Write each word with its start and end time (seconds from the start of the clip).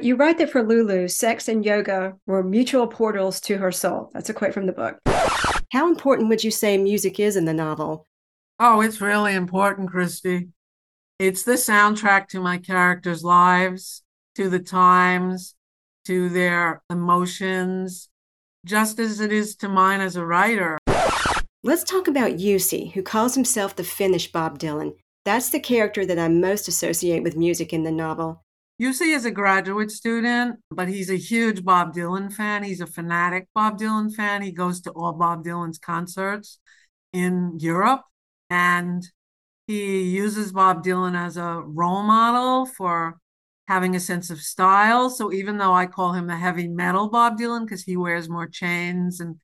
You 0.00 0.16
write 0.16 0.38
that 0.38 0.50
for 0.50 0.62
Lulu, 0.62 1.06
sex 1.06 1.46
and 1.46 1.64
yoga 1.64 2.14
were 2.26 2.42
mutual 2.42 2.88
portals 2.88 3.40
to 3.42 3.58
her 3.58 3.70
soul. 3.70 4.10
That's 4.12 4.28
a 4.28 4.34
quote 4.34 4.52
from 4.52 4.66
the 4.66 4.72
book. 4.72 4.98
How 5.70 5.88
important 5.88 6.28
would 6.28 6.42
you 6.42 6.50
say 6.50 6.76
music 6.76 7.20
is 7.20 7.36
in 7.36 7.44
the 7.44 7.54
novel? 7.54 8.06
Oh, 8.58 8.80
it's 8.80 9.00
really 9.00 9.34
important, 9.34 9.90
Christy. 9.90 10.48
It's 11.20 11.44
the 11.44 11.52
soundtrack 11.52 12.26
to 12.28 12.40
my 12.40 12.58
characters' 12.58 13.22
lives, 13.22 14.02
to 14.34 14.50
the 14.50 14.58
times, 14.58 15.54
to 16.06 16.28
their 16.28 16.82
emotions, 16.90 18.08
just 18.66 18.98
as 18.98 19.20
it 19.20 19.32
is 19.32 19.54
to 19.56 19.68
mine 19.68 20.00
as 20.00 20.16
a 20.16 20.26
writer. 20.26 20.76
Let's 21.62 21.84
talk 21.84 22.08
about 22.08 22.32
Jussi, 22.32 22.92
who 22.92 23.02
calls 23.02 23.36
himself 23.36 23.76
the 23.76 23.84
Finnish 23.84 24.30
Bob 24.30 24.58
Dylan. 24.58 24.96
That's 25.24 25.50
the 25.50 25.60
character 25.60 26.04
that 26.04 26.18
I 26.18 26.28
most 26.28 26.68
associate 26.68 27.22
with 27.22 27.36
music 27.36 27.72
in 27.72 27.84
the 27.84 27.92
novel. 27.92 28.43
Jussi 28.80 29.14
is 29.14 29.24
a 29.24 29.30
graduate 29.30 29.90
student, 29.90 30.56
but 30.70 30.88
he's 30.88 31.08
a 31.08 31.16
huge 31.16 31.64
Bob 31.64 31.94
Dylan 31.94 32.32
fan. 32.32 32.64
He's 32.64 32.80
a 32.80 32.86
fanatic 32.86 33.48
Bob 33.54 33.78
Dylan 33.78 34.12
fan. 34.12 34.42
He 34.42 34.50
goes 34.50 34.80
to 34.82 34.90
all 34.90 35.12
Bob 35.12 35.44
Dylan's 35.44 35.78
concerts 35.78 36.58
in 37.12 37.56
Europe 37.60 38.02
and 38.50 39.06
he 39.68 40.02
uses 40.02 40.52
Bob 40.52 40.84
Dylan 40.84 41.16
as 41.16 41.36
a 41.36 41.62
role 41.64 42.02
model 42.02 42.66
for 42.66 43.18
having 43.68 43.94
a 43.94 44.00
sense 44.00 44.28
of 44.28 44.40
style. 44.40 45.08
So 45.08 45.32
even 45.32 45.58
though 45.58 45.72
I 45.72 45.86
call 45.86 46.12
him 46.12 46.26
the 46.26 46.36
heavy 46.36 46.68
metal 46.68 47.08
Bob 47.08 47.38
Dylan 47.38 47.64
because 47.64 47.84
he 47.84 47.96
wears 47.96 48.28
more 48.28 48.48
chains 48.48 49.20
and 49.20 49.36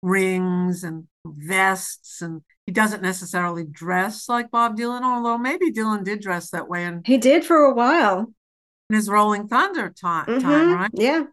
rings 0.00 0.84
and 0.84 1.08
vests 1.26 2.22
and 2.22 2.42
he 2.66 2.72
doesn't 2.72 3.02
necessarily 3.02 3.64
dress 3.64 4.28
like 4.28 4.50
Bob 4.50 4.76
Dylan, 4.76 5.02
although 5.02 5.38
maybe 5.38 5.72
Dylan 5.72 6.04
did 6.04 6.20
dress 6.20 6.50
that 6.50 6.68
way 6.68 6.84
and 6.84 7.04
He 7.06 7.18
did 7.18 7.44
for 7.44 7.64
a 7.64 7.74
while. 7.74 8.32
In 8.88 8.96
his 8.96 9.08
Rolling 9.08 9.48
Thunder 9.48 9.90
time, 9.90 10.40
time 10.40 10.68
Mhm, 10.68 10.76
right? 10.76 10.90
Yeah. 10.94 11.26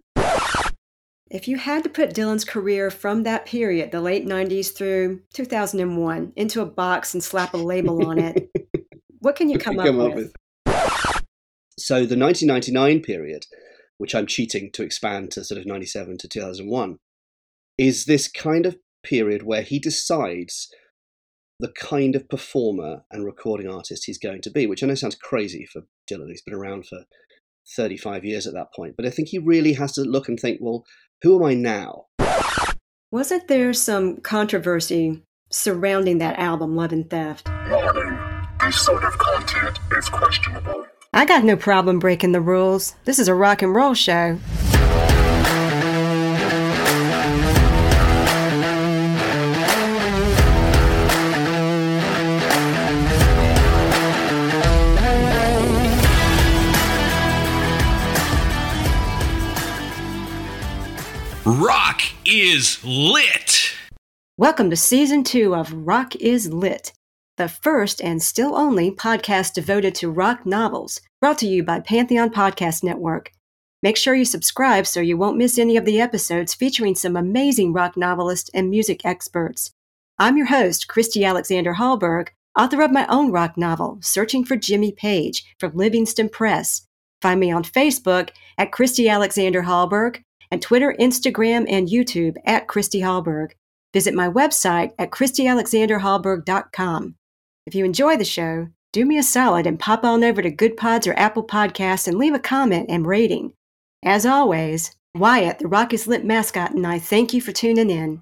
If 1.30 1.48
you 1.48 1.58
had 1.58 1.84
to 1.84 1.90
put 1.90 2.14
Dylan's 2.14 2.46
career 2.46 2.92
from 2.92 3.24
that 3.24 3.46
period, 3.46 3.92
the 3.92 4.02
late 4.02 4.26
90s 4.26 4.72
through 4.72 5.22
2001, 5.34 6.34
into 6.36 6.62
a 6.62 6.66
box 6.66 7.14
and 7.14 7.24
slap 7.24 7.54
a 7.54 7.58
label 7.58 8.06
on 8.06 8.20
it, 8.20 8.52
what 9.20 9.36
can 9.36 9.50
you 9.50 9.58
come, 9.58 9.80
up, 9.80 9.86
with? 10.14 10.32
So 11.78 12.06
the 12.06 12.18
1999 12.18 13.02
period, 13.02 13.46
which 13.98 14.14
I'm 14.14 14.28
cheating 14.28 14.70
to 14.74 14.84
expand 14.84 15.32
to 15.32 15.44
sort 15.44 15.60
of 15.60 15.66
97 15.66 16.20
to 16.20 16.28
2001, 16.28 16.98
is 17.80 18.06
this 18.06 18.28
kind 18.28 18.68
of 18.68 18.78
period 19.04 19.42
where 19.42 19.64
he 19.64 19.80
decides 19.80 20.70
the 21.60 21.70
kind 21.70 22.16
of 22.16 22.30
performer 22.30 23.06
and 23.10 23.26
recording 23.26 23.68
artist 23.68 24.04
he's 24.06 24.20
going 24.20 24.42
to 24.42 24.52
be, 24.52 24.68
which 24.68 24.84
I 24.84 24.88
know 24.88 24.96
sounds 24.96 25.16
crazy 25.16 25.66
for 25.66 25.84
Dylan. 26.10 26.30
He's 26.30 26.44
been 26.44 26.54
around 26.54 26.86
for 26.86 27.06
35 27.76 28.26
years 28.26 28.48
at 28.48 28.54
that 28.54 28.74
point. 28.76 28.96
But 28.96 29.06
I 29.06 29.10
think 29.10 29.30
he 29.30 29.40
really 29.40 29.74
has 29.74 29.94
to 29.94 30.02
look 30.02 30.28
and 30.28 30.40
think, 30.40 30.60
well, 30.62 30.86
who 31.22 31.38
am 31.38 31.46
I 31.46 31.54
now? 31.54 32.06
Wasn't 33.12 33.48
there 33.48 33.74
some 33.74 34.18
controversy 34.18 35.24
surrounding 35.52 36.18
that 36.18 36.40
album, 36.40 36.76
Love 36.76 36.92
and 36.92 37.10
Theft? 37.10 37.48
Warning. 37.70 38.20
This 38.62 38.82
sort 38.82 39.04
of 39.04 39.18
content 39.18 39.80
is 39.98 40.10
questionable. 40.10 40.86
I 41.14 41.26
got 41.26 41.44
no 41.44 41.56
problem 41.56 42.00
breaking 42.00 42.32
the 42.32 42.42
rules. 42.42 42.96
This 43.06 43.20
is 43.20 43.28
a 43.28 43.36
rock 43.36 43.62
and 43.62 43.76
roll 43.76 43.94
show. 43.94 44.40
Is 62.36 62.84
lit. 62.84 63.76
Welcome 64.38 64.72
to 64.72 64.76
season 64.76 65.24
two 65.24 65.54
of 65.54 65.72
Rock 65.72 66.16
is 66.16 66.52
Lit, 66.52 66.92
the 67.38 67.48
first 67.48 68.02
and 68.02 68.24
still 68.24 68.56
only 68.56 68.90
podcast 68.90 69.54
devoted 69.54 69.94
to 69.96 70.10
rock 70.10 70.44
novels, 70.44 71.00
brought 71.22 71.38
to 71.38 71.46
you 71.46 71.62
by 71.62 71.80
Pantheon 71.80 72.32
Podcast 72.32 72.84
Network. 72.84 73.32
Make 73.84 73.98
sure 73.98 74.16
you 74.16 74.26
subscribe 74.26 74.88
so 74.88 75.00
you 75.00 75.16
won't 75.16 75.38
miss 75.38 75.60
any 75.60 75.78
of 75.78 75.86
the 75.86 76.02
episodes 76.02 76.56
featuring 76.56 76.96
some 76.96 77.16
amazing 77.16 77.72
rock 77.72 77.96
novelists 77.96 78.50
and 78.52 78.68
music 78.68 79.06
experts. 79.06 79.70
I'm 80.18 80.36
your 80.36 80.48
host, 80.48 80.88
Christy 80.88 81.24
Alexander 81.24 81.76
Hallberg, 81.76 82.30
author 82.58 82.82
of 82.82 82.92
my 82.92 83.06
own 83.10 83.32
rock 83.32 83.60
novel, 83.60 84.00
Searching 84.02 84.44
for 84.44 84.56
Jimmy 84.56 84.92
Page, 84.92 85.46
from 85.60 85.76
Livingston 85.76 86.30
Press. 86.30 86.88
Find 87.22 87.40
me 87.40 87.52
on 87.52 87.64
Facebook 87.64 88.32
at 88.58 88.72
Christy 88.72 89.08
Alexander 89.08 89.62
Hallberg 89.62 90.24
and 90.52 90.62
Twitter, 90.62 90.96
Instagram, 91.00 91.66
and 91.68 91.88
YouTube 91.88 92.36
at 92.46 92.68
Christy 92.68 93.02
Hallberg. 93.02 93.52
Visit 93.94 94.14
my 94.14 94.28
website 94.28 94.94
at 94.98 95.12
ChristyAlexanderHallberg.com. 95.12 97.16
If 97.66 97.76
you 97.76 97.86
enjoy 97.86 98.18
the 98.18 98.26
show, 98.26 98.68
do 98.92 99.06
me 99.06 99.18
a 99.18 99.24
solid 99.24 99.66
and 99.66 99.80
pop 99.80 100.04
on 100.04 100.24
over 100.24 100.42
to 100.42 100.52
Good 100.52 100.78
Pods 100.78 101.08
or 101.08 101.18
Apple 101.18 101.44
Podcasts 101.44 102.08
and 102.08 102.18
leave 102.18 102.34
a 102.34 102.40
comment 102.40 102.88
and 102.90 103.08
rating. 103.08 103.54
As 104.04 104.26
always, 104.26 104.96
Wyatt, 105.16 105.60
the 105.60 105.68
Rock 105.68 105.94
is 105.94 106.08
Lit 106.08 106.26
mascot, 106.26 106.72
and 106.72 106.86
I 106.86 107.00
thank 107.00 107.34
you 107.34 107.42
for 107.42 107.52
tuning 107.52 107.90
in. 107.90 108.22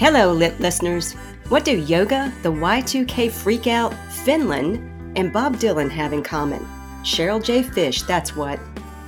Hello, 0.00 0.32
Lit 0.32 0.58
listeners. 0.58 1.12
What 1.50 1.62
do 1.62 1.78
yoga, 1.78 2.32
the 2.42 2.50
Y2K 2.50 3.26
freakout, 3.28 3.94
Finland, 4.10 4.78
and 5.14 5.30
Bob 5.30 5.56
Dylan 5.56 5.90
have 5.90 6.14
in 6.14 6.22
common? 6.22 6.66
Cheryl 7.02 7.44
J. 7.44 7.62
Fish, 7.62 8.00
that's 8.04 8.34
what. 8.34 8.58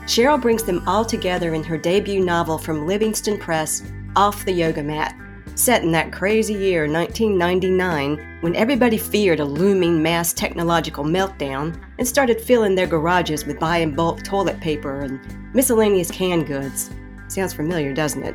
Cheryl 0.03 0.39
brings 0.39 0.65
them 0.65 0.87
all 0.87 1.03
together 1.03 1.55
in 1.55 1.65
her 1.65 1.79
debut 1.79 2.23
novel 2.23 2.59
from 2.59 2.87
Livingston 2.87 3.39
Press, 3.39 3.91
Off 4.17 4.45
the 4.45 4.53
Yoga 4.53 4.83
Mat. 4.83 5.17
set 5.55 5.83
in 5.83 5.93
that 5.93 6.13
crazy 6.13 6.53
year 6.53 6.87
1999 6.87 8.43
when 8.43 8.55
everybody 8.55 8.99
feared 8.99 9.41
a 9.41 9.45
looming 9.47 10.03
mass 10.03 10.35
technological 10.35 11.05
meltdown 11.05 11.75
and 11.97 12.07
started 12.07 12.39
filling 12.39 12.75
their 12.75 12.87
garages 12.87 13.47
with 13.47 13.59
buy 13.59 13.79
in 13.79 13.95
bulk 13.95 14.23
toilet 14.23 14.61
paper 14.61 15.01
and 15.01 15.19
miscellaneous 15.55 16.11
canned 16.11 16.47
goods. 16.47 16.91
Sounds 17.29 17.55
familiar, 17.55 17.95
doesn't 17.95 18.25
it? 18.25 18.35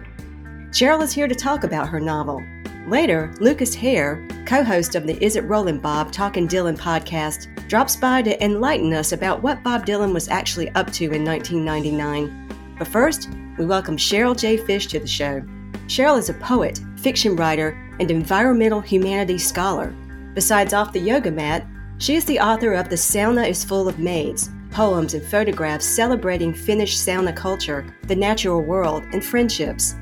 Cheryl 0.71 1.01
is 1.01 1.13
here 1.13 1.29
to 1.29 1.35
talk 1.35 1.63
about 1.63 1.87
her 1.87 1.99
novel. 1.99 2.43
Later, 2.87 3.33
Lucas 3.39 3.73
Hare, 3.73 4.27
co 4.45 4.63
host 4.63 4.95
of 4.95 5.07
the 5.07 5.17
Is 5.23 5.37
It 5.37 5.45
Rollin' 5.45 5.79
Bob 5.79 6.11
Talkin' 6.11 6.45
Dylan 6.45 6.77
podcast, 6.77 7.47
drops 7.69 7.95
by 7.95 8.21
to 8.21 8.43
enlighten 8.43 8.93
us 8.93 9.13
about 9.13 9.41
what 9.41 9.63
Bob 9.63 9.85
Dylan 9.85 10.13
was 10.13 10.27
actually 10.27 10.69
up 10.71 10.91
to 10.91 11.05
in 11.05 11.23
1999. 11.23 12.75
But 12.77 12.87
first, 12.89 13.29
we 13.57 13.65
welcome 13.65 13.95
Cheryl 13.95 14.37
J. 14.37 14.57
Fish 14.57 14.87
to 14.87 14.99
the 14.99 15.07
show. 15.07 15.41
Cheryl 15.87 16.19
is 16.19 16.29
a 16.29 16.33
poet, 16.33 16.81
fiction 16.97 17.37
writer, 17.37 17.69
and 18.01 18.11
environmental 18.11 18.81
humanities 18.81 19.47
scholar. 19.47 19.95
Besides 20.33 20.73
Off 20.73 20.91
the 20.91 20.99
Yoga 20.99 21.31
Mat, 21.31 21.65
she 21.97 22.15
is 22.15 22.25
the 22.25 22.41
author 22.41 22.73
of 22.73 22.89
The 22.89 22.97
Sauna 22.97 23.47
is 23.47 23.63
Full 23.63 23.87
of 23.87 23.99
Maids, 23.99 24.49
poems 24.71 25.13
and 25.13 25.23
photographs 25.23 25.85
celebrating 25.85 26.53
Finnish 26.53 26.97
sauna 26.97 27.33
culture, 27.33 27.85
the 28.03 28.15
natural 28.15 28.61
world, 28.61 29.03
and 29.13 29.23
friendships. 29.23 29.95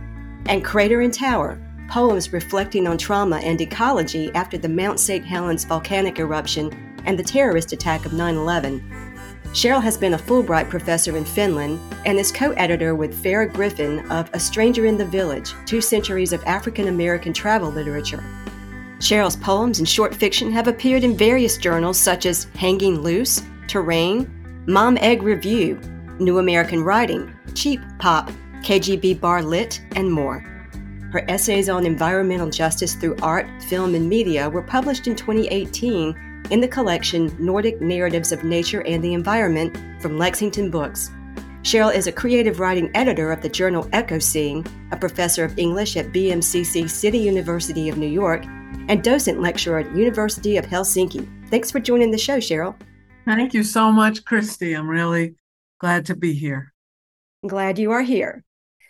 And 0.47 0.63
Crater 0.63 1.01
and 1.01 1.13
Tower, 1.13 1.59
poems 1.89 2.33
reflecting 2.33 2.87
on 2.87 2.97
trauma 2.97 3.37
and 3.37 3.59
ecology 3.59 4.31
after 4.33 4.57
the 4.57 4.69
Mount 4.69 4.99
St. 4.99 5.25
Helens 5.25 5.65
volcanic 5.65 6.19
eruption 6.19 6.71
and 7.05 7.17
the 7.17 7.23
terrorist 7.23 7.73
attack 7.73 8.05
of 8.05 8.13
9 8.13 8.35
11. 8.35 8.83
Cheryl 9.55 9.81
has 9.81 9.97
been 9.97 10.15
a 10.15 10.17
Fulbright 10.17 10.69
professor 10.69 11.15
in 11.15 11.23
Finland 11.23 11.79
and 12.05 12.19
is 12.19 12.31
co 12.31 12.51
editor 12.51 12.93
with 12.93 13.23
Farah 13.23 13.51
Griffin 13.51 13.99
of 14.11 14.29
A 14.33 14.39
Stranger 14.39 14.85
in 14.85 14.97
the 14.97 15.05
Village 15.05 15.53
Two 15.65 15.81
Centuries 15.81 16.33
of 16.33 16.43
African 16.43 16.89
American 16.89 17.31
Travel 17.31 17.71
Literature. 17.71 18.23
Cheryl's 18.99 19.37
poems 19.37 19.79
and 19.79 19.87
short 19.87 20.13
fiction 20.13 20.51
have 20.51 20.67
appeared 20.67 21.03
in 21.03 21.17
various 21.17 21.57
journals 21.57 21.97
such 21.97 22.25
as 22.25 22.47
Hanging 22.55 23.01
Loose, 23.01 23.41
Terrain, 23.67 24.29
Mom 24.67 24.97
Egg 24.97 25.23
Review, 25.23 25.79
New 26.19 26.39
American 26.39 26.83
Writing, 26.83 27.33
Cheap 27.53 27.81
Pop, 27.99 28.31
KGB 28.65 29.21
Bar 29.21 29.43
Lit, 29.43 29.79
and 29.95 30.11
more. 30.11 30.39
Her 31.11 31.23
essays 31.29 31.69
on 31.69 31.85
environmental 31.85 32.49
justice 32.49 32.95
through 32.95 33.15
art, 33.21 33.45
film, 33.69 33.93
and 33.93 34.09
media 34.09 34.49
were 34.49 34.63
published 34.63 35.05
in 35.05 35.15
2018 35.15 36.43
in 36.49 36.61
the 36.61 36.67
collection 36.67 37.35
Nordic 37.39 37.79
Narratives 37.79 38.31
of 38.31 38.43
Nature 38.43 38.81
and 38.87 39.03
the 39.03 39.13
Environment 39.13 39.77
from 40.01 40.17
Lexington 40.17 40.71
Books. 40.71 41.11
Cheryl 41.61 41.93
is 41.93 42.07
a 42.07 42.11
creative 42.11 42.59
writing 42.59 42.89
editor 42.95 43.31
of 43.31 43.41
the 43.41 43.49
journal 43.49 43.87
Echo 43.93 44.15
Ecoscene, 44.15 44.65
a 44.91 44.97
professor 44.97 45.43
of 45.43 45.57
English 45.59 45.95
at 45.95 46.11
BMCC 46.11 46.89
City 46.89 47.19
University 47.19 47.87
of 47.87 47.99
New 47.99 48.09
York, 48.09 48.45
and 48.87 49.03
docent 49.03 49.41
lecturer 49.41 49.79
at 49.79 49.95
University 49.95 50.57
of 50.57 50.65
Helsinki. 50.65 51.27
Thanks 51.49 51.69
for 51.69 51.79
joining 51.79 52.09
the 52.09 52.17
show, 52.17 52.37
Cheryl. 52.37 52.75
Thank 53.25 53.53
you 53.53 53.63
so 53.63 53.91
much, 53.91 54.25
Christy. 54.25 54.73
I'm 54.73 54.89
really 54.89 55.35
glad 55.79 56.07
to 56.07 56.15
be 56.15 56.33
here. 56.33 56.73
Glad 57.47 57.77
you 57.77 57.91
are 57.91 58.01
here. 58.01 58.44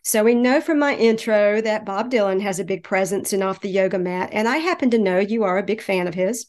So, 0.07 0.23
we 0.23 0.35
know 0.35 0.61
from 0.61 0.77
my 0.77 0.93
intro 0.93 1.61
that 1.61 1.83
Bob 1.83 2.11
Dylan 2.11 2.39
has 2.41 2.59
a 2.59 2.63
big 2.63 2.83
presence 2.83 3.33
in 3.33 3.41
Off 3.41 3.61
the 3.61 3.69
Yoga 3.69 3.97
Mat, 3.97 4.29
and 4.31 4.47
I 4.47 4.57
happen 4.57 4.91
to 4.91 4.99
know 4.99 5.17
you 5.17 5.43
are 5.43 5.57
a 5.57 5.63
big 5.63 5.81
fan 5.81 6.05
of 6.07 6.13
his. 6.13 6.45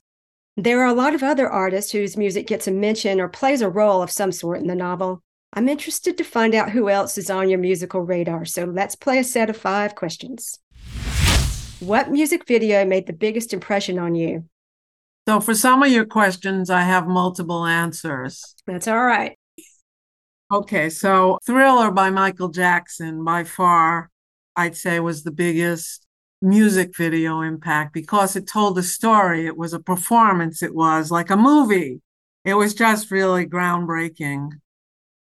There 0.58 0.82
are 0.82 0.88
a 0.88 0.92
lot 0.92 1.14
of 1.14 1.22
other 1.22 1.48
artists 1.48 1.90
whose 1.90 2.18
music 2.18 2.46
gets 2.46 2.68
a 2.68 2.70
mention 2.70 3.18
or 3.18 3.28
plays 3.28 3.62
a 3.62 3.70
role 3.70 4.02
of 4.02 4.10
some 4.10 4.30
sort 4.30 4.60
in 4.60 4.66
the 4.66 4.74
novel. 4.74 5.22
I'm 5.54 5.70
interested 5.70 6.18
to 6.18 6.22
find 6.22 6.54
out 6.54 6.72
who 6.72 6.90
else 6.90 7.16
is 7.16 7.30
on 7.30 7.48
your 7.48 7.58
musical 7.58 8.02
radar, 8.02 8.44
so 8.44 8.64
let's 8.66 8.94
play 8.94 9.20
a 9.20 9.24
set 9.24 9.48
of 9.48 9.56
five 9.56 9.94
questions. 9.94 10.58
What 11.80 12.10
music 12.10 12.46
video 12.46 12.84
made 12.84 13.06
the 13.06 13.14
biggest 13.14 13.54
impression 13.54 13.98
on 13.98 14.14
you? 14.14 14.44
So, 15.26 15.40
for 15.40 15.54
some 15.54 15.82
of 15.82 15.90
your 15.90 16.04
questions, 16.04 16.68
I 16.68 16.82
have 16.82 17.06
multiple 17.06 17.64
answers. 17.64 18.54
That's 18.66 18.86
all 18.86 19.02
right. 19.02 19.38
Okay, 20.52 20.90
so 20.90 21.38
Thriller 21.44 21.90
by 21.90 22.10
Michael 22.10 22.48
Jackson, 22.48 23.24
by 23.24 23.42
far, 23.42 24.10
I'd 24.54 24.76
say 24.76 25.00
was 25.00 25.24
the 25.24 25.32
biggest 25.32 26.06
music 26.40 26.96
video 26.96 27.40
impact 27.40 27.92
because 27.92 28.36
it 28.36 28.46
told 28.46 28.78
a 28.78 28.82
story. 28.82 29.46
It 29.46 29.56
was 29.56 29.72
a 29.72 29.80
performance. 29.80 30.62
It 30.62 30.74
was 30.74 31.10
like 31.10 31.30
a 31.30 31.36
movie. 31.36 32.00
It 32.44 32.54
was 32.54 32.74
just 32.74 33.10
really 33.10 33.44
groundbreaking. 33.46 34.50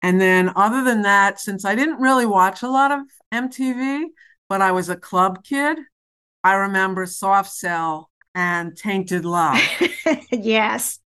And 0.02 0.20
then, 0.20 0.52
other 0.56 0.82
than 0.82 1.02
that, 1.02 1.38
since 1.40 1.64
I 1.64 1.76
didn't 1.76 2.00
really 2.00 2.26
watch 2.26 2.62
a 2.62 2.68
lot 2.68 2.90
of 2.90 3.00
MTV, 3.32 4.06
but 4.48 4.60
I 4.62 4.72
was 4.72 4.88
a 4.88 4.96
club 4.96 5.44
kid, 5.44 5.78
I 6.42 6.54
remember 6.54 7.06
Soft 7.06 7.52
Cell 7.52 8.10
and 8.34 8.76
Tainted 8.76 9.24
Love. 9.24 9.60
yes. 10.32 10.98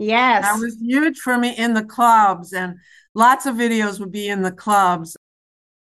Yes. 0.00 0.44
That 0.44 0.60
was 0.60 0.76
huge 0.80 1.18
for 1.18 1.36
me 1.36 1.56
in 1.56 1.74
the 1.74 1.82
clubs, 1.82 2.52
and 2.52 2.76
lots 3.18 3.46
of 3.46 3.56
videos 3.56 3.98
would 3.98 4.12
be 4.12 4.28
in 4.28 4.42
the 4.42 4.52
clubs. 4.52 5.16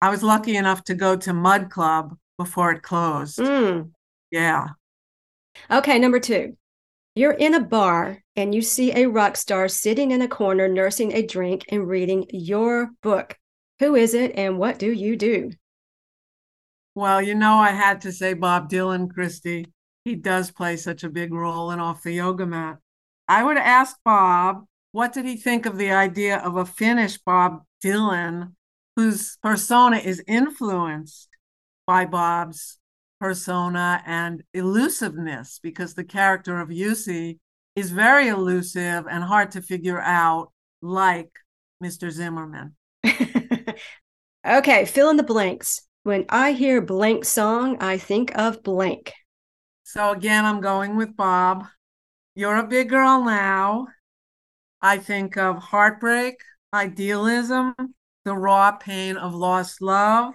I 0.02 0.10
was 0.10 0.22
lucky 0.22 0.56
enough 0.56 0.84
to 0.86 0.94
go 0.94 1.16
to 1.16 1.34
Mud 1.34 1.72
Club, 1.72 2.16
before 2.38 2.72
it 2.72 2.84
closed. 2.84 3.40
Mm. 3.40 3.92
Yeah. 4.32 4.70
Okay, 5.70 5.98
number 6.00 6.20
two. 6.20 6.58
You're 7.16 7.34
in 7.34 7.54
a 7.54 7.60
bar 7.60 8.24
and 8.36 8.54
you 8.56 8.62
see 8.62 8.92
a 8.92 9.08
rock 9.08 9.38
star 9.38 9.68
sitting 9.68 10.12
in 10.12 10.22
a 10.22 10.28
corner 10.28 10.68
nursing 10.68 11.14
a 11.14 11.26
drink 11.26 11.66
and 11.70 11.88
reading 11.88 12.26
your 12.30 12.92
book. 13.02 13.38
Who 13.80 13.96
is 13.96 14.14
it 14.14 14.34
and 14.36 14.58
what 14.58 14.80
do 14.80 14.92
you 14.92 15.16
do? 15.16 15.52
Well, 16.96 17.22
you 17.22 17.36
know, 17.36 17.56
I 17.56 17.72
had 17.72 18.02
to 18.02 18.12
say 18.12 18.34
Bob 18.34 18.70
Dylan, 18.70 19.12
Christy. 19.12 19.68
He 20.06 20.16
does 20.16 20.52
play 20.52 20.78
such 20.78 21.04
a 21.04 21.10
big 21.10 21.34
role 21.34 21.72
in 21.72 21.80
Off 21.80 22.04
the 22.04 22.14
Yoga 22.14 22.46
Mat. 22.46 22.78
I 23.28 23.44
would 23.44 23.58
ask 23.58 23.96
Bob, 24.04 24.66
what 24.94 25.12
did 25.12 25.26
he 25.26 25.36
think 25.36 25.66
of 25.66 25.78
the 25.78 25.92
idea 25.92 26.38
of 26.38 26.56
a 26.56 26.66
Finnish 26.66 27.18
Bob 27.18 27.64
Dylan 27.84 28.54
whose 28.96 29.38
persona 29.42 29.98
is 29.98 30.24
influenced 30.28 31.28
by 31.88 32.06
Bob's 32.06 32.78
persona 33.20 34.04
and 34.06 34.44
elusiveness 34.54 35.60
because 35.64 35.96
the 35.96 36.04
character 36.04 36.60
of 36.60 36.70
Jussi 36.70 37.40
is 37.76 37.90
very 37.90 38.28
elusive 38.28 39.06
and 39.10 39.24
hard 39.24 39.50
to 39.52 39.64
figure 39.64 40.00
out, 40.00 40.52
like 40.84 41.32
Mr. 41.84 42.12
Zimmerman. 42.12 42.76
okay, 44.48 44.86
fill 44.86 45.10
in 45.10 45.18
the 45.18 45.24
blanks. 45.24 45.82
When 46.04 46.26
I 46.30 46.52
hear 46.52 46.82
blank 46.82 47.26
song, 47.26 47.78
I 47.82 47.98
think 47.98 48.38
of 48.38 48.62
blank. 48.62 49.12
So 49.84 50.12
again, 50.12 50.46
I'm 50.46 50.62
going 50.62 50.98
with 50.98 51.18
Bob. 51.18 51.66
You're 52.36 52.58
a 52.58 52.68
big 52.68 52.90
girl 52.90 53.24
now. 53.24 53.88
I 54.84 54.98
think 54.98 55.38
of 55.38 55.60
heartbreak, 55.60 56.42
idealism, 56.74 57.74
the 58.26 58.36
raw 58.36 58.74
pain 58.74 59.16
of 59.16 59.34
lost 59.34 59.82
love, 59.82 60.34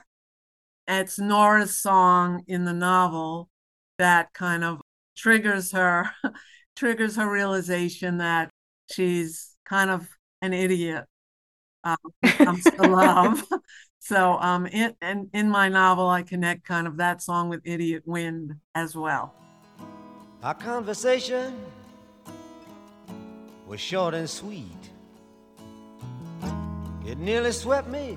it's 0.87 1.19
Nora's 1.19 1.79
song 1.79 2.45
in 2.49 2.65
the 2.65 2.73
novel 2.73 3.51
that 3.99 4.33
kind 4.33 4.65
of 4.65 4.81
triggers 5.15 5.73
her, 5.73 6.11
triggers 6.77 7.17
her 7.17 7.31
realization 7.31 8.19
that 8.19 8.49
she's 8.91 9.55
kind 9.67 9.91
of 9.91 10.09
an 10.41 10.55
idiot 10.55 11.05
uh, 11.85 11.97
when 12.21 12.33
it 12.33 12.39
comes 12.39 12.65
to 12.65 12.83
love. 12.89 13.45
So, 14.01 14.39
um, 14.41 14.65
in, 14.67 14.95
in, 15.03 15.29
in 15.35 15.51
my 15.51 15.69
novel, 15.69 16.09
I 16.09 16.23
connect 16.23 16.65
kind 16.65 16.87
of 16.87 16.97
that 16.97 17.21
song 17.21 17.51
with 17.51 17.61
Idiot 17.65 18.05
Wind 18.07 18.55
as 18.75 18.97
well. 18.97 19.35
Our 20.43 20.55
conversation 20.55 21.61
was 23.69 23.81
short 23.81 24.15
and 24.15 24.29
sweet. 24.31 24.91
It 27.07 27.19
nearly 27.19 27.53
swept 27.53 27.87
me 27.89 28.17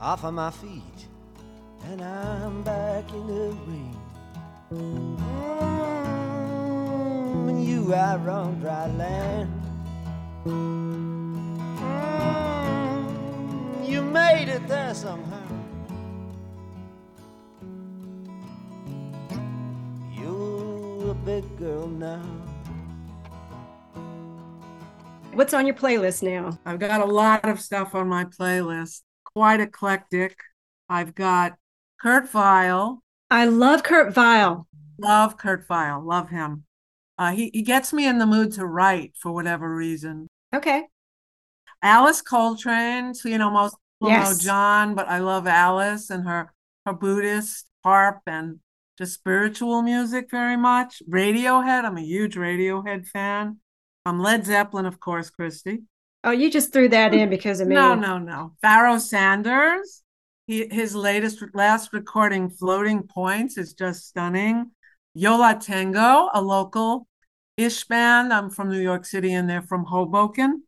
off 0.00 0.24
of 0.24 0.32
my 0.32 0.50
feet, 0.50 1.06
and 1.84 2.00
I'm 2.00 2.62
back 2.62 3.12
in 3.12 3.26
the 3.26 3.54
ring. 3.68 3.94
Mm, 4.72 5.18
you 7.66 7.92
out 7.94 8.26
on 8.26 8.58
dry 8.60 8.86
land. 8.86 9.52
Mm, 10.46 11.60
you 13.86 14.00
made 14.00 14.48
it 14.48 14.66
there 14.66 14.94
somehow. 14.94 15.36
You're 20.10 21.10
a 21.10 21.14
big 21.14 21.44
girl 21.58 21.86
now. 21.86 22.49
What's 25.32 25.54
on 25.54 25.64
your 25.64 25.76
playlist 25.76 26.22
now? 26.22 26.58
I've 26.66 26.80
got 26.80 27.00
a 27.00 27.04
lot 27.04 27.48
of 27.48 27.60
stuff 27.60 27.94
on 27.94 28.08
my 28.08 28.24
playlist 28.24 29.02
quite 29.24 29.60
eclectic. 29.60 30.36
I've 30.88 31.14
got 31.14 31.56
Kurt 32.00 32.28
Vile. 32.28 33.02
I 33.30 33.44
love 33.44 33.82
Kurt 33.82 34.12
Vile. 34.12 34.66
Love 34.98 35.36
Kurt 35.36 35.66
Vile. 35.66 36.04
Love 36.04 36.30
him. 36.30 36.64
Uh, 37.16 37.30
he, 37.30 37.50
he 37.54 37.62
gets 37.62 37.92
me 37.92 38.06
in 38.06 38.18
the 38.18 38.26
mood 38.26 38.52
to 38.52 38.66
write 38.66 39.14
for 39.16 39.30
whatever 39.30 39.74
reason. 39.74 40.26
Okay. 40.54 40.84
Alice 41.80 42.22
Coltrane. 42.22 43.14
So, 43.14 43.28
you 43.28 43.38
know, 43.38 43.50
most 43.50 43.76
people 44.00 44.12
yes. 44.12 44.30
know 44.30 44.44
John, 44.44 44.94
but 44.94 45.08
I 45.08 45.18
love 45.18 45.46
Alice 45.46 46.10
and 46.10 46.26
her, 46.26 46.52
her 46.84 46.92
Buddhist 46.92 47.66
harp 47.84 48.20
and 48.26 48.58
just 48.98 49.14
spiritual 49.14 49.82
music 49.82 50.28
very 50.30 50.56
much. 50.56 51.02
Radiohead, 51.08 51.84
I'm 51.84 51.96
a 51.96 52.02
huge 52.02 52.34
Radiohead 52.34 53.06
fan. 53.06 53.58
Um, 54.06 54.20
Led 54.20 54.46
Zeppelin, 54.46 54.86
of 54.86 54.98
course, 55.00 55.30
Christy. 55.30 55.82
Oh, 56.24 56.30
you 56.30 56.50
just 56.50 56.72
threw 56.72 56.88
that 56.88 57.14
in 57.14 57.30
because 57.30 57.60
of 57.60 57.68
me. 57.68 57.74
No, 57.74 57.94
no, 57.94 58.18
no. 58.18 58.52
Pharoah 58.60 59.00
Sanders. 59.00 60.02
He, 60.46 60.66
his 60.70 60.94
latest 60.94 61.42
last 61.54 61.92
recording, 61.92 62.50
Floating 62.50 63.04
Points, 63.04 63.56
is 63.56 63.72
just 63.72 64.08
stunning. 64.08 64.70
Yo 65.14 65.36
La 65.36 65.54
Tengo, 65.54 66.28
a 66.32 66.40
local 66.40 67.06
ish 67.56 67.84
band. 67.84 68.32
I'm 68.32 68.50
from 68.50 68.70
New 68.70 68.80
York 68.80 69.04
City 69.04 69.32
and 69.32 69.48
they're 69.48 69.62
from 69.62 69.84
Hoboken. 69.84 70.64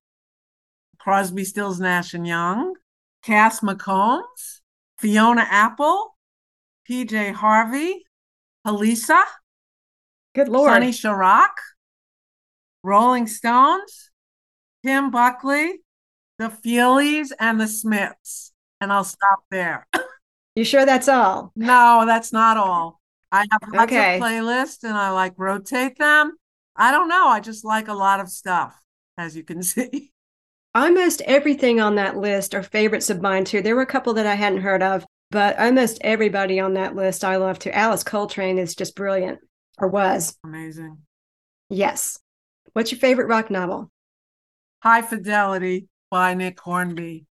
Crosby, 0.98 1.44
Stills, 1.44 1.80
Nash 1.80 2.14
and 2.14 2.26
Young. 2.26 2.74
Cass 3.22 3.60
McCombs, 3.60 4.60
Fiona 4.98 5.46
Apple, 5.48 6.16
PJ 6.88 7.32
Harvey, 7.34 8.04
Halisa, 8.66 9.22
Good 10.34 10.48
Lord. 10.48 10.70
Sonny 10.70 10.90
Sharrock, 10.90 11.54
Rolling 12.82 13.26
Stones, 13.26 14.10
Tim 14.84 15.10
Buckley, 15.10 15.80
the 16.38 16.48
Feelies, 16.48 17.30
and 17.38 17.60
the 17.60 17.68
Smiths. 17.68 18.52
And 18.80 18.92
I'll 18.92 19.04
stop 19.04 19.44
there. 19.50 19.86
You 20.54 20.64
sure 20.64 20.84
that's 20.84 21.08
all? 21.08 21.50
No, 21.56 22.04
that's 22.04 22.30
not 22.30 22.58
all. 22.58 23.00
I 23.30 23.46
have 23.50 23.72
lots 23.72 23.90
Okay. 23.90 24.16
of 24.16 24.22
playlists 24.22 24.84
and 24.84 24.92
I 24.92 25.08
like 25.08 25.32
rotate 25.38 25.96
them. 25.96 26.32
I 26.76 26.90
don't 26.90 27.08
know. 27.08 27.26
I 27.26 27.40
just 27.40 27.64
like 27.64 27.88
a 27.88 27.94
lot 27.94 28.20
of 28.20 28.28
stuff, 28.28 28.78
as 29.16 29.34
you 29.34 29.44
can 29.44 29.62
see. 29.62 30.12
Almost 30.74 31.22
everything 31.22 31.80
on 31.80 31.94
that 31.94 32.18
list 32.18 32.54
are 32.54 32.62
favorites 32.62 33.08
of 33.08 33.22
mine 33.22 33.46
too. 33.46 33.62
There 33.62 33.74
were 33.74 33.80
a 33.80 33.86
couple 33.86 34.12
that 34.12 34.26
I 34.26 34.34
hadn't 34.34 34.60
heard 34.60 34.82
of, 34.82 35.06
but 35.30 35.58
almost 35.58 35.96
everybody 36.02 36.60
on 36.60 36.74
that 36.74 36.94
list 36.94 37.24
I 37.24 37.36
love 37.36 37.58
too. 37.58 37.70
Alice 37.70 38.04
Coltrane 38.04 38.58
is 38.58 38.74
just 38.74 38.94
brilliant, 38.94 39.38
or 39.78 39.88
was. 39.88 40.36
Amazing. 40.44 40.98
Yes. 41.70 42.18
What's 42.72 42.90
your 42.90 42.98
favorite 42.98 43.28
rock 43.28 43.50
novel? 43.50 43.90
High 44.82 45.02
Fidelity 45.02 45.88
by 46.10 46.34
Nick 46.34 46.58
Hornby. 46.58 47.26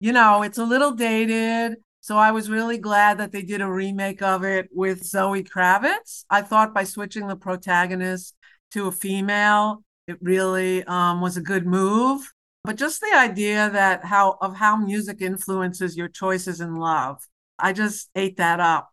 You 0.00 0.12
know, 0.12 0.42
it's 0.42 0.58
a 0.58 0.64
little 0.64 0.92
dated. 0.92 1.76
So 2.00 2.16
I 2.16 2.30
was 2.30 2.48
really 2.48 2.78
glad 2.78 3.18
that 3.18 3.32
they 3.32 3.42
did 3.42 3.60
a 3.60 3.70
remake 3.70 4.22
of 4.22 4.44
it 4.44 4.68
with 4.72 5.04
Zoe 5.04 5.42
Kravitz. 5.42 6.24
I 6.30 6.40
thought 6.42 6.72
by 6.72 6.84
switching 6.84 7.26
the 7.26 7.36
protagonist 7.36 8.34
to 8.72 8.86
a 8.86 8.92
female, 8.92 9.82
it 10.06 10.16
really 10.22 10.84
um, 10.84 11.20
was 11.20 11.36
a 11.36 11.42
good 11.42 11.66
move. 11.66 12.32
But 12.64 12.76
just 12.76 13.00
the 13.00 13.16
idea 13.16 13.70
that 13.70 14.04
how 14.04 14.38
of 14.40 14.56
how 14.56 14.76
music 14.76 15.20
influences 15.20 15.96
your 15.96 16.08
choices 16.08 16.60
in 16.60 16.76
love, 16.76 17.18
I 17.58 17.72
just 17.72 18.08
ate 18.14 18.36
that 18.38 18.60
up. 18.60 18.90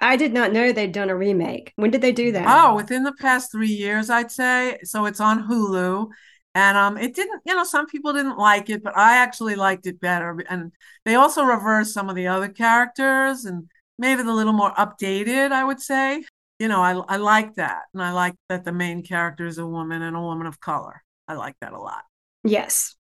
I 0.00 0.16
did 0.16 0.32
not 0.32 0.52
know 0.52 0.72
they'd 0.72 0.92
done 0.92 1.10
a 1.10 1.16
remake. 1.16 1.72
When 1.76 1.90
did 1.90 2.00
they 2.00 2.12
do 2.12 2.32
that? 2.32 2.46
Oh, 2.46 2.76
within 2.76 3.02
the 3.02 3.14
past 3.14 3.50
three 3.50 3.72
years, 3.72 4.10
I'd 4.10 4.30
say. 4.30 4.78
So 4.84 5.06
it's 5.06 5.20
on 5.20 5.48
Hulu. 5.48 6.08
And 6.54 6.76
um, 6.76 6.96
it 6.96 7.14
didn't, 7.14 7.42
you 7.44 7.54
know, 7.54 7.64
some 7.64 7.86
people 7.86 8.12
didn't 8.12 8.38
like 8.38 8.70
it, 8.70 8.82
but 8.82 8.96
I 8.96 9.18
actually 9.18 9.54
liked 9.54 9.86
it 9.86 10.00
better. 10.00 10.42
And 10.48 10.72
they 11.04 11.14
also 11.14 11.42
reversed 11.44 11.94
some 11.94 12.08
of 12.08 12.16
the 12.16 12.28
other 12.28 12.48
characters 12.48 13.44
and 13.44 13.68
made 13.98 14.18
it 14.18 14.26
a 14.26 14.34
little 14.34 14.52
more 14.52 14.72
updated, 14.72 15.52
I 15.52 15.64
would 15.64 15.80
say. 15.80 16.24
You 16.58 16.68
know, 16.68 16.80
I, 16.80 16.92
I 16.92 17.16
like 17.16 17.54
that. 17.56 17.82
And 17.92 18.02
I 18.02 18.12
like 18.12 18.34
that 18.48 18.64
the 18.64 18.72
main 18.72 19.02
character 19.02 19.46
is 19.46 19.58
a 19.58 19.66
woman 19.66 20.02
and 20.02 20.16
a 20.16 20.20
woman 20.20 20.46
of 20.46 20.60
color. 20.60 21.02
I 21.28 21.34
like 21.34 21.54
that 21.60 21.72
a 21.72 21.78
lot. 21.78 22.02
Yes. 22.44 22.96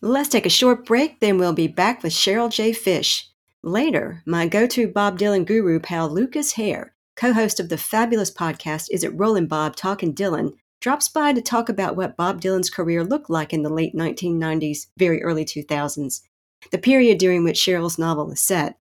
Let's 0.00 0.28
take 0.28 0.46
a 0.46 0.50
short 0.50 0.86
break, 0.86 1.20
then 1.20 1.38
we'll 1.38 1.52
be 1.52 1.66
back 1.66 2.02
with 2.02 2.12
Cheryl 2.12 2.50
J. 2.50 2.72
Fish. 2.72 3.28
Later, 3.64 4.22
my 4.24 4.46
go 4.46 4.68
to 4.68 4.86
Bob 4.86 5.18
Dylan 5.18 5.44
guru 5.44 5.80
pal 5.80 6.08
Lucas 6.08 6.52
Hare, 6.52 6.94
co 7.16 7.32
host 7.32 7.58
of 7.58 7.68
the 7.68 7.76
fabulous 7.76 8.30
podcast 8.30 8.86
Is 8.92 9.02
It 9.02 9.12
Rollin' 9.16 9.48
Bob 9.48 9.74
Talkin' 9.74 10.14
Dylan, 10.14 10.52
drops 10.80 11.08
by 11.08 11.32
to 11.32 11.42
talk 11.42 11.68
about 11.68 11.96
what 11.96 12.16
Bob 12.16 12.40
Dylan's 12.40 12.70
career 12.70 13.02
looked 13.02 13.28
like 13.28 13.52
in 13.52 13.64
the 13.64 13.68
late 13.68 13.96
1990s, 13.96 14.86
very 14.96 15.20
early 15.24 15.44
2000s, 15.44 16.20
the 16.70 16.78
period 16.78 17.18
during 17.18 17.42
which 17.42 17.58
Cheryl's 17.58 17.98
novel 17.98 18.30
is 18.30 18.40
set. 18.40 18.78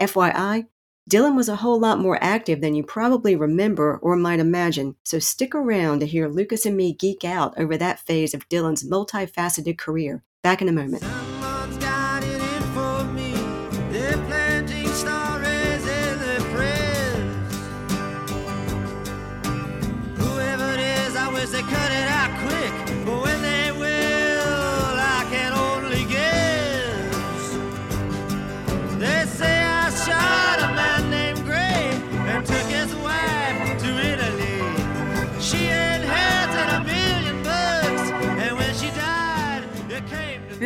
FYI, 0.00 0.66
Dylan 1.10 1.34
was 1.34 1.48
a 1.48 1.56
whole 1.56 1.80
lot 1.80 1.98
more 1.98 2.22
active 2.22 2.60
than 2.60 2.76
you 2.76 2.84
probably 2.84 3.34
remember 3.34 3.98
or 4.02 4.14
might 4.14 4.38
imagine, 4.38 4.94
so 5.02 5.18
stick 5.18 5.52
around 5.52 5.98
to 5.98 6.06
hear 6.06 6.28
Lucas 6.28 6.64
and 6.64 6.76
me 6.76 6.92
geek 6.92 7.24
out 7.24 7.58
over 7.58 7.76
that 7.76 7.98
phase 7.98 8.34
of 8.34 8.48
Dylan's 8.48 8.88
multifaceted 8.88 9.78
career. 9.78 10.22
Back 10.44 10.62
in 10.62 10.68
a 10.68 10.72
moment. 10.72 11.02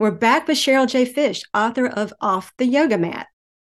We're 0.00 0.10
back 0.10 0.48
with 0.48 0.56
Cheryl 0.56 0.88
J. 0.88 1.04
Fish, 1.04 1.42
author 1.52 1.86
of 1.86 2.14
Off 2.22 2.54
the 2.56 2.64
Yoga 2.64 2.96
Mat. 2.96 3.26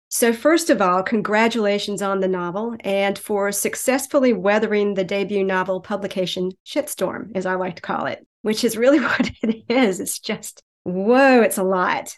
So, 0.10 0.34
first 0.34 0.72
of 0.72 0.82
all, 0.82 1.04
congratulations 1.04 2.02
on 2.02 2.22
the 2.22 2.28
novel 2.28 2.76
and 2.80 3.20
for 3.20 3.52
successfully 3.52 4.34
weathering 4.34 4.96
the 4.96 5.04
debut 5.04 5.44
novel 5.44 5.80
publication 5.80 6.54
shitstorm, 6.66 7.34
as 7.36 7.46
I 7.46 7.54
like 7.54 7.76
to 7.76 7.84
call 7.84 8.08
it, 8.08 8.26
which 8.42 8.64
is 8.64 8.76
really 8.76 9.00
what 9.02 9.30
it 9.44 9.64
is. 9.70 10.00
It's 10.00 10.18
just, 10.18 10.64
whoa, 10.82 11.42
it's 11.42 11.60
a 11.60 11.64
lot. 11.64 12.16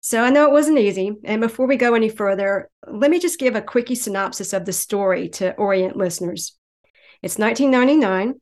So, 0.00 0.22
I 0.22 0.30
know 0.30 0.46
it 0.46 0.52
wasn't 0.52 0.78
easy. 0.78 1.12
And 1.24 1.42
before 1.42 1.66
we 1.66 1.76
go 1.76 1.92
any 1.92 2.08
further, 2.08 2.70
let 2.90 3.10
me 3.10 3.18
just 3.18 3.38
give 3.38 3.54
a 3.54 3.60
quickie 3.60 3.96
synopsis 3.96 4.54
of 4.54 4.64
the 4.64 4.72
story 4.72 5.28
to 5.28 5.54
orient 5.56 5.94
listeners. 5.94 6.56
It's 7.22 7.36
1999. 7.36 8.40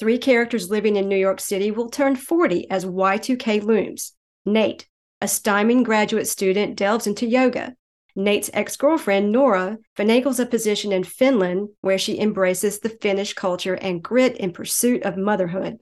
Three 0.00 0.18
characters 0.18 0.70
living 0.70 0.96
in 0.96 1.08
New 1.08 1.16
York 1.16 1.38
City 1.38 1.70
will 1.70 1.88
turn 1.88 2.16
40 2.16 2.68
as 2.68 2.84
Y2K 2.84 3.62
looms. 3.62 4.12
Nate, 4.46 4.86
a 5.20 5.26
stymied 5.26 5.84
graduate 5.84 6.28
student, 6.28 6.76
delves 6.76 7.08
into 7.08 7.26
yoga. 7.26 7.74
Nate's 8.14 8.48
ex 8.54 8.76
girlfriend, 8.76 9.32
Nora, 9.32 9.76
finagles 9.96 10.38
a 10.38 10.46
position 10.46 10.92
in 10.92 11.04
Finland 11.04 11.68
where 11.80 11.98
she 11.98 12.18
embraces 12.18 12.78
the 12.78 12.88
Finnish 12.88 13.34
culture 13.34 13.74
and 13.74 14.02
grit 14.02 14.36
in 14.36 14.52
pursuit 14.52 15.02
of 15.02 15.16
motherhood. 15.16 15.78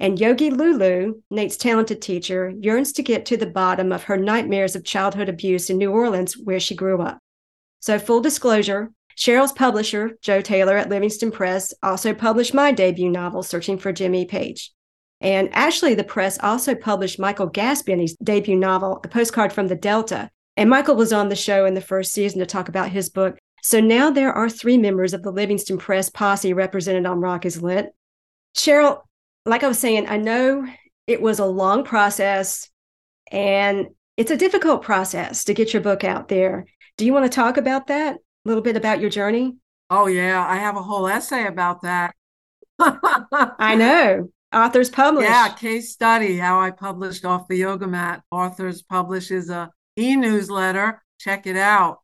And 0.00 0.18
Yogi 0.18 0.50
Lulu, 0.50 1.22
Nate's 1.30 1.56
talented 1.56 2.02
teacher, 2.02 2.52
yearns 2.58 2.92
to 2.94 3.02
get 3.02 3.26
to 3.26 3.36
the 3.36 3.46
bottom 3.46 3.92
of 3.92 4.04
her 4.04 4.16
nightmares 4.16 4.74
of 4.74 4.84
childhood 4.84 5.28
abuse 5.28 5.70
in 5.70 5.78
New 5.78 5.92
Orleans, 5.92 6.36
where 6.36 6.60
she 6.60 6.74
grew 6.74 7.00
up. 7.00 7.18
So, 7.78 7.98
full 7.98 8.20
disclosure 8.20 8.90
Cheryl's 9.16 9.52
publisher, 9.52 10.18
Joe 10.22 10.40
Taylor 10.40 10.76
at 10.76 10.88
Livingston 10.88 11.30
Press, 11.30 11.74
also 11.82 12.14
published 12.14 12.54
my 12.54 12.72
debut 12.72 13.10
novel, 13.10 13.42
Searching 13.42 13.78
for 13.78 13.92
Jimmy 13.92 14.24
Page. 14.24 14.72
And 15.20 15.50
actually, 15.52 15.94
the 15.94 16.04
press 16.04 16.38
also 16.40 16.74
published 16.74 17.18
Michael 17.18 17.46
Gaspeny's 17.46 18.16
debut 18.16 18.56
novel, 18.56 19.00
A 19.04 19.08
Postcard 19.08 19.52
from 19.52 19.68
the 19.68 19.76
Delta, 19.76 20.30
and 20.56 20.70
Michael 20.70 20.96
was 20.96 21.12
on 21.12 21.28
the 21.28 21.36
show 21.36 21.66
in 21.66 21.74
the 21.74 21.80
first 21.80 22.12
season 22.12 22.38
to 22.40 22.46
talk 22.46 22.68
about 22.68 22.90
his 22.90 23.10
book. 23.10 23.38
So 23.62 23.80
now 23.80 24.10
there 24.10 24.32
are 24.32 24.48
three 24.48 24.78
members 24.78 25.12
of 25.12 25.22
the 25.22 25.30
Livingston 25.30 25.78
Press 25.78 26.08
posse 26.08 26.52
represented 26.54 27.06
on 27.06 27.20
Rock 27.20 27.44
is 27.44 27.62
Lit. 27.62 27.94
Cheryl, 28.56 29.02
like 29.44 29.62
I 29.62 29.68
was 29.68 29.78
saying, 29.78 30.08
I 30.08 30.16
know 30.16 30.66
it 31.06 31.20
was 31.20 31.38
a 31.38 31.44
long 31.44 31.84
process 31.84 32.70
and 33.30 33.88
it's 34.16 34.30
a 34.30 34.36
difficult 34.36 34.82
process 34.82 35.44
to 35.44 35.54
get 35.54 35.72
your 35.72 35.82
book 35.82 36.04
out 36.04 36.28
there. 36.28 36.66
Do 36.96 37.04
you 37.04 37.12
want 37.12 37.30
to 37.30 37.34
talk 37.34 37.56
about 37.56 37.86
that? 37.88 38.16
A 38.16 38.48
little 38.48 38.62
bit 38.62 38.76
about 38.76 39.00
your 39.00 39.10
journey? 39.10 39.56
Oh, 39.90 40.06
yeah. 40.06 40.44
I 40.46 40.56
have 40.56 40.76
a 40.76 40.82
whole 40.82 41.06
essay 41.06 41.46
about 41.46 41.82
that. 41.82 42.14
I 42.78 43.74
know. 43.76 44.30
Authors 44.52 44.90
Publish. 44.90 45.24
Yeah, 45.24 45.48
case 45.50 45.92
study 45.92 46.36
how 46.36 46.60
I 46.60 46.70
published 46.70 47.24
off 47.24 47.46
the 47.46 47.56
yoga 47.56 47.86
mat. 47.86 48.22
Authors 48.30 48.82
Publish 48.82 49.30
is 49.30 49.48
a 49.48 49.70
e-newsletter. 49.96 51.02
Check 51.18 51.46
it 51.46 51.56
out. 51.56 52.00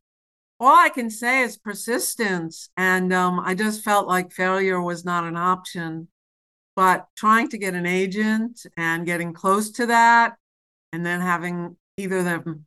All 0.59 0.75
I 0.75 0.89
can 0.89 1.09
say 1.09 1.41
is 1.41 1.57
persistence. 1.57 2.69
And 2.77 3.11
um, 3.11 3.39
I 3.39 3.53
just 3.53 3.83
felt 3.83 4.07
like 4.07 4.31
failure 4.31 4.81
was 4.81 5.03
not 5.03 5.25
an 5.25 5.35
option. 5.35 6.07
But 6.75 7.07
trying 7.17 7.49
to 7.49 7.57
get 7.57 7.73
an 7.73 7.85
agent 7.85 8.65
and 8.77 9.05
getting 9.05 9.33
close 9.33 9.71
to 9.71 9.87
that, 9.87 10.35
and 10.93 11.05
then 11.05 11.21
having 11.21 11.75
either 11.97 12.23
them 12.23 12.65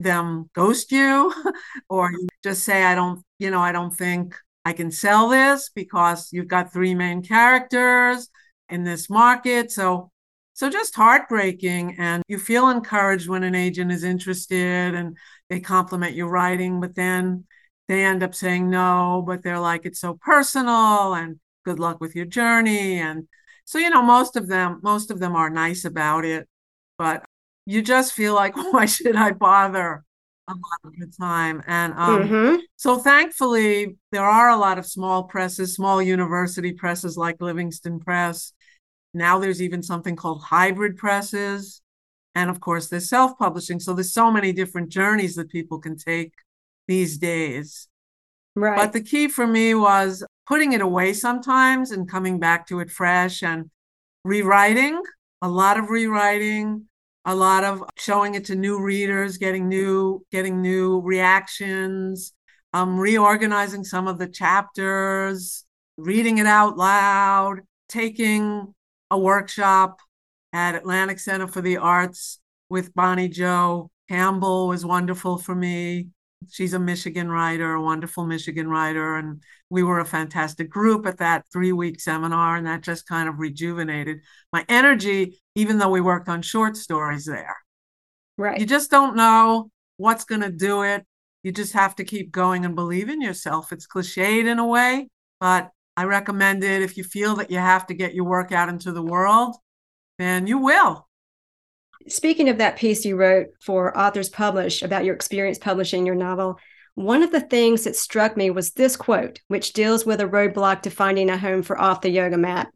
them 0.00 0.50
ghost 0.52 0.90
you 0.90 1.32
or 1.88 2.10
just 2.42 2.64
say, 2.64 2.82
I 2.82 2.96
don't, 2.96 3.22
you 3.38 3.52
know, 3.52 3.60
I 3.60 3.70
don't 3.70 3.94
think 3.94 4.36
I 4.64 4.72
can 4.72 4.90
sell 4.90 5.28
this 5.28 5.70
because 5.74 6.32
you've 6.32 6.48
got 6.48 6.72
three 6.72 6.94
main 6.94 7.22
characters 7.22 8.28
in 8.72 8.84
this 8.84 9.08
market. 9.10 9.70
So 9.70 10.10
so 10.54 10.68
just 10.68 10.94
heartbreaking. 10.94 11.96
And 11.98 12.22
you 12.28 12.38
feel 12.38 12.68
encouraged 12.68 13.28
when 13.28 13.42
an 13.42 13.54
agent 13.54 13.90
is 13.90 14.04
interested 14.04 14.94
and 14.94 15.16
they 15.48 15.60
compliment 15.60 16.14
your 16.14 16.28
writing, 16.28 16.80
but 16.80 16.94
then 16.94 17.44
they 17.88 18.04
end 18.04 18.22
up 18.22 18.34
saying 18.34 18.68
no, 18.70 19.24
but 19.26 19.42
they're 19.42 19.58
like, 19.58 19.86
it's 19.86 20.00
so 20.00 20.14
personal 20.14 21.14
and 21.14 21.40
good 21.64 21.78
luck 21.78 22.00
with 22.00 22.14
your 22.14 22.26
journey. 22.26 22.98
And 22.98 23.28
so, 23.64 23.78
you 23.78 23.90
know, 23.90 24.02
most 24.02 24.36
of 24.36 24.48
them, 24.48 24.80
most 24.82 25.10
of 25.10 25.20
them 25.20 25.34
are 25.36 25.50
nice 25.50 25.84
about 25.84 26.24
it, 26.24 26.48
but 26.98 27.24
you 27.64 27.82
just 27.82 28.12
feel 28.12 28.34
like, 28.34 28.54
why 28.72 28.86
should 28.86 29.16
I 29.16 29.32
bother? 29.32 30.04
a 30.48 30.54
lot 30.54 30.80
of 30.84 30.92
the 30.98 31.06
time. 31.06 31.62
And 31.68 31.92
um, 31.94 32.28
mm-hmm. 32.28 32.56
so 32.74 32.98
thankfully, 32.98 33.96
there 34.10 34.24
are 34.24 34.50
a 34.50 34.56
lot 34.56 34.76
of 34.76 34.84
small 34.84 35.22
presses, 35.22 35.72
small 35.72 36.02
university 36.02 36.72
presses 36.72 37.16
like 37.16 37.40
Livingston 37.40 38.00
Press 38.00 38.52
now 39.14 39.38
there's 39.38 39.62
even 39.62 39.82
something 39.82 40.16
called 40.16 40.42
hybrid 40.42 40.96
presses. 40.96 41.80
And 42.34 42.48
of 42.48 42.60
course, 42.60 42.88
there's 42.88 43.08
self 43.08 43.38
publishing. 43.38 43.78
So 43.78 43.92
there's 43.92 44.14
so 44.14 44.30
many 44.30 44.52
different 44.52 44.88
journeys 44.88 45.34
that 45.34 45.50
people 45.50 45.78
can 45.78 45.96
take 45.96 46.32
these 46.88 47.18
days. 47.18 47.88
Right. 48.54 48.76
But 48.76 48.92
the 48.92 49.02
key 49.02 49.28
for 49.28 49.46
me 49.46 49.74
was 49.74 50.24
putting 50.46 50.72
it 50.72 50.80
away 50.80 51.12
sometimes 51.12 51.90
and 51.90 52.08
coming 52.08 52.38
back 52.38 52.66
to 52.68 52.80
it 52.80 52.90
fresh 52.90 53.42
and 53.42 53.70
rewriting, 54.24 55.00
a 55.40 55.48
lot 55.48 55.78
of 55.78 55.90
rewriting, 55.90 56.86
a 57.24 57.34
lot 57.34 57.64
of 57.64 57.82
showing 57.96 58.34
it 58.34 58.46
to 58.46 58.54
new 58.54 58.82
readers, 58.82 59.38
getting 59.38 59.68
new, 59.68 60.24
getting 60.32 60.60
new 60.60 61.00
reactions, 61.00 62.34
um, 62.72 62.98
reorganizing 62.98 63.84
some 63.84 64.08
of 64.08 64.18
the 64.18 64.26
chapters, 64.26 65.64
reading 65.96 66.38
it 66.38 66.46
out 66.46 66.76
loud, 66.76 67.60
taking 67.88 68.74
a 69.12 69.18
workshop 69.18 70.00
at 70.54 70.74
Atlantic 70.74 71.20
Center 71.20 71.46
for 71.46 71.60
the 71.60 71.76
Arts 71.76 72.40
with 72.70 72.94
Bonnie 72.94 73.28
Jo. 73.28 73.90
Campbell 74.08 74.68
was 74.68 74.86
wonderful 74.86 75.36
for 75.36 75.54
me. 75.54 76.08
She's 76.50 76.72
a 76.72 76.78
Michigan 76.78 77.30
writer, 77.30 77.74
a 77.74 77.82
wonderful 77.82 78.24
Michigan 78.24 78.68
writer. 78.68 79.16
And 79.16 79.42
we 79.68 79.82
were 79.82 80.00
a 80.00 80.06
fantastic 80.06 80.70
group 80.70 81.06
at 81.06 81.18
that 81.18 81.44
three 81.52 81.72
week 81.72 82.00
seminar. 82.00 82.56
And 82.56 82.66
that 82.66 82.80
just 82.80 83.06
kind 83.06 83.28
of 83.28 83.38
rejuvenated 83.38 84.20
my 84.50 84.64
energy, 84.66 85.42
even 85.54 85.76
though 85.76 85.90
we 85.90 86.00
worked 86.00 86.30
on 86.30 86.40
short 86.40 86.78
stories 86.78 87.26
there. 87.26 87.56
Right. 88.38 88.58
You 88.58 88.64
just 88.64 88.90
don't 88.90 89.14
know 89.14 89.70
what's 89.98 90.24
going 90.24 90.40
to 90.40 90.50
do 90.50 90.82
it. 90.82 91.04
You 91.42 91.52
just 91.52 91.74
have 91.74 91.94
to 91.96 92.04
keep 92.04 92.32
going 92.32 92.64
and 92.64 92.74
believe 92.74 93.10
in 93.10 93.20
yourself. 93.20 93.72
It's 93.72 93.86
cliched 93.86 94.46
in 94.46 94.58
a 94.58 94.66
way, 94.66 95.08
but 95.38 95.70
I 95.96 96.04
recommend 96.04 96.64
it 96.64 96.82
if 96.82 96.96
you 96.96 97.04
feel 97.04 97.36
that 97.36 97.50
you 97.50 97.58
have 97.58 97.86
to 97.86 97.94
get 97.94 98.14
your 98.14 98.24
work 98.24 98.52
out 98.52 98.68
into 98.68 98.92
the 98.92 99.02
world, 99.02 99.56
then 100.18 100.46
you 100.46 100.58
will. 100.58 101.08
Speaking 102.08 102.48
of 102.48 102.58
that 102.58 102.76
piece 102.76 103.04
you 103.04 103.16
wrote 103.16 103.48
for 103.60 103.96
Authors 103.96 104.28
Publish 104.28 104.82
about 104.82 105.04
your 105.04 105.14
experience 105.14 105.58
publishing 105.58 106.06
your 106.06 106.14
novel, 106.14 106.58
one 106.94 107.22
of 107.22 107.30
the 107.30 107.40
things 107.40 107.84
that 107.84 107.96
struck 107.96 108.36
me 108.36 108.50
was 108.50 108.72
this 108.72 108.96
quote, 108.96 109.40
which 109.48 109.72
deals 109.72 110.04
with 110.04 110.20
a 110.20 110.26
roadblock 110.26 110.82
to 110.82 110.90
finding 110.90 111.30
a 111.30 111.38
home 111.38 111.62
for 111.62 111.80
Off 111.80 112.00
the 112.00 112.10
Yoga 112.10 112.36
Mat. 112.36 112.68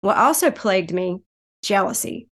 What 0.00 0.18
also 0.18 0.50
plagued 0.50 0.92
me 0.92 1.20
jealousy. 1.62 2.28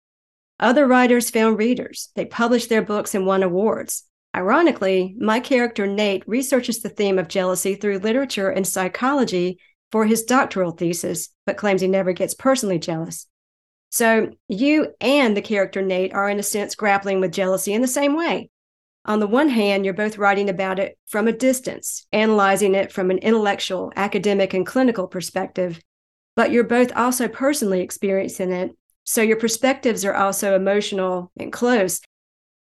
Other 0.60 0.88
writers 0.88 1.30
found 1.30 1.58
readers, 1.58 2.10
they 2.16 2.26
published 2.26 2.70
their 2.70 2.82
books 2.82 3.14
and 3.14 3.26
won 3.26 3.44
awards. 3.44 4.04
Ironically, 4.36 5.16
my 5.20 5.40
character 5.40 5.88
Nate 5.88 6.28
researches 6.28 6.82
the 6.82 6.90
theme 6.90 7.20
of 7.20 7.28
jealousy 7.28 7.76
through 7.76 8.00
literature 8.00 8.50
and 8.50 8.68
psychology 8.68 9.60
for 9.92 10.06
his 10.06 10.24
doctoral 10.24 10.72
thesis, 10.72 11.30
but 11.46 11.58
claims 11.58 11.82
he 11.82 11.88
never 11.88 12.12
gets 12.12 12.34
personally 12.34 12.80
jealous. 12.80 13.28
So 13.90 14.32
you 14.48 14.94
and 15.00 15.36
the 15.36 15.42
character 15.42 15.82
Nate 15.82 16.14
are, 16.14 16.30
in 16.30 16.40
a 16.40 16.44
sense, 16.44 16.76
grappling 16.76 17.22
with 17.22 17.32
jealousy 17.32 17.74
in 17.74 17.82
the 17.82 17.88
same 17.88 18.16
way. 18.16 18.50
On 19.06 19.22
the 19.22 19.28
one 19.28 19.48
hand, 19.48 19.86
you're 19.86 19.94
both 19.94 20.18
writing 20.18 20.50
about 20.50 20.80
it 20.80 20.98
from 21.08 21.30
a 21.30 21.32
distance, 21.32 22.06
analyzing 22.12 22.76
it 22.76 22.92
from 22.92 23.10
an 23.10 23.20
intellectual, 23.20 23.94
academic, 23.96 24.54
and 24.54 24.68
clinical 24.68 25.08
perspective, 25.08 25.80
but 26.36 26.52
you're 26.52 26.66
both 26.66 26.92
also 26.96 27.30
personally 27.30 27.82
experiencing 27.82 28.52
it. 28.52 28.76
So 29.06 29.22
your 29.22 29.38
perspectives 29.38 30.04
are 30.04 30.14
also 30.14 30.54
emotional 30.54 31.32
and 31.40 31.54
close. 31.54 32.02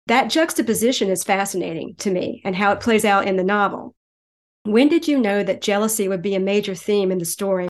That 0.08 0.30
juxtaposition 0.30 1.10
is 1.10 1.23
fascinating 1.23 1.95
to 1.99 2.12
me 2.12 2.41
and 2.43 2.56
how 2.56 2.73
it 2.73 2.82
plays 2.82 3.06
out 3.06 3.25
in 3.25 3.38
the 3.38 3.43
novel. 3.43 3.94
When 4.65 4.89
did 4.89 5.08
you 5.08 5.19
know 5.19 5.43
that 5.43 5.62
jealousy 5.62 6.08
would 6.08 6.23
be 6.23 6.34
a 6.34 6.39
major 6.39 6.73
theme 6.73 7.12
in 7.12 7.19
the 7.19 7.25
story? 7.25 7.67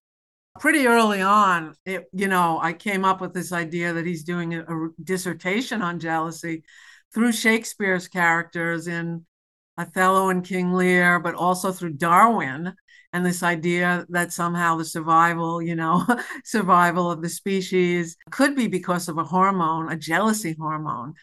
Pretty 0.62 0.88
early 0.88 1.22
on, 1.22 1.76
it, 1.86 2.06
you 2.14 2.30
know, 2.30 2.58
I 2.62 2.72
came 2.72 3.04
up 3.04 3.20
with 3.20 3.34
this 3.34 3.52
idea 3.52 3.92
that 3.92 4.06
he's 4.06 4.24
doing 4.24 4.54
a, 4.54 4.62
a 4.62 4.90
dissertation 5.04 5.82
on 5.82 6.00
jealousy 6.00 6.64
through 7.14 7.34
Shakespeare's 7.34 8.08
characters 8.08 8.88
in 8.88 9.26
Othello 9.78 10.30
and 10.30 10.46
King 10.46 10.72
Lear, 10.72 11.20
but 11.20 11.36
also 11.36 11.74
through 11.74 11.94
Darwin 11.94 12.74
and 13.12 13.26
this 13.26 13.44
idea 13.44 14.06
that 14.08 14.32
somehow 14.32 14.78
the 14.78 14.86
survival, 14.86 15.62
you 15.62 15.76
know, 15.76 16.06
survival 16.46 17.12
of 17.12 17.22
the 17.22 17.30
species 17.30 18.16
could 18.32 18.56
be 18.56 18.68
because 18.68 19.10
of 19.10 19.18
a 19.18 19.24
hormone, 19.26 19.92
a 19.92 19.98
jealousy 19.98 20.56
hormone. 20.58 21.14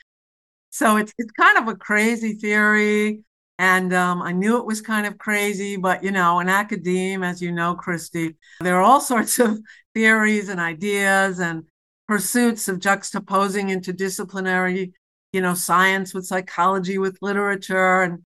So 0.68 0.98
it's 0.98 1.14
it's 1.16 1.32
kind 1.32 1.56
of 1.56 1.68
a 1.68 1.76
crazy 1.76 2.34
theory. 2.34 3.24
And 3.62 3.94
um, 3.94 4.22
I 4.22 4.32
knew 4.32 4.58
it 4.58 4.66
was 4.66 4.80
kind 4.80 5.06
of 5.06 5.18
crazy, 5.18 5.76
but 5.76 6.02
you 6.02 6.10
know, 6.10 6.40
in 6.40 6.48
academia, 6.48 7.28
as 7.28 7.40
you 7.40 7.52
know, 7.52 7.76
Christy, 7.76 8.34
there 8.60 8.76
are 8.76 8.82
all 8.82 9.00
sorts 9.12 9.38
of 9.38 9.56
theories 9.94 10.48
and 10.48 10.58
ideas 10.58 11.38
and 11.38 11.62
pursuits 12.08 12.66
of 12.66 12.80
juxtaposing 12.80 13.70
interdisciplinary, 13.70 14.94
you 15.32 15.40
know, 15.40 15.54
science 15.54 16.12
with 16.12 16.26
psychology, 16.26 16.98
with 16.98 17.18
literature. 17.22 18.02
And, 18.02 18.24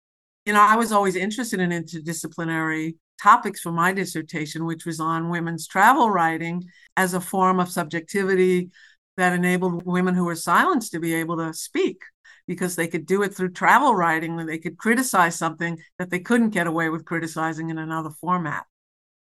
you 0.47 0.53
know, 0.53 0.63
I 0.63 0.75
was 0.75 0.91
always 0.91 1.15
interested 1.15 1.61
in 1.61 1.71
interdisciplinary 1.71 2.97
topics 3.23 3.61
for 3.61 3.71
my 3.71 3.93
dissertation, 3.93 4.65
which 4.65 4.85
was 4.85 4.99
on 4.99 5.31
women's 5.31 5.69
travel 5.69 6.11
writing 6.11 6.65
as 6.97 7.15
a 7.15 7.21
form 7.21 7.61
of 7.61 7.71
subjectivity 7.71 8.71
that 9.17 9.33
enabled 9.33 9.87
women 9.87 10.17
who 10.17 10.25
were 10.25 10.35
silenced 10.35 10.91
to 10.91 10.99
be 10.99 11.15
able 11.15 11.37
to 11.37 11.55
speak 11.55 12.01
because 12.51 12.75
they 12.75 12.89
could 12.89 13.07
do 13.07 13.23
it 13.23 13.33
through 13.33 13.49
travel 13.49 13.95
writing 13.95 14.37
they 14.45 14.59
could 14.59 14.77
criticize 14.77 15.37
something 15.37 15.79
that 16.01 16.11
they 16.11 16.19
couldn't 16.19 16.51
get 16.51 16.67
away 16.67 16.89
with 16.89 17.05
criticizing 17.05 17.71
in 17.71 17.79
another 17.79 18.11
format. 18.11 18.67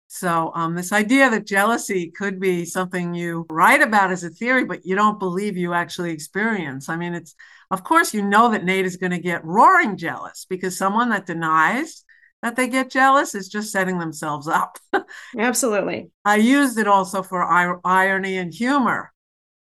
So, 0.06 0.52
um, 0.54 0.76
this 0.76 0.92
idea 0.92 1.28
that 1.28 1.44
jealousy 1.44 2.12
could 2.12 2.38
be 2.38 2.64
something 2.64 3.14
you 3.14 3.44
write 3.50 3.82
about 3.82 4.12
as 4.12 4.22
a 4.22 4.30
theory, 4.30 4.64
but 4.64 4.86
you 4.86 4.94
don't 4.94 5.18
believe 5.18 5.56
you 5.56 5.74
actually 5.74 6.12
experience. 6.12 6.88
I 6.88 6.94
mean, 6.94 7.12
it's, 7.12 7.34
of 7.72 7.82
course, 7.82 8.14
you 8.14 8.22
know 8.22 8.52
that 8.52 8.64
Nate 8.64 8.86
is 8.86 8.96
going 8.96 9.10
to 9.10 9.18
get 9.18 9.44
roaring 9.44 9.96
jealous 9.96 10.46
because 10.48 10.78
someone 10.78 11.08
that 11.08 11.26
denies 11.26 12.04
that 12.44 12.54
they 12.54 12.68
get 12.68 12.88
jealous 12.88 13.34
is 13.34 13.48
just 13.48 13.72
setting 13.72 13.98
themselves 13.98 14.46
up. 14.46 14.78
Absolutely. 15.36 16.12
I 16.24 16.36
used 16.36 16.78
it 16.78 16.86
also 16.86 17.24
for 17.24 17.42
ir- 17.42 17.80
irony 17.84 18.38
and 18.38 18.54
humor. 18.54 19.12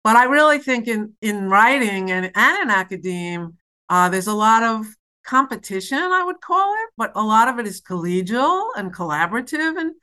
But 0.09 0.15
I 0.15 0.23
really 0.23 0.57
think 0.57 0.87
in, 0.87 1.13
in 1.21 1.51
writing 1.51 2.09
and, 2.09 2.31
and 2.33 2.63
in 2.63 2.71
academia, 2.71 3.51
uh, 3.89 4.09
there's 4.09 4.25
a 4.25 4.33
lot 4.33 4.63
of 4.63 4.87
competition, 5.23 5.99
I 5.99 6.23
would 6.23 6.41
call 6.41 6.73
it, 6.73 6.89
but 6.97 7.11
a 7.13 7.21
lot 7.21 7.47
of 7.47 7.59
it 7.59 7.67
is 7.67 7.79
collegial 7.79 8.69
and 8.75 8.91
collaborative 8.91 9.79
in 9.79 9.93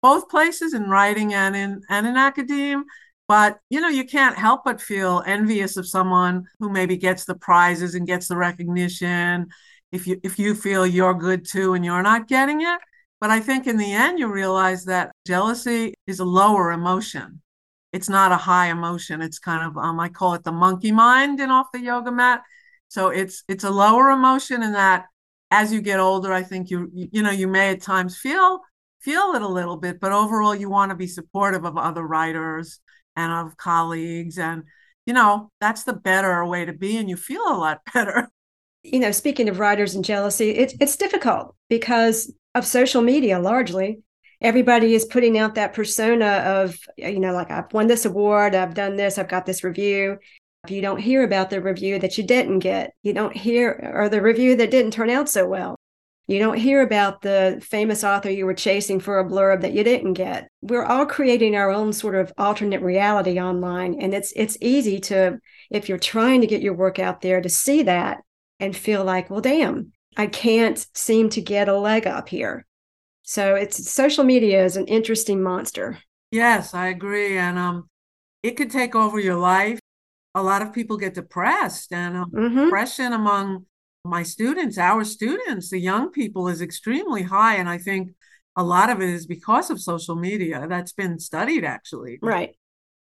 both 0.00 0.28
places 0.28 0.72
in 0.72 0.88
writing 0.88 1.34
and 1.34 1.56
in 1.56 1.82
and 1.88 2.06
in 2.06 2.16
academia. 2.16 2.84
But 3.26 3.58
you 3.68 3.80
know, 3.80 3.88
you 3.88 4.04
can't 4.04 4.38
help 4.38 4.62
but 4.64 4.80
feel 4.80 5.24
envious 5.26 5.76
of 5.76 5.88
someone 5.88 6.46
who 6.60 6.70
maybe 6.70 6.96
gets 6.96 7.24
the 7.24 7.34
prizes 7.34 7.96
and 7.96 8.06
gets 8.06 8.28
the 8.28 8.36
recognition 8.36 9.48
if 9.90 10.06
you 10.06 10.20
if 10.22 10.38
you 10.38 10.54
feel 10.54 10.86
you're 10.86 11.12
good 11.12 11.44
too 11.44 11.74
and 11.74 11.84
you're 11.84 12.04
not 12.04 12.28
getting 12.28 12.60
it. 12.60 12.78
But 13.20 13.30
I 13.30 13.40
think 13.40 13.66
in 13.66 13.78
the 13.78 13.92
end 13.92 14.20
you 14.20 14.32
realize 14.32 14.84
that 14.84 15.10
jealousy 15.26 15.94
is 16.06 16.20
a 16.20 16.24
lower 16.24 16.70
emotion. 16.70 17.42
It's 17.96 18.08
not 18.08 18.32
a 18.32 18.36
high 18.36 18.68
emotion. 18.70 19.22
It's 19.22 19.38
kind 19.38 19.66
of 19.66 19.76
um, 19.76 19.98
I 20.00 20.08
call 20.08 20.34
it 20.34 20.44
the 20.44 20.52
monkey 20.52 20.92
mind 20.92 21.40
and 21.40 21.50
off 21.52 21.72
the 21.72 21.80
yoga 21.80 22.12
mat. 22.12 22.42
So 22.88 23.08
it's 23.08 23.42
it's 23.48 23.64
a 23.64 23.70
lower 23.70 24.10
emotion 24.10 24.62
in 24.62 24.72
that 24.72 25.06
as 25.50 25.72
you 25.72 25.80
get 25.80 26.00
older, 26.00 26.32
I 26.32 26.42
think 26.42 26.70
you 26.70 26.90
you 26.92 27.22
know 27.22 27.30
you 27.30 27.48
may 27.48 27.70
at 27.70 27.82
times 27.82 28.16
feel 28.16 28.60
feel 29.00 29.34
it 29.34 29.42
a 29.42 29.48
little 29.48 29.76
bit, 29.76 30.00
but 30.00 30.12
overall 30.12 30.54
you 30.54 30.70
want 30.70 30.90
to 30.90 30.96
be 30.96 31.06
supportive 31.06 31.64
of 31.64 31.76
other 31.76 32.06
writers 32.06 32.80
and 33.16 33.32
of 33.32 33.56
colleagues 33.56 34.38
and 34.38 34.64
you 35.06 35.14
know 35.14 35.50
that's 35.60 35.84
the 35.84 35.92
better 35.92 36.44
way 36.44 36.64
to 36.64 36.72
be 36.72 36.96
and 36.98 37.08
you 37.08 37.16
feel 37.16 37.42
a 37.48 37.56
lot 37.56 37.80
better 37.94 38.28
you 38.92 39.00
know, 39.00 39.10
speaking 39.10 39.48
of 39.48 39.58
writers 39.58 39.94
and 39.94 40.04
jealousy, 40.04 40.50
it's 40.50 40.74
it's 40.80 40.96
difficult 40.96 41.54
because 41.68 42.32
of 42.54 42.64
social 42.64 43.02
media 43.02 43.38
largely. 43.38 44.02
Everybody 44.40 44.94
is 44.94 45.04
putting 45.04 45.38
out 45.38 45.54
that 45.54 45.72
persona 45.72 46.26
of, 46.26 46.78
you 46.96 47.20
know, 47.20 47.32
like 47.32 47.50
I've 47.50 47.72
won 47.72 47.86
this 47.86 48.04
award, 48.04 48.54
I've 48.54 48.74
done 48.74 48.96
this, 48.96 49.18
I've 49.18 49.28
got 49.28 49.46
this 49.46 49.64
review. 49.64 50.18
If 50.64 50.70
you 50.70 50.82
don't 50.82 51.00
hear 51.00 51.22
about 51.22 51.50
the 51.50 51.62
review 51.62 51.98
that 52.00 52.18
you 52.18 52.24
didn't 52.24 52.58
get, 52.58 52.92
you 53.02 53.12
don't 53.12 53.36
hear, 53.36 53.92
or 53.94 54.08
the 54.08 54.20
review 54.20 54.56
that 54.56 54.70
didn't 54.70 54.90
turn 54.90 55.10
out 55.10 55.28
so 55.28 55.46
well. 55.46 55.76
You 56.28 56.40
don't 56.40 56.58
hear 56.58 56.82
about 56.82 57.22
the 57.22 57.62
famous 57.64 58.02
author 58.02 58.30
you 58.30 58.46
were 58.46 58.54
chasing 58.54 58.98
for 58.98 59.20
a 59.20 59.24
blurb 59.24 59.60
that 59.60 59.74
you 59.74 59.84
didn't 59.84 60.14
get. 60.14 60.48
We're 60.60 60.84
all 60.84 61.06
creating 61.06 61.54
our 61.54 61.70
own 61.70 61.92
sort 61.92 62.16
of 62.16 62.32
alternate 62.36 62.82
reality 62.82 63.40
online. 63.40 63.96
And 64.00 64.12
it's 64.12 64.32
it's 64.34 64.58
easy 64.60 64.98
to, 65.02 65.38
if 65.70 65.88
you're 65.88 65.98
trying 65.98 66.40
to 66.40 66.48
get 66.48 66.62
your 66.62 66.74
work 66.74 66.98
out 66.98 67.20
there, 67.20 67.40
to 67.40 67.48
see 67.48 67.84
that 67.84 68.18
and 68.58 68.76
feel 68.76 69.04
like, 69.04 69.30
well, 69.30 69.40
damn, 69.40 69.92
I 70.16 70.26
can't 70.26 70.84
seem 70.94 71.28
to 71.30 71.40
get 71.40 71.68
a 71.68 71.78
leg 71.78 72.08
up 72.08 72.28
here. 72.28 72.65
So 73.26 73.56
it's 73.56 73.90
social 73.90 74.22
media 74.22 74.64
is 74.64 74.76
an 74.76 74.86
interesting 74.86 75.42
monster. 75.42 75.98
Yes, 76.30 76.74
I 76.74 76.88
agree. 76.88 77.36
And 77.36 77.58
um, 77.58 77.90
it 78.42 78.52
could 78.52 78.70
take 78.70 78.94
over 78.94 79.18
your 79.18 79.36
life. 79.36 79.80
A 80.36 80.42
lot 80.42 80.62
of 80.62 80.72
people 80.72 80.96
get 80.96 81.14
depressed, 81.14 81.92
and 81.92 82.16
um, 82.16 82.30
mm-hmm. 82.30 82.64
depression 82.64 83.12
among 83.12 83.66
my 84.04 84.22
students, 84.22 84.78
our 84.78 85.02
students, 85.02 85.70
the 85.70 85.80
young 85.80 86.10
people, 86.10 86.46
is 86.46 86.62
extremely 86.62 87.22
high. 87.22 87.56
And 87.56 87.68
I 87.68 87.78
think 87.78 88.10
a 88.54 88.62
lot 88.62 88.90
of 88.90 89.02
it 89.02 89.08
is 89.08 89.26
because 89.26 89.70
of 89.70 89.80
social 89.80 90.14
media. 90.14 90.66
That's 90.68 90.92
been 90.92 91.18
studied 91.18 91.64
actually. 91.64 92.18
Right. 92.22 92.54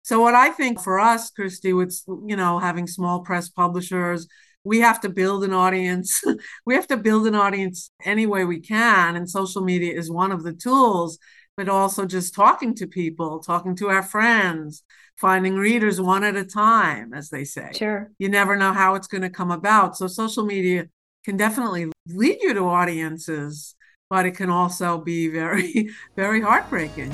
So 0.02 0.20
what 0.20 0.34
I 0.34 0.50
think 0.50 0.80
for 0.80 0.98
us, 0.98 1.30
Christy, 1.30 1.72
with 1.72 2.02
you 2.26 2.34
know 2.34 2.58
having 2.58 2.88
small 2.88 3.20
press 3.20 3.48
publishers, 3.48 4.26
we 4.64 4.80
have 4.80 5.00
to 5.00 5.08
build 5.08 5.44
an 5.44 5.52
audience. 5.52 6.22
we 6.66 6.74
have 6.74 6.86
to 6.88 6.96
build 6.96 7.26
an 7.26 7.34
audience 7.34 7.90
any 8.04 8.26
way 8.26 8.44
we 8.44 8.60
can. 8.60 9.16
And 9.16 9.28
social 9.28 9.62
media 9.62 9.94
is 9.94 10.10
one 10.10 10.32
of 10.32 10.42
the 10.42 10.52
tools, 10.52 11.18
but 11.56 11.68
also 11.68 12.06
just 12.06 12.34
talking 12.34 12.74
to 12.76 12.86
people, 12.86 13.40
talking 13.40 13.74
to 13.76 13.88
our 13.88 14.02
friends, 14.02 14.82
finding 15.16 15.56
readers 15.56 16.00
one 16.00 16.24
at 16.24 16.36
a 16.36 16.44
time, 16.44 17.12
as 17.12 17.30
they 17.30 17.44
say. 17.44 17.70
Sure. 17.74 18.10
You 18.18 18.28
never 18.28 18.56
know 18.56 18.72
how 18.72 18.94
it's 18.94 19.08
going 19.08 19.22
to 19.22 19.30
come 19.30 19.50
about. 19.50 19.96
So 19.96 20.06
social 20.06 20.44
media 20.44 20.88
can 21.24 21.36
definitely 21.36 21.90
lead 22.06 22.38
you 22.40 22.54
to 22.54 22.60
audiences, 22.60 23.74
but 24.08 24.26
it 24.26 24.32
can 24.36 24.50
also 24.50 24.98
be 24.98 25.28
very, 25.28 25.90
very 26.16 26.40
heartbreaking. 26.40 27.12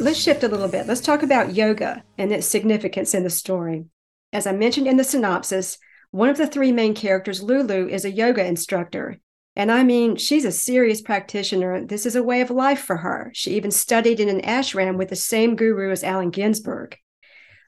Let's 0.00 0.18
shift 0.18 0.42
a 0.42 0.48
little 0.48 0.66
bit. 0.66 0.88
Let's 0.88 1.00
talk 1.00 1.22
about 1.22 1.54
yoga 1.54 2.02
and 2.18 2.32
its 2.32 2.46
significance 2.46 3.14
in 3.14 3.22
the 3.22 3.30
story. 3.30 3.84
As 4.32 4.48
I 4.48 4.52
mentioned 4.52 4.88
in 4.88 4.96
the 4.96 5.04
synopsis, 5.04 5.78
one 6.10 6.28
of 6.28 6.38
the 6.38 6.48
three 6.48 6.72
main 6.72 6.94
characters, 6.94 7.42
Lulu, 7.42 7.86
is 7.86 8.04
a 8.04 8.10
yoga 8.10 8.44
instructor. 8.44 9.20
And 9.56 9.70
I 9.70 9.82
mean, 9.82 10.16
she's 10.16 10.44
a 10.44 10.52
serious 10.52 11.02
practitioner. 11.02 11.84
This 11.84 12.06
is 12.06 12.16
a 12.16 12.22
way 12.22 12.40
of 12.40 12.50
life 12.50 12.80
for 12.80 12.96
her. 12.96 13.30
She 13.34 13.56
even 13.56 13.70
studied 13.70 14.20
in 14.20 14.28
an 14.28 14.42
ashram 14.42 14.96
with 14.96 15.08
the 15.08 15.16
same 15.16 15.56
guru 15.56 15.90
as 15.90 16.04
Allen 16.04 16.30
Ginsberg. 16.30 16.96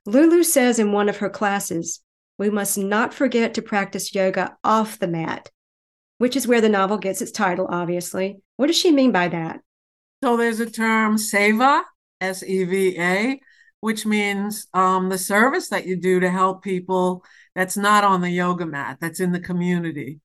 Lulu 0.07 0.43
says 0.43 0.79
in 0.79 0.93
one 0.93 1.09
of 1.09 1.19
her 1.19 1.29
classes, 1.29 2.01
we 2.39 2.51
must 2.51 2.79
not 2.79 3.13
forget 3.13 3.55
to 3.55 3.63
practice 3.63 4.15
yoga 4.15 4.57
off 4.65 4.99
the 4.99 5.07
mat, 5.07 5.51
which 6.19 6.37
is 6.37 6.47
where 6.47 6.61
the 6.61 6.69
novel 6.69 6.99
gets 6.99 7.21
its 7.21 7.33
title, 7.33 7.67
obviously. 7.69 8.39
What 8.57 8.69
does 8.69 8.79
she 8.79 8.91
mean 8.91 9.13
by 9.13 9.29
that? 9.29 9.61
So 10.23 10.37
there's 10.37 10.61
a 10.61 10.71
term, 10.71 11.17
seva, 11.17 11.83
S 12.21 12.43
E 12.45 12.65
V 12.65 12.97
A, 12.99 13.41
which 13.81 14.07
means 14.07 14.69
um, 14.73 15.09
the 15.09 15.19
service 15.19 15.69
that 15.71 15.87
you 15.87 15.97
do 15.97 16.21
to 16.21 16.31
help 16.31 16.63
people 16.63 17.25
that's 17.55 17.77
not 17.77 18.05
on 18.05 18.21
the 18.21 18.31
yoga 18.31 18.65
mat, 18.65 18.99
that's 19.01 19.19
in 19.21 19.33
the 19.33 19.41
community. 19.41 20.21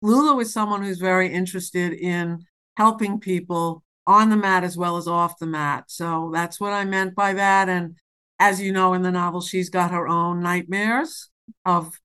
Lulu 0.00 0.38
is 0.40 0.52
someone 0.52 0.82
who's 0.82 0.98
very 0.98 1.32
interested 1.32 1.92
in 1.92 2.44
helping 2.76 3.18
people 3.18 3.82
on 4.06 4.30
the 4.30 4.36
mat 4.36 4.64
as 4.64 4.76
well 4.76 4.96
as 4.96 5.06
off 5.06 5.38
the 5.38 5.46
mat. 5.46 5.84
So 5.88 6.30
that's 6.32 6.60
what 6.60 6.72
I 6.72 6.84
meant 6.84 7.14
by 7.14 7.34
that. 7.34 7.68
And 7.68 7.96
as 8.38 8.60
you 8.60 8.72
know 8.72 8.94
in 8.94 9.02
the 9.02 9.10
novel, 9.10 9.40
she's 9.40 9.68
got 9.68 9.90
her 9.90 10.08
own 10.08 10.40
nightmares 10.40 11.28
of 11.64 12.00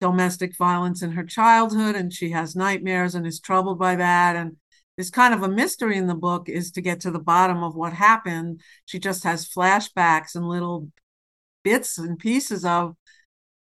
domestic 0.00 0.56
violence 0.56 1.02
in 1.02 1.12
her 1.12 1.24
childhood, 1.24 1.94
and 1.94 2.12
she 2.12 2.30
has 2.30 2.56
nightmares 2.56 3.14
and 3.14 3.26
is 3.26 3.40
troubled 3.40 3.78
by 3.78 3.96
that. 3.96 4.36
And 4.36 4.56
this 4.96 5.10
kind 5.10 5.34
of 5.34 5.42
a 5.42 5.48
mystery 5.48 5.96
in 5.96 6.06
the 6.06 6.14
book 6.14 6.48
is 6.48 6.70
to 6.72 6.80
get 6.80 7.00
to 7.00 7.10
the 7.10 7.18
bottom 7.18 7.62
of 7.62 7.74
what 7.74 7.92
happened. 7.92 8.60
She 8.84 8.98
just 8.98 9.24
has 9.24 9.48
flashbacks 9.48 10.34
and 10.34 10.48
little 10.48 10.90
bits 11.64 11.98
and 11.98 12.18
pieces 12.18 12.64
of 12.64 12.96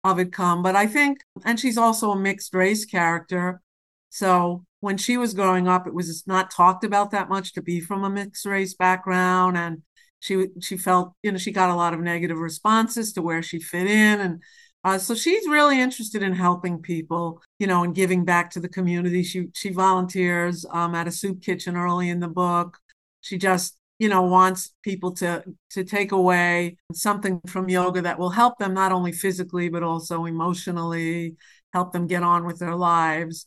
of 0.03 0.19
it 0.19 0.31
come. 0.33 0.63
But 0.63 0.75
I 0.75 0.87
think, 0.87 1.19
and 1.45 1.59
she's 1.59 1.77
also 1.77 2.11
a 2.11 2.19
mixed 2.19 2.53
race 2.53 2.85
character. 2.85 3.61
So 4.09 4.65
when 4.79 4.97
she 4.97 5.17
was 5.17 5.33
growing 5.33 5.67
up, 5.67 5.87
it 5.87 5.93
was 5.93 6.23
not 6.27 6.51
talked 6.51 6.83
about 6.83 7.11
that 7.11 7.29
much 7.29 7.53
to 7.53 7.61
be 7.61 7.79
from 7.79 8.03
a 8.03 8.09
mixed 8.09 8.45
race 8.45 8.73
background. 8.73 9.57
And 9.57 9.83
she 10.19 10.47
she 10.61 10.77
felt 10.77 11.13
you 11.23 11.31
know 11.31 11.37
she 11.37 11.51
got 11.51 11.69
a 11.71 11.75
lot 11.75 11.93
of 11.93 11.99
negative 11.99 12.37
responses 12.37 13.13
to 13.13 13.21
where 13.21 13.41
she 13.43 13.59
fit 13.59 13.87
in 13.87 14.19
and 14.19 14.41
Uh, 14.83 14.97
so 14.97 15.13
she's 15.13 15.47
really 15.47 15.79
interested 15.79 16.23
in 16.23 16.33
helping 16.33 16.81
people, 16.81 17.39
you 17.59 17.67
know, 17.67 17.83
and 17.83 17.93
giving 17.95 18.25
back 18.25 18.49
to 18.51 18.59
the 18.59 18.69
community. 18.69 19.23
She 19.23 19.47
she 19.53 19.69
volunteers 19.71 20.65
um, 20.71 20.95
at 20.95 21.07
a 21.07 21.11
soup 21.11 21.41
kitchen 21.41 21.75
early 21.77 22.09
in 22.09 22.19
the 22.19 22.27
book. 22.27 22.79
She 23.21 23.37
just, 23.37 23.77
you 24.01 24.09
know, 24.09 24.23
wants 24.23 24.73
people 24.81 25.11
to 25.13 25.43
to 25.69 25.83
take 25.83 26.11
away 26.11 26.75
something 26.91 27.39
from 27.45 27.69
yoga 27.69 28.01
that 28.01 28.17
will 28.17 28.31
help 28.31 28.57
them 28.57 28.73
not 28.73 28.91
only 28.91 29.11
physically 29.11 29.69
but 29.69 29.83
also 29.83 30.25
emotionally, 30.25 31.35
help 31.71 31.93
them 31.93 32.07
get 32.07 32.23
on 32.23 32.43
with 32.47 32.57
their 32.57 32.75
lives. 32.75 33.45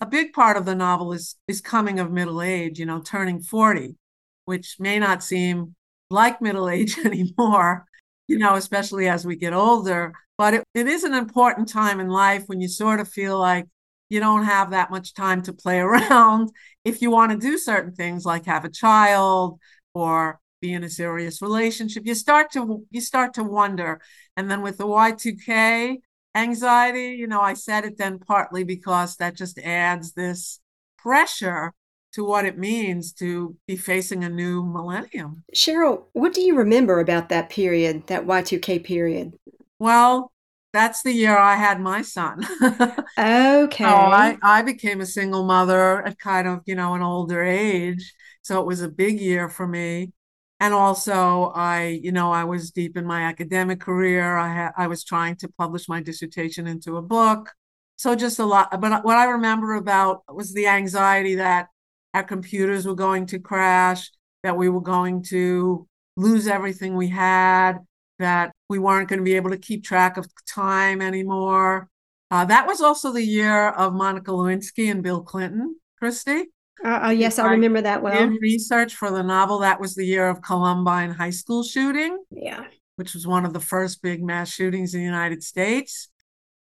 A 0.00 0.06
big 0.06 0.32
part 0.32 0.56
of 0.56 0.64
the 0.64 0.76
novel 0.76 1.12
is 1.12 1.34
is 1.48 1.60
coming 1.60 1.98
of 1.98 2.12
middle 2.12 2.40
age, 2.40 2.78
you 2.78 2.86
know, 2.86 3.00
turning 3.00 3.42
40, 3.42 3.96
which 4.44 4.76
may 4.78 5.00
not 5.00 5.24
seem 5.24 5.74
like 6.08 6.40
middle 6.40 6.68
age 6.68 6.96
anymore, 7.04 7.84
you 8.28 8.38
know, 8.38 8.54
especially 8.54 9.08
as 9.08 9.26
we 9.26 9.34
get 9.34 9.52
older. 9.52 10.12
But 10.38 10.54
it, 10.54 10.64
it 10.72 10.86
is 10.86 11.02
an 11.02 11.14
important 11.14 11.68
time 11.68 11.98
in 11.98 12.08
life 12.08 12.44
when 12.46 12.60
you 12.60 12.68
sort 12.68 13.00
of 13.00 13.08
feel 13.08 13.40
like 13.40 13.66
you 14.08 14.20
don't 14.20 14.44
have 14.44 14.70
that 14.70 14.92
much 14.92 15.14
time 15.14 15.42
to 15.42 15.52
play 15.52 15.80
around 15.88 16.50
if 16.84 17.02
you 17.02 17.10
want 17.10 17.32
to 17.32 17.38
do 17.38 17.58
certain 17.58 17.92
things 17.92 18.24
like 18.24 18.46
have 18.46 18.64
a 18.64 18.70
child 18.70 19.58
or 19.94 20.40
be 20.60 20.72
in 20.72 20.84
a 20.84 20.90
serious 20.90 21.40
relationship 21.40 22.06
you 22.06 22.14
start 22.14 22.50
to 22.52 22.86
you 22.90 23.00
start 23.00 23.32
to 23.34 23.42
wonder 23.42 24.00
and 24.36 24.50
then 24.50 24.60
with 24.60 24.76
the 24.78 24.86
y2k 24.86 25.98
anxiety 26.34 27.16
you 27.16 27.26
know 27.26 27.40
i 27.40 27.54
said 27.54 27.84
it 27.84 27.96
then 27.96 28.18
partly 28.18 28.62
because 28.62 29.16
that 29.16 29.34
just 29.34 29.58
adds 29.58 30.12
this 30.12 30.60
pressure 30.98 31.72
to 32.12 32.24
what 32.24 32.44
it 32.44 32.58
means 32.58 33.12
to 33.12 33.56
be 33.66 33.76
facing 33.76 34.24
a 34.24 34.28
new 34.28 34.64
millennium. 34.64 35.44
Cheryl, 35.54 36.04
what 36.12 36.32
do 36.32 36.40
you 36.40 36.56
remember 36.56 36.98
about 37.00 37.28
that 37.28 37.50
period, 37.50 38.06
that 38.08 38.26
Y2K 38.26 38.80
period? 38.80 39.34
Well, 39.78 40.32
that's 40.72 41.02
the 41.02 41.12
year 41.12 41.36
I 41.36 41.56
had 41.56 41.80
my 41.80 42.02
son. 42.02 42.46
okay. 43.18 43.84
So 43.84 43.88
I, 43.88 44.38
I 44.42 44.62
became 44.62 45.00
a 45.00 45.06
single 45.06 45.44
mother 45.44 46.04
at 46.06 46.18
kind 46.18 46.48
of, 46.48 46.62
you 46.66 46.74
know, 46.74 46.94
an 46.94 47.02
older 47.02 47.42
age. 47.42 48.12
So 48.42 48.60
it 48.60 48.66
was 48.66 48.82
a 48.82 48.88
big 48.88 49.20
year 49.20 49.48
for 49.48 49.66
me. 49.66 50.12
And 50.60 50.74
also 50.74 51.52
I, 51.54 52.00
you 52.02 52.12
know, 52.12 52.32
I 52.32 52.44
was 52.44 52.70
deep 52.70 52.96
in 52.96 53.06
my 53.06 53.22
academic 53.22 53.80
career. 53.80 54.36
I 54.36 54.52
had 54.52 54.72
I 54.76 54.86
was 54.86 55.04
trying 55.04 55.36
to 55.36 55.48
publish 55.48 55.88
my 55.88 56.02
dissertation 56.02 56.66
into 56.66 56.96
a 56.96 57.02
book. 57.02 57.50
So 57.96 58.14
just 58.14 58.38
a 58.38 58.44
lot. 58.44 58.80
But 58.80 59.04
what 59.04 59.16
I 59.16 59.24
remember 59.24 59.74
about 59.74 60.22
was 60.28 60.52
the 60.52 60.66
anxiety 60.66 61.36
that 61.36 61.68
our 62.14 62.22
computers 62.22 62.86
were 62.86 62.94
going 62.94 63.26
to 63.26 63.38
crash, 63.38 64.10
that 64.42 64.56
we 64.56 64.68
were 64.68 64.80
going 64.80 65.22
to 65.24 65.86
lose 66.16 66.46
everything 66.46 66.96
we 66.96 67.08
had, 67.08 67.78
that 68.18 68.52
we 68.68 68.78
weren't 68.78 69.08
going 69.08 69.18
to 69.18 69.24
be 69.24 69.36
able 69.36 69.50
to 69.50 69.58
keep 69.58 69.84
track 69.84 70.16
of 70.16 70.26
time 70.46 71.00
anymore. 71.00 71.88
Uh, 72.30 72.44
that 72.44 72.66
was 72.66 72.80
also 72.80 73.12
the 73.12 73.24
year 73.24 73.68
of 73.70 73.92
Monica 73.92 74.30
Lewinsky 74.30 74.90
and 74.90 75.02
Bill 75.02 75.22
Clinton, 75.22 75.76
Christy. 75.98 76.46
Uh, 76.84 77.06
uh, 77.06 77.10
yes, 77.10 77.38
I 77.38 77.50
remember 77.50 77.82
that 77.82 78.02
well. 78.02 78.18
In 78.18 78.38
research 78.40 78.94
for 78.94 79.10
the 79.10 79.22
novel, 79.22 79.58
that 79.60 79.80
was 79.80 79.94
the 79.94 80.04
year 80.04 80.28
of 80.28 80.42
Columbine 80.42 81.10
High 81.10 81.30
School 81.30 81.62
shooting. 81.62 82.18
Yeah. 82.30 82.64
Which 82.96 83.14
was 83.14 83.26
one 83.26 83.44
of 83.44 83.52
the 83.52 83.60
first 83.60 84.02
big 84.02 84.22
mass 84.22 84.50
shootings 84.50 84.94
in 84.94 85.00
the 85.00 85.06
United 85.06 85.42
States. 85.42 86.08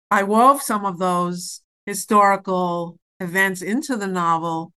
I 0.09 0.23
wove 0.23 0.61
some 0.61 0.85
of 0.85 0.97
those 0.99 1.61
historical 1.85 2.99
events 3.19 3.61
into 3.61 3.97
the 3.97 4.07
novel 4.07 4.73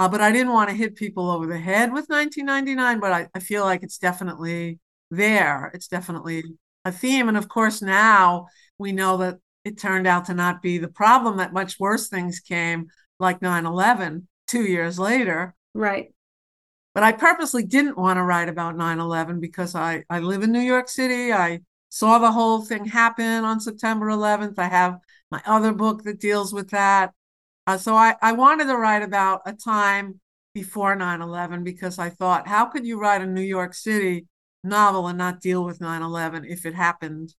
uh, 0.00 0.08
but 0.08 0.22
I 0.22 0.32
didn't 0.32 0.54
want 0.54 0.70
to 0.70 0.74
hit 0.74 0.96
people 0.96 1.30
over 1.30 1.46
the 1.46 1.58
head 1.58 1.92
with 1.92 2.08
1999, 2.08 3.00
but 3.00 3.12
I, 3.12 3.28
I 3.34 3.38
feel 3.38 3.64
like 3.64 3.82
it's 3.82 3.98
definitely 3.98 4.78
there. 5.10 5.70
It's 5.74 5.88
definitely 5.88 6.42
a 6.86 6.90
theme. 6.90 7.28
And 7.28 7.36
of 7.36 7.50
course, 7.50 7.82
now 7.82 8.46
we 8.78 8.92
know 8.92 9.18
that 9.18 9.40
it 9.62 9.78
turned 9.78 10.06
out 10.06 10.24
to 10.24 10.32
not 10.32 10.62
be 10.62 10.78
the 10.78 10.88
problem, 10.88 11.36
that 11.36 11.52
much 11.52 11.78
worse 11.78 12.08
things 12.08 12.40
came, 12.40 12.86
like 13.18 13.42
9 13.42 13.66
11, 13.66 14.26
two 14.50 14.64
years 14.64 14.98
later. 14.98 15.54
Right. 15.74 16.12
But 16.92 17.04
I 17.04 17.12
purposely 17.12 17.64
didn't 17.64 17.96
want 17.96 18.16
to 18.16 18.24
write 18.24 18.48
about 18.48 18.76
9 18.76 18.98
11 18.98 19.38
because 19.38 19.74
I, 19.74 20.04
I 20.10 20.18
live 20.18 20.42
in 20.42 20.50
New 20.50 20.60
York 20.60 20.88
City. 20.88 21.32
I 21.32 21.60
saw 21.88 22.18
the 22.18 22.32
whole 22.32 22.62
thing 22.62 22.84
happen 22.84 23.44
on 23.44 23.60
September 23.60 24.06
11th. 24.06 24.58
I 24.58 24.68
have 24.68 24.98
my 25.30 25.40
other 25.46 25.72
book 25.72 26.02
that 26.02 26.20
deals 26.20 26.52
with 26.52 26.70
that. 26.70 27.12
Uh, 27.66 27.78
so 27.78 27.94
I, 27.94 28.16
I 28.20 28.32
wanted 28.32 28.64
to 28.64 28.76
write 28.76 29.02
about 29.02 29.42
a 29.46 29.52
time 29.52 30.20
before 30.52 30.96
9 30.96 31.22
11 31.22 31.62
because 31.62 31.98
I 31.98 32.10
thought, 32.10 32.48
how 32.48 32.64
could 32.66 32.84
you 32.84 33.00
write 33.00 33.22
a 33.22 33.26
New 33.26 33.40
York 33.40 33.72
City 33.72 34.26
novel 34.64 35.06
and 35.06 35.16
not 35.16 35.40
deal 35.40 35.64
with 35.64 35.80
9 35.80 36.02
11 36.02 36.44
if 36.44 36.66
it 36.66 36.74
happened 36.74 37.34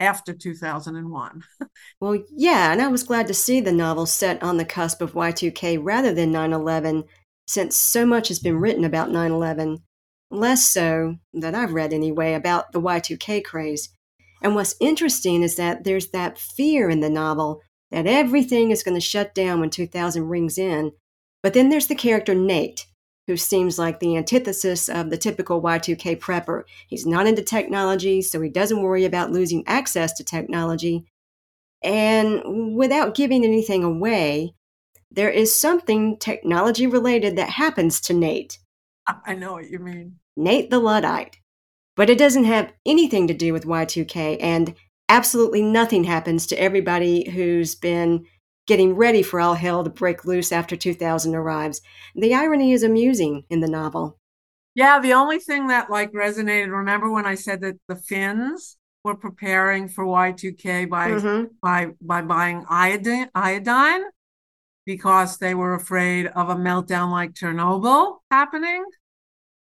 after 0.00 0.32
2001? 0.32 1.42
well, 2.00 2.22
yeah, 2.30 2.72
and 2.72 2.82
I 2.82 2.88
was 2.88 3.02
glad 3.02 3.26
to 3.28 3.34
see 3.34 3.60
the 3.60 3.72
novel 3.72 4.06
set 4.06 4.42
on 4.42 4.56
the 4.56 4.64
cusp 4.64 5.00
of 5.00 5.12
Y2K 5.14 5.78
rather 5.80 6.12
than 6.12 6.32
9 6.32 6.52
11, 6.52 7.04
since 7.46 7.76
so 7.76 8.04
much 8.06 8.28
has 8.28 8.38
been 8.38 8.58
written 8.58 8.84
about 8.84 9.10
9 9.10 9.30
11, 9.30 9.78
less 10.30 10.64
so, 10.64 11.16
that 11.32 11.54
I've 11.54 11.72
read 11.72 11.92
anyway, 11.92 12.34
about 12.34 12.72
the 12.72 12.80
Y2K 12.80 13.44
craze. 13.44 13.88
And 14.42 14.54
what's 14.54 14.76
interesting 14.80 15.42
is 15.42 15.56
that 15.56 15.84
there's 15.84 16.08
that 16.08 16.38
fear 16.38 16.90
in 16.90 17.00
the 17.00 17.10
novel 17.10 17.62
that 17.90 18.06
everything 18.06 18.70
is 18.70 18.82
going 18.82 18.94
to 18.94 19.00
shut 19.00 19.34
down 19.34 19.60
when 19.60 19.70
2000 19.70 20.28
rings 20.28 20.58
in. 20.58 20.92
But 21.42 21.54
then 21.54 21.68
there's 21.68 21.86
the 21.86 21.94
character 21.94 22.34
Nate, 22.34 22.86
who 23.26 23.36
seems 23.36 23.78
like 23.78 24.00
the 24.00 24.16
antithesis 24.16 24.88
of 24.88 25.10
the 25.10 25.18
typical 25.18 25.60
Y2K 25.60 26.18
prepper. 26.18 26.62
He's 26.86 27.06
not 27.06 27.26
into 27.26 27.42
technology, 27.42 28.22
so 28.22 28.40
he 28.40 28.48
doesn't 28.48 28.82
worry 28.82 29.04
about 29.04 29.32
losing 29.32 29.66
access 29.66 30.12
to 30.14 30.24
technology. 30.24 31.04
And 31.82 32.76
without 32.76 33.14
giving 33.14 33.44
anything 33.44 33.84
away, 33.84 34.54
there 35.10 35.30
is 35.30 35.54
something 35.54 36.18
technology 36.18 36.86
related 36.86 37.36
that 37.36 37.50
happens 37.50 38.00
to 38.02 38.14
Nate. 38.14 38.58
I 39.06 39.34
know 39.34 39.52
what 39.52 39.70
you 39.70 39.78
mean. 39.78 40.16
Nate 40.36 40.70
the 40.70 40.78
Luddite. 40.78 41.38
But 41.96 42.10
it 42.10 42.18
doesn't 42.18 42.44
have 42.44 42.72
anything 42.84 43.26
to 43.28 43.34
do 43.34 43.52
with 43.52 43.64
Y2K, 43.64 44.36
and 44.40 44.74
absolutely 45.08 45.62
nothing 45.62 46.04
happens 46.04 46.46
to 46.46 46.60
everybody 46.60 47.30
who's 47.30 47.74
been 47.74 48.26
getting 48.66 48.94
ready 48.94 49.22
for 49.22 49.40
all 49.40 49.54
hell 49.54 49.84
to 49.84 49.90
break 49.90 50.24
loose 50.24 50.52
after 50.52 50.76
2000 50.76 51.34
arrives. 51.34 51.80
The 52.14 52.34
irony 52.34 52.72
is 52.72 52.82
amusing 52.82 53.44
in 53.48 53.60
the 53.60 53.68
novel. 53.68 54.18
Yeah, 54.74 55.00
the 55.00 55.14
only 55.14 55.38
thing 55.38 55.68
that 55.68 55.90
like 55.90 56.12
resonated, 56.12 56.70
remember 56.70 57.10
when 57.10 57.26
I 57.26 57.34
said 57.34 57.62
that 57.62 57.76
the 57.88 57.96
Finns 57.96 58.76
were 59.04 59.16
preparing 59.16 59.88
for 59.88 60.04
Y2K 60.04 60.90
by 60.90 61.10
mm-hmm. 61.10 61.44
by 61.62 61.92
by 62.00 62.22
buying 62.22 62.64
iodine, 62.68 63.30
iodine 63.34 64.02
because 64.84 65.38
they 65.38 65.54
were 65.54 65.74
afraid 65.74 66.26
of 66.26 66.48
a 66.48 66.54
meltdown 66.54 67.10
like 67.10 67.32
Chernobyl 67.32 68.18
happening. 68.30 68.84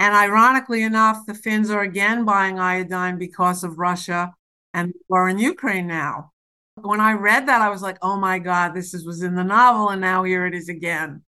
And 0.01 0.14
ironically 0.14 0.83
enough, 0.83 1.25
the 1.27 1.35
Finns 1.35 1.71
are 1.71 1.83
again 1.83 2.25
buying 2.25 2.59
iodine 2.59 3.17
because 3.19 3.64
of 3.64 3.79
Russia 3.79 4.35
and 4.75 4.93
we're 5.09 5.29
in 5.29 5.38
Ukraine 5.38 5.87
now. 5.87 6.33
When 6.77 7.01
I 7.01 7.13
read 7.13 7.49
that, 7.49 7.63
I 7.63 7.71
was 7.71 7.83
like, 7.83 7.99
oh 8.03 8.17
my 8.17 8.39
God, 8.39 8.75
this 8.75 8.95
is, 8.95 9.07
was 9.07 9.23
in 9.23 9.35
the 9.35 9.45
novel. 9.45 9.91
And 9.91 10.01
now 10.01 10.25
here 10.25 10.47
it 10.47 10.55
is 10.55 10.69
again. 10.69 11.23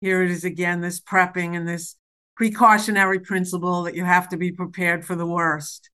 Here 0.00 0.22
it 0.22 0.30
is 0.30 0.44
again, 0.44 0.80
this 0.80 1.00
prepping 1.00 1.56
and 1.56 1.68
this 1.68 1.96
precautionary 2.36 3.20
principle 3.20 3.82
that 3.82 3.94
you 3.94 4.04
have 4.04 4.28
to 4.30 4.38
be 4.38 4.50
prepared 4.50 5.04
for 5.04 5.14
the 5.14 5.26
worst. 5.26 5.90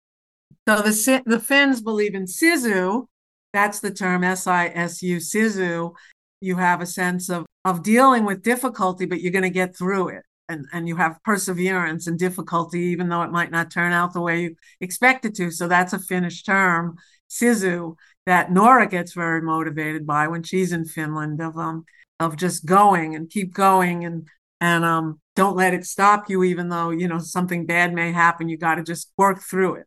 So 0.67 0.77
the, 0.77 1.23
the 1.27 1.39
Finns 1.39 1.83
believe 1.83 2.15
in 2.15 2.25
Sisu. 2.25 3.07
That's 3.53 3.81
the 3.81 3.91
term 3.91 4.25
S 4.25 4.47
I 4.47 4.69
S 4.69 5.03
U, 5.03 5.19
Sisu. 5.19 5.93
You 6.41 6.57
have 6.57 6.81
a 6.81 6.87
sense 6.87 7.29
of, 7.29 7.45
of 7.67 7.83
dealing 7.83 8.25
with 8.25 8.43
difficulty, 8.43 9.05
but 9.05 9.21
you're 9.21 9.33
going 9.33 9.43
to 9.43 9.51
get 9.51 9.77
through 9.77 10.09
it 10.09 10.23
and, 10.49 10.65
and 10.73 10.89
you 10.89 10.97
have 10.97 11.23
perseverance 11.23 12.07
and 12.07 12.19
difficulty, 12.19 12.81
even 12.81 13.11
though 13.11 13.23
it 13.23 13.31
might 13.31 13.51
not 13.51 13.71
turn 13.71 13.93
out 13.93 14.15
the 14.15 14.23
way 14.23 14.41
you 14.41 14.57
expect 14.81 15.27
it 15.27 15.35
to. 15.35 15.51
So 15.51 15.69
that's 15.69 15.93
a 15.93 15.99
Finnish 15.99 16.43
term, 16.45 16.97
sisu, 17.29 17.97
that 18.27 18.53
Nora 18.53 18.87
gets 18.87 19.15
very 19.15 19.43
motivated 19.43 20.07
by 20.07 20.29
when 20.29 20.43
she's 20.43 20.73
in 20.73 20.85
Finland 20.85 21.41
of 21.41 21.57
um 21.57 21.85
of 22.19 22.37
just 22.37 22.67
going 22.67 23.15
and 23.15 23.31
keep 23.31 23.55
going 23.55 24.05
and 24.05 24.29
and 24.61 24.85
um 24.85 25.21
don't 25.37 25.57
let 25.57 25.75
it 25.75 25.87
stop 25.87 26.29
you, 26.29 26.43
even 26.45 26.69
though 26.69 26.91
you 26.91 27.09
know 27.09 27.19
something 27.19 27.67
bad 27.67 27.95
may 27.95 28.13
happen. 28.13 28.49
You 28.49 28.59
got 28.59 28.75
to 28.77 28.83
just 28.83 29.11
work 29.17 29.41
through 29.43 29.77
it. 29.77 29.87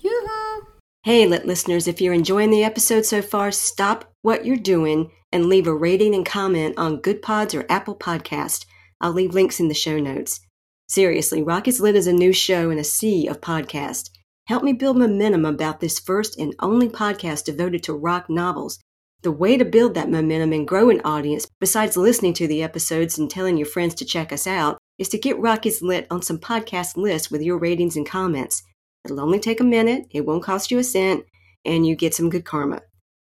Yoo-hoo. 0.00 0.66
Hey, 1.04 1.26
lit 1.26 1.46
listeners, 1.46 1.86
if 1.86 2.00
you're 2.00 2.12
enjoying 2.12 2.50
the 2.50 2.64
episode 2.64 3.06
so 3.06 3.22
far, 3.22 3.52
stop 3.52 4.12
what 4.22 4.44
you're 4.44 4.56
doing 4.56 5.10
and 5.30 5.46
leave 5.46 5.66
a 5.68 5.74
rating 5.74 6.14
and 6.14 6.26
comment 6.26 6.74
on 6.76 7.00
Good 7.00 7.22
Pods 7.22 7.54
or 7.54 7.64
Apple 7.68 7.94
Podcast. 7.94 8.66
I'll 9.00 9.12
leave 9.12 9.34
links 9.34 9.60
in 9.60 9.68
the 9.68 9.74
show 9.74 10.00
notes. 10.00 10.40
Seriously, 10.88 11.42
Rock 11.42 11.68
is 11.68 11.80
Lit 11.80 11.94
is 11.94 12.06
a 12.06 12.12
new 12.12 12.32
show 12.32 12.70
in 12.70 12.78
a 12.78 12.84
sea 12.84 13.26
of 13.28 13.40
podcasts. 13.40 14.10
Help 14.46 14.62
me 14.62 14.72
build 14.72 14.96
momentum 14.96 15.44
about 15.44 15.80
this 15.80 15.98
first 15.98 16.38
and 16.38 16.54
only 16.60 16.88
podcast 16.88 17.44
devoted 17.44 17.82
to 17.82 17.92
rock 17.92 18.30
novels. 18.30 18.78
The 19.22 19.32
way 19.32 19.56
to 19.56 19.64
build 19.64 19.94
that 19.94 20.08
momentum 20.08 20.52
and 20.52 20.68
grow 20.68 20.88
an 20.88 21.00
audience, 21.04 21.48
besides 21.58 21.96
listening 21.96 22.32
to 22.34 22.46
the 22.46 22.62
episodes 22.62 23.18
and 23.18 23.28
telling 23.28 23.56
your 23.56 23.66
friends 23.66 23.96
to 23.96 24.04
check 24.04 24.32
us 24.32 24.46
out, 24.46 24.78
is 24.98 25.08
to 25.08 25.18
get 25.18 25.40
Rock 25.40 25.66
is 25.66 25.82
Lit 25.82 26.06
on 26.12 26.22
some 26.22 26.38
podcast 26.38 26.96
lists 26.96 27.28
with 27.28 27.42
your 27.42 27.58
ratings 27.58 27.96
and 27.96 28.06
comments. 28.06 28.62
It'll 29.04 29.20
only 29.20 29.40
take 29.40 29.58
a 29.58 29.64
minute, 29.64 30.04
it 30.12 30.24
won't 30.24 30.44
cost 30.44 30.70
you 30.70 30.78
a 30.78 30.84
cent, 30.84 31.24
and 31.64 31.84
you 31.84 31.96
get 31.96 32.14
some 32.14 32.30
good 32.30 32.44
karma. 32.44 32.82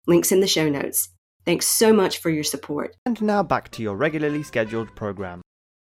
Links 0.09 0.33
in 0.33 0.41
the 0.41 0.49
show 0.49 0.69
notes. 0.69 1.09
Thanks 1.45 1.67
so 1.67 1.93
much 1.93 2.19
for 2.19 2.31
your 2.31 2.43
support. 2.43 2.97
And 3.07 3.23
now 3.23 3.45
back 3.45 3.71
to 3.73 3.83
your 3.83 3.95
regularly 3.95 4.43
scheduled 4.43 4.97
program. 4.97 5.41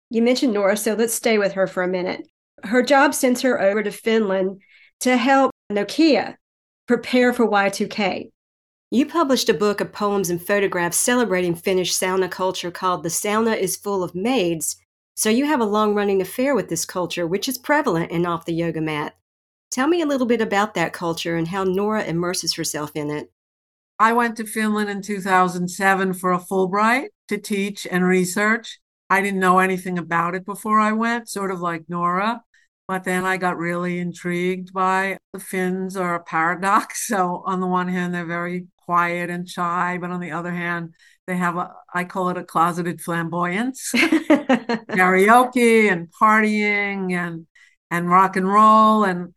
You 0.09 0.23
mentioned 0.23 0.53
Nora, 0.53 0.77
so 0.77 0.95
let's 0.95 1.13
stay 1.13 1.37
with 1.37 1.53
her 1.53 1.67
for 1.67 1.83
a 1.83 1.87
minute. 1.87 2.27
Her 2.63 2.81
job 2.81 3.13
sends 3.13 3.41
her 3.41 3.61
over 3.61 3.83
to 3.83 3.91
Finland 3.91 4.61
to 5.01 5.17
help 5.17 5.51
Nokia 5.71 6.35
prepare 6.87 7.33
for 7.33 7.47
Y2K. 7.47 8.29
You 8.89 9.05
published 9.05 9.49
a 9.49 9.53
book 9.53 9.81
of 9.81 9.91
poems 9.91 10.29
and 10.29 10.41
photographs 10.41 10.97
celebrating 10.97 11.55
Finnish 11.55 11.93
sauna 11.93 12.31
culture 12.31 12.71
called 12.71 13.03
The 13.03 13.09
Sauna 13.09 13.57
is 13.57 13.75
Full 13.75 14.01
of 14.03 14.15
Maids. 14.15 14.77
So 15.15 15.29
you 15.29 15.45
have 15.45 15.59
a 15.59 15.65
long 15.65 15.93
running 15.93 16.21
affair 16.21 16.55
with 16.55 16.69
this 16.69 16.85
culture, 16.85 17.27
which 17.27 17.49
is 17.49 17.57
prevalent 17.57 18.11
in 18.11 18.25
Off 18.25 18.45
the 18.45 18.53
Yoga 18.53 18.79
Mat. 18.79 19.15
Tell 19.71 19.87
me 19.87 20.01
a 20.01 20.05
little 20.05 20.27
bit 20.27 20.41
about 20.41 20.73
that 20.75 20.93
culture 20.93 21.35
and 21.35 21.47
how 21.49 21.63
Nora 21.63 22.03
immerses 22.03 22.53
herself 22.53 22.91
in 22.95 23.09
it. 23.09 23.29
I 23.99 24.13
went 24.13 24.37
to 24.37 24.45
Finland 24.45 24.89
in 24.89 25.01
2007 25.01 26.13
for 26.13 26.31
a 26.31 26.39
Fulbright 26.39 27.07
to 27.27 27.37
teach 27.37 27.85
and 27.89 28.05
research. 28.05 28.79
I 29.09 29.21
didn't 29.21 29.39
know 29.39 29.59
anything 29.59 29.97
about 29.97 30.35
it 30.35 30.45
before 30.45 30.79
I 30.79 30.91
went, 30.93 31.29
sort 31.29 31.51
of 31.51 31.59
like 31.59 31.89
Nora. 31.89 32.43
But 32.87 33.03
then 33.03 33.25
I 33.25 33.37
got 33.37 33.57
really 33.57 33.99
intrigued 33.99 34.71
by 34.73 35.17
the 35.33 35.39
Finns 35.39 35.97
are 35.97 36.15
a 36.15 36.23
paradox. 36.23 37.07
So 37.17 37.43
on 37.45 37.59
the 37.59 37.67
one 37.67 37.87
hand, 37.87 38.13
they're 38.13 38.25
very 38.25 38.67
quiet 38.77 39.29
and 39.29 39.47
shy, 39.47 39.97
but 39.99 40.11
on 40.11 40.19
the 40.19 40.31
other 40.31 40.51
hand, 40.51 40.93
they 41.25 41.35
have 41.37 41.57
a 41.57 41.73
I 41.93 42.05
call 42.05 42.29
it 42.29 42.37
a 42.37 42.43
closeted 42.43 43.01
flamboyance. 43.01 43.91
Karaoke 43.95 45.91
and 45.91 46.07
partying 46.09 47.11
and 47.11 47.47
and 47.91 48.09
rock 48.09 48.35
and 48.35 48.47
roll 48.47 49.03
and 49.03 49.33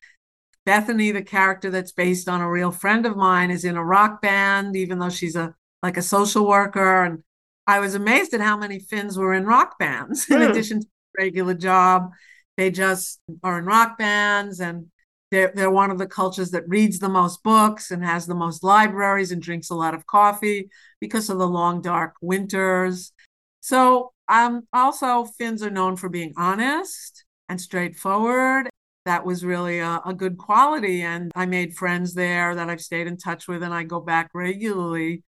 Bethany, 0.66 1.10
the 1.10 1.22
character 1.22 1.70
that's 1.70 1.92
based 1.92 2.28
on 2.28 2.40
a 2.40 2.50
real 2.50 2.70
friend 2.70 3.06
of 3.06 3.16
mine, 3.16 3.50
is 3.50 3.64
in 3.64 3.76
a 3.76 3.84
rock 3.84 4.20
band, 4.22 4.76
even 4.76 4.98
though 4.98 5.10
she's 5.10 5.36
a 5.36 5.54
like 5.82 5.96
a 5.96 6.02
social 6.02 6.46
worker. 6.46 7.04
And 7.04 7.22
I 7.66 7.80
was 7.80 7.94
amazed 7.94 8.34
at 8.34 8.40
how 8.40 8.56
many 8.56 8.78
Finns 8.78 9.16
were 9.16 9.34
in 9.34 9.46
rock 9.46 9.78
bands 9.78 10.26
in 10.30 10.42
addition 10.42 10.80
to 10.80 10.86
regular 11.18 11.54
job. 11.54 12.10
They 12.56 12.70
just 12.70 13.20
are 13.42 13.58
in 13.58 13.64
rock 13.64 13.98
bands 13.98 14.60
and 14.60 14.86
they're, 15.30 15.52
they're 15.54 15.70
one 15.70 15.90
of 15.90 15.98
the 15.98 16.06
cultures 16.06 16.50
that 16.50 16.68
reads 16.68 16.98
the 16.98 17.08
most 17.08 17.42
books 17.42 17.90
and 17.90 18.04
has 18.04 18.26
the 18.26 18.34
most 18.34 18.64
libraries 18.64 19.30
and 19.30 19.40
drinks 19.40 19.70
a 19.70 19.74
lot 19.74 19.94
of 19.94 20.06
coffee 20.06 20.68
because 21.00 21.30
of 21.30 21.38
the 21.38 21.48
long, 21.48 21.80
dark 21.80 22.14
winters. 22.20 23.12
So, 23.60 24.12
um, 24.28 24.66
also, 24.72 25.24
Finns 25.24 25.62
are 25.62 25.70
known 25.70 25.96
for 25.96 26.08
being 26.08 26.32
honest 26.36 27.24
and 27.48 27.60
straightforward. 27.60 28.68
That 29.06 29.24
was 29.24 29.44
really 29.44 29.78
a, 29.78 30.00
a 30.04 30.14
good 30.14 30.38
quality. 30.38 31.02
And 31.02 31.32
I 31.34 31.46
made 31.46 31.74
friends 31.74 32.14
there 32.14 32.54
that 32.54 32.68
I've 32.68 32.80
stayed 32.80 33.06
in 33.06 33.16
touch 33.16 33.48
with, 33.48 33.62
and 33.62 33.74
I 33.74 33.82
go 33.82 34.00
back 34.00 34.30
regularly. 34.34 35.22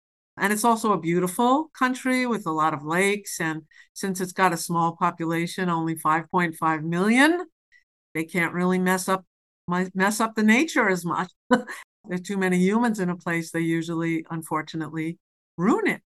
And 0.40 0.52
it's 0.52 0.64
also 0.64 0.92
a 0.92 1.00
beautiful 1.00 1.70
country 1.78 2.26
with 2.26 2.46
a 2.46 2.52
lot 2.52 2.74
of 2.74 2.84
lakes. 2.84 3.40
And 3.40 3.62
since 3.92 4.20
it's 4.20 4.32
got 4.32 4.52
a 4.52 4.56
small 4.56 4.96
population, 4.96 5.68
only 5.68 5.96
5.5 5.96 6.82
million, 6.82 7.46
they 8.14 8.24
can't 8.24 8.54
really 8.54 8.78
mess 8.78 9.08
up 9.08 9.24
mess 9.94 10.20
up 10.20 10.34
the 10.34 10.42
nature 10.42 10.88
as 10.88 11.04
much. 11.04 11.30
there 11.50 11.66
are 12.10 12.18
too 12.18 12.38
many 12.38 12.58
humans 12.58 13.00
in 13.00 13.10
a 13.10 13.16
place, 13.16 13.50
they 13.50 13.60
usually, 13.60 14.24
unfortunately, 14.30 15.18
ruin 15.58 15.86
it. 15.86 16.00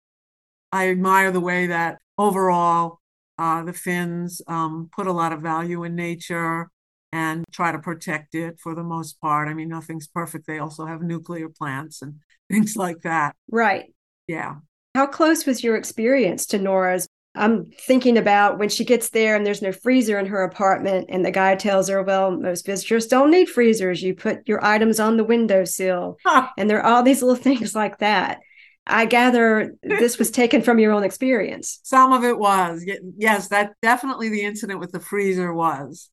I 0.71 0.91
admire 0.91 1.33
the 1.33 1.41
way 1.41 1.67
that 1.67 1.99
overall 2.17 3.01
uh, 3.39 3.65
the 3.65 3.73
Finns 3.73 4.43
um, 4.47 4.91
put 4.95 5.07
a 5.07 5.13
lot 5.13 5.33
of 5.33 5.41
value 5.41 5.85
in 5.85 5.97
nature 5.97 6.71
and 7.13 7.45
try 7.51 7.73
to 7.73 7.79
protect 7.79 8.35
it 8.35 8.59
for 8.61 8.75
the 8.75 8.83
most 8.83 9.21
part. 9.21 9.49
I 9.49 9.55
mean, 9.55 9.69
nothing's 9.69 10.07
perfect. 10.07 10.47
They 10.47 10.59
also 10.59 10.85
have 10.85 11.03
nuclear 11.03 11.49
plants 11.49 12.03
and 12.03 12.21
things 12.51 12.77
like 12.77 13.01
that. 13.03 13.35
Right. 13.51 13.93
Yeah. 14.29 14.57
How 14.95 15.07
close 15.07 15.47
was 15.47 15.65
your 15.65 15.77
experience 15.77 16.47
to 16.47 16.59
Nora's? 16.59 17.09
I'm 17.35 17.71
thinking 17.87 18.19
about 18.19 18.59
when 18.59 18.69
she 18.69 18.85
gets 18.85 19.11
there 19.11 19.37
and 19.37 19.47
there's 19.47 19.63
no 19.63 19.73
freezer 19.73 20.19
in 20.19 20.27
her 20.27 20.43
apartment, 20.43 21.07
and 21.09 21.25
the 21.25 21.31
guy 21.31 21.55
tells 21.55 21.89
her, 21.89 22.03
Well, 22.03 22.33
most 22.33 22.67
visitors 22.67 23.07
don't 23.07 23.31
need 23.31 23.49
freezers. 23.49 24.03
You 24.03 24.15
put 24.15 24.49
your 24.49 24.65
items 24.65 24.99
on 24.99 25.17
the 25.17 25.25
windowsill. 25.25 26.19
And 26.57 26.69
there 26.69 26.83
are 26.83 26.95
all 26.95 27.03
these 27.03 27.23
little 27.23 27.37
things 27.43 27.75
like 27.75 27.99
that. 27.99 28.39
I 28.87 29.05
gather 29.05 29.75
this 29.83 30.19
was 30.19 30.31
taken 30.31 30.63
from 30.63 30.79
your 30.79 30.93
own 30.93 31.05
experience. 31.05 31.81
Some 31.83 32.13
of 32.13 32.25
it 32.25 32.39
was. 32.39 32.85
Yes, 33.17 33.49
that 33.49 33.75
definitely 33.83 34.31
the 34.31 34.43
incident 34.43 34.81
with 34.81 34.93
the 34.93 35.01
freezer 35.01 35.53
was 35.53 36.11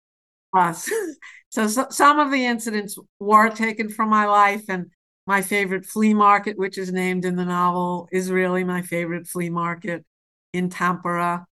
us. 0.53 0.89
so, 1.49 1.67
so 1.67 1.87
some 1.89 2.19
of 2.19 2.31
the 2.31 2.45
incidents 2.45 2.97
were 3.19 3.49
taken 3.49 3.89
from 3.89 4.09
my 4.09 4.25
life 4.25 4.63
and 4.67 4.91
my 5.27 5.41
favorite 5.41 5.85
flea 5.85 6.13
market, 6.13 6.57
which 6.57 6.77
is 6.77 6.91
named 6.91 7.25
in 7.25 7.35
the 7.35 7.45
novel, 7.45 8.07
is 8.11 8.31
really 8.31 8.63
my 8.63 8.81
favorite 8.81 9.27
flea 9.27 9.49
market 9.49 10.05
in 10.53 10.69
Tampere, 10.69 11.45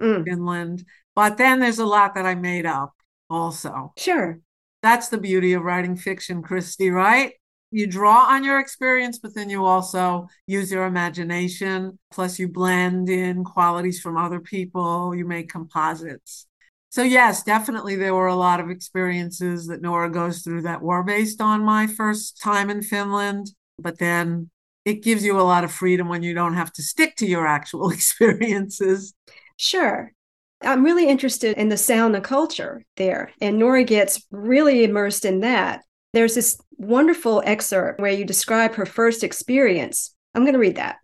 mm. 0.00 0.24
Finland. 0.24 0.84
But 1.14 1.36
then 1.36 1.60
there's 1.60 1.78
a 1.78 1.86
lot 1.86 2.14
that 2.14 2.26
I 2.26 2.34
made 2.34 2.66
up 2.66 2.92
also. 3.28 3.92
Sure. 3.98 4.40
That's 4.82 5.08
the 5.08 5.18
beauty 5.18 5.52
of 5.52 5.62
writing 5.62 5.96
fiction, 5.96 6.42
Christy, 6.42 6.90
right? 6.90 7.32
You 7.70 7.86
draw 7.86 8.26
on 8.28 8.44
your 8.44 8.58
experience, 8.58 9.18
but 9.18 9.34
then 9.34 9.48
you 9.48 9.64
also 9.64 10.28
use 10.46 10.70
your 10.70 10.84
imagination. 10.84 11.98
Plus, 12.10 12.38
you 12.38 12.48
blend 12.48 13.08
in 13.08 13.44
qualities 13.44 14.00
from 14.00 14.18
other 14.18 14.40
people, 14.40 15.14
you 15.14 15.26
make 15.26 15.48
composites. 15.48 16.46
So, 16.92 17.02
yes, 17.02 17.42
definitely 17.42 17.96
there 17.96 18.14
were 18.14 18.26
a 18.26 18.36
lot 18.36 18.60
of 18.60 18.68
experiences 18.68 19.66
that 19.68 19.80
Nora 19.80 20.10
goes 20.10 20.42
through 20.42 20.60
that 20.62 20.82
were 20.82 21.02
based 21.02 21.40
on 21.40 21.64
my 21.64 21.86
first 21.86 22.38
time 22.38 22.68
in 22.68 22.82
Finland. 22.82 23.46
But 23.78 23.98
then 23.98 24.50
it 24.84 25.02
gives 25.02 25.24
you 25.24 25.40
a 25.40 25.42
lot 25.42 25.64
of 25.64 25.72
freedom 25.72 26.10
when 26.10 26.22
you 26.22 26.34
don't 26.34 26.52
have 26.52 26.70
to 26.74 26.82
stick 26.82 27.16
to 27.16 27.26
your 27.26 27.46
actual 27.46 27.88
experiences. 27.94 29.14
Sure. 29.56 30.12
I'm 30.60 30.84
really 30.84 31.08
interested 31.08 31.56
in 31.56 31.70
the 31.70 31.76
sauna 31.76 32.22
culture 32.22 32.84
there, 32.98 33.32
and 33.40 33.58
Nora 33.58 33.84
gets 33.84 34.26
really 34.30 34.84
immersed 34.84 35.24
in 35.24 35.40
that. 35.40 35.80
There's 36.12 36.34
this 36.34 36.60
wonderful 36.76 37.42
excerpt 37.46 38.00
where 38.00 38.12
you 38.12 38.26
describe 38.26 38.74
her 38.74 38.84
first 38.84 39.24
experience. 39.24 40.14
I'm 40.34 40.42
going 40.42 40.52
to 40.52 40.58
read 40.58 40.76
that. 40.76 40.96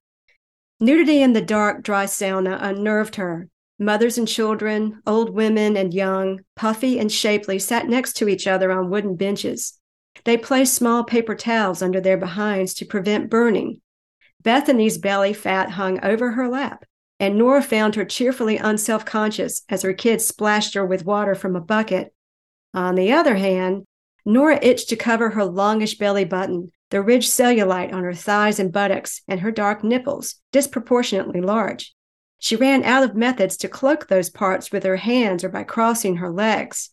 Nudity 0.80 1.22
in 1.22 1.32
the 1.32 1.40
dark, 1.40 1.82
dry 1.82 2.04
sauna 2.04 2.58
unnerved 2.60 3.16
her. 3.16 3.48
Mothers 3.78 4.18
and 4.18 4.26
children, 4.26 5.00
old 5.06 5.30
women 5.30 5.76
and 5.76 5.94
young, 5.94 6.40
puffy 6.56 6.98
and 6.98 7.12
shapely, 7.12 7.58
sat 7.60 7.88
next 7.88 8.14
to 8.14 8.28
each 8.28 8.46
other 8.46 8.72
on 8.72 8.90
wooden 8.90 9.14
benches. 9.14 9.78
They 10.24 10.36
placed 10.36 10.74
small 10.74 11.04
paper 11.04 11.36
towels 11.36 11.80
under 11.80 12.00
their 12.00 12.16
behinds 12.16 12.74
to 12.74 12.84
prevent 12.84 13.30
burning. 13.30 13.80
Bethany's 14.42 14.98
belly 14.98 15.32
fat 15.32 15.70
hung 15.70 16.04
over 16.04 16.32
her 16.32 16.48
lap, 16.48 16.84
and 17.20 17.38
Nora 17.38 17.62
found 17.62 17.94
her 17.94 18.04
cheerfully 18.04 18.56
unself 18.56 19.04
conscious 19.04 19.62
as 19.68 19.82
her 19.82 19.92
kids 19.92 20.26
splashed 20.26 20.74
her 20.74 20.84
with 20.84 21.04
water 21.04 21.36
from 21.36 21.54
a 21.54 21.60
bucket. 21.60 22.12
On 22.74 22.96
the 22.96 23.12
other 23.12 23.36
hand, 23.36 23.84
Nora 24.24 24.58
itched 24.60 24.88
to 24.88 24.96
cover 24.96 25.30
her 25.30 25.44
longish 25.44 25.98
belly 25.98 26.24
button, 26.24 26.72
the 26.90 27.00
ridged 27.00 27.30
cellulite 27.30 27.92
on 27.92 28.02
her 28.02 28.14
thighs 28.14 28.58
and 28.58 28.72
buttocks, 28.72 29.22
and 29.28 29.40
her 29.40 29.50
dark 29.50 29.84
nipples, 29.84 30.36
disproportionately 30.52 31.40
large. 31.40 31.94
She 32.38 32.56
ran 32.56 32.84
out 32.84 33.02
of 33.02 33.14
methods 33.14 33.56
to 33.58 33.68
cloak 33.68 34.06
those 34.06 34.30
parts 34.30 34.70
with 34.70 34.84
her 34.84 34.96
hands 34.96 35.42
or 35.44 35.48
by 35.48 35.64
crossing 35.64 36.16
her 36.16 36.30
legs. 36.30 36.90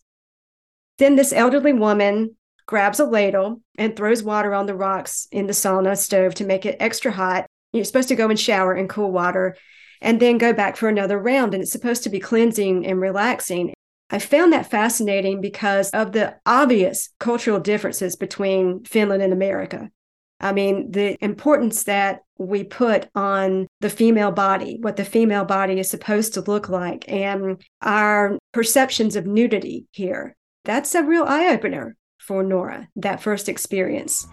Then 0.98 1.16
this 1.16 1.32
elderly 1.32 1.72
woman 1.72 2.36
grabs 2.66 2.98
a 2.98 3.04
ladle 3.04 3.60
and 3.78 3.94
throws 3.94 4.22
water 4.22 4.52
on 4.54 4.66
the 4.66 4.74
rocks 4.74 5.28
in 5.30 5.46
the 5.46 5.52
sauna 5.52 5.96
stove 5.96 6.34
to 6.34 6.44
make 6.44 6.66
it 6.66 6.76
extra 6.80 7.12
hot. 7.12 7.46
You're 7.72 7.84
supposed 7.84 8.08
to 8.08 8.16
go 8.16 8.28
and 8.28 8.38
shower 8.38 8.74
in 8.74 8.88
cool 8.88 9.12
water 9.12 9.56
and 10.00 10.20
then 10.20 10.38
go 10.38 10.52
back 10.52 10.76
for 10.76 10.88
another 10.88 11.18
round, 11.18 11.54
and 11.54 11.62
it's 11.62 11.72
supposed 11.72 12.02
to 12.02 12.10
be 12.10 12.20
cleansing 12.20 12.86
and 12.86 13.00
relaxing. 13.00 13.72
I 14.10 14.18
found 14.18 14.52
that 14.52 14.70
fascinating 14.70 15.40
because 15.40 15.90
of 15.90 16.12
the 16.12 16.36
obvious 16.44 17.10
cultural 17.18 17.58
differences 17.58 18.14
between 18.14 18.84
Finland 18.84 19.22
and 19.22 19.32
America. 19.32 19.90
I 20.40 20.52
mean, 20.52 20.90
the 20.90 21.16
importance 21.24 21.84
that 21.84 22.20
we 22.38 22.64
put 22.64 23.08
on 23.14 23.66
the 23.80 23.88
female 23.88 24.30
body, 24.30 24.78
what 24.80 24.96
the 24.96 25.04
female 25.04 25.44
body 25.44 25.78
is 25.78 25.88
supposed 25.88 26.34
to 26.34 26.42
look 26.42 26.68
like, 26.68 27.10
and 27.10 27.62
our 27.80 28.38
perceptions 28.52 29.16
of 29.16 29.26
nudity 29.26 29.86
here. 29.92 30.36
That's 30.64 30.94
a 30.94 31.02
real 31.02 31.24
eye 31.24 31.48
opener 31.54 31.96
for 32.18 32.42
Nora, 32.42 32.88
that 32.96 33.22
first 33.22 33.48
experience. 33.48 34.26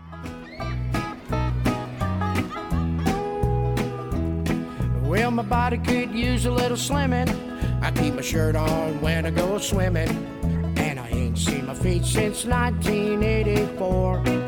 Well, 5.04 5.32
my 5.32 5.44
body 5.44 5.78
could 5.78 6.12
use 6.12 6.46
a 6.48 6.52
little 6.52 6.76
slimming. 6.76 7.30
I 7.82 7.92
keep 7.92 8.16
my 8.16 8.22
shirt 8.22 8.56
on 8.56 9.00
when 9.00 9.26
I 9.26 9.30
go 9.30 9.58
swimming. 9.60 10.10
And 10.78 11.00
I 11.00 11.08
ain't 11.10 11.38
seen 11.38 11.68
my 11.68 11.76
feet 11.76 12.04
since 12.04 12.46
1984. 12.46 14.43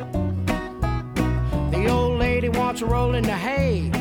The 1.75 1.89
old 1.89 2.19
lady 2.19 2.47
wants 2.47 2.79
to 2.79 2.85
roll 2.85 3.15
in 3.15 3.23
the 3.23 3.35
hay. 3.35 3.91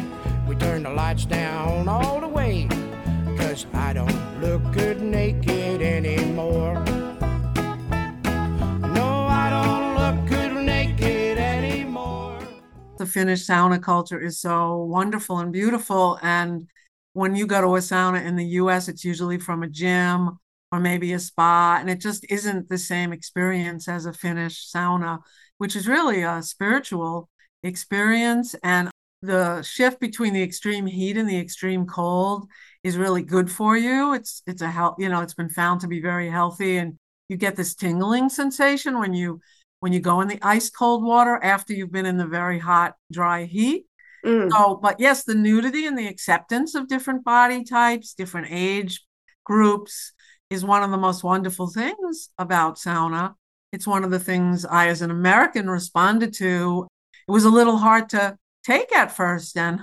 We 0.49 0.55
turn 0.55 0.85
the 0.85 0.91
lights 0.91 1.25
down 1.25 1.89
all 1.89 2.21
the 2.21 2.29
way. 2.29 2.69
Cause 3.37 3.67
I 3.75 3.93
don't 3.93 4.41
look 4.41 4.63
good 4.73 5.03
naked 5.03 5.83
anymore. 5.83 6.75
No, 8.95 9.27
I 9.29 9.51
don't 9.51 9.97
look 9.97 10.29
good 10.29 10.55
naked 10.65 11.37
anymore. 11.37 12.39
the 12.97 13.07
Finnish 13.07 13.45
sauna 13.45 13.83
culture 13.83 14.21
is 14.21 14.39
so 14.39 14.77
wonderful 14.77 15.41
and 15.41 15.53
beautiful. 15.53 16.21
And 16.23 16.71
when 17.13 17.35
you 17.35 17.45
go 17.45 17.61
to 17.61 17.75
a 17.75 17.81
sauna 17.81 18.25
in 18.25 18.37
the 18.37 18.47
US, 18.63 18.87
it's 18.87 19.05
usually 19.05 19.39
from 19.39 19.65
a 19.65 19.69
gym 19.69 20.39
or 20.71 20.79
maybe 20.79 21.13
a 21.13 21.19
spa, 21.19 21.79
and 21.81 21.91
it 21.91 22.01
just 22.01 22.25
isn't 22.31 22.69
the 22.69 22.79
same 22.79 23.13
experience 23.13 23.89
as 23.89 24.07
a 24.07 24.13
Finnish 24.13 24.71
sauna, 24.73 25.19
which 25.59 25.75
is 25.75 25.89
really 25.89 26.23
a 26.23 26.41
spiritual 26.41 27.29
experience. 27.65 28.55
And 28.63 28.91
the 29.23 29.63
shift 29.63 29.99
between 30.01 30.35
the 30.35 30.43
extreme 30.43 30.87
heat 30.87 31.17
and 31.17 31.29
the 31.29 31.39
extreme 31.39 31.87
cold 31.87 32.47
is 32.83 32.97
really 32.97 33.23
good 33.23 33.51
for 33.51 33.77
you. 33.77 34.15
It's 34.15 34.43
it's 34.47 34.63
a 34.63 34.71
health, 34.71 34.97
you 34.99 35.09
know, 35.09 35.23
it's 35.23 35.35
been 35.35 35.49
found 35.49 35.81
to 35.81 35.89
be 35.89 36.01
very 36.01 36.31
healthy, 36.31 36.77
and 36.77 36.99
you 37.29 37.37
get 37.37 37.57
this 37.57 37.75
tingling 37.75 38.29
sensation 38.29 38.99
when 38.99 39.15
you 39.15 39.41
when 39.81 39.93
you 39.93 40.01
go 40.01 40.21
in 40.21 40.29
the 40.29 40.39
ice 40.43 40.71
cold 40.71 41.03
water 41.03 41.41
after 41.43 41.73
you've 41.73 41.93
been 41.93 42.07
in 42.07 42.19
the 42.19 42.27
very 42.27 42.59
hot 42.59 42.95
dry 43.11 43.45
heat. 43.45 43.87
Mm. 44.25 44.51
So, 44.51 44.77
but 44.77 45.01
yes, 45.01 45.25
the 45.25 45.35
nudity 45.35 45.87
and 45.87 45.99
the 45.99 46.07
acceptance 46.07 46.75
of 46.75 46.89
different 46.89 47.25
body 47.25 47.65
types, 47.65 48.15
different 48.15 48.49
age 48.51 49.05
groups 49.45 50.13
is 50.51 50.65
one 50.65 50.83
of 50.83 50.91
the 50.91 50.97
most 50.97 51.25
wonderful 51.25 51.67
things 51.67 52.31
about 52.39 52.77
sauna. 52.77 53.35
It's 53.73 53.87
one 53.87 54.05
of 54.05 54.11
the 54.11 54.21
things 54.21 54.65
I, 54.65 54.89
as 54.89 55.03
an 55.03 55.11
American, 55.11 55.69
responded 55.69 56.33
to. 56.35 56.87
It 57.27 57.33
was 57.33 57.45
a 57.45 57.51
little 57.51 57.79
hard 57.79 58.09
to 58.11 58.37
take 58.65 58.93
at 58.93 59.13
first, 59.13 59.57
and 59.57 59.81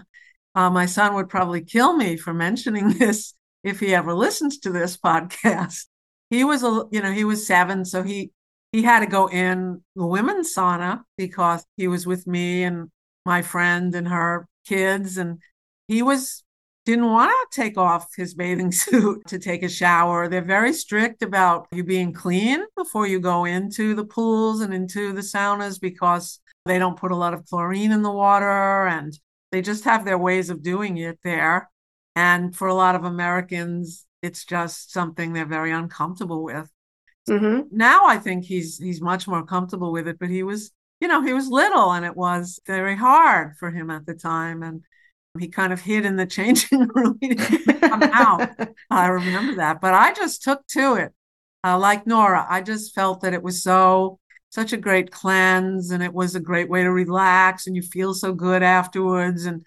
uh, 0.55 0.69
my 0.69 0.85
son 0.85 1.13
would 1.15 1.29
probably 1.29 1.61
kill 1.61 1.95
me 1.95 2.17
for 2.17 2.33
mentioning 2.33 2.89
this 2.99 3.33
if 3.63 3.79
he 3.79 3.93
ever 3.93 4.13
listens 4.13 4.59
to 4.59 4.71
this 4.71 4.97
podcast. 4.97 5.85
He 6.29 6.43
was 6.43 6.63
a, 6.63 6.85
you 6.91 7.01
know, 7.01 7.11
he 7.11 7.23
was 7.23 7.45
seven, 7.45 7.85
so 7.85 8.03
he 8.03 8.31
he 8.71 8.83
had 8.83 9.01
to 9.01 9.05
go 9.05 9.27
in 9.27 9.83
the 9.95 10.05
women's 10.05 10.55
sauna 10.55 11.01
because 11.17 11.65
he 11.75 11.87
was 11.87 12.07
with 12.07 12.25
me 12.25 12.63
and 12.63 12.89
my 13.25 13.41
friend 13.41 13.93
and 13.95 14.07
her 14.07 14.47
kids, 14.65 15.17
and 15.17 15.39
he 15.87 16.01
was 16.01 16.43
didn't 16.85 17.05
want 17.05 17.31
to 17.31 17.61
take 17.61 17.77
off 17.77 18.09
his 18.15 18.33
bathing 18.33 18.71
suit 18.83 19.25
to 19.27 19.39
take 19.39 19.63
a 19.63 19.69
shower. 19.69 20.27
They're 20.27 20.41
very 20.41 20.73
strict 20.73 21.21
about 21.21 21.67
you 21.71 21.83
being 21.83 22.13
clean 22.13 22.65
before 22.75 23.07
you 23.07 23.19
go 23.19 23.45
into 23.45 23.93
the 23.93 24.05
pools 24.05 24.61
and 24.61 24.73
into 24.73 25.13
the 25.13 25.21
saunas 25.21 25.79
because 25.79 26.39
they 26.65 26.79
don't 26.79 26.99
put 26.99 27.11
a 27.11 27.15
lot 27.15 27.33
of 27.33 27.45
chlorine 27.45 27.91
in 27.91 28.01
the 28.01 28.11
water 28.11 28.87
and 28.87 29.17
they 29.51 29.61
just 29.61 29.83
have 29.83 30.05
their 30.05 30.17
ways 30.17 30.49
of 30.49 30.63
doing 30.63 30.97
it 30.97 31.19
there. 31.23 31.69
And 32.15 32.55
for 32.55 32.67
a 32.67 32.73
lot 32.73 32.95
of 32.95 33.03
Americans, 33.03 34.05
it's 34.21 34.45
just 34.45 34.91
something 34.91 35.33
they're 35.33 35.45
very 35.45 35.71
uncomfortable 35.71 36.43
with. 36.43 36.69
Mm-hmm. 37.29 37.75
Now 37.75 38.05
I 38.05 38.17
think 38.17 38.45
he's 38.45 38.77
he's 38.77 39.01
much 39.01 39.27
more 39.27 39.45
comfortable 39.45 39.91
with 39.91 40.07
it, 40.07 40.19
but 40.19 40.29
he 40.29 40.43
was, 40.43 40.71
you 40.99 41.07
know, 41.07 41.21
he 41.21 41.33
was 41.33 41.47
little 41.47 41.91
and 41.91 42.05
it 42.05 42.15
was 42.15 42.59
very 42.65 42.95
hard 42.95 43.55
for 43.57 43.71
him 43.71 43.89
at 43.89 44.05
the 44.05 44.15
time. 44.15 44.63
And 44.63 44.83
he 45.39 45.47
kind 45.47 45.71
of 45.71 45.81
hid 45.81 46.05
in 46.05 46.15
the 46.15 46.25
changing 46.25 46.87
room. 46.95 47.17
He 47.21 47.35
didn't 47.35 47.81
come 47.81 48.03
out. 48.03 48.49
I 48.89 49.07
remember 49.07 49.55
that. 49.55 49.81
But 49.81 49.93
I 49.93 50.13
just 50.13 50.43
took 50.43 50.65
to 50.67 50.95
it. 50.95 51.13
Uh, 51.63 51.77
like 51.77 52.07
Nora, 52.07 52.45
I 52.49 52.61
just 52.61 52.95
felt 52.95 53.21
that 53.21 53.33
it 53.33 53.43
was 53.43 53.63
so 53.63 54.19
such 54.51 54.73
a 54.73 54.77
great 54.77 55.09
cleanse 55.11 55.89
and 55.91 56.03
it 56.03 56.13
was 56.13 56.35
a 56.35 56.39
great 56.39 56.69
way 56.69 56.83
to 56.83 56.91
relax 56.91 57.65
and 57.65 57.75
you 57.75 57.81
feel 57.81 58.13
so 58.13 58.33
good 58.33 58.61
afterwards. 58.61 59.45
And 59.45 59.65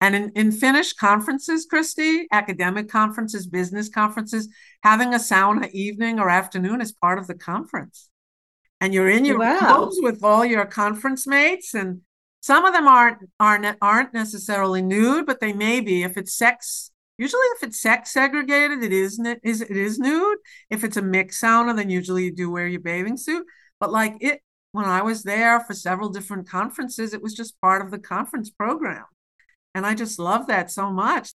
and 0.00 0.14
in, 0.14 0.30
in 0.34 0.52
Finnish 0.52 0.92
conferences, 0.92 1.66
Christy, 1.70 2.26
academic 2.30 2.90
conferences, 2.90 3.46
business 3.46 3.88
conferences, 3.88 4.48
having 4.82 5.14
a 5.14 5.18
sauna 5.18 5.70
evening 5.70 6.18
or 6.20 6.28
afternoon 6.28 6.82
is 6.82 6.92
part 6.92 7.18
of 7.18 7.26
the 7.26 7.34
conference. 7.34 8.10
And 8.80 8.92
you're 8.92 9.08
in 9.08 9.24
your 9.24 9.38
Wow. 9.38 9.78
rooms 9.84 9.98
with 10.02 10.22
all 10.22 10.44
your 10.44 10.66
conference 10.66 11.26
mates 11.26 11.72
and 11.72 12.02
some 12.42 12.66
of 12.66 12.74
them 12.74 12.86
aren't 12.86 13.18
aren't 13.40 13.78
aren't 13.80 14.12
necessarily 14.12 14.82
nude, 14.82 15.24
but 15.24 15.40
they 15.40 15.54
may 15.54 15.80
be. 15.80 16.02
If 16.02 16.18
it's 16.18 16.34
sex, 16.34 16.90
usually 17.16 17.46
if 17.56 17.62
it's 17.62 17.80
sex 17.80 18.12
segregated, 18.12 18.82
it 18.82 18.92
is 18.92 19.18
n- 19.18 19.40
is 19.42 19.62
it 19.62 19.70
is 19.76 19.98
nude. 19.98 20.38
If 20.68 20.84
it's 20.84 20.98
a 20.98 21.02
mixed 21.02 21.42
sauna, 21.42 21.74
then 21.74 21.88
usually 21.88 22.24
you 22.24 22.32
do 22.34 22.50
wear 22.50 22.66
your 22.68 22.80
bathing 22.80 23.16
suit. 23.16 23.46
But 23.80 23.92
like 23.92 24.16
it, 24.20 24.40
when 24.72 24.86
I 24.86 25.02
was 25.02 25.22
there 25.22 25.60
for 25.60 25.74
several 25.74 26.08
different 26.08 26.48
conferences, 26.48 27.14
it 27.14 27.22
was 27.22 27.34
just 27.34 27.60
part 27.60 27.84
of 27.84 27.90
the 27.90 27.98
conference 27.98 28.50
program, 28.50 29.04
and 29.74 29.86
I 29.86 29.94
just 29.94 30.18
love 30.18 30.46
that 30.48 30.70
so 30.70 30.90
much. 30.90 31.32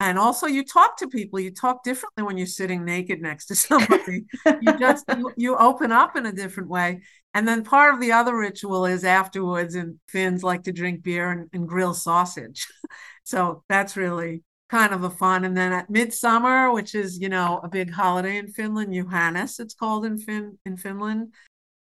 And 0.00 0.18
also, 0.18 0.46
you 0.46 0.64
talk 0.64 0.96
to 0.98 1.08
people. 1.08 1.38
You 1.38 1.52
talk 1.52 1.84
differently 1.84 2.24
when 2.24 2.36
you're 2.36 2.46
sitting 2.46 2.84
naked 2.84 3.22
next 3.22 3.46
to 3.46 3.54
somebody. 3.54 4.24
you 4.60 4.78
just 4.78 5.04
you, 5.16 5.32
you 5.36 5.56
open 5.56 5.92
up 5.92 6.16
in 6.16 6.26
a 6.26 6.32
different 6.32 6.68
way. 6.68 7.02
And 7.32 7.48
then 7.48 7.64
part 7.64 7.94
of 7.94 8.00
the 8.00 8.12
other 8.12 8.36
ritual 8.36 8.86
is 8.86 9.04
afterwards, 9.04 9.74
and 9.74 9.98
Finns 10.08 10.42
like 10.42 10.64
to 10.64 10.72
drink 10.72 11.02
beer 11.02 11.30
and, 11.30 11.48
and 11.52 11.68
grill 11.68 11.94
sausage. 11.94 12.66
so 13.24 13.64
that's 13.68 13.96
really 13.96 14.42
kind 14.68 14.92
of 14.92 15.04
a 15.04 15.10
fun. 15.10 15.44
And 15.44 15.56
then 15.56 15.72
at 15.72 15.90
midsummer, 15.90 16.72
which 16.72 16.94
is 16.94 17.18
you 17.20 17.28
know 17.28 17.60
a 17.62 17.68
big 17.68 17.90
holiday 17.90 18.36
in 18.36 18.48
Finland, 18.48 18.92
Juhannus, 18.92 19.60
it's 19.60 19.74
called 19.74 20.04
in 20.04 20.18
Fin 20.18 20.58
in 20.66 20.76
Finland. 20.76 21.32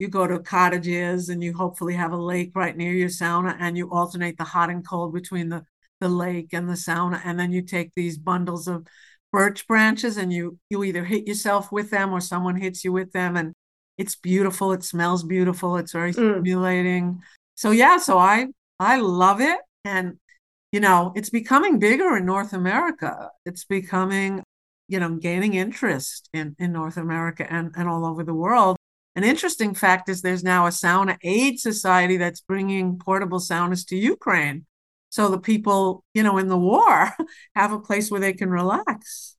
You 0.03 0.09
go 0.09 0.27
to 0.27 0.39
cottages 0.39 1.29
and 1.29 1.41
you 1.41 1.53
hopefully 1.53 1.93
have 1.93 2.11
a 2.11 2.17
lake 2.17 2.51
right 2.55 2.75
near 2.75 2.91
your 2.91 3.07
sauna, 3.07 3.55
and 3.57 3.77
you 3.77 3.89
alternate 3.89 4.37
the 4.37 4.43
hot 4.43 4.69
and 4.69 4.85
cold 4.85 5.13
between 5.13 5.47
the 5.47 5.63
the 6.01 6.09
lake 6.09 6.49
and 6.51 6.67
the 6.67 6.73
sauna, 6.73 7.21
and 7.23 7.39
then 7.39 7.53
you 7.53 7.61
take 7.61 7.91
these 7.95 8.17
bundles 8.17 8.67
of 8.67 8.85
birch 9.31 9.65
branches 9.65 10.17
and 10.17 10.33
you 10.33 10.59
you 10.69 10.83
either 10.83 11.05
hit 11.05 11.25
yourself 11.25 11.71
with 11.71 11.89
them 11.89 12.11
or 12.11 12.19
someone 12.19 12.57
hits 12.57 12.83
you 12.83 12.91
with 12.91 13.13
them. 13.13 13.37
And 13.37 13.53
it's 13.97 14.15
beautiful. 14.17 14.73
It 14.73 14.83
smells 14.83 15.23
beautiful. 15.23 15.77
It's 15.77 15.93
very 15.93 16.11
Mm. 16.11 16.41
stimulating. 16.41 17.21
So 17.55 17.71
yeah 17.71 17.95
so 17.95 18.17
i 18.17 18.47
i 18.81 18.97
love 18.99 19.39
it. 19.39 19.59
And 19.85 20.17
you 20.73 20.81
know 20.81 21.13
it's 21.15 21.29
becoming 21.29 21.79
bigger 21.79 22.17
in 22.17 22.25
north 22.25 22.51
america. 22.51 23.29
It's 23.45 23.63
becoming 23.63 24.43
you 24.89 24.99
know 24.99 25.15
gaining 25.15 25.53
interest 25.53 26.29
in 26.33 26.57
in 26.59 26.73
north 26.73 26.97
america 26.97 27.43
and 27.49 27.71
and 27.77 27.87
all 27.87 28.05
over 28.05 28.21
the 28.25 28.33
world 28.33 28.75
an 29.15 29.23
interesting 29.23 29.73
fact 29.75 30.09
is 30.09 30.21
there's 30.21 30.43
now 30.43 30.65
a 30.65 30.69
sauna 30.69 31.17
aid 31.23 31.59
society 31.59 32.17
that's 32.17 32.41
bringing 32.41 32.97
portable 32.97 33.39
saunas 33.39 33.85
to 33.87 33.95
ukraine 33.95 34.65
so 35.13 35.29
the 35.29 35.37
people 35.39 36.03
you 36.15 36.23
know 36.23 36.39
in 36.39 36.47
the 36.47 36.57
war 36.57 37.11
have 37.55 37.71
a 37.71 37.79
place 37.79 38.09
where 38.09 38.19
they 38.19 38.33
can 38.33 38.49
relax. 38.49 39.35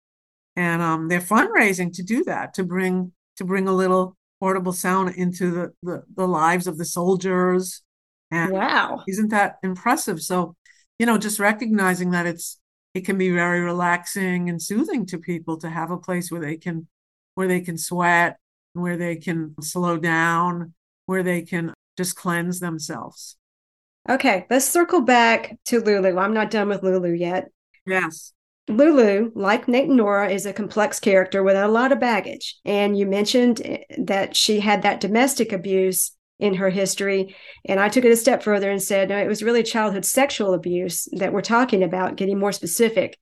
And 0.55 0.81
um, 0.81 1.09
they're 1.09 1.19
fundraising 1.21 1.93
to 1.95 2.05
do 2.05 2.23
that 2.25 2.55
to 2.55 2.63
bring 2.63 3.11
to 3.39 3.45
bring 3.45 3.67
a 3.67 3.73
little 3.73 4.17
portable 4.39 4.73
sauna 4.73 5.13
into 5.17 5.51
the 5.51 5.73
the, 5.83 6.05
the 6.15 6.29
lives 6.29 6.69
of 6.69 6.79
the 6.79 6.85
soldiers. 6.85 7.83
And 8.31 8.53
Wow. 8.53 9.03
isn't 9.09 9.31
that 9.31 9.57
impressive? 9.65 10.23
So 10.23 10.55
you 11.01 11.07
know 11.07 11.19
just 11.19 11.41
recognizing 11.41 12.13
that 12.13 12.27
it's 12.27 12.61
it 12.95 13.05
can 13.05 13.19
be 13.19 13.31
very 13.31 13.61
relaxing 13.61 14.49
and 14.49 14.63
soothing 14.63 15.07
to 15.07 15.19
people 15.19 15.57
to 15.57 15.69
have 15.71 15.91
a 15.91 15.99
place 15.99 16.31
where 16.31 16.41
they 16.41 16.57
can 16.57 16.87
where 17.35 17.49
they 17.49 17.61
can 17.61 17.79
sweat 17.79 18.39
where 18.75 18.97
they 18.97 19.17
can 19.17 19.55
slow 19.61 19.97
down 19.97 20.75
where 21.07 21.23
they 21.23 21.43
can 21.43 21.73
just 21.97 22.17
cleanse 22.17 22.61
themselves 22.61 23.37
Okay, 24.09 24.45
let's 24.51 24.69
circle 24.69 25.01
back 25.01 25.57
to 25.65 25.81
Lulu. 25.81 26.19
I'm 26.19 26.35
not 26.35 26.51
done 26.51 26.69
with 26.69 26.83
Lulu 26.83 27.13
yet. 27.13 27.51
yes 27.87 28.33
Lulu, 28.69 29.31
like 29.35 29.69
Nick 29.69 29.89
Nora, 29.89 30.31
is 30.31 30.47
a 30.47 30.53
complex 30.53 30.99
character 30.99 31.43
with 31.43 31.57
a 31.57 31.69
lot 31.69 31.93
of 31.93 32.01
baggage. 32.01 32.57
And 32.65 32.99
you 32.99 33.07
mentioned 33.07 33.61
eh, 33.65 33.79
that 33.99 34.35
she 34.37 34.61
had 34.61 34.83
that 34.83 35.01
domestic 35.01 35.53
abuse 35.53 36.13
in 36.39 36.55
her 36.55 36.71
history. 36.71 37.35
And 37.67 37.79
I 37.79 37.89
took 37.89 38.05
it 38.05 38.13
a 38.13 38.17
step 38.17 38.43
further 38.43 38.71
and 38.71 38.83
said, 38.83 39.11
no, 39.11 39.19
it 39.19 39.29
was 39.29 39.43
really 39.43 39.63
childhood 39.63 40.05
sexual 40.05 40.55
abuse 40.55 41.09
that 41.13 41.33
we're 41.33 41.43
talking 41.43 41.83
about, 41.83 42.17
getting 42.17 42.39
more 42.39 42.53
specific. 42.53 43.19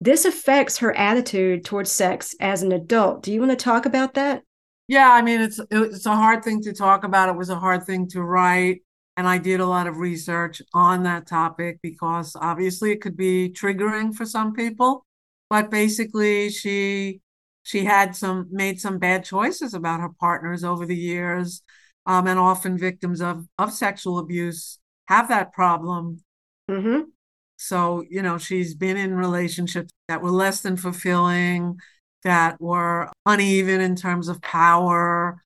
This 0.00 0.24
affects 0.24 0.78
her 0.78 0.96
attitude 0.96 1.64
towards 1.64 1.92
sex 1.92 2.34
as 2.40 2.62
an 2.62 2.72
adult. 2.72 3.22
Do 3.22 3.32
you 3.32 3.40
want 3.40 3.52
to 3.52 3.56
talk 3.56 3.86
about 3.86 4.14
that? 4.14 4.42
Yeah, 4.90 5.12
I 5.12 5.22
mean 5.22 5.40
it's 5.40 5.60
it's 5.70 6.04
a 6.06 6.16
hard 6.16 6.42
thing 6.42 6.60
to 6.62 6.72
talk 6.72 7.04
about. 7.04 7.28
It 7.28 7.36
was 7.36 7.48
a 7.48 7.60
hard 7.60 7.86
thing 7.86 8.08
to 8.08 8.22
write, 8.24 8.82
and 9.16 9.28
I 9.28 9.38
did 9.38 9.60
a 9.60 9.66
lot 9.66 9.86
of 9.86 9.98
research 9.98 10.60
on 10.74 11.04
that 11.04 11.28
topic 11.28 11.78
because 11.80 12.34
obviously 12.34 12.90
it 12.90 13.00
could 13.00 13.16
be 13.16 13.50
triggering 13.50 14.12
for 14.12 14.26
some 14.26 14.52
people. 14.52 15.06
But 15.48 15.70
basically, 15.70 16.50
she 16.50 17.20
she 17.62 17.84
had 17.84 18.16
some 18.16 18.48
made 18.50 18.80
some 18.80 18.98
bad 18.98 19.24
choices 19.24 19.74
about 19.74 20.00
her 20.00 20.10
partners 20.18 20.64
over 20.64 20.84
the 20.84 20.96
years, 20.96 21.62
um, 22.06 22.26
and 22.26 22.40
often 22.40 22.76
victims 22.76 23.20
of 23.20 23.46
of 23.60 23.72
sexual 23.72 24.18
abuse 24.18 24.80
have 25.06 25.28
that 25.28 25.52
problem. 25.52 26.24
Mm-hmm. 26.68 27.02
So, 27.58 28.02
you 28.10 28.22
know, 28.22 28.38
she's 28.38 28.74
been 28.74 28.96
in 28.96 29.14
relationships 29.14 29.92
that 30.08 30.20
were 30.20 30.32
less 30.32 30.62
than 30.62 30.76
fulfilling, 30.76 31.78
that 32.22 32.60
were 32.60 33.10
uneven 33.26 33.80
in 33.80 33.96
terms 33.96 34.28
of 34.28 34.42
power. 34.42 35.42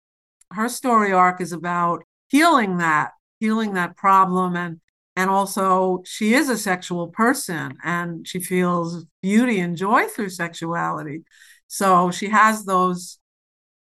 Her 0.51 0.69
story 0.69 1.13
arc 1.13 1.41
is 1.41 1.53
about 1.53 2.05
healing 2.29 2.79
that, 2.79 3.13
healing 3.41 3.75
that 3.75 3.97
problem 3.97 4.57
and 4.57 4.81
and 5.17 5.31
also 5.31 6.03
she 6.05 6.35
is 6.35 6.49
a 6.49 6.59
sexual 6.59 7.07
person 7.07 7.79
and 7.85 8.27
she 8.27 8.41
feels 8.41 9.07
beauty 9.23 9.61
and 9.61 9.77
joy 9.77 10.07
through 10.09 10.31
sexuality. 10.31 11.23
So 11.69 12.11
she 12.11 12.31
has 12.31 12.65
those 12.65 13.21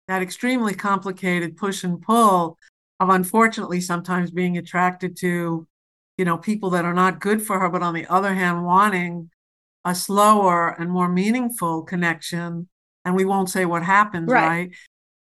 that 0.07 0.21
extremely 0.21 0.75
complicated 0.75 1.57
push 1.57 1.83
and 1.83 1.99
pull 1.99 2.59
of 2.99 3.09
unfortunately 3.09 3.81
sometimes 3.81 4.29
being 4.29 4.57
attracted 4.59 5.17
to 5.17 5.67
you 6.17 6.25
know, 6.25 6.37
people 6.37 6.69
that 6.71 6.85
are 6.85 6.93
not 6.93 7.19
good 7.19 7.41
for 7.41 7.59
her, 7.59 7.69
but 7.69 7.81
on 7.81 7.93
the 7.93 8.05
other 8.07 8.33
hand, 8.33 8.65
wanting 8.65 9.29
a 9.83 9.95
slower 9.95 10.69
and 10.69 10.89
more 10.89 11.09
meaningful 11.09 11.83
connection. 11.83 12.69
And 13.05 13.15
we 13.15 13.25
won't 13.25 13.49
say 13.49 13.65
what 13.65 13.83
happens, 13.83 14.29
Right. 14.29 14.47
right? 14.47 14.71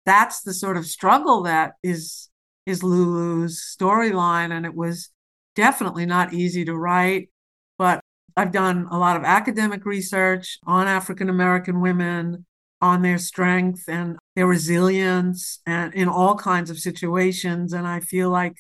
That's 0.04 0.42
the 0.42 0.52
sort 0.52 0.76
of 0.76 0.86
struggle 0.86 1.42
that 1.44 1.72
is 1.82 2.28
is 2.66 2.82
Lulu's 2.82 3.60
storyline. 3.60 4.52
And 4.52 4.64
it 4.64 4.74
was 4.74 5.10
definitely 5.56 6.06
not 6.06 6.32
easy 6.32 6.64
to 6.64 6.76
write. 6.76 7.30
But 7.78 8.00
I've 8.36 8.52
done 8.52 8.86
a 8.90 8.98
lot 8.98 9.16
of 9.16 9.24
academic 9.24 9.84
research 9.84 10.58
on 10.64 10.86
African 10.86 11.28
American 11.28 11.80
women, 11.80 12.46
on 12.80 13.02
their 13.02 13.18
strength 13.18 13.84
and 13.88 14.18
their 14.34 14.46
resilience 14.46 15.60
and 15.66 15.94
in 15.94 16.08
all 16.08 16.36
kinds 16.36 16.70
of 16.70 16.78
situations. 16.78 17.72
And 17.72 17.86
I 17.86 18.00
feel 18.00 18.30
like 18.30 18.56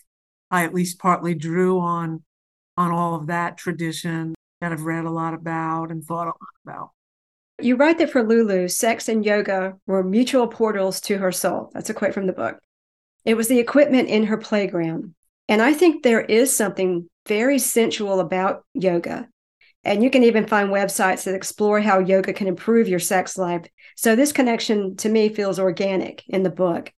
I 0.50 0.64
at 0.64 0.74
least 0.74 0.98
partly 0.98 1.34
drew 1.34 1.80
on 1.80 2.22
on 2.76 2.90
all 2.90 3.14
of 3.14 3.26
that 3.26 3.58
tradition 3.58 4.34
that 4.60 4.72
I've 4.72 4.84
read 4.84 5.04
a 5.04 5.10
lot 5.10 5.34
about 5.34 5.90
and 5.90 6.02
thought 6.04 6.28
a 6.28 6.30
lot 6.30 6.54
about. 6.64 6.90
You 7.60 7.76
write 7.76 7.98
that 7.98 8.10
for 8.10 8.22
Lulu, 8.22 8.68
sex 8.68 9.08
and 9.08 9.24
yoga 9.24 9.76
were 9.86 10.02
mutual 10.02 10.48
portals 10.48 11.00
to 11.02 11.18
her 11.18 11.32
soul. 11.32 11.70
That's 11.74 11.90
a 11.90 11.94
quote 11.94 12.14
from 12.14 12.26
the 12.26 12.32
book. 12.32 12.58
It 13.24 13.34
was 13.34 13.48
the 13.48 13.60
equipment 13.60 14.08
in 14.08 14.24
her 14.24 14.36
playground. 14.36 15.14
And 15.48 15.62
I 15.62 15.72
think 15.72 16.02
there 16.02 16.20
is 16.20 16.56
something 16.56 17.08
very 17.26 17.58
sensual 17.58 18.20
about 18.20 18.64
yoga. 18.74 19.28
And 19.84 20.02
you 20.02 20.10
can 20.10 20.22
even 20.24 20.46
find 20.46 20.70
websites 20.70 21.24
that 21.24 21.34
explore 21.34 21.80
how 21.80 21.98
yoga 21.98 22.32
can 22.32 22.46
improve 22.46 22.88
your 22.88 23.00
sex 23.00 23.36
life. 23.36 23.66
So 23.96 24.14
this 24.14 24.32
connection 24.32 24.96
to 24.96 25.08
me 25.08 25.28
feels 25.28 25.58
organic 25.58 26.22
in 26.28 26.42
the 26.42 26.50
book. 26.50 26.92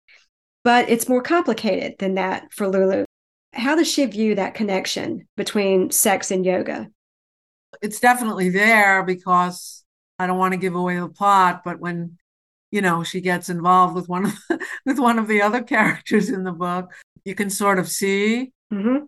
But 0.62 0.88
it's 0.88 1.08
more 1.08 1.22
complicated 1.22 1.94
than 1.98 2.14
that 2.14 2.52
for 2.52 2.68
Lulu. 2.68 3.04
How 3.52 3.76
does 3.76 3.90
she 3.90 4.04
view 4.06 4.34
that 4.34 4.54
connection 4.54 5.26
between 5.36 5.90
sex 5.90 6.30
and 6.30 6.44
yoga? 6.44 6.88
It's 7.82 8.00
definitely 8.00 8.50
there 8.50 9.02
because 9.02 9.83
I 10.18 10.26
don't 10.26 10.38
want 10.38 10.52
to 10.54 10.60
give 10.60 10.74
away 10.74 10.98
the 10.98 11.08
plot, 11.08 11.62
but 11.64 11.80
when 11.80 12.18
you 12.70 12.80
know 12.82 13.04
she 13.04 13.20
gets 13.20 13.48
involved 13.48 13.94
with 13.94 14.08
one 14.08 14.26
of 14.26 14.34
with 14.86 14.98
one 14.98 15.18
of 15.18 15.28
the 15.28 15.42
other 15.42 15.62
characters 15.62 16.28
in 16.30 16.44
the 16.44 16.52
book, 16.52 16.92
you 17.24 17.34
can 17.34 17.50
sort 17.50 17.78
of 17.78 17.88
see 17.88 18.52
Mm-hmm. 18.72 19.04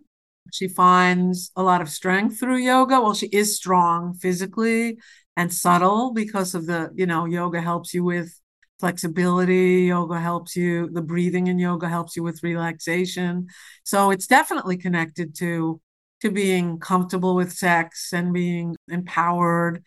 she 0.53 0.67
finds 0.67 1.51
a 1.55 1.63
lot 1.63 1.81
of 1.81 1.89
strength 1.89 2.39
through 2.39 2.57
yoga. 2.57 3.01
Well, 3.01 3.13
she 3.13 3.27
is 3.27 3.55
strong 3.55 4.13
physically 4.13 4.97
and 5.35 5.53
subtle 5.53 6.13
because 6.13 6.55
of 6.55 6.65
the, 6.67 6.91
you 6.95 7.05
know, 7.05 7.25
yoga 7.25 7.61
helps 7.61 7.93
you 7.93 8.03
with 8.03 8.39
flexibility, 8.79 9.85
yoga 9.87 10.19
helps 10.19 10.55
you, 10.55 10.89
the 10.91 11.01
breathing 11.01 11.47
in 11.47 11.59
yoga 11.59 11.89
helps 11.89 12.15
you 12.15 12.23
with 12.23 12.43
relaxation. 12.43 13.47
So 13.83 14.11
it's 14.11 14.27
definitely 14.27 14.77
connected 14.77 15.35
to 15.37 15.81
to 16.21 16.31
being 16.31 16.79
comfortable 16.79 17.35
with 17.35 17.53
sex 17.53 18.11
and 18.11 18.33
being 18.33 18.75
empowered 18.89 19.83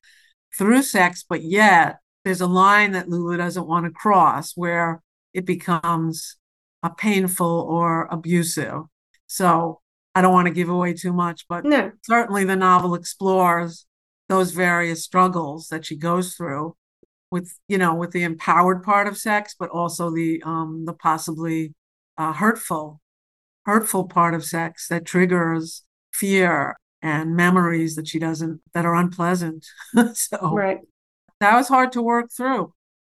through 0.56 0.82
sex, 0.82 1.24
but 1.28 1.42
yet 1.42 1.98
there's 2.24 2.40
a 2.40 2.46
line 2.46 2.92
that 2.92 3.08
Lulu 3.08 3.36
doesn't 3.36 3.66
want 3.66 3.86
to 3.86 3.90
cross 3.90 4.52
where 4.56 5.02
it 5.32 5.46
becomes 5.46 6.36
a 6.82 6.90
painful 6.90 7.66
or 7.68 8.06
abusive. 8.10 8.82
So 9.26 9.80
I 10.14 10.22
don't 10.22 10.32
want 10.32 10.46
to 10.48 10.54
give 10.54 10.68
away 10.68 10.94
too 10.94 11.12
much, 11.12 11.46
but 11.48 11.64
No. 11.64 11.92
certainly 12.02 12.44
the 12.44 12.56
novel 12.56 12.94
explores 12.94 13.86
those 14.28 14.52
various 14.52 15.04
struggles 15.04 15.68
that 15.68 15.84
she 15.86 15.96
goes 15.96 16.34
through 16.34 16.76
with, 17.30 17.56
you 17.68 17.78
know, 17.78 17.94
with 17.94 18.10
the 18.10 18.22
empowered 18.24 18.82
part 18.82 19.06
of 19.06 19.16
sex, 19.16 19.54
but 19.58 19.70
also 19.70 20.10
the 20.10 20.42
um 20.44 20.84
the 20.84 20.92
possibly 20.92 21.74
uh, 22.18 22.32
hurtful, 22.32 23.00
hurtful 23.64 24.04
part 24.04 24.34
of 24.34 24.44
sex 24.44 24.88
that 24.88 25.04
triggers 25.04 25.84
fear 26.12 26.76
and 27.02 27.34
memories 27.36 27.96
that 27.96 28.06
she 28.08 28.18
doesn't 28.18 28.60
that 28.74 28.84
are 28.84 28.94
unpleasant. 28.94 29.66
so 30.14 30.52
Right. 30.54 30.78
that 31.40 31.56
was 31.56 31.68
hard 31.68 31.92
to 31.92 32.02
work 32.02 32.30
through 32.30 32.72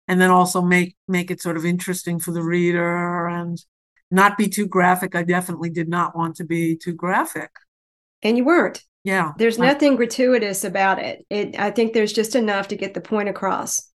and 0.08 0.20
then 0.22 0.30
also 0.30 0.62
make 0.62 0.96
make 1.08 1.32
it 1.32 1.42
sort 1.42 1.58
of 1.58 1.66
interesting 1.66 2.20
for 2.20 2.32
the 2.32 2.44
reader 2.44 3.28
and 3.28 3.64
not 4.12 4.38
be 4.38 4.48
too 4.50 4.68
graphic 4.68 5.16
i 5.16 5.24
definitely 5.24 5.70
did 5.70 5.88
not 5.88 6.16
want 6.16 6.36
to 6.36 6.44
be 6.44 6.76
too 6.76 6.94
graphic 6.94 7.50
And 8.24 8.38
you 8.38 8.44
weren't. 8.46 8.84
yeah 9.04 9.32
There's 9.38 9.60
I- 9.60 9.66
nothing 9.68 9.96
gratuitous 9.96 10.64
about 10.64 11.00
it. 11.00 11.26
It 11.30 11.58
I 11.60 11.72
think 11.72 11.94
there's 11.94 12.14
just 12.14 12.36
enough 12.36 12.68
to 12.70 12.76
get 12.76 12.94
the 12.94 13.02
point 13.02 13.30
across. 13.30 13.90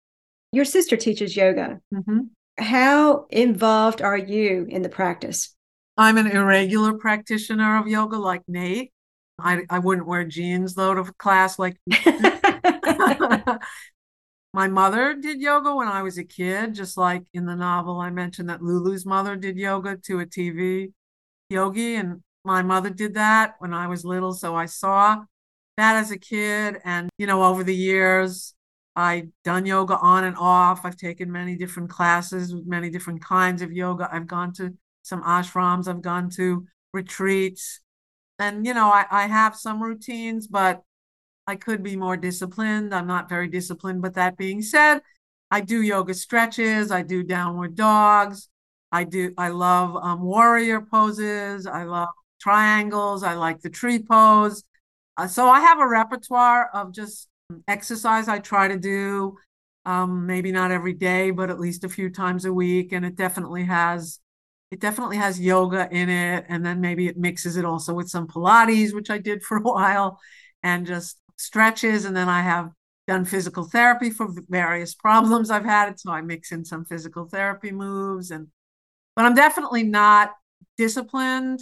Your 0.54 0.66
sister 0.66 0.96
teaches 0.96 1.36
yoga. 1.36 1.82
Mhm. 1.94 2.30
How 2.60 3.26
involved 3.32 4.02
are 4.04 4.18
you 4.18 4.66
in 4.70 4.82
the 4.84 4.90
practice? 4.90 5.50
i'm 5.98 6.18
an 6.18 6.26
irregular 6.28 6.94
practitioner 6.94 7.78
of 7.80 7.88
yoga 7.88 8.18
like 8.18 8.42
nate 8.48 8.93
i, 9.44 9.62
I 9.70 9.80
wouldn't 9.80 10.08
wear 10.08 10.24
jeans 10.24 10.74
though 10.76 10.94
to 10.94 11.04
class 11.14 11.60
like 11.60 11.78
my 14.54 14.68
mother 14.68 15.16
did 15.16 15.42
yoga 15.42 15.76
when 15.76 15.88
i 15.88 16.02
was 16.02 16.18
a 16.18 16.24
kid 16.24 16.74
just 16.74 16.98
like 16.98 17.24
in 17.34 17.46
the 17.46 17.56
novel 17.56 18.00
i 18.00 18.10
mentioned 18.10 18.50
that 18.50 18.62
lulu's 18.62 19.06
mother 19.06 19.36
did 19.36 19.58
yoga 19.58 19.98
to 19.98 20.20
a 20.20 20.26
tv 20.26 20.92
yogi 21.50 21.96
and 21.96 22.22
my 22.44 22.62
mother 22.62 22.90
did 22.90 23.14
that 23.16 23.56
when 23.60 23.74
i 23.74 23.88
was 23.88 24.06
little 24.06 24.34
so 24.34 24.56
i 24.56 24.66
saw 24.66 25.24
that 25.78 25.96
as 25.96 26.12
a 26.12 26.18
kid 26.18 26.78
and 26.84 27.10
you 27.18 27.28
know 27.28 27.44
over 27.44 27.64
the 27.64 27.76
years 27.76 28.54
I've 28.96 29.30
done 29.44 29.66
yoga 29.66 29.98
on 29.98 30.24
and 30.24 30.36
off. 30.38 30.86
I've 30.86 30.98
taken 30.98 31.32
many 31.32 31.56
different 31.56 31.90
classes 31.90 32.54
with 32.54 32.68
many 32.68 32.92
different 32.92 33.24
kinds 33.24 33.64
of 33.64 33.72
yoga. 33.72 34.08
I've 34.14 34.28
gone 34.28 34.54
to 34.54 34.76
some 35.04 35.22
ashrams 35.24 35.88
i've 35.88 36.02
gone 36.02 36.30
to 36.30 36.66
retreats 36.94 37.82
and 38.44 38.66
you 38.66 38.74
know 38.74 38.88
i, 38.88 39.06
I 39.12 39.28
have 39.28 39.56
some 39.56 39.82
routines 39.82 40.48
but 40.48 40.84
I 41.48 41.56
could 41.56 41.84
be 41.84 41.96
more 41.96 42.18
disciplined. 42.18 42.94
I'm 42.94 43.08
not 43.08 43.30
very 43.30 43.48
disciplined. 43.48 44.02
But 44.02 44.14
that 44.16 44.38
being 44.38 44.62
said, 44.62 45.02
I 45.52 45.62
do 45.62 45.82
yoga 45.82 46.14
stretches. 46.14 46.92
I 46.92 47.02
do 47.02 47.24
downward 47.24 47.76
dogs. 47.76 48.50
I 48.92 49.04
do. 49.04 49.34
I 49.38 49.50
love 49.50 49.96
um, 49.96 50.22
warrior 50.22 50.82
poses. 50.82 51.68
I 51.68 51.84
love 51.84 52.10
triangles. 52.40 53.24
I 53.24 53.34
like 53.34 53.62
the 53.62 53.70
tree 53.70 54.00
pose. 54.00 54.64
Uh, 55.18 55.28
so 55.28 55.48
I 55.48 55.60
have 55.62 55.80
a 55.80 55.88
repertoire 55.88 56.70
of 56.74 56.94
just 56.94 57.28
exercise 57.68 58.28
I 58.28 58.40
try 58.40 58.68
to 58.68 58.78
do. 58.78 59.38
Um, 59.86 60.26
maybe 60.26 60.52
not 60.54 60.72
every 60.72 60.94
day, 60.94 61.32
but 61.32 61.50
at 61.50 61.60
least 61.60 61.84
a 61.84 61.90
few 61.90 62.10
times 62.10 62.46
a 62.46 62.54
week. 62.54 62.94
And 62.94 63.06
it 63.06 63.16
definitely 63.16 63.66
has. 63.66 64.20
It 64.74 64.80
definitely 64.80 65.18
has 65.18 65.40
yoga 65.40 65.88
in 65.92 66.10
it, 66.10 66.46
and 66.50 66.66
then 66.66 66.82
maybe 66.82 67.08
it 67.08 67.16
mixes 67.16 67.58
it 67.58 67.64
also 67.64 67.94
with 67.94 68.10
some 68.10 68.28
Pilates, 68.28 68.92
which 68.92 69.12
I 69.12 69.20
did 69.20 69.44
for 69.48 69.58
a 69.58 69.62
while, 69.62 70.20
and 70.64 70.88
just 70.88 71.20
stretches 71.38 72.06
and 72.06 72.16
then 72.16 72.30
I 72.30 72.42
have 72.42 72.72
done 73.08 73.26
physical 73.26 73.66
therapy 73.66 74.10
for 74.10 74.30
various 74.50 74.96
problems 74.96 75.52
I've 75.52 75.66
had 75.66 76.00
so 76.00 76.12
I 76.12 76.22
mix 76.22 76.52
in 76.52 76.64
some 76.64 76.86
physical 76.86 77.28
therapy 77.28 77.72
moves 77.72 78.32
and 78.32 78.48
but 79.16 79.26
I'm 79.26 79.36
definitely 79.36 79.84
not 79.84 80.32
disciplined 80.78 81.62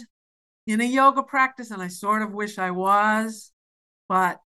in 0.66 0.80
a 0.80 0.84
yoga 0.84 1.22
practice 1.22 1.70
and 1.70 1.82
I 1.82 1.88
sort 1.88 2.22
of 2.22 2.32
wish 2.32 2.58
I 2.58 2.70
was 2.70 3.50
but 4.08 4.40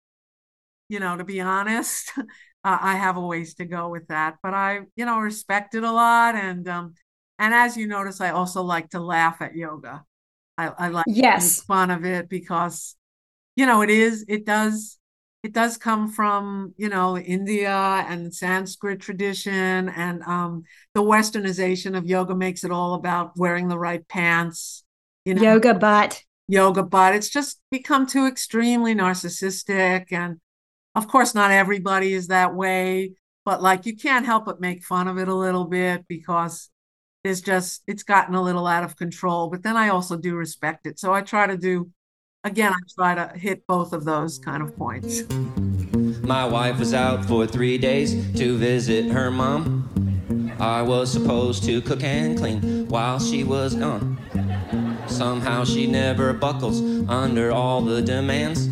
you 0.89 0.99
know 0.99 1.18
to 1.18 1.24
be 1.24 1.41
honest 1.41 2.11
uh, 2.18 2.24
I 2.64 2.95
have 2.95 3.18
a 3.18 3.22
ways 3.22 3.55
to 3.55 3.66
go 3.66 3.89
with 3.89 4.07
that 4.09 4.38
but 4.43 4.53
I 4.53 4.82
you 4.95 5.05
know 5.05 5.20
respect 5.20 5.74
it 5.74 5.84
a 5.84 5.91
lot 5.91 6.36
and 6.36 6.68
um 6.68 6.93
and 7.44 7.54
as 7.54 7.78
you 7.78 7.88
notice 7.88 8.22
I 8.22 8.32
also 8.32 8.64
like 8.64 8.89
to 8.91 9.00
laugh 9.02 9.41
at 9.41 9.56
yoga 9.56 10.06
I, 10.58 10.68
I 10.80 10.88
like 10.89 11.06
to 11.06 11.12
Yes. 11.14 11.60
make 11.60 11.68
fun 11.68 11.91
of 11.91 12.06
it 12.06 12.30
because 12.30 12.96
you 13.56 13.66
know 13.66 13.82
it 13.82 13.89
is 13.91 14.26
it 14.28 14.46
does 14.46 15.00
it 15.44 15.54
does 15.54 15.78
come 15.78 16.10
from 16.12 16.74
you 16.78 16.89
know 16.89 17.18
India 17.18 17.72
and 18.10 18.34
Sanskrit 18.34 19.02
tradition 19.02 19.89
and 19.89 20.24
um 20.24 20.64
the 20.96 21.04
westernization 21.04 21.98
of 21.98 22.06
yoga 22.08 22.36
makes 22.36 22.64
it 22.64 22.72
all 22.72 22.96
about 22.96 23.34
wearing 23.38 23.68
the 23.70 23.80
right 23.80 24.08
pants 24.08 24.84
you 25.26 25.36
know 25.36 25.44
Yoga 25.44 25.74
butt. 25.74 26.24
yoga 26.48 26.84
but 26.84 27.16
it's 27.16 27.30
just 27.30 27.60
become 27.72 28.06
too 28.06 28.26
extremely 28.28 28.94
narcissistic 28.94 30.12
and 30.12 30.39
of 30.96 31.08
course 31.08 31.36
not 31.36 31.52
everybody 31.52 32.14
is 32.14 32.28
that 32.28 32.56
way 32.56 33.14
but 33.46 33.62
like 33.62 33.86
you 33.86 33.96
can't 33.96 34.26
help 34.26 34.46
but 34.46 34.62
make 34.62 34.84
fun 34.84 35.08
of 35.08 35.18
it 35.18 35.28
a 35.30 35.36
little 35.36 35.66
bit 35.66 36.06
because 36.08 36.70
it's 37.24 37.41
just 37.41 37.84
it's 37.88 38.03
gotten 38.03 38.36
a 38.36 38.41
little 38.41 38.67
out 38.67 38.84
of 38.84 38.95
control 38.97 39.49
but 39.49 39.63
then 39.63 39.78
I 39.78 39.89
also 39.89 40.17
do 40.17 40.36
respect 40.36 40.86
it 40.86 40.99
so 40.99 41.13
I 41.13 41.21
try 41.21 41.47
to 41.47 41.57
do 41.57 41.89
again 42.43 42.74
I 42.74 42.78
try 42.95 43.15
to 43.15 43.38
hit 43.38 43.65
both 43.67 43.93
of 43.93 44.03
those 44.05 44.39
kind 44.39 44.61
of 44.61 44.76
points 44.76 45.24
My 46.24 46.45
wife 46.45 46.80
was 46.80 46.93
out 46.93 47.26
for 47.26 47.45
three 47.45 47.78
days 47.78 48.13
to 48.39 48.57
visit 48.57 49.11
her 49.11 49.30
mom. 49.30 49.89
I 50.59 50.82
was 50.82 51.11
supposed 51.11 51.63
to 51.65 51.82
cook 51.82 52.01
and 52.03 52.38
clean 52.38 52.88
while 52.88 53.19
she 53.19 53.43
was 53.43 53.76
gone. 53.76 54.17
Somehow 55.07 55.65
she 55.65 55.86
never 55.86 56.32
buckles 56.34 56.82
under 57.09 57.51
all 57.51 57.82
the 57.82 58.01
demands. 58.01 58.69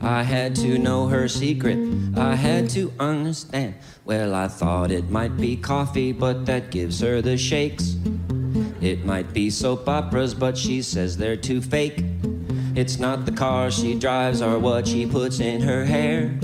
I 0.00 0.22
had 0.22 0.54
to 0.56 0.78
know 0.78 1.08
her 1.08 1.28
secret, 1.28 1.78
I 2.16 2.36
had 2.36 2.70
to 2.70 2.92
understand. 3.00 3.74
Well, 4.08 4.34
I 4.34 4.48
thought 4.48 4.90
it 4.90 5.10
might 5.10 5.36
be 5.36 5.54
coffee, 5.54 6.12
but 6.12 6.46
that 6.46 6.70
gives 6.70 6.98
her 7.00 7.20
the 7.20 7.36
shakes. 7.36 7.96
It 8.80 9.04
might 9.04 9.34
be 9.34 9.50
soap 9.50 9.86
operas, 9.86 10.32
but 10.32 10.56
she 10.56 10.80
says 10.80 11.18
they're 11.18 11.36
too 11.36 11.60
fake. 11.60 12.02
It's 12.74 12.98
not 12.98 13.26
the 13.26 13.32
car 13.32 13.70
she 13.70 13.98
drives 13.98 14.40
or 14.40 14.58
what 14.58 14.88
she 14.88 15.04
puts 15.04 15.40
in 15.40 15.60
her 15.60 15.84
hair. 15.84 16.34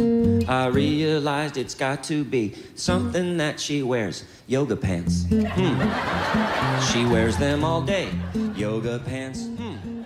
I 0.47 0.67
realized 0.67 1.57
it's 1.57 1.75
got 1.75 2.05
to 2.05 2.23
be 2.23 2.55
something 2.75 3.39
that 3.39 3.59
she 3.59 3.83
wears. 3.83 4.25
Yoga 4.47 4.77
pants. 4.77 5.25
Hmm. 5.31 6.83
She 6.93 7.07
wears 7.07 7.39
them 7.39 7.65
all 7.65 7.81
day. 7.81 8.11
Yoga 8.55 8.99
pants. 8.99 9.47
Hmm. 9.47 10.03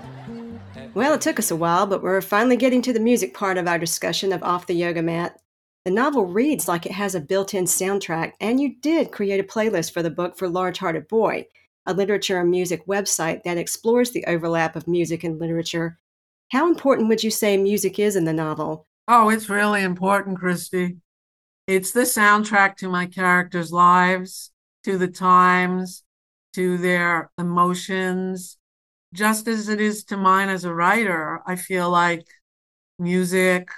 Well, 0.95 1.15
it 1.15 1.21
took 1.21 1.41
us 1.41 1.51
a 1.51 1.57
while, 1.57 1.89
but 1.89 2.05
we're 2.05 2.21
finally 2.21 2.57
getting 2.57 2.83
to 2.83 2.93
the 2.93 3.01
music 3.01 3.35
part 3.35 3.59
of 3.59 3.67
our 3.67 3.81
discussion 3.81 4.33
of 4.33 4.45
Off 4.45 4.69
the 4.69 4.75
Yoga 4.75 5.03
Mat. 5.03 5.41
The 5.89 5.95
novel 5.95 6.27
reads 6.27 6.69
like 6.69 6.85
it 6.85 6.93
has 6.93 7.15
a 7.15 7.21
built 7.21 7.55
in 7.55 7.65
soundtrack, 7.65 8.35
and 8.43 8.61
you 8.61 8.75
did 8.83 9.11
create 9.11 9.41
a 9.41 9.43
playlist 9.43 9.91
for 9.91 10.03
the 10.03 10.11
book 10.11 10.37
for 10.37 10.47
Large 10.47 10.77
Hearted 10.77 11.09
Boy, 11.09 11.47
a 11.87 11.95
literature 11.95 12.39
and 12.39 12.51
music 12.51 12.87
website 12.87 13.43
that 13.45 13.57
explores 13.57 14.11
the 14.11 14.27
overlap 14.27 14.77
of 14.77 14.87
music 14.87 15.25
and 15.25 15.41
literature. 15.41 15.99
How 16.53 16.69
important 16.69 17.09
would 17.09 17.25
you 17.25 17.31
say 17.31 17.57
music 17.57 17.99
is 17.99 18.17
in 18.17 18.27
the 18.27 18.35
novel? 18.35 18.87
Oh, 19.09 19.31
it's 19.31 19.49
really 19.49 19.83
important, 19.83 20.39
Christy. 20.39 20.99
It's 21.67 21.93
the 21.93 22.03
soundtrack 22.03 22.77
to 22.77 22.91
my 22.91 23.07
characters' 23.07 23.73
lives, 23.73 24.51
to 24.85 24.99
the 24.99 25.09
times, 25.09 26.03
to 26.53 26.77
their 26.77 27.31
emotions, 27.39 28.59
just 29.15 29.49
as 29.49 29.71
it 29.71 29.81
is 29.81 30.05
to 30.05 30.19
mine 30.19 30.51
as 30.51 30.67
a 30.67 30.75
writer. 30.75 31.41
I 31.47 31.57
feel 31.57 31.89
like 31.89 32.27
music 32.99 33.71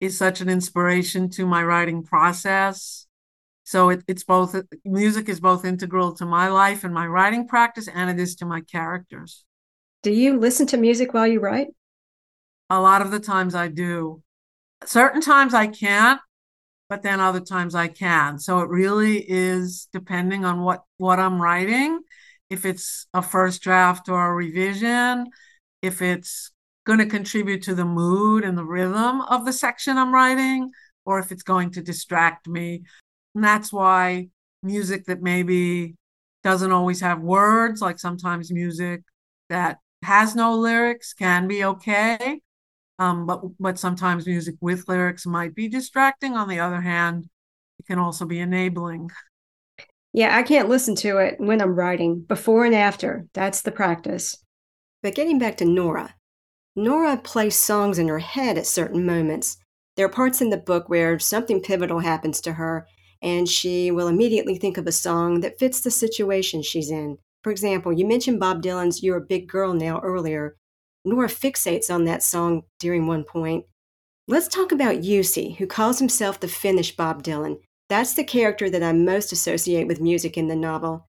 is 0.00 0.16
such 0.16 0.40
an 0.40 0.48
inspiration 0.48 1.28
to 1.30 1.46
my 1.46 1.62
writing 1.62 2.02
process. 2.02 3.06
So 3.64 3.90
it, 3.90 4.02
it's 4.08 4.24
both 4.24 4.56
music 4.84 5.28
is 5.28 5.38
both 5.38 5.64
integral 5.64 6.14
to 6.14 6.26
my 6.26 6.48
life 6.48 6.82
and 6.82 6.92
my 6.92 7.06
writing 7.06 7.46
practice, 7.46 7.88
and 7.88 8.10
it 8.10 8.20
is 8.20 8.34
to 8.36 8.46
my 8.46 8.62
characters. 8.62 9.44
Do 10.02 10.10
you 10.10 10.38
listen 10.38 10.66
to 10.68 10.76
music 10.76 11.12
while 11.12 11.26
you 11.26 11.40
write? 11.40 11.68
A 12.70 12.80
lot 12.80 13.02
of 13.02 13.10
the 13.10 13.20
times 13.20 13.54
I 13.54 13.68
do. 13.68 14.22
Certain 14.84 15.20
times 15.20 15.52
I 15.52 15.66
can't, 15.66 16.20
but 16.88 17.02
then 17.02 17.20
other 17.20 17.40
times 17.40 17.74
I 17.74 17.88
can. 17.88 18.38
So 18.38 18.60
it 18.60 18.70
really 18.70 19.18
is 19.18 19.88
depending 19.92 20.44
on 20.44 20.62
what 20.62 20.82
what 20.96 21.20
I'm 21.20 21.40
writing. 21.40 22.00
If 22.48 22.64
it's 22.64 23.06
a 23.14 23.22
first 23.22 23.62
draft 23.62 24.08
or 24.08 24.26
a 24.26 24.34
revision, 24.34 25.26
if 25.82 26.02
it's 26.02 26.50
going 26.86 26.98
to 26.98 27.06
contribute 27.06 27.62
to 27.62 27.74
the 27.74 27.84
mood 27.84 28.44
and 28.44 28.56
the 28.56 28.64
rhythm 28.64 29.20
of 29.22 29.44
the 29.44 29.52
section 29.52 29.98
I'm 29.98 30.14
writing, 30.14 30.70
or 31.04 31.18
if 31.18 31.32
it's 31.32 31.42
going 31.42 31.72
to 31.72 31.82
distract 31.82 32.48
me. 32.48 32.82
And 33.34 33.44
that's 33.44 33.72
why 33.72 34.28
music 34.62 35.06
that 35.06 35.22
maybe 35.22 35.96
doesn't 36.42 36.72
always 36.72 37.00
have 37.00 37.20
words, 37.20 37.80
like 37.80 37.98
sometimes 37.98 38.50
music 38.50 39.02
that 39.48 39.78
has 40.02 40.34
no 40.34 40.54
lyrics 40.54 41.12
can 41.12 41.46
be 41.46 41.64
okay. 41.64 42.40
Um, 42.98 43.26
but 43.26 43.42
but 43.58 43.78
sometimes 43.78 44.26
music 44.26 44.56
with 44.60 44.88
lyrics 44.88 45.26
might 45.26 45.54
be 45.54 45.68
distracting. 45.68 46.34
On 46.34 46.48
the 46.48 46.60
other 46.60 46.80
hand, 46.80 47.28
it 47.78 47.86
can 47.86 47.98
also 47.98 48.26
be 48.26 48.40
enabling. 48.40 49.10
Yeah, 50.12 50.36
I 50.36 50.42
can't 50.42 50.68
listen 50.68 50.96
to 50.96 51.18
it 51.18 51.36
when 51.38 51.62
I'm 51.62 51.74
writing, 51.74 52.20
before 52.20 52.64
and 52.64 52.74
after. 52.74 53.26
That's 53.32 53.62
the 53.62 53.70
practice. 53.70 54.36
But 55.02 55.14
getting 55.14 55.38
back 55.38 55.58
to 55.58 55.64
Nora, 55.64 56.14
Nora 56.80 57.18
plays 57.18 57.56
songs 57.56 57.98
in 57.98 58.08
her 58.08 58.20
head 58.20 58.56
at 58.56 58.66
certain 58.66 59.04
moments. 59.04 59.58
There 59.96 60.06
are 60.06 60.10
parts 60.10 60.40
in 60.40 60.48
the 60.48 60.56
book 60.56 60.88
where 60.88 61.18
something 61.18 61.60
pivotal 61.60 61.98
happens 61.98 62.40
to 62.40 62.54
her, 62.54 62.86
and 63.20 63.46
she 63.46 63.90
will 63.90 64.08
immediately 64.08 64.56
think 64.56 64.78
of 64.78 64.86
a 64.86 64.92
song 64.92 65.40
that 65.40 65.58
fits 65.58 65.82
the 65.82 65.90
situation 65.90 66.62
she's 66.62 66.90
in. 66.90 67.18
For 67.44 67.50
example, 67.50 67.92
you 67.92 68.06
mentioned 68.06 68.40
Bob 68.40 68.62
Dylan's 68.62 69.02
You're 69.02 69.18
a 69.18 69.20
Big 69.20 69.46
Girl 69.46 69.74
Now 69.74 70.00
earlier. 70.00 70.56
Nora 71.04 71.28
fixates 71.28 71.94
on 71.94 72.04
that 72.04 72.22
song 72.22 72.62
during 72.78 73.06
one 73.06 73.24
point. 73.24 73.66
Let's 74.26 74.48
talk 74.48 74.72
about 74.72 75.02
Jussi, 75.02 75.58
who 75.58 75.66
calls 75.66 75.98
himself 75.98 76.40
the 76.40 76.48
Finnish 76.48 76.96
Bob 76.96 77.22
Dylan. 77.22 77.58
That's 77.90 78.14
the 78.14 78.24
character 78.24 78.70
that 78.70 78.82
I 78.82 78.92
most 78.92 79.32
associate 79.32 79.86
with 79.86 80.00
music 80.00 80.38
in 80.38 80.48
the 80.48 80.56
novel. 80.56 81.09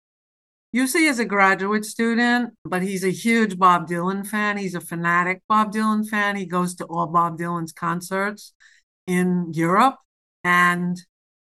Jussi 0.76 1.10
is 1.10 1.20
a 1.20 1.26
graduate 1.26 1.86
student, 1.86 2.54
but 2.66 2.82
he's 2.82 3.06
a 3.06 3.10
huge 3.10 3.58
Bob 3.58 3.88
Dylan 3.88 4.28
fan. 4.28 4.58
He's 4.58 4.76
a 4.76 4.82
fanatic 4.82 5.42
Bob 5.48 5.72
Dylan 5.72 6.06
fan. 6.06 6.36
He 6.36 6.46
goes 6.46 6.76
to 6.76 6.86
all 6.86 7.08
Bob 7.08 7.40
Dylan's 7.40 7.72
concerts 7.72 8.54
in 9.08 9.54
Europe 9.54 9.96
and 10.44 11.02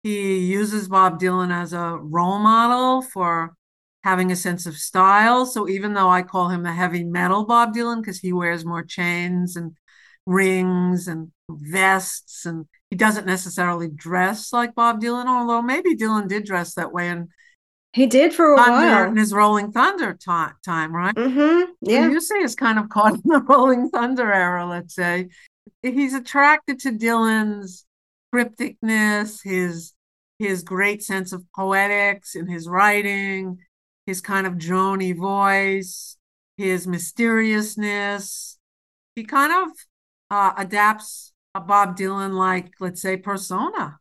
he 0.03 0.37
uses 0.37 0.87
Bob 0.87 1.19
Dylan 1.19 1.51
as 1.51 1.73
a 1.73 1.97
role 1.99 2.37
model 2.37 3.01
for 3.01 3.55
having 4.03 4.31
a 4.31 4.35
sense 4.35 4.67
of 4.67 4.77
style. 4.77 5.47
So 5.47 5.67
even 5.67 5.95
though 5.95 6.09
I 6.09 6.21
call 6.21 6.49
him 6.49 6.61
the 6.61 6.71
heavy 6.71 7.03
metal 7.03 7.43
Bob 7.43 7.73
Dylan 7.73 8.01
because 8.01 8.19
he 8.19 8.31
wears 8.31 8.65
more 8.65 8.83
chains 8.83 9.55
and 9.55 9.75
rings 10.27 11.07
and 11.07 11.31
vests 11.49 12.45
and 12.45 12.67
he 12.91 12.95
doesn't 12.95 13.25
necessarily 13.25 13.89
dress 13.89 14.53
like 14.53 14.75
Bob 14.75 15.01
Dylan, 15.01 15.25
although 15.25 15.63
maybe 15.63 15.95
Dylan 15.95 16.27
did 16.27 16.45
dress 16.45 16.75
that 16.75 16.93
way 16.93 17.09
and 17.09 17.29
he 17.93 18.05
did 18.05 18.33
for 18.33 18.53
a 18.53 18.57
Thunder 18.57 18.95
while. 18.95 19.09
in 19.09 19.17
his 19.17 19.33
Rolling 19.33 19.71
Thunder 19.71 20.13
time, 20.13 20.53
time 20.63 20.95
right? 20.95 21.15
Mm-hmm. 21.15 21.71
Yeah. 21.81 22.09
Jussi 22.09 22.43
is 22.43 22.55
kind 22.55 22.79
of 22.79 22.89
caught 22.89 23.13
in 23.15 23.21
the 23.25 23.41
Rolling 23.41 23.89
Thunder 23.89 24.31
era, 24.31 24.65
let's 24.65 24.95
say. 24.95 25.29
He's 25.81 26.13
attracted 26.13 26.79
to 26.81 26.91
Dylan's 26.91 27.85
crypticness, 28.33 29.41
his 29.43 29.93
his 30.39 30.61
great 30.61 31.03
sense 31.03 31.33
of 31.33 31.43
poetics 31.55 32.35
in 32.35 32.47
his 32.47 32.67
writing, 32.67 33.57
his 34.05 34.21
kind 34.21 34.45
of 34.45 34.53
drony 34.53 35.17
voice, 35.17 36.17
his 36.57 36.85
mysteriousness. 36.85 38.59
He 39.15 39.23
kind 39.23 39.51
of 39.51 39.69
uh, 40.29 40.53
adapts 40.57 41.33
a 41.55 41.59
Bob 41.59 41.97
Dylan 41.97 42.33
like, 42.33 42.71
let's 42.79 43.01
say, 43.01 43.17
persona. 43.17 43.97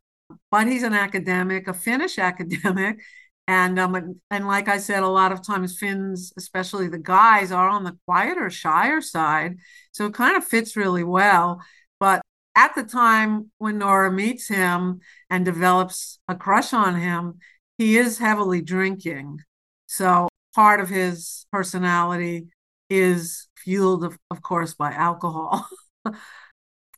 But 0.50 0.66
he's 0.66 0.82
an 0.82 0.92
academic, 0.92 1.68
a 1.68 1.74
Finnish 1.74 2.18
academic, 2.18 3.00
and 3.48 3.78
um, 3.78 4.20
and 4.30 4.46
like 4.46 4.68
I 4.68 4.78
said, 4.78 5.02
a 5.02 5.08
lot 5.08 5.32
of 5.32 5.46
times 5.46 5.78
Finns, 5.78 6.32
especially 6.36 6.88
the 6.88 6.98
guys, 6.98 7.52
are 7.52 7.68
on 7.68 7.84
the 7.84 7.96
quieter, 8.04 8.50
shyer 8.50 9.00
side. 9.00 9.56
So 9.92 10.06
it 10.06 10.14
kind 10.14 10.36
of 10.36 10.44
fits 10.44 10.76
really 10.76 11.04
well. 11.04 11.62
But 12.00 12.22
at 12.56 12.74
the 12.74 12.82
time 12.82 13.50
when 13.58 13.78
Nora 13.78 14.10
meets 14.10 14.48
him 14.48 15.00
and 15.30 15.44
develops 15.44 16.18
a 16.26 16.34
crush 16.34 16.72
on 16.72 16.96
him, 16.96 17.38
he 17.78 17.96
is 17.98 18.18
heavily 18.18 18.62
drinking. 18.62 19.40
So 19.86 20.28
part 20.54 20.80
of 20.80 20.88
his 20.88 21.46
personality 21.52 22.48
is 22.90 23.48
fueled, 23.56 24.04
of, 24.04 24.18
of 24.30 24.42
course, 24.42 24.74
by 24.74 24.92
alcohol. 24.92 25.68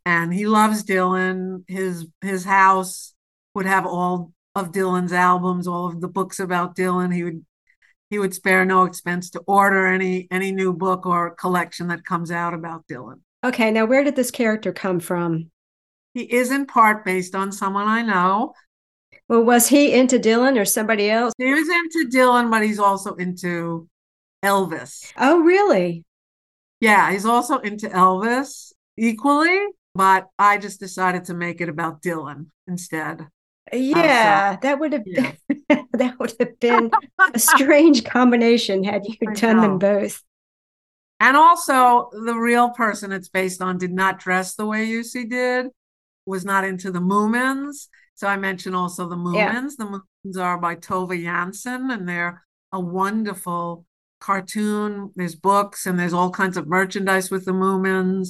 and 0.06 0.32
he 0.32 0.46
loves 0.46 0.84
Dylan. 0.84 1.64
His 1.68 2.06
his 2.22 2.44
house 2.44 3.14
would 3.54 3.66
have 3.66 3.84
all 3.84 4.32
of 4.58 4.72
Dylan's 4.72 5.12
albums, 5.12 5.66
all 5.66 5.86
of 5.86 6.00
the 6.00 6.08
books 6.08 6.38
about 6.40 6.76
Dylan. 6.76 7.14
He 7.14 7.24
would 7.24 7.44
he 8.10 8.18
would 8.18 8.34
spare 8.34 8.64
no 8.64 8.84
expense 8.84 9.30
to 9.30 9.40
order 9.46 9.86
any 9.86 10.28
any 10.30 10.52
new 10.52 10.72
book 10.72 11.06
or 11.06 11.34
collection 11.34 11.88
that 11.88 12.04
comes 12.04 12.30
out 12.30 12.54
about 12.54 12.86
Dylan. 12.86 13.20
Okay, 13.44 13.70
now 13.70 13.84
where 13.84 14.04
did 14.04 14.16
this 14.16 14.30
character 14.30 14.72
come 14.72 15.00
from? 15.00 15.50
He 16.14 16.22
is 16.22 16.50
in 16.50 16.66
part 16.66 17.04
based 17.04 17.34
on 17.34 17.52
someone 17.52 17.86
I 17.86 18.02
know. 18.02 18.54
Well, 19.28 19.44
was 19.44 19.68
he 19.68 19.92
into 19.92 20.18
Dylan 20.18 20.58
or 20.58 20.64
somebody 20.64 21.10
else? 21.10 21.34
He 21.36 21.52
was 21.52 21.68
into 21.68 22.08
Dylan, 22.10 22.50
but 22.50 22.62
he's 22.62 22.78
also 22.78 23.14
into 23.14 23.88
Elvis. 24.42 25.12
Oh, 25.16 25.40
really? 25.40 26.04
Yeah, 26.80 27.10
he's 27.12 27.26
also 27.26 27.58
into 27.58 27.88
Elvis 27.88 28.72
equally, 28.96 29.60
but 29.94 30.28
I 30.38 30.58
just 30.58 30.80
decided 30.80 31.24
to 31.26 31.34
make 31.34 31.60
it 31.60 31.68
about 31.68 32.02
Dylan 32.02 32.46
instead. 32.66 33.26
Um, 33.72 33.80
yeah, 33.82 34.56
that 34.62 34.78
would 34.80 34.92
have 34.92 35.04
Yeah. 35.06 35.32
been 35.48 35.86
that 35.92 36.18
would 36.18 36.34
have 36.40 36.58
been 36.60 36.90
a 37.34 37.38
strange 37.38 38.04
combination 38.04 38.84
had 38.84 39.06
you 39.06 39.14
I 39.26 39.32
done 39.34 39.60
them 39.60 39.78
both. 39.78 40.22
And 41.20 41.36
also, 41.36 42.10
the 42.12 42.36
real 42.36 42.70
person 42.70 43.10
it's 43.12 43.28
based 43.28 43.60
on 43.60 43.78
did 43.78 43.92
not 43.92 44.20
dress 44.20 44.54
the 44.54 44.66
way 44.66 44.86
Jussi 44.86 45.28
did, 45.28 45.66
was 46.26 46.44
not 46.44 46.64
into 46.64 46.90
the 46.92 47.00
Moomins. 47.00 47.88
So 48.14 48.26
I 48.28 48.36
mentioned 48.36 48.76
also 48.76 49.08
the 49.08 49.16
Moomins. 49.16 49.76
Yeah. 49.78 49.84
The 49.84 50.02
Moomins 50.24 50.42
are 50.42 50.58
by 50.58 50.76
Tove 50.76 51.10
Jansson, 51.22 51.92
and 51.92 52.08
they're 52.08 52.44
a 52.72 52.78
wonderful 52.80 53.84
cartoon. 54.20 55.12
There's 55.16 55.34
books 55.34 55.86
and 55.86 55.98
there's 55.98 56.12
all 56.12 56.30
kinds 56.30 56.56
of 56.56 56.68
merchandise 56.68 57.30
with 57.30 57.44
the 57.44 57.52
Moomins. 57.52 58.28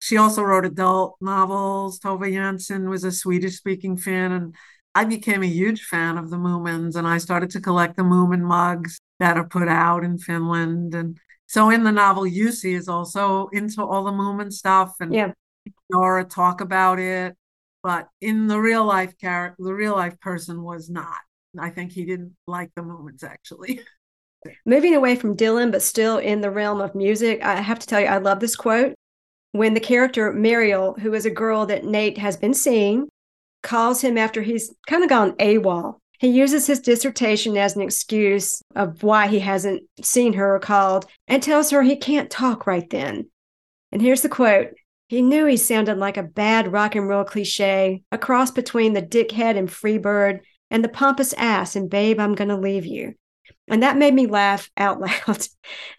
She 0.00 0.16
also 0.18 0.42
wrote 0.42 0.66
adult 0.66 1.16
novels. 1.20 1.98
Tove 2.00 2.20
Jansson 2.32 2.88
was 2.90 3.04
a 3.04 3.12
Swedish 3.12 3.56
speaking 3.56 3.96
fan, 3.96 4.32
and 4.32 4.54
I 4.96 5.04
became 5.04 5.42
a 5.42 5.46
huge 5.60 5.82
fan 5.84 6.16
of 6.16 6.30
the 6.30 6.38
Moomins, 6.38 6.96
and 6.96 7.06
I 7.06 7.18
started 7.18 7.50
to 7.50 7.60
collect 7.60 7.96
the 7.96 8.02
Moomin 8.02 8.40
mugs 8.40 8.98
that 9.20 9.36
are 9.36 9.46
put 9.46 9.68
out 9.68 10.04
in 10.04 10.16
Finland. 10.16 10.94
And 10.94 11.18
so 11.46 11.68
in 11.68 11.84
the 11.84 11.92
novel, 11.92 12.24
Jussi 12.24 12.74
is 12.74 12.88
also 12.88 13.48
into 13.52 13.84
all 13.84 14.04
the 14.04 14.10
Moomin 14.12 14.50
stuff, 14.50 14.94
and 15.00 15.12
Yeah. 15.14 15.32
Nora 15.90 16.24
talk 16.24 16.62
about 16.62 16.98
it. 16.98 17.36
But 17.82 18.08
in 18.22 18.46
the 18.46 18.58
real 18.58 18.84
life 18.86 19.12
character, 19.18 19.62
the 19.62 19.74
real 19.74 19.94
life 19.94 20.18
person 20.20 20.62
was 20.62 20.88
not. 20.88 21.20
I 21.58 21.68
think 21.70 21.92
he 21.92 22.06
didn't 22.06 22.34
like 22.46 22.70
the 22.74 22.82
Moomins 22.82 23.22
actually. 23.22 23.82
Moving 24.64 24.94
away 24.94 25.14
from 25.16 25.36
Dylan, 25.36 25.70
but 25.72 25.82
still 25.82 26.18
in 26.18 26.40
the 26.40 26.50
realm 26.50 26.80
of 26.80 26.94
music, 26.94 27.42
I 27.42 27.60
have 27.60 27.78
to 27.80 27.86
tell 27.86 28.00
you, 28.00 28.06
I 28.06 28.18
love 28.18 28.40
this 28.40 28.56
quote. 28.56 28.94
when 29.52 29.74
the 29.74 29.80
character 29.80 30.32
Mariel, 30.32 30.94
who 30.94 31.12
is 31.14 31.26
a 31.26 31.30
girl 31.30 31.66
that 31.66 31.84
Nate 31.84 32.18
has 32.18 32.36
been 32.36 32.54
seeing, 32.54 33.08
calls 33.62 34.00
him 34.00 34.16
after 34.16 34.42
he's 34.42 34.74
kind 34.86 35.02
of 35.02 35.08
gone 35.08 35.32
AWOL. 35.38 35.98
He 36.18 36.28
uses 36.28 36.66
his 36.66 36.80
dissertation 36.80 37.56
as 37.56 37.76
an 37.76 37.82
excuse 37.82 38.62
of 38.74 39.02
why 39.02 39.26
he 39.26 39.40
hasn't 39.40 39.82
seen 40.02 40.32
her 40.34 40.54
or 40.54 40.60
called 40.60 41.06
and 41.28 41.42
tells 41.42 41.70
her 41.70 41.82
he 41.82 41.96
can't 41.96 42.30
talk 42.30 42.66
right 42.66 42.88
then. 42.88 43.28
And 43.92 44.00
here's 44.00 44.22
the 44.22 44.28
quote 44.28 44.68
He 45.08 45.20
knew 45.20 45.44
he 45.44 45.56
sounded 45.56 45.98
like 45.98 46.16
a 46.16 46.22
bad 46.22 46.72
rock 46.72 46.94
and 46.94 47.06
roll 47.06 47.24
cliche, 47.24 48.02
a 48.10 48.18
cross 48.18 48.50
between 48.50 48.94
the 48.94 49.02
dickhead 49.02 49.56
and 49.56 49.68
freebird 49.68 50.40
and 50.70 50.82
the 50.82 50.88
pompous 50.88 51.32
ass 51.34 51.76
and 51.76 51.90
babe, 51.90 52.18
I'm 52.18 52.34
going 52.34 52.48
to 52.48 52.56
leave 52.56 52.86
you. 52.86 53.14
And 53.68 53.82
that 53.82 53.96
made 53.96 54.14
me 54.14 54.26
laugh 54.26 54.70
out 54.76 55.00
loud. 55.28 55.46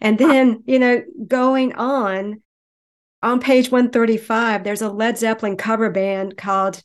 and 0.00 0.18
then, 0.18 0.62
you 0.66 0.78
know, 0.78 1.02
going 1.26 1.74
on, 1.74 2.42
on 3.22 3.40
page 3.40 3.70
135, 3.70 4.64
there's 4.64 4.82
a 4.82 4.90
Led 4.90 5.18
Zeppelin 5.18 5.56
cover 5.56 5.90
band 5.90 6.36
called 6.36 6.82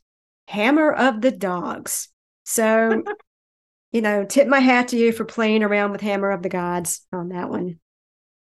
Hammer 0.48 0.92
of 0.92 1.22
the 1.22 1.32
Dogs. 1.32 2.10
So, 2.46 3.04
you 3.92 4.02
know, 4.02 4.26
tip 4.26 4.48
my 4.48 4.60
hat 4.60 4.90
to 4.90 4.98
you 4.98 5.12
for 5.12 5.26
playing 5.26 5.64
around 5.64 5.92
with 5.92 6.02
Hammer 6.02 6.32
of 6.32 6.44
the 6.44 6.50
Gods 6.50 7.06
on 7.12 7.30
that 7.30 7.50
one. 7.50 7.80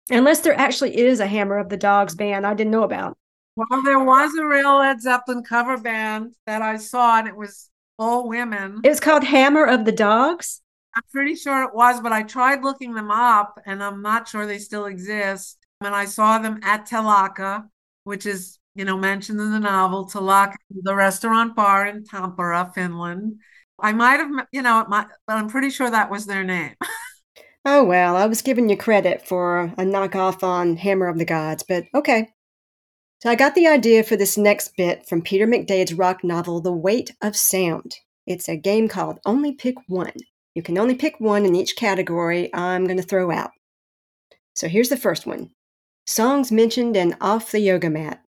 Unless 0.09 0.41
there 0.41 0.59
actually 0.59 0.97
is 0.97 1.19
a 1.19 1.27
Hammer 1.27 1.57
of 1.57 1.69
the 1.69 1.77
Dogs 1.77 2.15
band 2.15 2.45
I 2.45 2.53
didn't 2.53 2.71
know 2.71 2.83
about. 2.83 3.17
Well, 3.55 3.81
there 3.83 4.03
was 4.03 4.35
a 4.35 4.45
real 4.45 4.77
Led 4.77 5.01
Zeppelin 5.01 5.43
cover 5.43 5.77
band 5.77 6.35
that 6.45 6.61
I 6.61 6.77
saw, 6.77 7.19
and 7.19 7.27
it 7.27 7.35
was 7.35 7.69
all 7.97 8.27
women. 8.27 8.81
It 8.83 8.89
was 8.89 8.99
called 8.99 9.23
Hammer 9.23 9.65
of 9.65 9.85
the 9.85 9.93
Dogs. 9.93 10.61
I'm 10.93 11.03
pretty 11.11 11.35
sure 11.35 11.63
it 11.63 11.73
was, 11.73 12.01
but 12.01 12.11
I 12.11 12.23
tried 12.23 12.63
looking 12.63 12.93
them 12.93 13.11
up, 13.11 13.59
and 13.65 13.83
I'm 13.83 14.01
not 14.01 14.27
sure 14.27 14.45
they 14.45 14.59
still 14.59 14.85
exist. 14.85 15.57
And 15.81 15.95
I 15.95 16.05
saw 16.05 16.37
them 16.37 16.59
at 16.63 16.87
Telakka, 16.87 17.67
which 18.03 18.25
is, 18.25 18.59
you 18.75 18.85
know, 18.85 18.97
mentioned 18.97 19.39
in 19.39 19.51
the 19.51 19.59
novel. 19.59 20.07
Telakka, 20.07 20.55
the 20.69 20.95
restaurant 20.95 21.55
bar 21.55 21.87
in 21.87 22.03
Tampere, 22.03 22.73
Finland. 22.73 23.39
I 23.79 23.91
might 23.93 24.17
have, 24.17 24.29
you 24.51 24.61
know, 24.61 24.85
might, 24.87 25.07
but 25.27 25.37
I'm 25.37 25.49
pretty 25.49 25.69
sure 25.69 25.89
that 25.89 26.11
was 26.11 26.25
their 26.25 26.43
name. 26.43 26.75
Oh, 27.67 27.83
well, 27.83 28.15
I 28.15 28.27
was 28.27 28.43
giving 28.43 28.69
you 28.69 28.77
credit 28.77 29.27
for 29.27 29.73
a 29.75 29.83
knockoff 29.83 30.43
on 30.43 30.77
Hammer 30.77 31.07
of 31.07 31.17
the 31.17 31.25
Gods, 31.25 31.63
but 31.67 31.85
okay. 31.95 32.29
So 33.23 33.31
I 33.31 33.33
got 33.33 33.55
the 33.55 33.65
idea 33.65 34.03
for 34.03 34.15
this 34.15 34.37
next 34.37 34.77
bit 34.77 35.09
from 35.09 35.23
Peter 35.23 35.47
McDade's 35.47 35.95
rock 35.95 36.23
novel, 36.23 36.61
The 36.61 36.71
Weight 36.71 37.09
of 37.23 37.35
Sound. 37.35 37.95
It's 38.27 38.47
a 38.47 38.55
game 38.55 38.87
called 38.87 39.19
Only 39.25 39.51
Pick 39.51 39.77
One. 39.87 40.13
You 40.53 40.61
can 40.61 40.77
only 40.77 40.93
pick 40.93 41.19
one 41.19 41.43
in 41.43 41.55
each 41.55 41.75
category 41.75 42.53
I'm 42.53 42.85
going 42.85 42.97
to 42.97 43.03
throw 43.03 43.31
out. 43.31 43.49
So 44.53 44.67
here's 44.67 44.89
the 44.89 44.95
first 44.95 45.25
one 45.25 45.49
Songs 46.05 46.51
mentioned 46.51 46.95
in 46.95 47.15
Off 47.19 47.51
the 47.51 47.59
Yoga 47.59 47.89
Mat. 47.89 48.21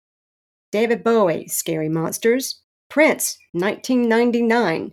David 0.72 1.04
Bowie, 1.04 1.48
Scary 1.48 1.88
Monsters. 1.88 2.62
Prince, 2.88 3.38
1999. 3.52 4.92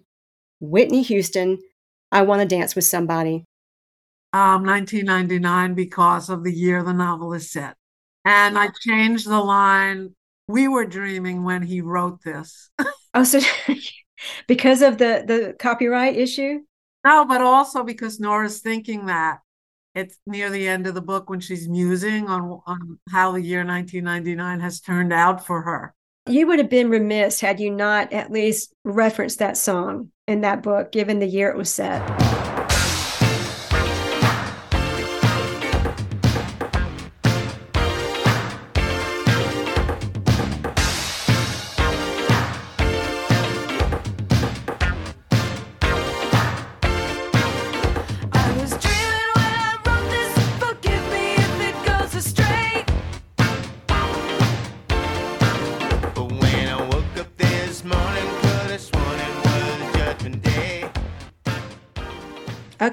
Whitney 0.59 1.01
Houston, 1.03 1.59
I 2.11 2.21
Want 2.21 2.41
to 2.41 2.47
Dance 2.47 2.75
with 2.75 2.85
Somebody. 2.85 3.45
Um, 4.31 4.65
1999 4.65 5.75
because 5.75 6.29
of 6.29 6.43
the 6.43 6.51
year 6.51 6.81
the 6.83 6.93
novel 6.93 7.33
is 7.33 7.51
set. 7.51 7.75
And 8.25 8.57
I 8.57 8.69
changed 8.81 9.27
the 9.27 9.39
line, 9.39 10.15
we 10.47 10.67
were 10.67 10.85
dreaming 10.85 11.43
when 11.43 11.61
he 11.61 11.81
wrote 11.81 12.23
this. 12.23 12.69
oh, 13.13 13.23
so 13.23 13.41
because 14.47 14.81
of 14.81 14.97
the, 14.97 15.23
the 15.27 15.55
copyright 15.59 16.15
issue? 16.15 16.61
No, 17.05 17.25
but 17.25 17.41
also 17.41 17.83
because 17.83 18.19
Nora's 18.19 18.61
thinking 18.61 19.05
that 19.07 19.39
it's 19.95 20.17
near 20.25 20.49
the 20.49 20.67
end 20.67 20.87
of 20.87 20.95
the 20.95 21.01
book 21.01 21.29
when 21.29 21.39
she's 21.39 21.67
musing 21.67 22.27
on, 22.27 22.61
on 22.65 22.99
how 23.09 23.31
the 23.31 23.41
year 23.41 23.65
1999 23.65 24.59
has 24.59 24.81
turned 24.81 25.13
out 25.13 25.45
for 25.45 25.61
her. 25.61 25.93
You 26.27 26.47
would 26.47 26.59
have 26.59 26.69
been 26.69 26.89
remiss 26.89 27.41
had 27.41 27.59
you 27.59 27.69
not 27.69 28.13
at 28.13 28.31
least 28.31 28.73
referenced 28.83 29.39
that 29.39 29.57
song 29.57 30.11
in 30.27 30.41
that 30.41 30.63
book, 30.63 30.91
given 30.91 31.19
the 31.19 31.27
year 31.27 31.49
it 31.49 31.57
was 31.57 31.73
set. 31.73 32.52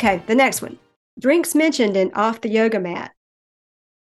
Okay, 0.01 0.23
the 0.27 0.35
next 0.35 0.63
one. 0.63 0.79
Drinks 1.19 1.55
mentioned 1.55 1.95
in 1.95 2.11
Off 2.15 2.41
the 2.41 2.49
Yoga 2.49 2.81
Mat. 2.81 3.13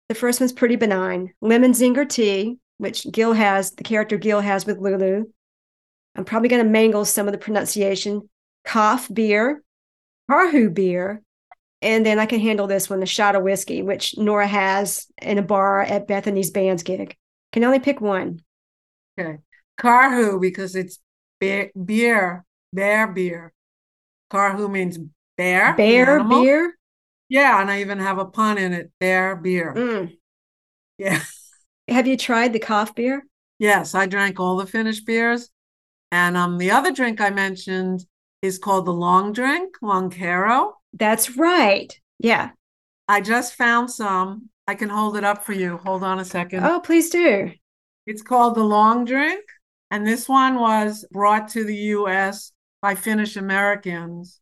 The 0.08 0.16
first 0.16 0.40
one's 0.40 0.54
pretty 0.54 0.78
benign. 0.78 1.34
Lemon 1.42 1.74
zinger 1.74 2.08
tea, 2.08 2.58
which 2.78 3.06
Gil 3.12 3.34
has, 3.34 3.72
the 3.72 3.84
character 3.84 4.18
Gil 4.18 4.40
has 4.40 4.66
with 4.66 4.78
Lulu. 4.78 5.26
I'm 6.16 6.24
probably 6.24 6.48
going 6.48 6.64
to 6.64 6.70
mangle 6.70 7.04
some 7.04 7.28
of 7.28 7.34
the 7.34 7.38
pronunciation. 7.38 8.30
Koff 8.64 9.14
beer, 9.14 9.62
Karhu 10.32 10.74
beer, 10.74 11.22
and 11.82 12.06
then 12.06 12.18
I 12.18 12.28
can 12.28 12.40
handle 12.40 12.66
this 12.66 12.90
one, 12.90 13.04
a 13.04 13.06
shot 13.06 13.36
of 13.36 13.44
whiskey, 13.44 13.82
which 13.82 14.18
Nora 14.18 14.48
has 14.48 15.06
in 15.22 15.38
a 15.38 15.42
bar 15.42 15.82
at 15.82 16.08
Bethany's 16.08 16.50
band's 16.50 16.84
gig. 16.84 17.18
Can 17.52 17.66
only 17.66 17.80
pick 17.80 18.00
one. 18.00 18.40
Okay. 19.20 19.40
Karhu, 19.78 20.40
because 20.40 20.78
it's 20.78 21.00
beer, 21.42 21.72
beer, 21.76 22.46
bear 22.72 23.06
beer. 23.06 23.52
Karhu 24.32 24.72
means 24.72 24.98
bear. 25.40 25.74
Bear 25.74 26.24
beer? 26.24 26.76
Yeah, 27.30 27.62
and 27.62 27.72
I 27.72 27.80
even 27.80 28.00
have 28.00 28.18
a 28.18 28.26
pun 28.26 28.58
in 28.58 28.74
it 28.74 28.92
bear 29.00 29.36
beer. 29.38 29.74
Mm. 29.74 30.18
Yeah. 30.98 31.22
Have 31.88 32.06
you 32.06 32.18
tried 32.18 32.54
the 32.54 32.60
Koff 32.60 32.94
beer? 32.94 33.24
Yes, 33.58 33.96
I 33.96 34.06
drank 34.06 34.40
all 34.40 34.58
the 34.58 34.68
Finnish 34.68 35.00
beers. 35.00 35.50
And 36.12 36.36
um, 36.36 36.58
the 36.58 36.72
other 36.72 36.92
drink 36.92 37.22
I 37.22 37.30
mentioned 37.30 38.06
is 38.42 38.58
called 38.58 38.86
the 38.86 38.94
long 38.94 39.32
drink, 39.32 39.76
lonkero. 39.82 40.74
That's 40.94 41.38
right. 41.38 41.98
Yeah. 42.20 42.52
I 43.08 43.22
just 43.22 43.56
found 43.56 43.90
some. 43.90 44.50
I 44.68 44.76
can 44.76 44.90
hold 44.90 45.18
it 45.18 45.24
up 45.24 45.46
for 45.46 45.54
you. 45.54 45.78
Hold 45.78 46.04
on 46.04 46.20
a 46.20 46.26
second. 46.26 46.64
Oh, 46.64 46.80
please 46.80 47.10
do. 47.10 47.52
It's 48.06 48.22
called 48.22 48.56
the 48.56 48.64
long 48.64 49.06
drink. 49.06 49.44
And 49.90 50.06
this 50.06 50.30
one 50.30 50.60
was 50.60 51.06
brought 51.12 51.48
to 51.50 51.64
the 51.64 51.76
US 51.76 52.52
by 52.82 52.96
Finnish 52.96 53.36
Americans. 53.36 54.40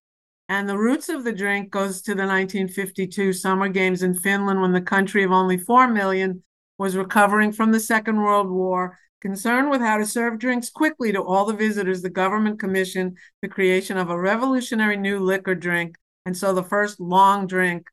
And 0.49 0.67
the 0.67 0.77
roots 0.77 1.09
of 1.09 1.25
the 1.25 1.33
drink 1.33 1.71
goes 1.71 2.01
to 2.03 2.11
the 2.11 2.25
1952 2.25 3.33
Summer 3.33 3.67
Games 3.67 4.01
in 4.01 4.13
Finland 4.13 4.61
when 4.61 4.71
the 4.71 4.81
country 4.81 5.23
of 5.23 5.31
only 5.31 5.57
4 5.57 5.89
million 5.89 6.43
was 6.77 6.95
recovering 6.95 7.51
from 7.51 7.71
the 7.71 7.79
Second 7.79 8.17
World 8.17 8.49
War. 8.49 8.97
Concerned 9.19 9.69
with 9.69 9.81
how 9.81 9.97
to 9.97 10.05
serve 10.05 10.39
drinks 10.39 10.69
quickly 10.69 11.11
to 11.11 11.21
all 11.21 11.43
the 11.43 11.53
visitors, 11.53 12.01
the 12.01 12.09
government 12.09 12.59
commissioned 12.59 13.17
the 13.41 13.47
creation 13.49 13.97
of 13.97 14.09
a 14.09 14.19
revolutionary 14.19 14.95
new 14.95 15.19
liquor 15.19 15.55
drink. 15.55 15.97
And 16.25 16.37
so 16.37 16.53
the 16.53 16.63
first 16.63 16.99
long 16.99 17.47
drink 17.47 17.87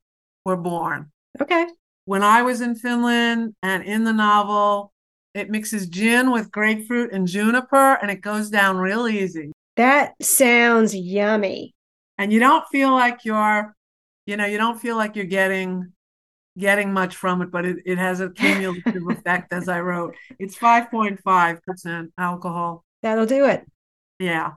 were 0.45 0.57
born. 0.57 1.11
Okay. 1.41 1.67
When 2.05 2.23
I 2.23 2.43
was 2.43 2.61
in 2.61 2.77
Finland 2.77 3.55
and 3.63 3.83
in 3.83 4.05
the 4.05 4.13
novel, 4.13 4.93
it 5.33 5.51
mixes 5.51 5.89
gin 5.89 6.31
with 6.31 6.53
grapefruit 6.53 7.13
and 7.13 7.27
juniper 7.27 7.95
and 7.95 8.11
it 8.11 8.21
goes 8.21 8.51
down 8.51 8.77
real 8.77 9.09
easy. 9.09 9.51
That 9.77 10.15
sounds 10.23 10.95
yummy 10.95 11.74
and 12.19 12.33
you 12.33 12.41
don't 12.41 12.65
feel 12.69 12.93
like 12.93 13.25
you're 13.25 13.75
you 14.27 14.37
know 14.37 14.47
you 14.47 14.59
don't 14.59 14.79
feel 14.81 14.97
like 14.97 15.17
you're 15.17 15.25
getting 15.25 15.93
getting 16.59 16.93
much 16.93 17.17
from 17.17 17.43
it 17.43 17.51
but 17.51 17.65
it, 17.65 17.79
it 17.85 17.99
has 17.99 18.21
a 18.21 18.31
cumulative 18.31 19.03
effect 19.11 19.53
as 19.53 19.69
i 19.69 19.81
wrote. 19.81 20.15
It's 20.39 20.57
5.5% 20.57 22.09
alcohol. 22.19 22.85
That'll 23.03 23.27
do 23.27 23.47
it. 23.47 23.67
Yeah. 24.19 24.53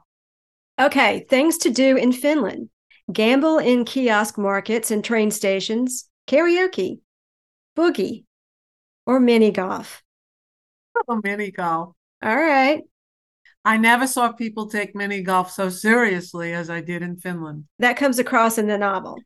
Okay 0.80 1.26
things 1.30 1.58
to 1.60 1.70
do 1.70 1.97
in 1.97 2.12
finland. 2.12 2.70
Gamble 3.12 3.58
in 3.58 3.86
kiosk 3.86 4.38
markets 4.38 4.91
and 4.91 5.03
train 5.03 5.32
stations 5.32 6.10
karaoke 6.28 6.99
boogie 7.76 8.26
or 9.05 9.20
mini 9.20 9.51
golf. 9.51 10.03
Oh, 11.08 11.22
mini 11.24 11.51
golf. 11.51 11.93
All 12.22 12.36
right 12.36 12.84
I 13.68 13.76
never 13.76 14.07
saw 14.07 14.32
people 14.32 14.70
take 14.70 14.95
mini 14.95 15.22
golf 15.22 15.51
so 15.51 15.68
seriously 15.68 16.53
as 16.53 16.70
I 16.70 16.80
did 16.80 17.01
in 17.01 17.18
Finland. 17.18 17.65
That 17.80 17.97
comes 17.97 18.18
across 18.18 18.57
in 18.57 18.68
the 18.68 18.78
novel. 18.78 19.20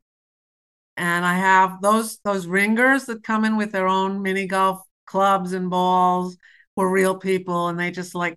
And 0.98 1.24
I 1.24 1.36
have 1.36 1.80
those 1.80 2.18
those 2.24 2.48
ringers 2.48 3.06
that 3.06 3.24
come 3.24 3.46
in 3.46 3.56
with 3.56 3.72
their 3.72 3.88
own 3.88 4.24
mini 4.24 4.48
golf 4.48 4.82
clubs 5.06 5.54
and 5.54 5.70
balls 5.70 6.38
were 6.76 6.90
real 6.90 7.20
people 7.20 7.68
and 7.68 7.80
they 7.80 7.92
just 7.92 8.16
like 8.16 8.36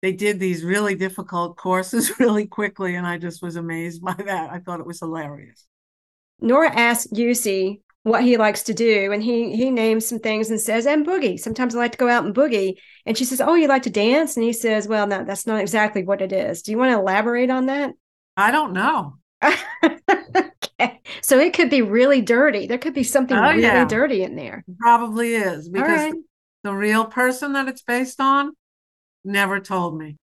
they 0.00 0.12
did 0.12 0.38
these 0.38 0.62
really 0.62 0.94
difficult 0.94 1.56
courses 1.66 2.20
really 2.20 2.46
quickly 2.46 2.94
and 2.94 3.04
I 3.04 3.18
just 3.18 3.42
was 3.42 3.56
amazed 3.56 4.00
by 4.00 4.14
that. 4.14 4.52
I 4.52 4.60
thought 4.60 4.78
it 4.78 4.86
was 4.86 5.00
hilarious. 5.00 5.66
Nora 6.40 6.72
asked 6.72 7.12
Jussi 7.12 7.80
what 8.04 8.24
he 8.24 8.36
likes 8.36 8.62
to 8.64 8.74
do 8.74 9.12
and 9.12 9.22
he 9.22 9.54
he 9.56 9.70
names 9.70 10.06
some 10.06 10.18
things 10.18 10.50
and 10.50 10.60
says 10.60 10.86
and 10.86 11.06
boogie 11.06 11.38
sometimes 11.38 11.74
i 11.74 11.78
like 11.78 11.92
to 11.92 11.98
go 11.98 12.08
out 12.08 12.24
and 12.24 12.34
boogie 12.34 12.74
and 13.06 13.16
she 13.16 13.24
says 13.24 13.40
oh 13.40 13.54
you 13.54 13.68
like 13.68 13.82
to 13.84 13.90
dance 13.90 14.36
and 14.36 14.44
he 14.44 14.52
says 14.52 14.88
well 14.88 15.06
no 15.06 15.24
that's 15.24 15.46
not 15.46 15.60
exactly 15.60 16.02
what 16.02 16.20
it 16.20 16.32
is 16.32 16.62
do 16.62 16.72
you 16.72 16.78
want 16.78 16.90
to 16.92 16.98
elaborate 16.98 17.50
on 17.50 17.66
that 17.66 17.92
I 18.36 18.50
don't 18.50 18.72
know. 18.72 19.18
okay 19.42 21.00
so 21.20 21.38
it 21.38 21.52
could 21.54 21.70
be 21.70 21.82
really 21.82 22.20
dirty 22.22 22.66
there 22.66 22.78
could 22.78 22.94
be 22.94 23.02
something 23.04 23.36
Oh, 23.36 23.50
really 23.50 23.62
yeah. 23.62 23.84
dirty 23.84 24.22
in 24.22 24.36
there 24.36 24.64
It 24.68 24.78
probably 24.78 25.34
is 25.34 25.68
because 25.68 26.12
right. 26.12 26.14
the 26.64 26.72
real 26.72 27.04
person 27.04 27.52
that 27.54 27.68
it's 27.68 27.82
based 27.82 28.20
on 28.20 28.52
never 29.24 29.60
told 29.60 29.96
me. 29.98 30.16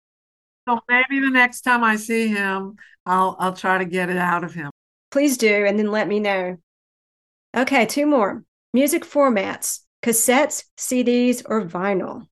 So 0.67 0.79
maybe 0.89 1.19
the 1.19 1.31
next 1.31 1.61
time 1.61 1.83
I 1.83 1.95
see 1.95 2.27
him, 2.27 2.75
I'll 3.05 3.35
I'll 3.39 3.53
try 3.53 3.77
to 3.79 3.85
get 3.85 4.09
it 4.09 4.17
out 4.17 4.43
of 4.43 4.53
him. 4.53 4.71
please 5.11 5.37
do 5.37 5.65
and 5.65 5.77
then 5.79 5.91
let 5.91 6.07
me 6.07 6.19
know 6.19 6.57
okay 7.55 7.85
two 7.85 8.05
more 8.05 8.43
music 8.73 9.03
formats 9.03 9.81
cassettes 10.01 10.63
cds 10.77 11.43
or 11.45 11.63
vinyl 11.65 12.27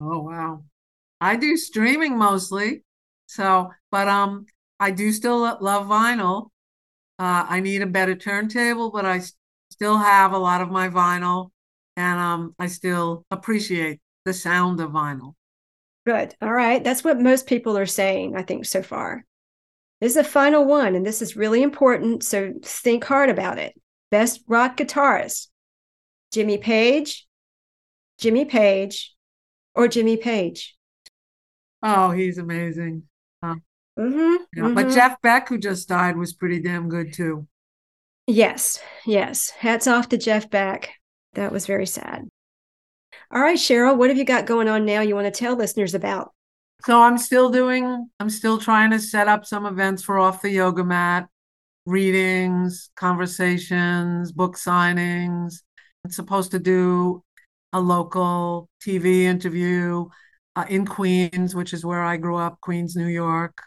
Oh 0.00 0.20
wow. 0.20 0.64
I 1.20 1.36
do 1.36 1.56
streaming 1.56 2.18
mostly. 2.18 2.84
So, 3.26 3.72
but 3.90 4.08
um 4.08 4.46
I 4.80 4.90
do 4.90 5.12
still 5.12 5.38
love 5.40 5.86
vinyl. 5.88 6.50
Uh 7.18 7.46
I 7.48 7.60
need 7.60 7.82
a 7.82 7.86
better 7.86 8.14
turntable, 8.16 8.90
but 8.90 9.06
I 9.06 9.22
still 9.70 9.98
have 9.98 10.32
a 10.32 10.38
lot 10.38 10.62
of 10.62 10.70
my 10.70 10.88
vinyl 10.88 11.52
and 11.96 12.20
um 12.20 12.54
I 12.58 12.68
still 12.68 13.26
appreciate 13.30 14.00
the 14.24 14.34
sound 14.34 14.80
of 14.80 14.92
vinyl. 14.92 15.34
Good. 16.06 16.34
All 16.42 16.52
right. 16.52 16.82
That's 16.82 17.04
what 17.04 17.20
most 17.20 17.46
people 17.46 17.78
are 17.78 17.86
saying, 17.86 18.36
I 18.36 18.42
think, 18.42 18.66
so 18.66 18.82
far. 18.82 19.24
This 20.00 20.10
is 20.12 20.16
the 20.16 20.24
final 20.24 20.64
one, 20.64 20.96
and 20.96 21.06
this 21.06 21.22
is 21.22 21.36
really 21.36 21.62
important. 21.62 22.24
So 22.24 22.54
think 22.62 23.04
hard 23.04 23.30
about 23.30 23.58
it. 23.58 23.74
Best 24.12 24.44
rock 24.46 24.76
guitarist 24.76 25.48
Jimmy 26.32 26.58
Page, 26.58 27.26
Jimmy 28.18 28.44
Page, 28.44 29.16
or 29.74 29.88
Jimmy 29.88 30.16
Page? 30.16 30.76
Oh, 31.82 32.12
he's 32.12 32.38
amazing. 32.38 33.02
Uh, 33.42 33.56
Mm-hmm, 33.98 34.44
yeah. 34.54 34.72
But 34.74 34.94
Jeff 34.94 35.20
Beck, 35.20 35.48
who 35.48 35.58
just 35.58 35.88
died, 35.88 36.16
was 36.16 36.32
pretty 36.32 36.60
damn 36.60 36.88
good 36.88 37.12
too. 37.12 37.46
Yes. 38.26 38.80
Yes. 39.04 39.50
Hats 39.50 39.86
off 39.86 40.08
to 40.10 40.16
Jeff 40.18 40.48
Beck. 40.48 40.90
That 41.34 41.52
was 41.52 41.66
very 41.66 41.86
sad. 41.86 42.28
All 43.30 43.40
right, 43.40 43.58
Cheryl, 43.58 43.96
what 43.96 44.08
have 44.10 44.16
you 44.16 44.24
got 44.24 44.46
going 44.46 44.68
on 44.68 44.84
now 44.86 45.00
you 45.00 45.14
want 45.14 45.26
to 45.26 45.38
tell 45.38 45.56
listeners 45.56 45.94
about? 45.94 46.32
So 46.86 47.00
I'm 47.00 47.18
still 47.18 47.50
doing, 47.50 48.08
I'm 48.18 48.30
still 48.30 48.58
trying 48.58 48.90
to 48.90 48.98
set 48.98 49.28
up 49.28 49.44
some 49.44 49.66
events 49.66 50.02
for 50.02 50.18
off 50.18 50.42
the 50.42 50.50
yoga 50.50 50.84
mat, 50.84 51.28
readings, 51.86 52.90
conversations, 52.96 54.32
book 54.32 54.56
signings. 54.56 55.62
I'm 56.04 56.10
supposed 56.10 56.50
to 56.52 56.58
do 56.58 57.22
a 57.72 57.80
local 57.80 58.68
TV 58.84 59.22
interview 59.22 60.06
uh, 60.56 60.64
in 60.68 60.86
Queens, 60.86 61.54
which 61.54 61.72
is 61.72 61.84
where 61.84 62.02
I 62.02 62.16
grew 62.16 62.36
up, 62.36 62.60
Queens, 62.60 62.94
New 62.96 63.06
York. 63.06 63.62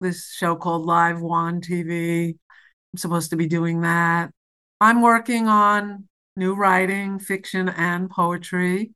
This 0.00 0.32
show 0.32 0.56
called 0.56 0.84
Live 0.84 1.20
One 1.20 1.60
TV. 1.60 2.36
I'm 2.92 2.98
supposed 2.98 3.30
to 3.30 3.36
be 3.36 3.46
doing 3.46 3.80
that. 3.80 4.30
I'm 4.80 5.00
working 5.00 5.48
on 5.48 6.08
new 6.36 6.54
writing, 6.54 7.18
fiction, 7.18 7.68
and 7.70 8.10
poetry. 8.10 8.92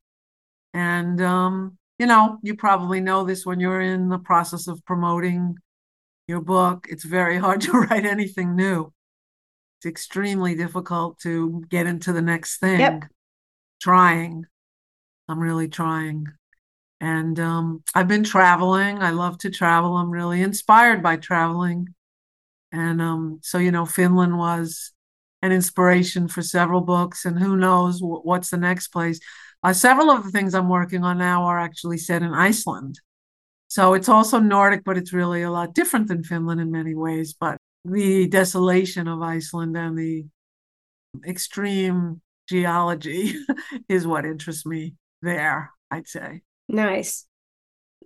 And, 0.74 1.20
um, 1.22 1.78
you 1.98 2.06
know, 2.06 2.38
you 2.42 2.54
probably 2.54 3.00
know 3.00 3.24
this 3.24 3.46
when 3.46 3.60
you're 3.60 3.80
in 3.80 4.08
the 4.08 4.18
process 4.18 4.66
of 4.68 4.84
promoting 4.84 5.56
your 6.30 6.40
book. 6.40 6.86
It's 6.88 7.04
very 7.04 7.36
hard 7.36 7.60
to 7.62 7.72
write 7.80 8.06
anything 8.06 8.56
new. 8.56 8.92
It's 9.78 9.86
extremely 9.86 10.54
difficult 10.54 11.18
to 11.20 11.64
get 11.68 11.86
into 11.86 12.12
the 12.12 12.22
next 12.22 12.58
thing. 12.58 12.80
Yep. 12.80 13.04
Trying. 13.82 14.46
I'm 15.28 15.38
really 15.38 15.68
trying. 15.68 16.26
And 17.00 17.38
um, 17.40 17.82
I've 17.94 18.08
been 18.08 18.24
traveling. 18.24 19.02
I 19.02 19.10
love 19.10 19.38
to 19.38 19.50
travel. 19.50 19.96
I'm 19.96 20.10
really 20.10 20.42
inspired 20.42 21.02
by 21.02 21.16
traveling. 21.16 21.94
And 22.72 23.00
um, 23.00 23.40
so, 23.42 23.58
you 23.58 23.70
know, 23.70 23.86
Finland 23.86 24.38
was 24.38 24.92
an 25.42 25.52
inspiration 25.52 26.28
for 26.28 26.42
several 26.42 26.82
books, 26.82 27.24
and 27.24 27.38
who 27.38 27.56
knows 27.56 28.00
what's 28.02 28.50
the 28.50 28.58
next 28.58 28.88
place. 28.88 29.18
Uh, 29.62 29.72
several 29.72 30.10
of 30.10 30.24
the 30.24 30.30
things 30.30 30.54
I'm 30.54 30.68
working 30.68 31.02
on 31.02 31.18
now 31.18 31.44
are 31.44 31.58
actually 31.58 31.98
set 31.98 32.22
in 32.22 32.34
Iceland. 32.34 33.00
So 33.70 33.94
it's 33.94 34.08
also 34.08 34.40
Nordic, 34.40 34.82
but 34.84 34.98
it's 34.98 35.12
really 35.12 35.42
a 35.42 35.50
lot 35.50 35.74
different 35.74 36.08
than 36.08 36.24
Finland 36.24 36.60
in 36.60 36.72
many 36.72 36.96
ways. 36.96 37.34
But 37.34 37.56
the 37.84 38.26
desolation 38.26 39.06
of 39.06 39.22
Iceland 39.22 39.76
and 39.76 39.96
the 39.96 40.26
extreme 41.24 42.20
geology 42.48 43.36
is 43.88 44.08
what 44.08 44.26
interests 44.26 44.66
me 44.66 44.94
there, 45.22 45.70
I'd 45.88 46.08
say. 46.08 46.42
Nice. 46.68 47.26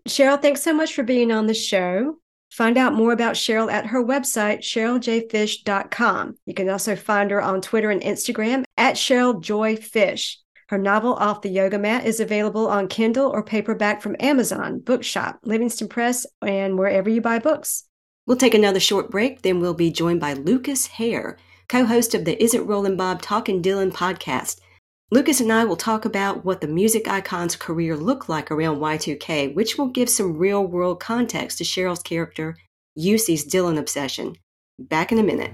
Cheryl, 0.07 0.41
thanks 0.41 0.62
so 0.62 0.75
much 0.75 0.95
for 0.95 1.03
being 1.03 1.33
on 1.33 1.47
the 1.47 1.55
show. 1.55 2.19
Find 2.53 2.77
out 2.77 2.93
more 2.93 3.12
about 3.12 3.35
Cheryl 3.35 3.73
at 3.73 3.87
her 3.87 4.05
website, 4.05 4.59
cheryljfish.com. 4.59 6.37
You 6.45 6.55
can 6.55 6.69
also 6.69 6.95
find 6.95 7.31
her 7.31 7.41
on 7.41 7.62
Twitter 7.62 7.89
and 7.91 8.03
Instagram 8.03 8.65
at 8.77 8.97
Cheryl 8.97 9.41
Joy 9.41 9.77
Fish. 9.77 10.39
Her 10.75 10.79
novel, 10.79 11.14
Off 11.14 11.43
the 11.43 11.51
Yoga 11.51 11.79
Mat, 11.79 12.05
is 12.05 12.18
available 12.18 12.66
on 12.66 12.89
Kindle 12.89 13.31
or 13.31 13.45
paperback 13.45 14.03
from 14.03 14.16
Amazon, 14.18 14.81
Bookshop, 14.81 15.39
Livingston 15.45 15.87
Press, 15.87 16.27
and 16.43 16.77
wherever 16.77 17.09
you 17.09 17.20
buy 17.20 17.39
books. 17.39 17.85
We'll 18.27 18.39
take 18.39 18.55
another 18.55 18.81
short 18.81 19.09
break, 19.09 19.43
then 19.43 19.61
we'll 19.61 19.72
be 19.72 19.93
joined 19.93 20.18
by 20.18 20.33
Lucas 20.33 20.87
Hare, 20.87 21.39
co 21.68 21.85
host 21.85 22.12
of 22.12 22.25
the 22.25 22.43
Is 22.43 22.55
It 22.55 22.66
Rollin' 22.66 22.97
Bob 22.97 23.22
Talkin' 23.22 23.62
Dylan 23.62 23.93
podcast. 23.93 24.59
Lucas 25.12 25.41
and 25.41 25.53
I 25.53 25.64
will 25.64 25.77
talk 25.77 26.05
about 26.05 26.45
what 26.45 26.61
the 26.61 26.66
music 26.66 27.07
icon's 27.07 27.55
career 27.55 27.97
looked 27.97 28.29
like 28.29 28.51
around 28.51 28.79
Y2K, 28.79 29.55
which 29.55 29.79
will 29.79 29.87
give 29.87 30.11
some 30.11 30.37
real 30.37 30.66
world 30.66 30.99
context 30.99 31.59
to 31.59 31.64
Cheryl's 31.64 32.03
character, 32.03 32.57
Jussi's 32.99 33.47
Dylan 33.47 33.79
obsession. 33.79 34.35
Back 34.81 35.12
in 35.12 35.20
a 35.20 35.22
minute. 35.22 35.53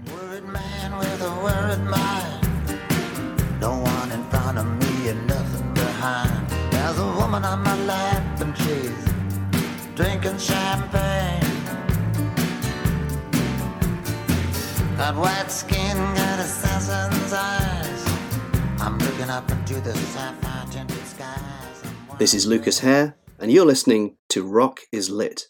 Drinking 9.94 10.38
champagne. 10.38 11.42
Skin, 15.50 15.96
got 16.14 16.38
eyes. 17.32 18.04
I'm 18.80 18.98
looking 18.98 19.28
up 19.28 19.50
into 19.50 19.74
the. 19.80 19.92
This 22.18 22.34
is 22.34 22.46
Lucas 22.46 22.78
Hare, 22.80 23.16
and 23.38 23.50
you're 23.50 23.66
listening 23.66 24.16
to 24.28 24.46
Rock 24.46 24.80
is 24.92 25.10
Lit. 25.10 25.49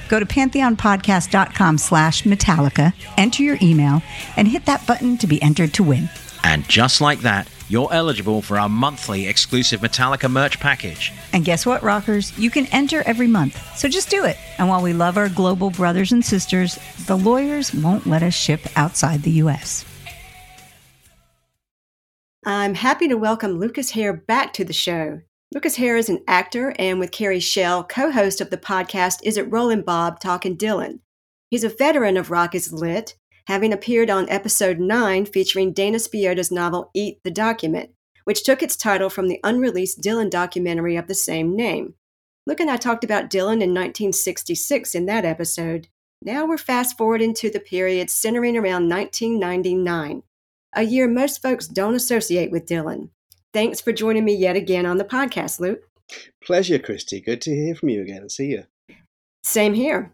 Go 0.11 0.19
to 0.19 0.25
pantheonpodcast.com 0.25 1.77
slash 1.77 2.23
Metallica, 2.23 2.93
enter 3.15 3.43
your 3.43 3.57
email, 3.61 4.03
and 4.35 4.45
hit 4.45 4.65
that 4.65 4.85
button 4.85 5.17
to 5.19 5.25
be 5.25 5.41
entered 5.41 5.73
to 5.75 5.83
win. 5.83 6.09
And 6.43 6.67
just 6.67 6.99
like 6.99 7.21
that, 7.21 7.49
you're 7.69 7.93
eligible 7.93 8.41
for 8.41 8.59
our 8.59 8.67
monthly 8.67 9.29
exclusive 9.29 9.79
Metallica 9.79 10.29
merch 10.29 10.59
package. 10.59 11.13
And 11.31 11.45
guess 11.45 11.65
what, 11.65 11.81
rockers? 11.81 12.37
You 12.37 12.49
can 12.49 12.65
enter 12.73 13.03
every 13.05 13.27
month. 13.27 13.57
So 13.77 13.87
just 13.87 14.09
do 14.09 14.25
it. 14.25 14.35
And 14.57 14.67
while 14.67 14.81
we 14.81 14.91
love 14.91 15.15
our 15.15 15.29
global 15.29 15.69
brothers 15.69 16.11
and 16.11 16.25
sisters, 16.25 16.77
the 17.05 17.17
lawyers 17.17 17.73
won't 17.73 18.05
let 18.05 18.21
us 18.21 18.33
ship 18.33 18.59
outside 18.75 19.23
the 19.23 19.31
U.S. 19.43 19.85
I'm 22.45 22.73
happy 22.73 23.07
to 23.07 23.15
welcome 23.15 23.59
Lucas 23.59 23.91
Hare 23.91 24.11
back 24.11 24.51
to 24.53 24.65
the 24.65 24.73
show. 24.73 25.21
Lucas 25.53 25.75
Hare 25.75 25.97
is 25.97 26.07
an 26.07 26.23
actor 26.29 26.73
and, 26.79 26.97
with 26.97 27.11
Kerry 27.11 27.41
Shale, 27.41 27.83
co 27.83 28.09
host 28.09 28.39
of 28.39 28.51
the 28.51 28.57
podcast 28.57 29.19
Is 29.21 29.35
It 29.35 29.51
Rollin' 29.51 29.81
Bob 29.81 30.21
Talkin' 30.21 30.55
Dylan. 30.55 30.99
He's 31.49 31.65
a 31.65 31.69
veteran 31.69 32.15
of 32.15 32.31
Rock 32.31 32.55
is 32.55 32.71
Lit, 32.71 33.15
having 33.47 33.73
appeared 33.73 34.09
on 34.09 34.29
episode 34.29 34.79
9 34.79 35.25
featuring 35.25 35.73
Dana 35.73 35.97
Spiotta's 35.97 36.51
novel 36.51 36.89
Eat 36.93 37.19
the 37.25 37.31
Document, 37.31 37.89
which 38.23 38.45
took 38.45 38.63
its 38.63 38.77
title 38.77 39.09
from 39.09 39.27
the 39.27 39.41
unreleased 39.43 39.99
Dylan 39.99 40.29
documentary 40.29 40.95
of 40.95 41.07
the 41.07 41.13
same 41.13 41.53
name. 41.53 41.95
Luke 42.47 42.61
and 42.61 42.71
I 42.71 42.77
talked 42.77 43.03
about 43.03 43.29
Dylan 43.29 43.59
in 43.61 43.73
1966 43.73 44.95
in 44.95 45.05
that 45.07 45.25
episode. 45.25 45.89
Now 46.21 46.45
we're 46.45 46.57
fast 46.57 46.97
forwarding 46.97 47.33
to 47.33 47.49
the 47.49 47.59
period 47.59 48.09
centering 48.09 48.55
around 48.55 48.87
1999, 48.87 50.23
a 50.73 50.83
year 50.83 51.09
most 51.09 51.41
folks 51.41 51.67
don't 51.67 51.95
associate 51.95 52.51
with 52.51 52.65
Dylan. 52.65 53.09
Thanks 53.53 53.81
for 53.81 53.91
joining 53.91 54.23
me 54.23 54.35
yet 54.35 54.55
again 54.55 54.85
on 54.85 54.97
the 54.97 55.03
podcast, 55.03 55.59
Luke. 55.59 55.81
Pleasure, 56.43 56.79
Christy. 56.79 57.19
Good 57.19 57.41
to 57.41 57.51
hear 57.51 57.75
from 57.75 57.89
you 57.89 58.01
again 58.01 58.21
and 58.21 58.31
see 58.31 58.47
you. 58.47 58.63
Same 59.43 59.73
here. 59.73 60.13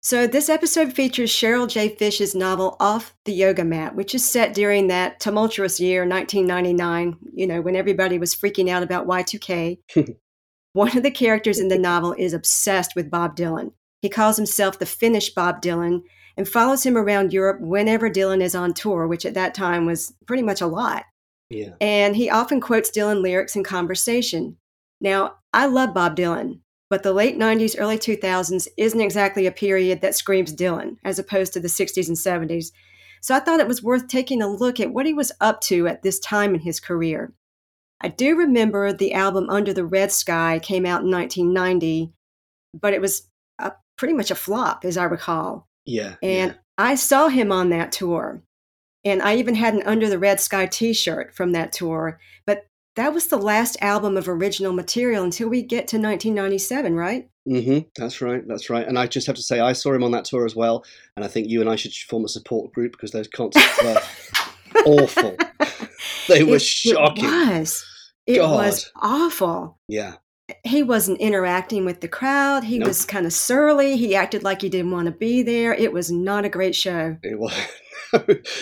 So, 0.00 0.28
this 0.28 0.48
episode 0.48 0.92
features 0.92 1.30
Cheryl 1.30 1.68
J. 1.68 1.88
Fish's 1.88 2.34
novel 2.34 2.76
Off 2.78 3.16
the 3.24 3.32
Yoga 3.32 3.64
Mat, 3.64 3.96
which 3.96 4.14
is 4.14 4.24
set 4.24 4.54
during 4.54 4.86
that 4.86 5.18
tumultuous 5.18 5.80
year, 5.80 6.06
1999, 6.06 7.16
you 7.34 7.48
know, 7.48 7.60
when 7.60 7.74
everybody 7.74 8.16
was 8.18 8.34
freaking 8.34 8.68
out 8.68 8.84
about 8.84 9.08
Y2K. 9.08 9.78
One 10.72 10.96
of 10.96 11.02
the 11.02 11.10
characters 11.10 11.58
in 11.58 11.66
the 11.66 11.78
novel 11.78 12.14
is 12.16 12.32
obsessed 12.32 12.94
with 12.94 13.10
Bob 13.10 13.36
Dylan. 13.36 13.72
He 14.00 14.08
calls 14.08 14.36
himself 14.36 14.78
the 14.78 14.86
Finnish 14.86 15.34
Bob 15.34 15.60
Dylan 15.60 16.02
and 16.36 16.48
follows 16.48 16.86
him 16.86 16.96
around 16.96 17.32
Europe 17.32 17.60
whenever 17.60 18.08
Dylan 18.08 18.40
is 18.40 18.54
on 18.54 18.74
tour, 18.74 19.08
which 19.08 19.26
at 19.26 19.34
that 19.34 19.54
time 19.54 19.84
was 19.84 20.14
pretty 20.26 20.44
much 20.44 20.60
a 20.60 20.68
lot. 20.68 21.04
Yeah. 21.50 21.74
And 21.80 22.14
he 22.14 22.30
often 22.30 22.60
quotes 22.60 22.90
Dylan 22.90 23.22
lyrics 23.22 23.56
in 23.56 23.64
conversation. 23.64 24.56
Now, 25.00 25.36
I 25.52 25.66
love 25.66 25.94
Bob 25.94 26.16
Dylan, 26.16 26.60
but 26.90 27.02
the 27.02 27.12
late 27.12 27.38
90s, 27.38 27.76
early 27.78 27.98
2000s 27.98 28.68
isn't 28.76 29.00
exactly 29.00 29.46
a 29.46 29.52
period 29.52 30.00
that 30.00 30.14
screams 30.14 30.54
Dylan, 30.54 30.96
as 31.04 31.18
opposed 31.18 31.52
to 31.54 31.60
the 31.60 31.68
60s 31.68 32.08
and 32.08 32.16
70s. 32.16 32.72
So 33.20 33.34
I 33.34 33.40
thought 33.40 33.60
it 33.60 33.68
was 33.68 33.82
worth 33.82 34.08
taking 34.08 34.42
a 34.42 34.48
look 34.48 34.78
at 34.78 34.92
what 34.92 35.06
he 35.06 35.14
was 35.14 35.32
up 35.40 35.60
to 35.62 35.88
at 35.88 36.02
this 36.02 36.18
time 36.20 36.54
in 36.54 36.60
his 36.60 36.80
career. 36.80 37.32
I 38.00 38.08
do 38.08 38.36
remember 38.36 38.92
the 38.92 39.12
album 39.12 39.50
Under 39.50 39.72
the 39.72 39.84
Red 39.84 40.12
Sky 40.12 40.60
came 40.62 40.86
out 40.86 41.02
in 41.02 41.10
1990, 41.10 42.12
but 42.80 42.92
it 42.94 43.00
was 43.00 43.28
a, 43.58 43.72
pretty 43.96 44.14
much 44.14 44.30
a 44.30 44.36
flop, 44.36 44.84
as 44.84 44.96
I 44.96 45.04
recall. 45.04 45.66
Yeah. 45.84 46.14
And 46.22 46.56
I 46.76 46.94
saw 46.94 47.28
him 47.28 47.50
on 47.50 47.70
that 47.70 47.90
tour. 47.90 48.42
And 49.08 49.22
I 49.22 49.36
even 49.36 49.54
had 49.54 49.74
an 49.74 49.82
Under 49.84 50.08
the 50.08 50.18
Red 50.18 50.40
Sky 50.40 50.66
t 50.66 50.92
shirt 50.92 51.34
from 51.34 51.52
that 51.52 51.72
tour. 51.72 52.18
But 52.46 52.66
that 52.96 53.12
was 53.14 53.28
the 53.28 53.36
last 53.38 53.76
album 53.80 54.16
of 54.16 54.28
original 54.28 54.72
material 54.72 55.22
until 55.24 55.48
we 55.48 55.62
get 55.62 55.88
to 55.88 55.96
1997, 55.96 56.94
right? 56.96 57.28
Mm 57.48 57.64
hmm 57.64 57.88
That's 57.96 58.20
right. 58.20 58.46
That's 58.46 58.68
right. 58.68 58.86
And 58.86 58.98
I 58.98 59.06
just 59.06 59.26
have 59.26 59.36
to 59.36 59.42
say, 59.42 59.60
I 59.60 59.72
saw 59.72 59.92
him 59.94 60.04
on 60.04 60.10
that 60.10 60.24
tour 60.26 60.44
as 60.44 60.54
well. 60.54 60.84
And 61.16 61.24
I 61.24 61.28
think 61.28 61.48
you 61.48 61.60
and 61.60 61.70
I 61.70 61.76
should 61.76 61.94
form 61.94 62.24
a 62.24 62.28
support 62.28 62.72
group 62.72 62.92
because 62.92 63.12
those 63.12 63.28
concerts 63.28 63.82
were 63.82 64.02
awful. 64.86 65.36
they 66.28 66.42
were 66.44 66.56
It- 66.56 66.62
shocking. 66.62 67.24
It 67.24 67.28
was. 67.60 67.84
It 68.26 68.42
was 68.42 68.92
awful. 69.00 69.78
Yeah. 69.88 70.16
He 70.64 70.82
wasn't 70.82 71.20
interacting 71.20 71.84
with 71.84 72.00
the 72.00 72.08
crowd. 72.08 72.64
He 72.64 72.78
Nope. 72.78 72.88
was 72.88 73.04
kind 73.04 73.26
of 73.26 73.32
surly. 73.32 73.96
He 73.96 74.14
acted 74.14 74.42
like 74.42 74.62
he 74.62 74.68
didn't 74.68 74.90
want 74.90 75.06
to 75.06 75.12
be 75.12 75.42
there. 75.42 75.74
It 75.74 75.92
was 75.92 76.10
not 76.10 76.44
a 76.44 76.48
great 76.48 76.74
show. 76.74 77.16
It 77.22 77.38
was. 77.38 77.52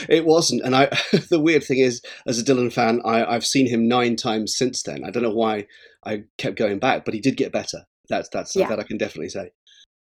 it 0.08 0.24
wasn't. 0.26 0.62
And 0.62 0.74
I, 0.74 0.86
the 1.30 1.38
weird 1.40 1.62
thing 1.62 1.78
is, 1.78 2.02
as 2.26 2.38
a 2.40 2.44
Dylan 2.44 2.72
fan, 2.72 3.00
I, 3.04 3.24
I've 3.24 3.46
seen 3.46 3.68
him 3.68 3.86
nine 3.86 4.16
times 4.16 4.56
since 4.56 4.82
then. 4.82 5.04
I 5.04 5.10
don't 5.10 5.22
know 5.22 5.30
why 5.30 5.66
I 6.04 6.24
kept 6.38 6.56
going 6.58 6.78
back, 6.80 7.04
but 7.04 7.14
he 7.14 7.20
did 7.20 7.36
get 7.36 7.52
better. 7.52 7.86
That's 8.08 8.28
that's 8.30 8.54
Yeah. 8.56 8.68
that 8.68 8.80
I 8.80 8.84
can 8.84 8.98
definitely 8.98 9.28
say. 9.28 9.50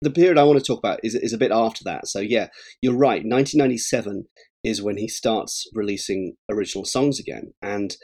The 0.01 0.11
period 0.11 0.37
I 0.37 0.43
want 0.43 0.59
to 0.59 0.65
talk 0.65 0.79
about 0.79 0.99
is 1.03 1.15
is 1.15 1.33
a 1.33 1.37
bit 1.37 1.51
after 1.51 1.83
that. 1.85 2.07
So 2.07 2.19
yeah, 2.19 2.47
you're 2.81 2.95
right. 2.95 3.23
1997 3.25 4.25
is 4.63 4.81
when 4.81 4.97
he 4.97 5.07
starts 5.07 5.67
releasing 5.73 6.35
original 6.49 6.85
songs 6.85 7.19
again, 7.19 7.53
and 7.61 7.95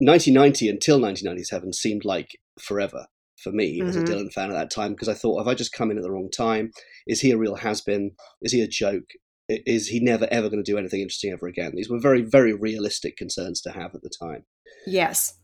1990 0.00 0.68
until 0.68 1.00
1997 1.00 1.72
seemed 1.72 2.04
like 2.04 2.38
forever 2.60 3.06
for 3.42 3.52
me 3.52 3.80
as 3.82 3.96
a 3.96 4.00
Mhm. 4.00 4.06
Dylan 4.06 4.32
fan 4.32 4.50
at 4.50 4.54
that 4.54 4.70
time 4.70 4.92
because 4.92 5.08
I 5.08 5.14
thought, 5.14 5.38
have 5.38 5.48
I 5.48 5.54
just 5.54 5.72
come 5.72 5.90
in 5.90 5.96
at 5.96 6.02
the 6.02 6.10
wrong 6.10 6.30
time? 6.30 6.72
Is 7.06 7.20
he 7.20 7.30
a 7.30 7.36
real 7.36 7.56
has 7.56 7.80
been? 7.80 8.12
Is 8.42 8.52
he 8.52 8.60
a 8.60 8.68
joke? 8.68 9.10
Is 9.48 9.88
he 9.88 10.00
never 10.00 10.26
ever 10.30 10.48
going 10.50 10.62
to 10.62 10.70
do 10.70 10.76
anything 10.76 11.00
interesting 11.00 11.32
ever 11.32 11.46
again? 11.46 11.72
These 11.74 11.88
were 11.88 12.00
very, 12.00 12.22
very 12.22 12.52
realistic 12.52 13.16
concerns 13.16 13.60
to 13.62 13.70
have 13.70 13.94
at 13.94 14.02
the 14.02 14.10
time. 14.10 14.44
Yes. 14.86 15.34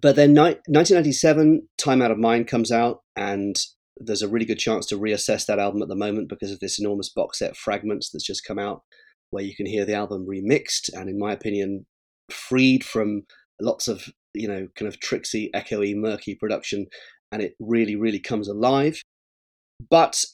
But 0.00 0.16
then 0.16 0.34
ni- 0.34 0.60
1997, 0.68 1.68
Time 1.78 2.02
Out 2.02 2.10
of 2.10 2.18
Mind 2.18 2.46
comes 2.46 2.70
out, 2.70 3.02
and 3.16 3.58
there's 3.96 4.22
a 4.22 4.28
really 4.28 4.44
good 4.44 4.58
chance 4.58 4.86
to 4.86 4.98
reassess 4.98 5.46
that 5.46 5.58
album 5.58 5.82
at 5.82 5.88
the 5.88 5.96
moment 5.96 6.28
because 6.28 6.52
of 6.52 6.60
this 6.60 6.78
enormous 6.78 7.08
box 7.08 7.38
set 7.40 7.56
Fragments 7.56 8.10
that's 8.10 8.24
just 8.26 8.44
come 8.44 8.58
out, 8.58 8.82
where 9.30 9.42
you 9.42 9.56
can 9.56 9.66
hear 9.66 9.84
the 9.84 9.94
album 9.94 10.26
remixed 10.26 10.90
and, 10.92 11.08
in 11.08 11.18
my 11.18 11.32
opinion, 11.32 11.86
freed 12.30 12.84
from 12.84 13.22
lots 13.60 13.88
of 13.88 14.08
you 14.34 14.48
know 14.48 14.68
kind 14.76 14.88
of 14.88 15.00
tricksy, 15.00 15.50
echoey, 15.54 15.94
murky 15.96 16.34
production, 16.34 16.86
and 17.32 17.42
it 17.42 17.54
really, 17.60 17.96
really 17.96 18.20
comes 18.20 18.48
alive. 18.48 19.02
But 19.90 20.24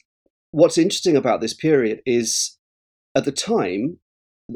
what's 0.51 0.77
interesting 0.77 1.15
about 1.15 1.41
this 1.41 1.53
period 1.53 2.01
is, 2.05 2.57
at 3.15 3.25
the 3.25 3.31
time, 3.31 3.99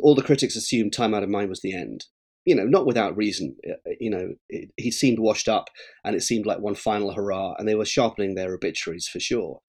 all 0.02 0.16
the 0.16 0.24
critics 0.24 0.56
assumed 0.56 0.94
Time 0.94 1.14
Out 1.14 1.24
of 1.24 1.30
Mind 1.30 1.50
was 1.50 1.62
the 1.62 1.74
end 1.74 2.06
you 2.50 2.56
know, 2.56 2.66
not 2.66 2.88
without 2.88 3.16
reason. 3.16 3.56
Uh, 3.70 3.92
You 4.00 4.10
know, 4.10 4.34
it, 4.50 4.72
he 4.76 4.90
seemed 4.90 5.20
washed 5.20 5.48
up, 5.48 5.70
and 6.04 6.16
it 6.16 6.24
seemed 6.24 6.48
like 6.48 6.60
one 6.60 6.74
final 6.74 7.14
hurrah, 7.14 7.54
and 7.58 7.68
they 7.68 7.76
were 7.76 7.86
sharpening 7.86 8.34
their 8.34 8.54
obituaries 8.56 9.08
for 9.08 9.20
sure. 9.20 9.60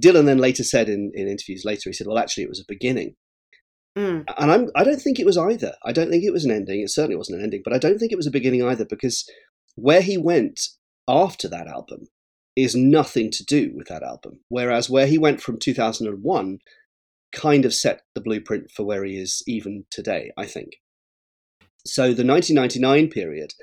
Dylan 0.00 0.26
then 0.26 0.38
later 0.38 0.62
said 0.62 0.88
in, 0.88 1.10
in 1.14 1.26
interviews 1.26 1.64
later, 1.64 1.90
he 1.90 1.92
said, 1.92 2.06
"Well, 2.06 2.18
actually, 2.18 2.44
it 2.44 2.48
was 2.48 2.60
a 2.60 2.64
beginning," 2.68 3.16
Mm. 3.98 4.24
and 4.38 4.52
I'm 4.52 4.70
I 4.76 4.84
don't 4.84 5.00
think 5.00 5.18
it 5.18 5.26
was 5.26 5.36
either. 5.36 5.74
I 5.84 5.92
don't 5.92 6.10
think 6.10 6.24
it 6.24 6.32
was 6.32 6.44
an 6.44 6.52
ending. 6.52 6.80
It 6.80 6.90
certainly 6.90 7.16
wasn't 7.16 7.38
an 7.38 7.44
ending, 7.44 7.62
but 7.64 7.72
I 7.72 7.78
don't 7.78 7.98
think 7.98 8.12
it 8.12 8.16
was 8.16 8.26
a 8.26 8.30
beginning 8.30 8.62
either 8.62 8.84
because 8.84 9.28
where 9.74 10.00
he 10.00 10.16
went 10.16 10.60
after 11.08 11.48
that 11.48 11.66
album 11.66 12.06
is 12.54 12.74
nothing 12.74 13.30
to 13.32 13.44
do 13.44 13.72
with 13.74 13.88
that 13.88 14.02
album. 14.02 14.40
Whereas 14.48 14.88
where 14.88 15.06
he 15.06 15.18
went 15.18 15.40
from 15.40 15.58
2001 15.58 16.58
kind 17.32 17.64
of 17.64 17.74
set 17.74 18.02
the 18.14 18.20
blueprint 18.20 18.70
for 18.70 18.84
where 18.84 19.04
he 19.04 19.16
is 19.16 19.42
even 19.46 19.84
today. 19.90 20.30
I 20.36 20.46
think. 20.46 20.74
So 21.84 22.12
the 22.12 22.26
1999 22.26 23.08
period, 23.08 23.54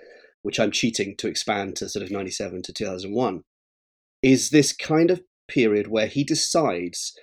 which 0.42 0.60
I'm 0.60 0.72
cheating 0.72 1.16
to 1.18 1.28
expand 1.28 1.76
to 1.78 1.88
sort 1.88 2.04
of 2.04 2.12
97 2.12 2.64
to 2.64 2.74
2001, 2.74 3.44
is 4.22 4.50
this 4.50 4.74
kind 4.74 5.12
of 5.12 5.22
period 5.48 5.88
where 5.88 6.08
he 6.08 6.24
decides 6.24 7.14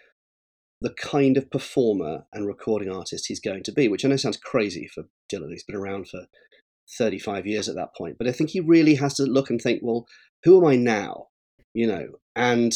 the 0.80 0.94
kind 1.00 1.36
of 1.36 1.50
performer 1.50 2.24
and 2.32 2.46
recording 2.46 2.90
artist 2.90 3.26
he's 3.28 3.40
going 3.40 3.62
to 3.62 3.72
be, 3.72 3.88
which 3.88 4.04
I 4.04 4.08
know 4.08 4.16
sounds 4.16 4.36
crazy 4.36 4.88
for 4.92 5.04
Dylan. 5.32 5.50
He's 5.50 5.64
been 5.64 5.76
around 5.76 6.08
for 6.08 6.26
35 6.98 7.46
years 7.46 7.68
at 7.68 7.76
that 7.76 7.94
point. 7.96 8.16
But 8.18 8.28
I 8.28 8.32
think 8.32 8.50
he 8.50 8.60
really 8.60 8.96
has 8.96 9.14
to 9.14 9.24
look 9.24 9.50
and 9.50 9.60
think, 9.60 9.80
well, 9.82 10.06
who 10.44 10.58
am 10.58 10.66
I 10.66 10.76
now? 10.76 11.28
You 11.72 11.86
know, 11.86 12.06
and 12.36 12.72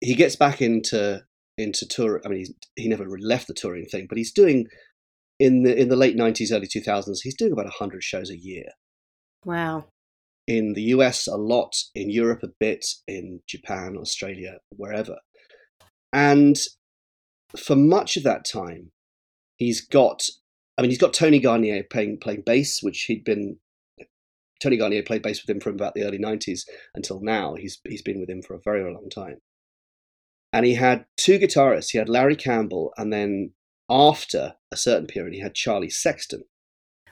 he 0.00 0.14
gets 0.14 0.36
back 0.36 0.62
into 0.62 1.22
into 1.58 1.86
tour. 1.86 2.22
I 2.24 2.28
mean, 2.28 2.38
he's, 2.38 2.54
he 2.76 2.88
never 2.88 3.04
left 3.18 3.48
the 3.48 3.54
touring 3.54 3.86
thing, 3.86 4.06
but 4.08 4.16
he's 4.16 4.32
doing 4.32 4.68
in 5.40 5.62
the 5.64 5.76
in 5.76 5.88
the 5.88 5.96
late 5.96 6.16
90s, 6.16 6.52
early 6.52 6.68
2000s. 6.68 7.18
He's 7.22 7.36
doing 7.36 7.52
about 7.52 7.64
100 7.66 8.02
shows 8.02 8.30
a 8.30 8.38
year 8.38 8.66
Wow. 9.44 9.86
in 10.46 10.74
the 10.74 10.82
US 10.82 11.26
a 11.26 11.36
lot, 11.36 11.74
in 11.94 12.10
Europe 12.10 12.42
a 12.42 12.48
bit, 12.60 12.86
in 13.06 13.40
Japan, 13.46 13.96
Australia, 13.98 14.58
wherever. 14.76 15.16
And 16.12 16.56
for 17.56 17.76
much 17.76 18.16
of 18.16 18.22
that 18.24 18.44
time, 18.44 18.90
he's 19.56 19.80
got, 19.80 20.22
I 20.76 20.82
mean, 20.82 20.90
he's 20.90 20.98
got 20.98 21.14
Tony 21.14 21.38
Garnier 21.38 21.82
playing 21.84 22.18
playing 22.20 22.42
bass, 22.44 22.80
which 22.82 23.02
he'd 23.02 23.24
been. 23.24 23.58
Tony 24.60 24.76
Garnier 24.76 25.04
played 25.04 25.22
bass 25.22 25.40
with 25.40 25.54
him 25.54 25.60
from 25.60 25.74
about 25.74 25.94
the 25.94 26.02
early 26.02 26.18
'90s 26.18 26.62
until 26.94 27.20
now. 27.20 27.54
He's 27.54 27.78
he's 27.86 28.02
been 28.02 28.18
with 28.20 28.28
him 28.28 28.42
for 28.42 28.54
a 28.54 28.60
very, 28.60 28.80
very 28.80 28.92
long 28.92 29.08
time. 29.08 29.38
And 30.52 30.66
he 30.66 30.74
had 30.74 31.04
two 31.16 31.38
guitarists. 31.38 31.90
He 31.90 31.98
had 31.98 32.08
Larry 32.08 32.34
Campbell, 32.36 32.92
and 32.96 33.12
then 33.12 33.52
after 33.88 34.54
a 34.72 34.76
certain 34.76 35.06
period, 35.06 35.34
he 35.34 35.40
had 35.40 35.54
Charlie 35.54 35.90
Sexton. 35.90 36.42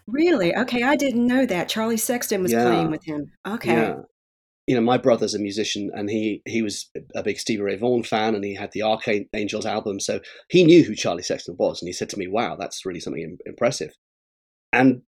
Really? 0.06 0.54
Okay, 0.54 0.82
I 0.82 0.96
didn't 0.96 1.26
know 1.26 1.46
that. 1.46 1.68
Charlie 1.68 1.96
Sexton 1.96 2.42
was 2.42 2.52
Yeah. 2.52 2.64
playing 2.64 2.90
with 2.90 3.04
him. 3.04 3.32
Okay. 3.46 3.72
Yeah. 3.72 4.02
You 4.66 4.74
know, 4.74 4.80
my 4.80 4.98
brother's 4.98 5.34
a 5.34 5.38
musician 5.38 5.90
and 5.94 6.10
he, 6.10 6.42
he 6.44 6.60
was 6.60 6.90
a 7.14 7.22
big 7.22 7.38
Stevie 7.38 7.62
Ray 7.62 7.76
Vaughan 7.76 8.02
fan 8.02 8.34
and 8.34 8.44
he 8.44 8.54
had 8.54 8.72
the 8.72 8.82
Archangels 8.82 9.66
album. 9.66 10.00
So 10.00 10.20
he 10.48 10.64
knew 10.64 10.82
who 10.82 10.94
Charlie 10.94 11.22
Sexton 11.22 11.56
was. 11.58 11.80
And 11.80 11.88
he 11.88 11.92
said 11.92 12.08
to 12.10 12.18
me, 12.18 12.26
wow, 12.26 12.56
that's 12.56 12.84
really 12.84 13.00
something 13.00 13.38
impressive. 13.46 13.94
And 14.72 15.02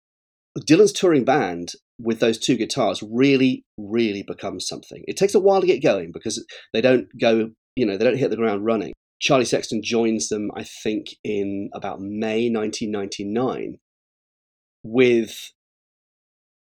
Dylan's 0.59 0.91
touring 0.91 1.25
band 1.25 1.73
with 1.99 2.19
those 2.19 2.37
two 2.37 2.55
guitars 2.55 3.03
really, 3.03 3.63
really 3.77 4.23
becomes 4.23 4.67
something. 4.67 5.03
It 5.07 5.17
takes 5.17 5.33
a 5.33 5.39
while 5.39 5.61
to 5.61 5.67
get 5.67 5.83
going 5.83 6.11
because 6.11 6.45
they 6.73 6.81
don't 6.81 7.07
go, 7.19 7.49
you 7.75 7.85
know, 7.85 7.97
they 7.97 8.05
don't 8.05 8.17
hit 8.17 8.29
the 8.29 8.35
ground 8.35 8.65
running. 8.65 8.93
Charlie 9.19 9.45
Sexton 9.45 9.81
joins 9.83 10.29
them, 10.29 10.51
I 10.55 10.63
think, 10.63 11.07
in 11.23 11.69
about 11.73 11.99
May 11.99 12.49
1999 12.49 13.77
with 14.83 15.51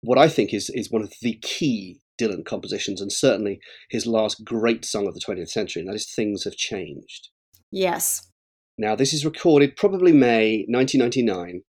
what 0.02 0.18
I 0.18 0.28
think 0.28 0.52
is 0.52 0.70
is 0.70 0.90
one 0.90 1.02
of 1.02 1.12
the 1.22 1.38
key 1.40 2.00
Dylan 2.20 2.44
compositions, 2.44 3.00
and 3.00 3.12
certainly 3.12 3.60
his 3.90 4.06
last 4.06 4.44
great 4.44 4.84
song 4.84 5.06
of 5.06 5.14
the 5.14 5.20
20th 5.20 5.50
century, 5.50 5.80
and 5.80 5.88
that 5.88 5.96
is 5.96 6.12
"Things 6.14 6.44
Have 6.44 6.56
Changed." 6.56 7.28
Yes. 7.70 8.28
Now, 8.78 8.94
this 8.96 9.12
is 9.14 9.24
recorded 9.24 9.76
probably 9.76 10.12
May 10.12 10.64
1999. 10.68 11.62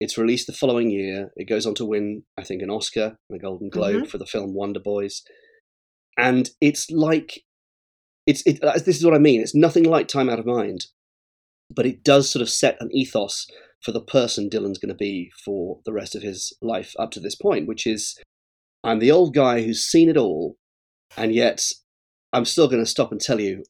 It's 0.00 0.18
released 0.18 0.46
the 0.46 0.52
following 0.52 0.90
year. 0.90 1.32
It 1.36 1.48
goes 1.48 1.66
on 1.66 1.74
to 1.76 1.84
win, 1.84 2.24
I 2.36 2.44
think, 2.44 2.62
an 2.62 2.70
Oscar 2.70 3.16
and 3.30 3.38
a 3.38 3.42
Golden 3.42 3.68
Globe 3.70 4.04
Mhm. 4.04 4.08
for 4.08 4.18
the 4.18 4.26
film 4.26 4.52
Wonder 4.54 4.80
Boys, 4.80 5.22
and 6.18 6.50
it's 6.60 6.90
like 6.90 7.44
it's 8.26 8.42
it. 8.46 8.62
uh, 8.64 8.72
This 8.78 8.96
is 8.96 9.04
what 9.04 9.14
I 9.14 9.18
mean. 9.18 9.40
It's 9.40 9.54
nothing 9.54 9.84
like 9.84 10.08
Time 10.08 10.28
Out 10.30 10.38
of 10.38 10.46
Mind, 10.46 10.86
but 11.70 11.84
it 11.86 12.02
does 12.02 12.30
sort 12.30 12.40
of 12.42 12.48
set 12.48 12.76
an 12.80 12.88
ethos 12.92 13.46
for 13.82 13.92
the 13.92 14.00
person 14.00 14.48
Dylan's 14.48 14.78
going 14.78 14.88
to 14.88 14.94
be 14.94 15.30
for 15.44 15.80
the 15.84 15.92
rest 15.92 16.14
of 16.14 16.22
his 16.22 16.52
life 16.62 16.94
up 16.98 17.10
to 17.12 17.20
this 17.20 17.34
point, 17.34 17.68
which 17.68 17.86
is 17.86 18.18
I'm 18.84 18.98
the 18.98 19.10
old 19.10 19.34
guy 19.34 19.62
who's 19.62 19.82
seen 19.82 20.10
it 20.10 20.18
all, 20.18 20.56
and 21.16 21.34
yet 21.34 21.64
I'm 22.34 22.44
still 22.44 22.68
going 22.68 22.84
to 22.84 22.90
stop 22.90 23.12
and 23.12 23.20
tell 23.20 23.40
you 23.40 23.64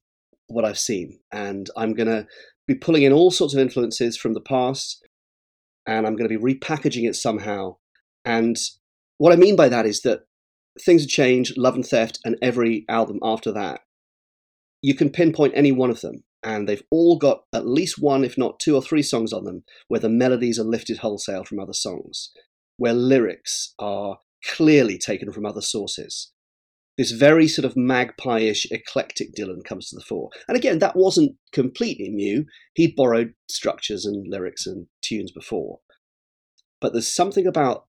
what 0.49 0.65
I've 0.65 0.79
seen. 0.79 1.21
And 1.33 1.71
I'm 1.77 1.95
going 1.95 2.09
to 2.09 2.27
be 2.67 2.75
pulling 2.75 3.05
in 3.05 3.13
all 3.13 3.31
sorts 3.31 3.55
of 3.55 3.61
influences 3.61 4.17
from 4.17 4.35
the 4.35 4.41
past, 4.41 5.07
and 5.87 6.05
I'm 6.05 6.17
going 6.17 6.29
to 6.29 6.39
be 6.39 6.55
repackaging 6.55 7.09
it 7.09 7.15
somehow. 7.15 7.77
And 8.25 8.57
what 9.19 9.33
I 9.33 9.37
mean 9.37 9.55
by 9.55 9.69
that 9.69 9.87
is 9.87 10.01
that 10.01 10.23
things 10.81 11.03
have 11.03 11.11
changed, 11.11 11.57
Love 11.57 11.77
and 11.77 11.87
Theft, 11.87 12.19
and 12.25 12.37
every 12.43 12.85
album 12.89 13.21
after 13.23 13.53
that. 13.53 13.83
You 14.83 14.95
can 14.95 15.11
pinpoint 15.11 15.53
any 15.55 15.71
one 15.71 15.91
of 15.91 16.01
them, 16.01 16.25
and 16.43 16.69
they've 16.69 16.83
all 16.91 17.19
got 17.19 17.43
at 17.53 17.69
least 17.69 18.01
one, 18.01 18.25
if 18.25 18.37
not 18.37 18.59
two 18.59 18.75
or 18.75 18.83
three 18.83 19.03
songs 19.03 19.33
on 19.33 19.45
them 19.45 19.63
where 19.87 20.01
the 20.01 20.09
melodies 20.09 20.59
are 20.59 20.65
lifted 20.65 20.99
wholesale 20.99 21.45
from 21.45 21.61
other 21.61 21.73
songs, 21.73 22.33
where 22.79 22.93
lyrics 22.93 23.75
are 23.79 24.19
clearly 24.47 24.99
taken 24.99 25.33
from 25.33 25.47
other 25.47 25.61
sources. 25.61 26.33
This 26.97 27.11
very 27.11 27.49
sort 27.49 27.65
of 27.65 27.77
magpie-ish 27.77 28.71
eclectic 28.71 29.35
Dylan 29.35 29.65
comes 29.65 29.89
to 29.89 29.97
the 29.97 30.05
fore. 30.05 30.31
And 30.47 30.57
again, 30.57 30.79
that 30.79 30.95
wasn't 30.95 31.37
completely 31.53 32.09
new. 32.09 32.45
He 32.75 32.95
borrowed 32.97 33.35
structures 33.51 34.05
and 34.05 34.27
lyrics 34.29 34.67
and 34.67 34.87
tunes 35.03 35.33
before. 35.33 35.81
But 36.81 36.93
there's 36.93 37.09
something 37.09 37.47
about 37.47 37.87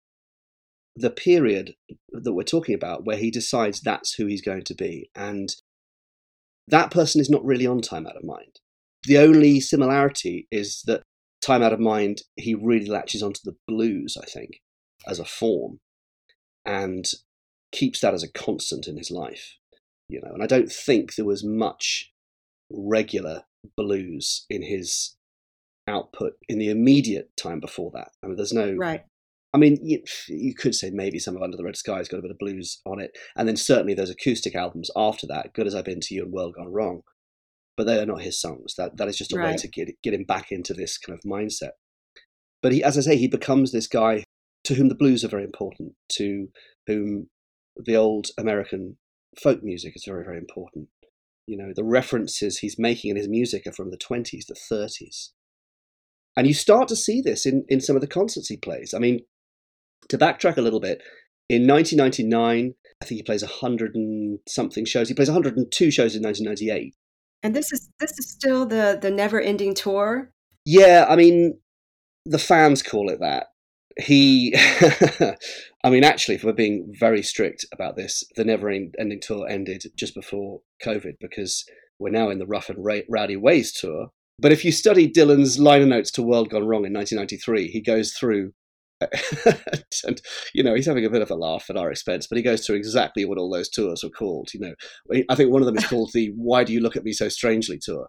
the 0.94 1.11
period 1.11 1.74
that 2.12 2.32
we're 2.32 2.42
talking 2.42 2.74
about 2.74 3.05
where 3.05 3.16
he 3.16 3.30
decides 3.30 3.80
that's 3.80 4.14
who 4.14 4.26
he's 4.26 4.42
going 4.42 4.62
to 4.64 4.74
be. 4.74 5.11
And 5.16 5.48
that 6.68 6.92
person 6.92 7.20
is 7.20 7.30
not 7.30 7.44
really 7.44 7.66
on 7.66 7.80
Time 7.80 8.07
Out 8.07 8.16
of 8.16 8.24
Mind. 8.24 8.61
The 9.05 9.18
only 9.18 9.59
similarity 9.59 10.46
is 10.53 10.82
that 10.86 11.03
Time 11.40 11.62
Out 11.62 11.72
of 11.72 11.80
Mind, 11.80 12.22
he 12.36 12.55
really 12.55 12.86
latches 12.86 13.22
onto 13.22 13.40
the 13.42 13.57
blues, 13.66 14.16
I 14.20 14.26
think, 14.26 14.61
as 15.09 15.18
a 15.18 15.24
form, 15.24 15.80
and 16.64 17.06
keeps 17.72 18.00
that 18.00 18.14
as 18.14 18.22
a 18.22 18.30
constant 18.30 18.86
in 18.86 18.96
his 18.96 19.10
life. 19.10 19.56
You 20.08 20.20
know, 20.20 20.32
and 20.34 20.42
I 20.42 20.46
don't 20.46 20.70
think 20.70 21.14
there 21.14 21.24
was 21.24 21.42
much 21.42 22.12
regular 22.70 23.44
blues 23.76 24.46
in 24.50 24.62
his 24.62 25.16
output 25.88 26.34
in 26.48 26.58
the 26.58 26.70
immediate 26.70 27.30
time 27.36 27.60
before 27.60 27.90
that. 27.94 28.10
I 28.22 28.26
mean, 28.26 28.36
there's 28.36 28.52
no 28.52 28.74
right. 28.74 29.04
I 29.54 29.58
mean, 29.58 29.78
you, 29.82 30.02
you, 30.28 30.54
could 30.54 30.74
say 30.74 30.90
maybe 30.90 31.18
some 31.18 31.36
of 31.36 31.42
Under 31.42 31.58
the 31.58 31.64
Red 31.64 31.76
Sky's 31.76 32.08
got 32.08 32.18
a 32.18 32.22
bit 32.22 32.30
of 32.30 32.38
blues 32.38 32.80
on 32.86 33.00
it, 33.00 33.18
and 33.36 33.46
then 33.46 33.56
certainly 33.56 33.92
those 33.92 34.08
acoustic 34.08 34.54
albums 34.54 34.90
after 34.96 35.26
that, 35.26 35.52
"Good 35.52 35.66
as 35.66 35.74
I've 35.74 35.84
Been 35.84 36.00
to 36.00 36.14
You" 36.14 36.24
and 36.24 36.32
"World 36.32 36.54
Gone 36.54 36.72
Wrong," 36.72 37.02
but 37.76 37.84
they 37.84 37.98
are 37.98 38.06
not 38.06 38.22
his 38.22 38.40
songs. 38.40 38.74
That 38.76 38.96
that 38.96 39.08
is 39.08 39.16
just 39.16 39.32
a 39.32 39.36
right. 39.36 39.50
way 39.50 39.56
to 39.56 39.68
get 39.68 39.90
get 40.02 40.14
him 40.14 40.24
back 40.24 40.52
into 40.52 40.72
this 40.72 40.96
kind 40.96 41.18
of 41.18 41.28
mindset. 41.28 41.72
But 42.62 42.72
he, 42.72 42.82
as 42.82 42.96
I 42.96 43.02
say, 43.02 43.16
he 43.16 43.28
becomes 43.28 43.72
this 43.72 43.86
guy 43.86 44.24
to 44.64 44.74
whom 44.74 44.88
the 44.88 44.94
blues 44.94 45.24
are 45.24 45.28
very 45.28 45.44
important, 45.44 45.94
to 46.12 46.48
whom 46.86 47.28
the 47.76 47.96
old 47.96 48.28
American 48.38 48.96
folk 49.42 49.62
music 49.62 49.94
is 49.96 50.04
very 50.06 50.24
very 50.24 50.38
important. 50.38 50.88
You 51.46 51.56
know, 51.56 51.72
the 51.74 51.84
references 51.84 52.58
he's 52.58 52.78
making 52.78 53.10
in 53.10 53.16
his 53.16 53.28
music 53.28 53.66
are 53.66 53.72
from 53.72 53.90
the 53.90 53.96
twenties, 53.96 54.46
the 54.46 54.54
thirties. 54.54 55.32
And 56.36 56.46
you 56.46 56.54
start 56.54 56.88
to 56.88 56.96
see 56.96 57.20
this 57.20 57.44
in, 57.44 57.64
in 57.68 57.80
some 57.80 57.96
of 57.96 58.00
the 58.00 58.08
concerts 58.08 58.48
he 58.48 58.56
plays. 58.56 58.94
I 58.94 58.98
mean, 58.98 59.20
to 60.08 60.16
backtrack 60.16 60.56
a 60.56 60.62
little 60.62 60.80
bit, 60.80 61.02
in 61.48 61.66
1999, 61.66 62.74
I 63.02 63.04
think 63.04 63.18
he 63.18 63.22
plays 63.22 63.42
100 63.42 63.94
and 63.94 64.38
something 64.48 64.84
shows. 64.84 65.08
He 65.08 65.14
plays 65.14 65.28
102 65.28 65.90
shows 65.90 66.14
in 66.14 66.22
1998. 66.22 66.94
And 67.42 67.54
this 67.54 67.72
is 67.72 67.90
this 67.98 68.12
is 68.18 68.30
still 68.30 68.64
the 68.64 68.98
the 69.00 69.10
never 69.10 69.40
ending 69.40 69.74
tour. 69.74 70.32
Yeah, 70.64 71.06
I 71.08 71.16
mean, 71.16 71.58
the 72.24 72.38
fans 72.38 72.82
call 72.82 73.10
it 73.10 73.18
that. 73.20 73.48
He, 73.99 74.55
I 75.84 75.90
mean, 75.90 76.05
actually, 76.05 76.36
if 76.36 76.45
we're 76.45 76.53
being 76.53 76.93
very 76.99 77.22
strict 77.22 77.66
about 77.72 77.97
this, 77.97 78.24
the 78.36 78.45
never 78.45 78.70
ending 78.70 79.20
tour 79.20 79.49
ended 79.49 79.84
just 79.97 80.14
before 80.14 80.61
COVID 80.84 81.14
because 81.20 81.64
we're 81.99 82.11
now 82.11 82.30
in 82.30 82.38
the 82.38 82.47
Rough 82.47 82.68
and 82.68 82.84
Rowdy 83.09 83.36
Ways 83.36 83.72
tour. 83.72 84.09
But 84.38 84.53
if 84.53 84.64
you 84.64 84.72
study 84.72 85.11
Dylan's 85.11 85.59
liner 85.59 85.86
notes 85.86 86.11
to 86.12 86.22
World 86.22 86.51
Gone 86.51 86.66
Wrong 86.66 86.84
in 86.84 86.93
1993, 86.93 87.68
he 87.68 87.80
goes 87.80 88.12
through 88.12 88.53
and 90.05 90.20
you 90.55 90.62
know 90.62 90.74
he's 90.74 90.86
having 90.86 91.05
a 91.05 91.11
bit 91.11 91.22
of 91.22 91.30
a 91.30 91.34
laugh 91.34 91.66
at 91.68 91.76
our 91.76 91.90
expense 91.90 92.28
but 92.28 92.36
he 92.36 92.43
goes 92.43 92.64
through 92.64 92.76
exactly 92.76 93.24
what 93.24 93.36
all 93.36 93.51
those 93.51 93.68
tours 93.68 94.05
were 94.05 94.11
called 94.11 94.49
you 94.55 94.61
know 94.61 94.74
i 95.28 95.34
think 95.34 95.51
one 95.51 95.61
of 95.61 95.66
them 95.66 95.76
is 95.76 95.86
called 95.86 96.11
the 96.14 96.32
why 96.36 96.62
do 96.62 96.72
you 96.72 96.80
look 96.80 96.97
at 96.97 97.03
me 97.03 97.12
so 97.12 97.28
strangely 97.28 97.78
tour 97.82 98.07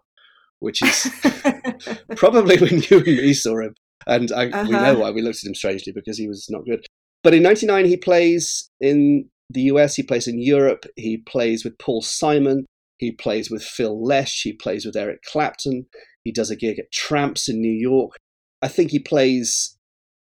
which 0.60 0.82
is 0.82 1.10
probably 2.16 2.56
when 2.58 2.80
you 2.82 2.98
and 2.98 3.06
me 3.06 3.34
saw 3.34 3.58
him 3.60 3.74
and 4.06 4.30
I, 4.32 4.48
uh-huh. 4.48 4.64
we 4.64 4.72
know 4.72 4.98
why. 4.98 5.10
We 5.10 5.22
looked 5.22 5.42
at 5.44 5.48
him 5.48 5.54
strangely 5.54 5.92
because 5.92 6.18
he 6.18 6.28
was 6.28 6.46
not 6.50 6.64
good. 6.64 6.86
But 7.22 7.34
in 7.34 7.42
99 7.42 7.86
he 7.86 7.96
plays 7.96 8.68
in 8.80 9.28
the 9.50 9.62
us 9.62 9.94
he 9.94 10.02
plays 10.02 10.28
in 10.28 10.40
europe. 10.40 10.86
He 10.96 11.18
plays 11.18 11.64
with 11.64 11.78
paul 11.78 12.02
simon. 12.02 12.66
He 12.98 13.12
plays 13.12 13.50
with 13.50 13.62
phil 13.62 14.04
lesh. 14.04 14.42
He 14.42 14.52
plays 14.52 14.84
with 14.84 14.96
eric 14.96 15.22
clapton. 15.22 15.86
He 16.24 16.32
does 16.32 16.50
a 16.50 16.56
gig 16.56 16.78
at 16.78 16.92
tramps 16.92 17.48
in 17.48 17.60
new 17.60 17.72
york. 17.72 18.16
I 18.62 18.68
think 18.68 18.90
he 18.90 18.98
plays 18.98 19.76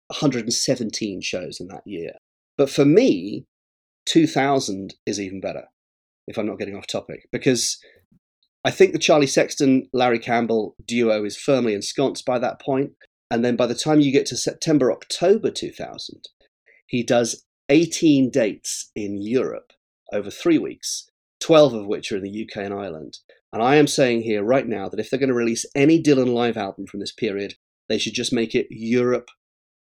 117 0.07 1.21
shows 1.21 1.59
in 1.59 1.67
that 1.67 1.83
year. 1.85 2.11
But 2.57 2.69
for 2.69 2.85
me, 2.85 3.45
2000 4.05 4.93
is 5.05 5.19
even 5.19 5.41
better, 5.41 5.65
if 6.27 6.37
I'm 6.37 6.45
not 6.45 6.59
getting 6.59 6.75
off 6.75 6.87
topic, 6.87 7.27
because 7.31 7.77
I 8.63 8.71
think 8.71 8.93
the 8.93 8.99
Charlie 8.99 9.27
Sexton 9.27 9.89
Larry 9.93 10.19
Campbell 10.19 10.75
duo 10.85 11.25
is 11.25 11.37
firmly 11.37 11.73
ensconced 11.73 12.25
by 12.25 12.39
that 12.39 12.61
point. 12.61 12.91
And 13.31 13.45
then 13.45 13.55
by 13.55 13.65
the 13.65 13.73
time 13.73 14.01
you 14.01 14.11
get 14.11 14.25
to 14.27 14.37
September, 14.37 14.91
October 14.91 15.49
2000, 15.49 16.27
he 16.85 17.01
does 17.01 17.45
18 17.69 18.29
dates 18.29 18.91
in 18.93 19.21
Europe 19.21 19.71
over 20.11 20.29
three 20.29 20.57
weeks, 20.57 21.09
12 21.39 21.73
of 21.73 21.87
which 21.87 22.11
are 22.11 22.17
in 22.17 22.23
the 22.23 22.43
UK 22.43 22.57
and 22.65 22.73
Ireland. 22.73 23.19
And 23.53 23.63
I 23.63 23.77
am 23.77 23.87
saying 23.87 24.23
here 24.23 24.43
right 24.43 24.67
now 24.67 24.89
that 24.89 24.99
if 24.99 25.09
they're 25.09 25.19
going 25.19 25.29
to 25.29 25.33
release 25.33 25.65
any 25.73 26.03
Dylan 26.03 26.33
live 26.33 26.57
album 26.57 26.87
from 26.87 26.99
this 26.99 27.13
period, 27.13 27.55
they 27.87 27.97
should 27.97 28.13
just 28.13 28.33
make 28.33 28.53
it 28.53 28.67
Europe 28.69 29.29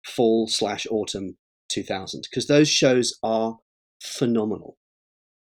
fall 0.05 0.47
slash 0.47 0.85
autumn 0.91 1.37
2000 1.69 2.27
because 2.29 2.45
those 2.45 2.69
shows 2.69 3.17
are 3.23 3.57
phenomenal. 4.01 4.77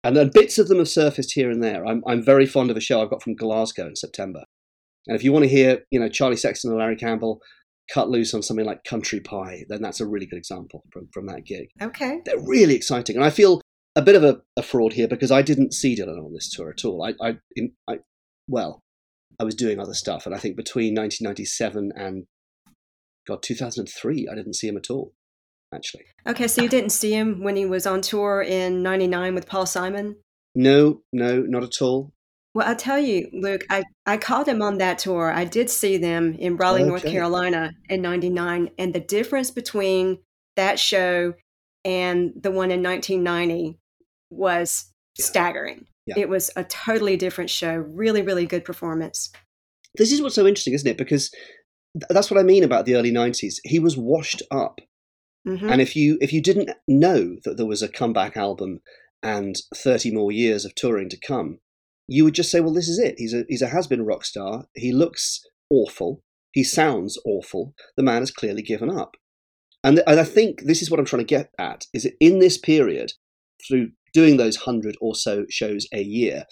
And 0.04 0.16
then 0.16 0.32
bits 0.34 0.58
of 0.58 0.70
them 0.70 0.80
have 0.80 0.90
surfaced 0.90 1.34
here 1.34 1.52
and 1.52 1.62
there. 1.62 1.86
I'm, 1.86 2.04
I'm 2.08 2.24
very 2.24 2.46
fond 2.46 2.72
of 2.72 2.78
a 2.78 2.82
show 2.82 3.02
I've 3.02 3.10
got 3.10 3.22
from 3.22 3.36
Glasgow 3.36 3.88
in 3.88 3.98
September. 3.98 4.46
And 5.08 5.16
if 5.16 5.24
you 5.24 5.34
want 5.34 5.44
to 5.44 5.50
hear, 5.50 5.84
you 5.92 6.00
know, 6.00 6.10
Charlie 6.10 6.38
Sexton 6.38 6.72
and 6.72 6.80
Larry 6.80 6.96
Campbell 6.96 7.42
cut 7.92 8.10
loose 8.10 8.34
on 8.34 8.42
something 8.42 8.66
like 8.66 8.84
Country 8.84 9.20
Pie, 9.20 9.66
then 9.68 9.82
that's 9.82 10.00
a 10.00 10.06
really 10.06 10.26
good 10.26 10.38
example 10.38 10.84
from, 10.92 11.10
from 11.14 11.28
that 11.28 11.46
gig. 11.46 11.70
Okay. 11.82 12.22
They're 12.26 12.40
really 12.40 12.76
exciting. 12.76 13.16
And 13.16 13.26
I 13.26 13.30
feel 13.30 13.62
a 13.96 14.02
bit 14.02 14.16
of 14.16 14.24
a, 14.24 14.42
a 14.58 14.64
fraud 14.64 14.94
here 14.94 15.08
because 15.08 15.32
I 15.32 15.42
didn't 15.42 15.74
see 15.74 15.96
Dylan 15.96 16.24
on 16.24 16.34
this 16.34 16.50
tour 16.50 16.70
at 16.70 16.86
all. 16.86 17.04
I, 17.04 17.14
I, 17.22 17.38
in, 17.56 17.74
I, 17.90 18.00
well, 18.48 18.82
I 19.40 19.44
was 19.44 19.56
doing 19.56 19.80
other 19.80 19.94
stuff. 19.94 20.26
And 20.26 20.34
I 20.34 20.38
think 20.38 20.56
between 20.56 20.96
1997 20.96 21.92
and 21.96 22.26
God, 23.28 23.44
2003, 23.44 24.28
I 24.32 24.36
didn't 24.36 24.56
see 24.56 24.68
him 24.68 24.78
at 24.78 24.90
all, 24.90 25.14
actually. 25.74 26.06
Okay, 26.28 26.48
so 26.48 26.62
you 26.62 26.70
didn't 26.70 26.92
see 26.92 27.14
him 27.14 27.44
when 27.44 27.56
he 27.56 27.66
was 27.66 27.86
on 27.86 28.02
tour 28.02 28.42
in 28.42 28.82
99 28.82 29.36
with 29.36 29.48
Paul 29.48 29.66
Simon? 29.66 30.16
No, 30.56 31.02
no, 31.12 31.42
not 31.42 31.64
at 31.64 31.82
all. 31.82 32.14
Well, 32.54 32.68
I'll 32.68 32.76
tell 32.76 33.00
you, 33.00 33.30
Luke, 33.32 33.66
I, 33.70 33.84
I 34.06 34.18
caught 34.18 34.46
them 34.46 34.62
on 34.62 34.78
that 34.80 35.00
tour. 35.00 35.32
I 35.32 35.46
did 35.46 35.70
see 35.70 35.98
them 35.98 36.34
in 36.34 36.58
Raleigh, 36.58 36.82
okay. 36.82 36.90
North 36.90 37.04
Carolina 37.04 37.72
in 37.88 38.02
99. 38.02 38.72
And 38.78 38.94
the 38.94 39.00
difference 39.00 39.52
between 39.52 40.20
that 40.58 40.78
show 40.78 41.34
and 41.86 42.34
the 42.36 42.52
one 42.52 42.72
in 42.72 42.84
1990 42.84 43.80
was 44.30 44.92
yeah. 45.18 45.26
staggering. 45.26 45.86
Yeah. 46.06 46.16
It 46.18 46.30
was 46.30 46.52
a 46.56 46.64
totally 46.64 47.16
different 47.16 47.50
show. 47.50 47.76
Really, 47.76 48.22
really 48.22 48.46
good 48.46 48.66
performance. 48.66 49.32
This 49.96 50.12
is 50.12 50.22
what's 50.22 50.36
so 50.36 50.48
interesting, 50.48 50.74
isn't 50.74 50.88
it? 50.88 50.98
Because 50.98 51.32
that's 52.10 52.32
what 52.32 52.40
I 52.40 52.44
mean 52.44 52.64
about 52.64 52.86
the 52.86 52.96
early 52.96 53.12
'90s. 53.12 53.56
He 53.64 53.78
was 53.78 53.98
washed 53.98 54.42
up, 54.50 54.80
mm-hmm. 55.48 55.70
and 55.70 55.82
if 55.82 55.96
you 55.96 56.18
if 56.22 56.32
you 56.34 56.42
didn't 56.42 56.72
know 56.88 57.36
that 57.44 57.58
there 57.58 57.66
was 57.66 57.82
a 57.82 57.90
comeback 57.90 58.38
album 58.38 58.80
and 59.22 59.56
30 59.76 60.12
more 60.12 60.32
years 60.32 60.66
of 60.66 60.74
touring 60.74 61.10
to 61.10 61.20
come, 61.20 61.60
you 62.12 62.24
would 62.24 62.36
just 62.36 62.52
say, 62.52 62.60
"Well, 62.60 62.74
this 62.74 62.90
is 62.90 63.00
it. 63.00 63.16
He's 63.18 63.34
a 63.34 63.44
he's 63.48 63.62
a 63.62 63.68
has-been 63.68 64.06
rock 64.06 64.26
star. 64.26 64.66
He 64.76 64.92
looks 64.92 65.40
awful. 65.70 66.22
He 66.52 66.64
sounds 66.64 67.18
awful. 67.26 67.74
The 67.96 68.04
man 68.04 68.22
has 68.22 68.32
clearly 68.32 68.62
given 68.62 68.90
up." 68.90 69.16
And, 69.84 70.04
and 70.06 70.20
I 70.20 70.24
think 70.24 70.64
this 70.64 70.82
is 70.82 70.92
what 70.92 71.00
I'm 71.00 71.06
trying 71.06 71.26
to 71.26 71.36
get 71.36 71.50
at: 71.58 71.86
is 71.94 72.04
that 72.04 72.14
in 72.20 72.40
this 72.40 72.58
period, 72.58 73.14
through 73.66 73.92
doing 74.14 74.38
those 74.38 74.58
hundred 74.58 74.98
or 75.00 75.16
so 75.16 75.46
shows 75.50 75.88
a 75.94 76.04
year, 76.04 76.46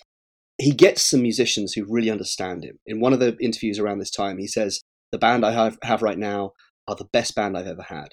he 0.57 0.72
gets 0.72 1.02
some 1.02 1.22
musicians 1.22 1.73
who 1.73 1.86
really 1.88 2.10
understand 2.10 2.64
him. 2.64 2.80
In 2.86 2.99
one 2.99 3.14
of 3.14 3.19
the 3.19 3.36
interviews 3.40 3.80
around 3.80 3.99
this 3.99 4.11
time, 4.11 4.38
he 4.38 4.48
says, 4.48 4.81
the 5.11 5.18
band 5.18 5.45
I 5.45 5.52
have, 5.52 5.77
have 5.84 6.02
right 6.02 6.18
now 6.18 6.52
are 6.88 6.95
the 6.95 7.10
best 7.11 7.36
band 7.36 7.57
I've 7.57 7.68
ever 7.68 7.84
had, 7.84 8.10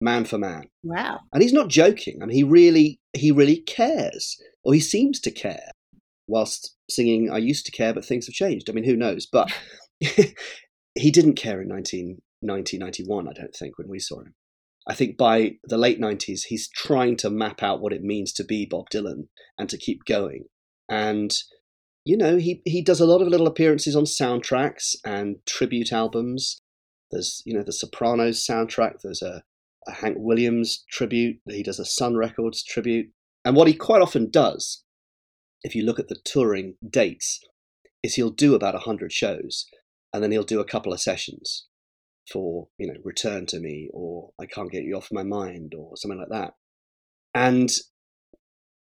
man 0.00 0.24
for 0.24 0.38
man. 0.38 0.68
Wow! 0.82 1.20
And 1.32 1.42
he's 1.42 1.52
not 1.52 1.68
joking. 1.68 2.18
I 2.22 2.26
mean, 2.26 2.36
he 2.36 2.44
really, 2.44 3.00
he 3.12 3.30
really 3.30 3.62
cares, 3.62 4.36
or 4.62 4.74
he 4.74 4.80
seems 4.80 5.20
to 5.20 5.30
care, 5.30 5.70
whilst 6.26 6.73
singing 6.88 7.30
"I 7.30 7.38
used 7.38 7.66
to 7.66 7.72
care, 7.72 7.94
but 7.94 8.04
things 8.04 8.26
have 8.26 8.34
changed." 8.34 8.68
I 8.68 8.72
mean, 8.72 8.84
who 8.84 8.96
knows? 8.96 9.26
But 9.26 9.52
he 10.94 11.10
didn't 11.10 11.34
care 11.34 11.60
in 11.62 11.68
19 11.68 12.20
1991, 12.44 13.28
I 13.28 13.32
don't 13.32 13.54
think, 13.54 13.78
when 13.78 13.88
we 13.88 13.98
saw 13.98 14.20
him. 14.20 14.34
I 14.86 14.94
think 14.94 15.16
by 15.16 15.56
the 15.64 15.78
late 15.78 16.00
90s, 16.00 16.42
he's 16.48 16.68
trying 16.68 17.16
to 17.18 17.30
map 17.30 17.62
out 17.62 17.80
what 17.80 17.92
it 17.92 18.02
means 18.02 18.32
to 18.34 18.44
be 18.44 18.66
Bob 18.66 18.90
Dylan 18.92 19.28
and 19.58 19.68
to 19.70 19.78
keep 19.78 20.04
going. 20.04 20.44
And, 20.90 21.34
you 22.04 22.18
know, 22.18 22.36
he, 22.36 22.60
he 22.66 22.82
does 22.82 23.00
a 23.00 23.06
lot 23.06 23.22
of 23.22 23.28
little 23.28 23.46
appearances 23.46 23.96
on 23.96 24.04
soundtracks 24.04 24.94
and 25.04 25.36
tribute 25.46 25.92
albums. 25.92 26.60
There's, 27.10 27.42
you 27.46 27.54
know, 27.54 27.62
the 27.62 27.72
Sopranos 27.72 28.46
soundtrack, 28.46 28.96
there's 29.02 29.22
a, 29.22 29.42
a 29.86 29.92
Hank 29.92 30.16
Williams 30.18 30.84
tribute, 30.90 31.38
he 31.48 31.62
does 31.62 31.78
a 31.78 31.86
Sun 31.86 32.16
Records 32.16 32.62
tribute. 32.62 33.10
And 33.46 33.56
what 33.56 33.68
he 33.68 33.74
quite 33.74 34.02
often 34.02 34.30
does, 34.30 34.83
if 35.64 35.74
you 35.74 35.84
look 35.84 35.98
at 35.98 36.08
the 36.08 36.20
touring 36.24 36.76
dates, 36.88 37.40
is 38.04 38.14
he'll 38.14 38.30
do 38.30 38.54
about 38.54 38.74
100 38.74 39.10
shows 39.10 39.66
and 40.12 40.22
then 40.22 40.30
he'll 40.30 40.44
do 40.44 40.60
a 40.60 40.64
couple 40.64 40.92
of 40.92 41.00
sessions 41.00 41.66
for 42.30 42.68
you 42.78 42.86
know 42.86 42.94
return 43.04 43.44
to 43.44 43.60
me 43.60 43.90
or 43.92 44.30
i 44.40 44.46
can't 44.46 44.72
get 44.72 44.82
you 44.82 44.96
off 44.96 45.08
my 45.12 45.22
mind 45.22 45.74
or 45.76 45.96
something 45.96 46.18
like 46.18 46.28
that. 46.30 46.52
And 47.34 47.70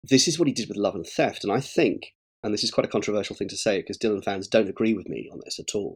this 0.09 0.27
is 0.27 0.37
what 0.37 0.47
he 0.47 0.53
did 0.53 0.69
with 0.69 0.77
love 0.77 0.95
and 0.95 1.05
theft 1.05 1.43
and 1.43 1.51
i 1.51 1.59
think 1.59 2.13
and 2.43 2.53
this 2.53 2.63
is 2.63 2.71
quite 2.71 2.85
a 2.85 2.89
controversial 2.89 3.35
thing 3.35 3.47
to 3.47 3.57
say 3.57 3.79
because 3.79 3.97
dylan 3.97 4.23
fans 4.23 4.47
don't 4.47 4.69
agree 4.69 4.93
with 4.93 5.07
me 5.07 5.27
on 5.31 5.39
this 5.43 5.59
at 5.59 5.73
all 5.73 5.95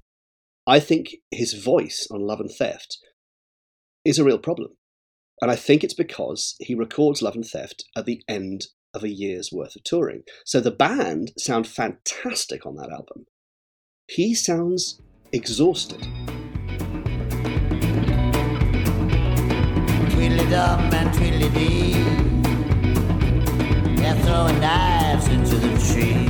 i 0.66 0.80
think 0.80 1.10
his 1.30 1.54
voice 1.54 2.08
on 2.10 2.22
love 2.22 2.40
and 2.40 2.52
theft 2.52 2.98
is 4.06 4.18
a 4.18 4.24
real 4.24 4.40
problem. 4.40 4.72
And 5.42 5.52
i 5.52 5.56
think 5.56 5.84
it's 5.84 5.94
because 5.94 6.56
he 6.60 6.74
records 6.76 7.22
love 7.22 7.36
and 7.36 7.46
theft 7.46 7.84
at 7.96 8.06
the 8.06 8.24
end 8.28 8.68
of 8.94 9.04
a 9.04 9.10
year's 9.10 9.52
worth 9.52 9.76
of 9.76 9.84
touring 9.84 10.24
so 10.46 10.60
the 10.60 10.72
band 10.72 11.32
sound 11.38 11.68
fantastic 11.68 12.66
on 12.66 12.76
that 12.76 12.92
album 12.92 13.26
he 14.08 14.34
sounds 14.34 15.02
exhausted 15.32 16.08
Tweedledum 20.20 20.94
and 20.94 21.14
Tweedledee. 21.14 21.94
They're 23.96 24.16
throwing 24.24 24.60
knives 24.60 25.30
into 25.30 25.56
the 25.56 25.70
tree. 25.88 26.28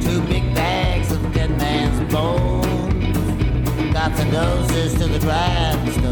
Two 0.00 0.20
big 0.22 0.52
bags 0.52 1.12
of 1.12 1.32
dead 1.32 1.50
man's 1.58 2.12
bones. 2.12 3.92
Got 3.92 4.16
the 4.16 4.24
noses 4.24 4.94
to 4.94 5.06
the 5.06 5.20
grindstone. 5.20 6.07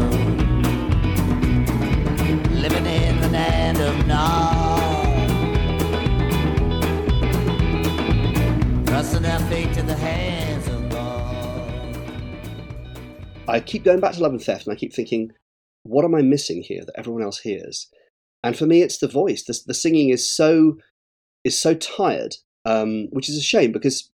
Fate 9.49 9.73
the 9.73 9.95
hands 9.95 10.67
of 10.67 10.89
God. 10.89 11.97
I 13.47 13.61
keep 13.61 13.85
going 13.85 14.01
back 14.01 14.13
to 14.13 14.21
Love 14.21 14.33
and 14.33 14.41
Theft, 14.43 14.67
and 14.67 14.73
I 14.73 14.77
keep 14.77 14.93
thinking, 14.93 15.31
what 15.83 16.03
am 16.03 16.15
I 16.15 16.21
missing 16.21 16.61
here 16.61 16.83
that 16.85 16.97
everyone 16.97 17.23
else 17.23 17.39
hears? 17.39 17.87
And 18.43 18.57
for 18.57 18.65
me, 18.65 18.81
it's 18.81 18.97
the 18.97 19.07
voice. 19.07 19.43
The, 19.43 19.57
the 19.65 19.73
singing 19.73 20.09
is 20.09 20.29
so 20.29 20.77
is 21.45 21.57
so 21.57 21.73
tired, 21.75 22.35
um, 22.65 23.07
which 23.11 23.29
is 23.29 23.37
a 23.37 23.41
shame 23.41 23.71
because 23.71 24.11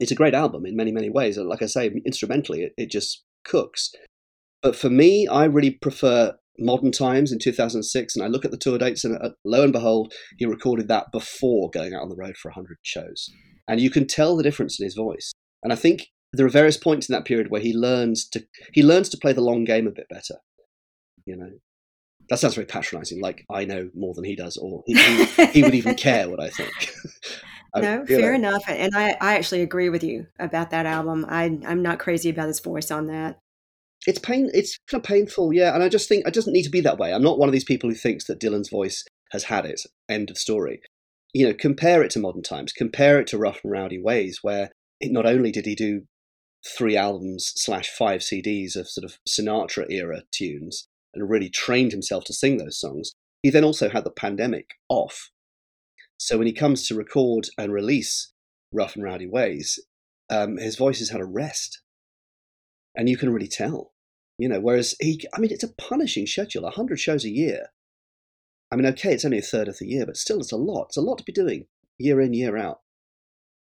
it's 0.00 0.10
a 0.10 0.14
great 0.16 0.34
album 0.34 0.64
in 0.64 0.76
many 0.76 0.92
many 0.92 1.10
ways. 1.10 1.36
Like 1.36 1.62
I 1.62 1.66
say, 1.66 1.90
instrumentally, 2.06 2.62
it, 2.62 2.72
it 2.78 2.90
just 2.90 3.22
cooks. 3.44 3.92
But 4.62 4.74
for 4.74 4.88
me, 4.88 5.28
I 5.28 5.44
really 5.44 5.72
prefer 5.72 6.34
Modern 6.58 6.90
Times 6.90 7.32
in 7.32 7.38
2006, 7.38 8.16
and 8.16 8.24
I 8.24 8.28
look 8.28 8.46
at 8.46 8.50
the 8.50 8.56
tour 8.56 8.78
dates, 8.78 9.04
and 9.04 9.18
uh, 9.18 9.30
lo 9.44 9.62
and 9.62 9.74
behold, 9.74 10.14
he 10.38 10.46
recorded 10.46 10.88
that 10.88 11.12
before 11.12 11.68
going 11.68 11.92
out 11.92 12.00
on 12.00 12.08
the 12.08 12.16
road 12.16 12.38
for 12.38 12.48
100 12.48 12.78
shows. 12.82 13.28
And 13.68 13.80
you 13.80 13.90
can 13.90 14.06
tell 14.06 14.36
the 14.36 14.42
difference 14.42 14.78
in 14.78 14.84
his 14.84 14.94
voice. 14.94 15.32
And 15.62 15.72
I 15.72 15.76
think 15.76 16.08
there 16.32 16.44
are 16.46 16.50
various 16.50 16.76
points 16.76 17.08
in 17.08 17.12
that 17.14 17.24
period 17.24 17.50
where 17.50 17.60
he 17.60 17.72
learns 17.72 18.28
to 18.30 18.44
he 18.72 18.82
learns 18.82 19.08
to 19.10 19.16
play 19.18 19.32
the 19.32 19.40
long 19.40 19.64
game 19.64 19.86
a 19.86 19.90
bit 19.92 20.08
better 20.10 20.34
you 21.26 21.36
know 21.36 21.48
that 22.28 22.38
sounds 22.40 22.54
very 22.56 22.66
patronizing 22.66 23.20
like 23.20 23.44
i 23.50 23.64
know 23.64 23.88
more 23.94 24.12
than 24.14 24.24
he 24.24 24.34
does 24.34 24.56
or 24.56 24.82
he, 24.86 24.94
he, 24.94 25.46
he 25.46 25.62
would 25.62 25.74
even 25.76 25.94
care 26.06 26.28
what 26.28 26.40
i 26.40 26.50
think 26.50 26.72
I- 27.74 27.80
No, 27.80 28.04
fair 28.04 28.30
know. 28.32 28.34
enough. 28.48 28.64
And 28.68 28.94
I, 28.96 29.10
I 29.20 29.36
actually 29.36 29.62
agree 29.62 29.88
with 29.90 30.02
you 30.04 30.26
about 30.38 30.70
that 30.70 30.86
album. 30.86 31.24
I, 31.28 31.58
I'm 31.66 31.82
not 31.82 31.98
crazy 31.98 32.30
about 32.30 32.46
his 32.48 32.60
voice 32.60 32.90
on 32.90 33.06
that. 33.08 33.38
it's 34.06 34.18
pain 34.18 34.50
it's 34.52 34.76
kind 34.88 35.00
of 35.00 35.06
painful 35.06 35.52
yeah 35.52 35.72
and 35.74 35.82
i 35.84 35.88
just 35.88 36.08
think 36.08 36.26
it 36.26 36.34
doesn't 36.34 36.52
need 36.52 36.64
to 36.64 36.70
be 36.70 36.80
that 36.82 36.98
way 36.98 37.14
i'm 37.14 37.22
not 37.22 37.38
one 37.38 37.48
of 37.48 37.52
these 37.52 37.64
people 37.64 37.88
who 37.88 37.94
thinks 37.96 38.24
that 38.26 38.40
dylan's 38.40 38.70
voice 38.70 39.04
has 39.30 39.44
had 39.44 39.64
it 39.66 39.80
end 40.08 40.30
of 40.30 40.36
story 40.36 40.80
you 41.34 41.46
know 41.46 41.54
compare 41.54 42.02
it 42.02 42.10
to 42.10 42.18
modern 42.18 42.42
times 42.42 42.72
compare 42.72 43.20
it 43.20 43.26
to 43.26 43.38
rough 43.38 43.60
and 43.62 43.72
rowdy 43.72 44.00
ways 44.00 44.38
where 44.42 44.70
it, 45.00 45.12
not 45.12 45.26
only 45.26 45.52
did 45.52 45.66
he 45.66 45.74
do 45.74 46.02
three 46.78 46.96
albums 46.96 47.52
slash 47.56 47.90
five 47.90 48.20
cds 48.20 48.76
of 48.76 48.88
sort 48.88 49.04
of 49.04 49.18
sinatra 49.28 49.84
era 49.90 50.22
tunes 50.30 50.88
and 51.12 51.28
really 51.28 51.50
trained 51.50 51.92
himself 51.92 52.24
to 52.24 52.32
sing 52.32 52.56
those 52.56 52.78
songs 52.78 53.12
he 53.44 53.50
then 53.50 53.62
also 53.62 53.90
had 53.90 54.04
the 54.04 54.10
pandemic 54.10 54.70
off. 54.88 55.30
So 56.16 56.38
when 56.38 56.46
he 56.46 56.54
comes 56.54 56.88
to 56.88 56.94
record 56.94 57.50
and 57.58 57.70
release 57.70 58.32
rough 58.72 58.96
and 58.96 59.04
rowdy 59.04 59.26
ways 59.26 59.78
um, 60.30 60.56
his 60.56 60.76
voice 60.76 60.98
has 61.00 61.10
had 61.10 61.20
a 61.20 61.26
rest. 61.26 61.82
And 62.96 63.06
you 63.06 63.18
can 63.18 63.30
really 63.30 63.46
tell 63.46 63.92
you 64.38 64.48
know 64.48 64.60
whereas 64.60 64.96
he 65.00 65.24
i 65.34 65.38
mean 65.38 65.52
it's 65.52 65.62
a 65.62 65.72
punishing 65.74 66.26
schedule 66.26 66.62
100 66.62 66.98
shows 66.98 67.24
a 67.24 67.30
year 67.30 67.68
i 68.74 68.76
mean 68.76 68.86
okay 68.86 69.12
it's 69.12 69.24
only 69.24 69.38
a 69.38 69.42
third 69.42 69.68
of 69.68 69.78
the 69.78 69.86
year 69.86 70.04
but 70.04 70.16
still 70.16 70.40
it's 70.40 70.52
a 70.52 70.56
lot. 70.56 70.86
It's 70.88 70.96
a 70.96 71.00
lot 71.00 71.18
to 71.18 71.24
be 71.24 71.32
doing 71.32 71.66
year 71.98 72.20
in 72.20 72.34
year 72.34 72.56
out. 72.56 72.80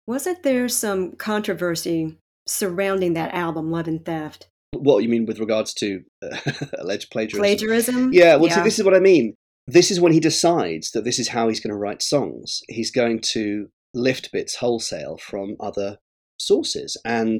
Wasn't 0.07 0.43
there 0.43 0.67
some 0.67 1.13
controversy 1.13 2.17
surrounding 2.47 3.13
that 3.13 3.33
album, 3.33 3.71
Love 3.71 3.87
and 3.87 4.03
Theft? 4.03 4.49
what 4.73 5.03
you 5.03 5.07
mean 5.09 5.25
with 5.25 5.39
regards 5.39 5.73
to 5.75 6.03
uh, 6.21 6.37
alleged 6.79 7.09
plagiarism? 7.09 7.39
Plagiarism? 7.39 8.13
yeah 8.13 8.35
well 8.35 8.49
Yeah. 8.49 8.63
this 8.63 8.79
is 8.79 8.85
what 8.85 8.95
i 8.95 8.99
mean. 8.99 9.35
This 9.67 9.89
is 9.89 9.99
when 9.99 10.11
he 10.13 10.19
decides 10.19 10.91
that 10.91 11.05
this 11.05 11.17
is 11.17 11.29
how 11.29 11.47
he's 11.47 11.59
going 11.59 11.71
to 11.73 11.77
write 11.77 12.03
songs. 12.03 12.61
He's 12.69 12.91
going 12.91 13.19
to 13.33 13.69
lift 13.95 14.31
bits 14.31 14.57
wholesale 14.57 15.17
from 15.17 15.55
other 15.59 15.97
sources. 16.37 16.97
And 17.05 17.39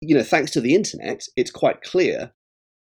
you 0.00 0.14
know 0.14 0.22
thanks 0.22 0.50
to 0.52 0.60
the 0.60 0.74
internet 0.74 1.22
it's 1.36 1.50
quite 1.50 1.82
clear 1.82 2.32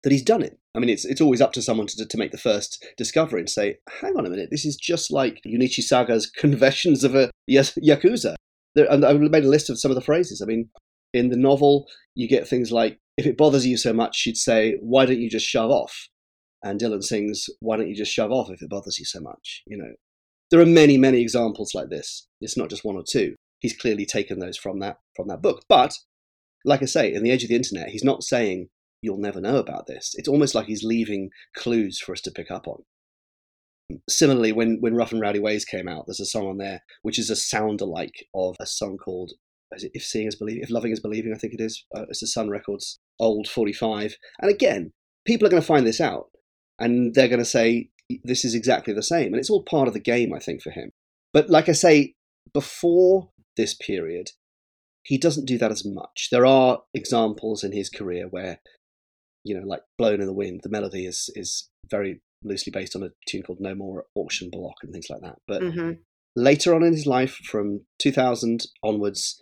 that 0.04 0.12
he's 0.12 0.24
done 0.24 0.42
it 0.42 0.60
i 0.76 0.80
mean 0.80 0.89
it's 0.89 1.06
it's 1.06 1.22
always 1.22 1.41
up 1.41 1.53
to 1.53 1.61
someone 1.61 1.88
to, 1.88 2.06
to 2.06 2.18
make 2.18 2.31
the 2.31 2.38
first 2.38 2.85
discovery 2.97 3.39
and 3.39 3.49
say 3.49 3.77
hang 4.02 4.15
on 4.18 4.26
a 4.26 4.30
minute 4.30 4.49
this 4.52 4.65
is 4.65 4.76
just 4.76 5.11
like 5.11 5.39
Junichi 5.45 5.81
Saga's 5.81 6.27
confessions 6.38 7.03
of 7.03 7.15
a 7.15 7.31
yakuza. 7.49 8.35
There, 8.76 8.91
and 8.91 9.06
i 9.06 9.14
made 9.14 9.45
a 9.45 9.49
list 9.49 9.69
of 9.69 9.80
some 9.80 9.91
of 9.91 9.95
the 9.95 10.02
phrases. 10.02 10.41
I 10.41 10.45
mean 10.45 10.69
in 11.14 11.30
the 11.30 11.38
novel 11.38 11.88
you 12.14 12.27
get 12.27 12.47
things 12.47 12.72
like 12.72 12.97
if 13.18 13.26
it 13.26 13.38
bothers 13.38 13.65
you 13.65 13.77
so 13.77 13.93
much 13.93 14.18
she'd 14.18 14.38
say 14.38 14.77
why 14.81 15.06
don't 15.06 15.22
you 15.22 15.30
just 15.30 15.45
shove 15.45 15.72
off 15.72 16.10
and 16.61 16.80
dylan 16.80 17.02
sings 17.02 17.45
why 17.61 17.77
don't 17.77 17.88
you 17.88 17.95
just 17.95 18.11
shove 18.11 18.31
off 18.31 18.49
if 18.49 18.61
it 18.61 18.69
bothers 18.69 18.99
you 18.99 19.06
so 19.06 19.22
much? 19.22 19.64
You 19.68 19.77
know 19.77 19.93
there 20.52 20.60
are 20.60 20.65
many 20.65 20.97
many 20.97 21.22
examples 21.22 21.73
like 21.73 21.89
this. 21.89 22.27
It's 22.41 22.57
not 22.57 22.69
just 22.69 22.85
one 22.85 22.95
or 22.95 23.03
two. 23.07 23.35
He's 23.60 23.76
clearly 23.76 24.06
taken 24.06 24.39
those 24.39 24.57
from 24.57 24.80
that 24.80 24.97
from 25.15 25.27
that 25.30 25.41
book. 25.41 25.64
But 25.69 25.97
like 26.65 26.81
i 26.81 26.85
say 26.85 27.14
in 27.14 27.23
the 27.23 27.31
age 27.31 27.43
of 27.43 27.49
the 27.49 27.56
internet 27.56 27.89
he's 27.89 28.03
not 28.03 28.23
saying 28.23 28.68
you'll 29.06 29.18
never 29.18 29.40
know 29.40 29.57
about 29.57 29.88
this. 29.88 30.14
It's 30.15 30.27
almost 30.27 30.56
like 30.56 30.65
he's 30.65 30.84
leaving 30.84 31.30
clues 31.56 31.99
for 31.99 32.11
us 32.11 32.22
to 32.22 32.32
pick 32.32 32.52
up 32.52 32.68
on. 32.68 32.84
Similarly 34.10 34.52
when 34.52 34.80
when 34.82 34.95
rough 34.95 35.11
and 35.11 35.22
rowdy 35.22 35.38
ways 35.38 35.64
came 35.64 35.88
out 35.88 36.07
there's 36.07 36.19
a 36.19 36.26
song 36.26 36.48
on 36.48 36.57
there 36.57 36.82
which 37.03 37.19
is 37.19 37.30
a 37.30 37.36
sound 37.36 37.82
alike 37.82 38.26
of 38.34 38.56
a 38.60 38.65
song 38.65 38.98
called 38.98 39.34
if 39.72 40.03
seeing 40.03 40.26
is 40.26 40.36
believing 40.36 40.64
if 40.64 40.72
loving 40.72 40.91
is 40.91 40.99
believing 40.99 41.32
i 41.32 41.38
think 41.38 41.53
it 41.53 41.61
is. 41.61 41.86
Uh, 41.95 42.06
it's 42.10 42.22
the 42.22 42.26
sun 42.26 42.49
records 42.49 42.98
old 43.19 43.48
45 43.48 44.15
and 44.41 44.49
again 44.49 44.91
people 45.23 45.45
are 45.45 45.52
going 45.52 45.61
to 45.61 45.68
find 45.68 45.86
this 45.86 46.02
out 46.02 46.32
and 46.80 47.14
they're 47.14 47.27
going 47.27 47.38
to 47.38 47.45
say 47.45 47.90
this 48.23 48.45
is 48.45 48.53
exactly 48.53 48.94
the 48.94 49.02
same. 49.03 49.27
And 49.27 49.38
it's 49.38 49.49
all 49.49 49.64
part 49.64 49.88
of 49.88 49.94
the 49.94 49.99
game 49.99 50.34
i 50.34 50.40
think 50.40 50.64
for 50.64 50.72
him. 50.72 50.91
But 51.32 51.52
like 51.52 51.69
i 51.69 51.73
say 51.73 52.15
before 52.53 53.30
this 53.56 53.76
period 53.76 54.32
he 55.06 55.19
doesn't 55.19 55.45
do 55.45 55.57
that 55.60 55.72
as 55.72 55.86
much. 55.86 56.30
There 56.32 56.45
are 56.45 56.82
examples 56.94 57.64
in 57.64 57.72
his 57.72 57.90
career 57.90 58.27
where 58.27 58.60
you 59.45 59.57
know 59.57 59.65
like 59.65 59.81
blown 59.97 60.19
in 60.19 60.27
the 60.27 60.34
wind 60.34 60.59
the 60.63 60.69
melody 60.69 61.05
is 61.05 61.30
is 61.35 61.69
very 61.89 62.19
loosely 62.43 62.72
based 62.72 62.95
on 62.95 63.03
a 63.03 63.09
tune 63.27 63.43
called 63.43 63.59
no 63.61 63.73
more 63.73 64.05
auction 64.15 64.49
block 64.51 64.76
and 64.84 64.91
things 64.91 65.09
like 65.09 65.22
that 65.22 65.38
but 65.47 65.61
Mhm. 65.61 65.99
later 66.35 66.76
on 66.76 66.84
in 66.84 66.91
his 66.93 67.05
life 67.05 67.35
from 67.45 67.85
2000 67.99 68.65
onwards 68.84 69.41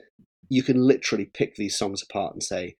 you 0.49 0.61
can 0.61 0.77
literally 0.77 1.25
pick 1.25 1.55
these 1.55 1.77
songs 1.77 2.03
apart 2.03 2.33
and 2.33 2.43
say 2.43 2.75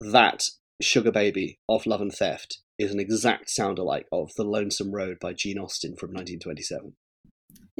that 0.00 0.48
sugar 0.80 1.10
baby 1.10 1.58
of 1.68 1.86
love 1.86 2.00
and 2.00 2.12
theft 2.12 2.58
is 2.78 2.92
an 2.92 3.00
exact 3.00 3.50
sound 3.50 3.78
alike 3.78 4.06
of 4.12 4.30
the 4.36 4.44
lonesome 4.44 4.92
road 4.92 5.18
by 5.20 5.32
gene 5.32 5.58
austin 5.58 5.96
from 5.96 6.10
1927 6.10 6.94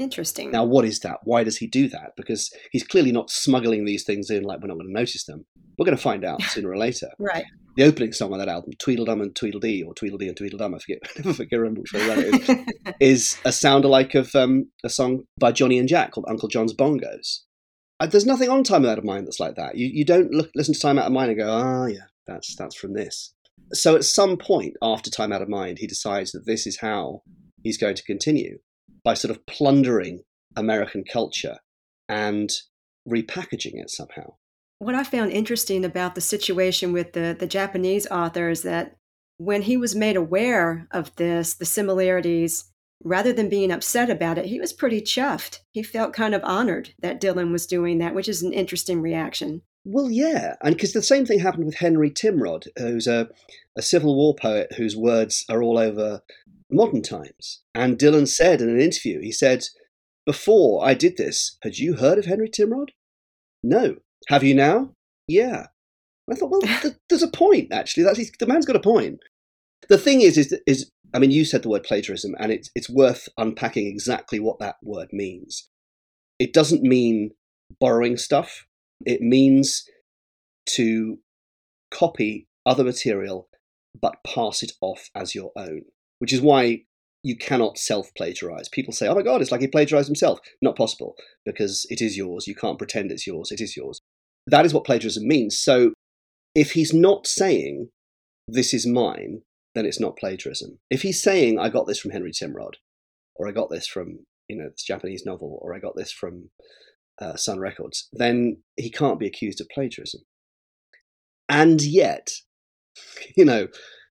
Interesting. 0.01 0.51
now 0.51 0.65
what 0.65 0.85
is 0.85 1.01
that 1.01 1.19
why 1.25 1.45
does 1.45 1.59
he 1.59 1.67
do 1.67 1.89
that 1.89 2.13
because 2.17 2.51
he's 2.73 2.83
clearly 2.87 3.13
not 3.13 3.31
smuggling 3.31 3.85
these 3.85 4.05
things 4.05 4.31
in 4.31 4.43
like 4.45 4.61
we're 4.61 4.69
not 4.69 4.75
going 4.79 4.87
to 4.89 4.93
notice 4.93 5.25
them 5.25 5.45
we're 5.79 5.85
going 5.85 5.97
to 5.97 6.03
find 6.03 6.25
out 6.25 6.43
sooner 6.53 6.71
or 6.71 6.77
later 6.77 7.09
Right. 7.19 7.45
the 7.77 7.85
opening 7.85 8.13
song 8.13 8.33
on 8.33 8.39
that 8.39 8.49
album, 8.49 8.73
Tweedledum 8.79 9.21
and 9.21 9.35
Tweedledee, 9.35 9.83
or 9.85 9.95
Tweedledee 9.95 10.29
and 10.29 10.37
Tweedledum, 10.37 10.75
I 10.75 10.79
forget, 10.79 10.99
I 11.05 11.11
never 11.21 11.33
forget 11.35 11.59
remember 11.59 11.81
which 11.83 11.93
way 11.93 12.07
around 12.09 12.25
it 12.25 12.35
is, 12.51 12.95
is 13.01 13.39
a 13.45 13.53
sound 13.53 13.85
alike 13.85 14.15
of 14.15 14.35
um, 14.35 14.69
a 14.85 14.89
song 14.91 15.23
by 15.39 15.53
Johnny 15.53 15.79
and 15.79 15.89
Jack 15.89 16.11
called 16.13 16.27
Uncle 16.29 16.49
John's 16.49 16.75
Bongos. 16.75 17.41
Uh, 18.01 18.07
there's 18.07 18.27
nothing 18.27 18.49
on 18.51 18.65
Time 18.65 18.85
Out 18.85 18.99
of 18.99 19.05
Mind 19.05 19.27
that's 19.27 19.41
like 19.41 19.55
that. 19.57 19.77
You 19.77 19.87
you 19.87 20.05
don't 20.05 20.31
look 20.33 20.51
listen 20.55 20.75
to 20.75 20.81
Time 20.81 20.99
Out 20.99 21.07
of 21.07 21.13
Mind 21.13 21.31
and 21.31 21.39
go, 21.39 21.49
ah, 21.51 21.87
yeah, 21.87 22.07
That's 22.27 22.55
that's 22.57 22.77
from 22.77 22.95
this. 22.95 23.35
So 23.73 23.95
at 23.95 24.05
some 24.05 24.37
point 24.37 24.75
after 24.83 25.11
Time 25.11 25.33
Out 25.33 25.43
of 25.43 25.49
Mind, 25.49 25.79
he 25.79 25.87
decides 25.87 26.33
that 26.33 26.47
this 26.47 26.67
is 26.67 26.79
how 26.81 27.23
he's 27.63 27.79
going 27.79 27.95
to 27.95 28.03
continue 28.03 28.59
by 29.05 29.15
sort 29.15 29.31
of 29.31 29.47
plundering 29.47 30.23
American 30.57 31.05
culture 31.05 31.59
and 32.09 32.51
repackaging 33.09 33.81
it 33.81 33.91
somehow. 33.91 34.35
What 34.79 34.95
I 34.95 35.05
found 35.05 35.33
interesting 35.33 35.85
about 35.85 36.15
the 36.15 36.21
situation 36.21 36.93
with 36.93 37.13
the, 37.13 37.37
the 37.39 37.47
Japanese 37.47 38.07
author 38.07 38.49
is 38.49 38.63
that 38.63 38.97
when 39.37 39.63
he 39.63 39.77
was 39.77 39.95
made 39.95 40.17
aware 40.17 40.87
of 40.91 41.15
this, 41.17 41.55
the 41.55 41.65
similarities, 41.65 42.71
rather 43.03 43.33
than 43.33 43.49
being 43.49 43.71
upset 43.71 44.11
about 44.11 44.39
it, 44.39 44.47
he 44.47 44.61
was 44.61 44.73
pretty 44.73 45.01
chuffed. 45.01 45.61
He 45.73 45.83
felt 45.83 46.13
kind 46.13 46.35
of 46.35 46.45
honored 46.45 46.95
that 47.01 47.21
Dylan 47.21 47.53
was 47.53 47.67
doing 47.67 47.99
that, 47.99 48.15
which 48.15 48.29
is 48.29 48.43
an 48.43 48.53
interesting 48.53 49.01
reaction. 49.01 49.63
Well, 49.85 50.11
yeah, 50.11 50.57
and 50.63 50.75
because 50.75 50.93
the 50.93 51.03
same 51.03 51.25
thing 51.25 51.39
happened 51.39 51.65
with 51.65 51.77
Henry 51.77 52.11
Timrod, 52.11 52.67
who's 52.79 53.07
a, 53.07 53.31
a 53.77 53.83
Civil 53.83 54.15
War 54.15 54.35
poet 54.35 54.75
whose 54.77 54.95
words 54.95 55.45
are 55.49 55.63
all 55.63 55.79
over 55.79 56.21
modern 56.73 57.03
times. 57.03 57.63
And 57.75 57.99
Dylan 57.99 58.29
said 58.29 58.61
in 58.61 58.69
an 58.69 58.81
interview, 58.81 59.21
he 59.21 59.33
said, 59.33 59.65
Before 60.27 60.85
I 60.85 60.95
did 60.95 61.17
this, 61.17 61.57
had 61.63 61.79
you 61.79 61.97
heard 61.97 62.19
of 62.19 62.27
Henry 62.27 62.49
Timrod? 62.49 62.91
No. 63.63 63.97
Have 64.29 64.45
you 64.45 64.55
now? 64.55 64.91
Yeah. 65.27 65.67
I 66.31 66.35
thought, 66.35 66.51
well, 66.51 66.61
th- 66.83 66.95
there's 67.09 67.23
a 67.23 67.29
point, 67.29 67.73
actually. 67.73 68.05
That's, 68.05 68.31
the 68.39 68.47
man's 68.47 68.67
got 68.67 68.77
a 68.77 68.81
point. 68.81 69.21
The 69.89 69.99
thing 69.99 70.21
is, 70.21 70.39
is, 70.39 70.57
is, 70.67 70.91
I 71.15 71.19
mean, 71.19 71.31
you 71.31 71.45
said 71.45 71.63
the 71.63 71.69
word 71.69 71.83
plagiarism, 71.83 72.35
and 72.39 72.53
it's, 72.53 72.71
it's 72.75 72.91
worth 72.91 73.29
unpacking 73.37 73.87
exactly 73.87 74.39
what 74.39 74.59
that 74.61 74.77
word 74.83 75.09
means. 75.13 75.69
It 76.39 76.53
doesn't 76.53 76.83
mean 76.83 77.31
borrowing 77.81 78.17
stuff, 78.17 78.67
it 79.05 79.21
means 79.21 79.85
to 80.67 81.19
copy 81.91 82.47
other 82.67 82.85
material 82.85 83.49
but 84.01 84.17
pass 84.25 84.63
it 84.63 84.73
off 84.81 85.11
as 85.15 85.35
your 85.35 85.53
own, 85.57 85.83
which 86.21 86.33
is 86.33 86.41
why 86.41 86.83
you 87.23 87.37
cannot 87.37 87.79
self 87.79 88.11
plagiarize. 88.17 88.69
People 88.69 88.93
say, 88.93 89.09
oh 89.09 89.15
my 89.15 89.23
God, 89.23 89.43
it's 89.43 89.51
like 89.51 89.61
he 89.61 89.67
plagiarized 89.67 90.09
himself. 90.09 90.39
Not 90.63 90.77
possible 90.77 91.17
because 91.45 91.87
it 91.91 92.01
is 92.01 92.17
yours. 92.17 92.47
You 92.47 92.55
can't 92.55 92.79
pretend 92.79 93.11
it's 93.11 93.27
yours. 93.27 93.51
It 93.51 93.61
is 93.61 93.77
yours. 93.77 94.01
That 94.47 94.65
is 94.65 94.73
what 94.73 94.85
plagiarism 94.85 95.27
means. 95.27 95.59
So 95.59 95.93
if 96.55 96.73
he's 96.73 96.95
not 96.95 97.27
saying, 97.27 97.89
this 98.49 98.73
is 98.73 98.87
mine, 98.87 99.43
then 99.75 99.87
it's 99.87 100.01
not 100.01 100.17
plagiarism. 100.17 100.79
If 100.91 101.03
he's 101.03 101.23
saying, 101.23 101.59
I 101.59 101.69
got 101.69 101.87
this 101.87 102.01
from 102.01 102.11
Henry 102.11 102.33
Timrod, 102.33 102.75
or 103.37 103.49
I 103.49 103.53
got 103.53 103.71
this 103.71 103.87
from, 103.87 104.21
you 104.49 104.57
know, 104.57 104.69
this 104.71 104.83
Japanese 104.83 105.25
novel, 105.25 105.59
or 105.63 105.75
I 105.75 105.79
got 105.79 105.97
this 105.97 106.11
from 106.11 106.51
uh, 107.21 107.37
Sun 107.37 107.61
Records, 107.61 108.09
then 108.13 108.63
he 108.77 108.91
can't 108.91 109.21
be 109.21 109.27
accused 109.27 109.61
of 109.61 109.69
plagiarism. 109.73 110.23
And 111.49 111.83
yet, 111.83 112.31
you 113.37 113.45
know, 113.45 113.69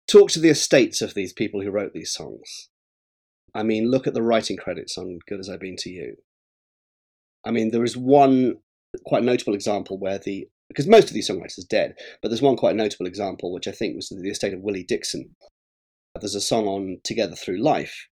talk 0.06 0.30
to 0.30 0.40
the 0.40 0.48
estates 0.48 1.00
of 1.02 1.14
these 1.14 1.32
people 1.32 1.62
who 1.62 1.70
wrote 1.70 1.92
these 1.92 2.12
songs. 2.12 2.68
I 3.54 3.62
mean, 3.62 3.90
look 3.90 4.06
at 4.06 4.14
the 4.14 4.22
writing 4.22 4.56
credits 4.56 4.98
on 4.98 5.20
Good 5.28 5.40
As 5.40 5.48
I've 5.48 5.60
Been 5.60 5.76
to 5.78 5.90
You. 5.90 6.16
I 7.44 7.50
mean, 7.50 7.70
there 7.70 7.84
is 7.84 7.96
one 7.96 8.56
quite 9.04 9.22
notable 9.22 9.54
example 9.54 9.98
where 9.98 10.18
the 10.18 10.48
because 10.68 10.86
most 10.86 11.08
of 11.08 11.14
these 11.14 11.28
songwriters 11.28 11.58
are 11.58 11.68
dead, 11.68 11.94
but 12.22 12.28
there's 12.28 12.42
one 12.42 12.56
quite 12.56 12.74
notable 12.74 13.06
example 13.06 13.52
which 13.52 13.68
I 13.68 13.72
think 13.72 13.96
was 13.96 14.08
the 14.08 14.30
estate 14.30 14.54
of 14.54 14.60
Willie 14.60 14.82
Dixon. 14.82 15.36
There's 16.18 16.34
a 16.34 16.40
song 16.40 16.66
on 16.66 17.00
Together 17.04 17.34
Through 17.36 17.62
Life. 17.62 18.08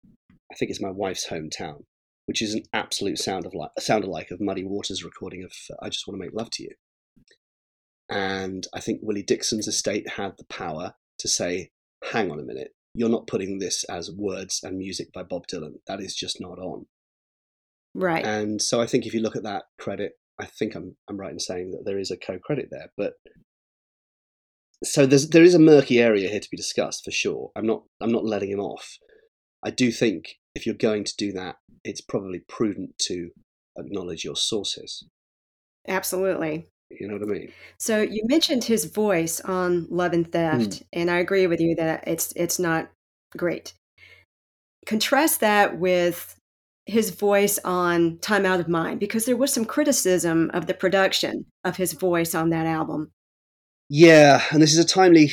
I 0.51 0.55
think 0.55 0.71
it's 0.71 0.81
my 0.81 0.89
wife's 0.89 1.27
hometown, 1.27 1.83
which 2.25 2.41
is 2.41 2.55
an 2.55 2.63
absolute 2.73 3.19
sound 3.19 3.45
of 3.45 3.53
like 3.53 3.69
sound 3.79 4.03
alike 4.03 4.31
of 4.31 4.41
Muddy 4.41 4.63
Waters' 4.63 5.03
recording 5.03 5.43
of 5.43 5.51
uh, 5.71 5.85
"I 5.85 5.89
Just 5.89 6.07
Want 6.07 6.19
to 6.19 6.25
Make 6.25 6.33
Love 6.33 6.49
to 6.53 6.63
You." 6.63 6.71
And 8.09 8.65
I 8.73 8.79
think 8.79 9.01
Willie 9.03 9.23
Dixon's 9.23 9.67
estate 9.67 10.09
had 10.17 10.37
the 10.37 10.45
power 10.45 10.95
to 11.19 11.27
say, 11.27 11.69
"Hang 12.03 12.31
on 12.31 12.39
a 12.39 12.43
minute, 12.43 12.73
you're 12.93 13.09
not 13.09 13.27
putting 13.27 13.59
this 13.59 13.83
as 13.85 14.11
words 14.11 14.61
and 14.63 14.77
music 14.77 15.11
by 15.13 15.23
Bob 15.23 15.47
Dylan. 15.47 15.75
That 15.87 16.01
is 16.01 16.15
just 16.15 16.39
not 16.39 16.59
on." 16.59 16.87
Right. 17.95 18.25
And 18.25 18.61
so 18.61 18.81
I 18.81 18.85
think 18.85 19.05
if 19.05 19.13
you 19.13 19.21
look 19.21 19.35
at 19.35 19.43
that 19.43 19.63
credit, 19.79 20.13
I 20.39 20.45
think 20.45 20.75
I'm 20.75 20.95
I'm 21.07 21.17
right 21.17 21.31
in 21.31 21.39
saying 21.39 21.71
that 21.71 21.83
there 21.85 21.99
is 21.99 22.11
a 22.11 22.17
co-credit 22.17 22.69
there, 22.71 22.91
but 22.95 23.13
so 24.83 25.05
there's 25.05 25.29
there 25.29 25.43
is 25.43 25.53
a 25.53 25.59
murky 25.59 25.99
area 25.99 26.29
here 26.29 26.39
to 26.39 26.49
be 26.49 26.57
discussed 26.57 27.03
for 27.03 27.11
sure. 27.11 27.51
I'm 27.55 27.65
not 27.65 27.83
I'm 28.01 28.11
not 28.11 28.25
letting 28.25 28.51
him 28.51 28.59
off. 28.59 28.97
I 29.63 29.71
do 29.71 29.91
think 29.91 30.37
if 30.55 30.65
you're 30.65 30.75
going 30.75 31.03
to 31.03 31.15
do 31.17 31.33
that, 31.33 31.57
it's 31.83 32.01
probably 32.01 32.41
prudent 32.47 32.97
to 32.99 33.31
acknowledge 33.77 34.23
your 34.23 34.35
sources. 34.35 35.05
Absolutely. 35.87 36.67
You 36.89 37.07
know 37.07 37.13
what 37.15 37.23
I 37.23 37.31
mean? 37.39 37.51
So 37.77 38.01
you 38.01 38.23
mentioned 38.27 38.63
his 38.63 38.85
voice 38.85 39.39
on 39.41 39.87
Love 39.89 40.13
and 40.13 40.29
Theft, 40.31 40.69
Mm. 40.71 40.83
and 40.93 41.11
I 41.11 41.19
agree 41.19 41.47
with 41.47 41.59
you 41.59 41.75
that 41.75 42.03
it's 42.07 42.33
it's 42.35 42.59
not 42.59 42.89
great. 43.37 43.73
Contrast 44.85 45.39
that 45.41 45.77
with 45.77 46.35
his 46.85 47.11
voice 47.11 47.59
on 47.63 48.17
Time 48.19 48.45
Out 48.45 48.59
of 48.59 48.67
Mind, 48.67 48.99
because 48.99 49.25
there 49.25 49.37
was 49.37 49.53
some 49.53 49.65
criticism 49.65 50.49
of 50.53 50.65
the 50.65 50.73
production 50.73 51.45
of 51.63 51.77
his 51.77 51.93
voice 51.93 52.33
on 52.33 52.49
that 52.49 52.65
album. 52.65 53.11
Yeah, 53.89 54.41
and 54.51 54.61
this 54.61 54.73
is 54.73 54.79
a 54.79 54.85
timely 54.87 55.29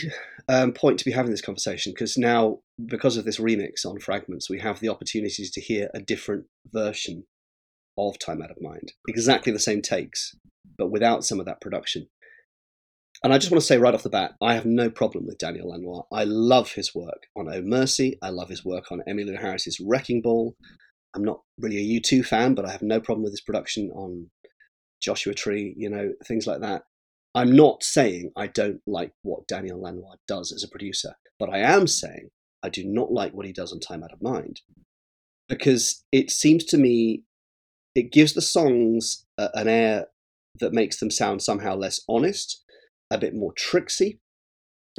um, 0.49 0.73
point 0.73 0.99
to 0.99 1.05
be 1.05 1.13
having 1.13 1.31
this 1.31 1.41
conversation 1.41 1.93
because 1.93 2.19
now, 2.19 2.59
because 2.85 3.17
of 3.17 3.25
this 3.25 3.39
remix 3.39 3.87
on 3.87 3.99
Fragments, 3.99 4.51
we 4.51 4.59
have 4.61 4.81
the 4.81 4.91
opportunity 4.91 5.47
to 5.47 5.61
hear 5.61 5.89
a 5.95 6.01
different 6.01 6.45
version 6.73 7.25
of 7.99 8.19
Time 8.19 8.43
Out 8.43 8.51
of 8.51 8.61
Mind. 8.61 8.93
Exactly 9.09 9.53
the 9.53 9.59
same 9.59 9.83
takes, 9.83 10.35
but 10.79 10.91
without 10.91 11.25
some 11.25 11.41
of 11.41 11.47
that 11.47 11.61
production. 11.61 12.09
And 13.25 13.33
I 13.33 13.39
just 13.39 13.51
want 13.51 13.61
to 13.61 13.67
say 13.67 13.79
right 13.79 13.95
off 13.95 14.03
the 14.03 14.11
bat, 14.11 14.33
I 14.43 14.55
have 14.55 14.67
no 14.67 14.91
problem 14.91 15.27
with 15.27 15.39
Daniel 15.39 15.71
Lanois. 15.71 16.03
I 16.13 16.25
love 16.25 16.73
his 16.73 16.95
work 16.95 17.27
on 17.37 17.49
Oh 17.53 17.63
Mercy. 17.63 18.19
I 18.23 18.29
love 18.29 18.51
his 18.51 18.65
work 18.65 18.93
on 18.93 19.03
Emmylou 19.09 19.41
Harris's 19.41 19.81
Wrecking 19.81 20.21
Ball. 20.21 20.55
I'm 21.15 21.25
not 21.25 21.41
really 21.59 21.79
a 21.79 22.01
U2 22.01 22.27
fan, 22.27 22.55
but 22.55 22.67
I 22.67 22.73
have 22.73 22.83
no 22.83 23.01
problem 23.01 23.25
with 23.25 23.33
his 23.33 23.41
production 23.41 23.91
on 23.93 24.31
Joshua 25.01 25.33
Tree, 25.33 25.75
you 25.79 25.89
know, 25.89 26.13
things 26.27 26.47
like 26.47 26.61
that. 26.61 26.83
I'm 27.35 27.57
not 27.57 27.83
saying 27.83 28.33
I 28.37 28.49
don't 28.49 28.81
like 28.87 29.13
what 29.23 29.49
Daniel 29.49 29.81
Lanois 29.81 30.17
does 30.29 30.53
as 30.53 30.63
a 30.63 30.69
producer, 30.69 31.15
but 31.39 31.49
I 31.49 31.59
am 31.59 31.87
saying 31.87 32.29
I 32.63 32.69
do 32.69 32.85
not 32.85 33.13
like 33.13 33.33
what 33.33 33.47
he 33.47 33.53
does 33.53 33.73
on 33.73 33.81
Time 33.81 34.03
Out 34.03 34.13
of 34.13 34.23
Mind 34.23 34.61
because 35.49 36.05
it 36.13 36.31
seems 36.31 36.65
to 36.65 36.79
me 36.79 37.23
it 37.97 38.13
gives 38.13 38.35
the 38.35 38.43
songs 38.43 39.25
a, 39.39 39.49
an 39.55 39.67
air 39.67 40.07
that 40.61 40.73
makes 40.73 41.01
them 41.01 41.11
sound 41.11 41.43
somehow 41.43 41.75
less 41.75 42.01
honest, 42.09 42.63
a 43.11 43.19
bit 43.19 43.35
more 43.35 43.53
tricksy. 43.57 44.21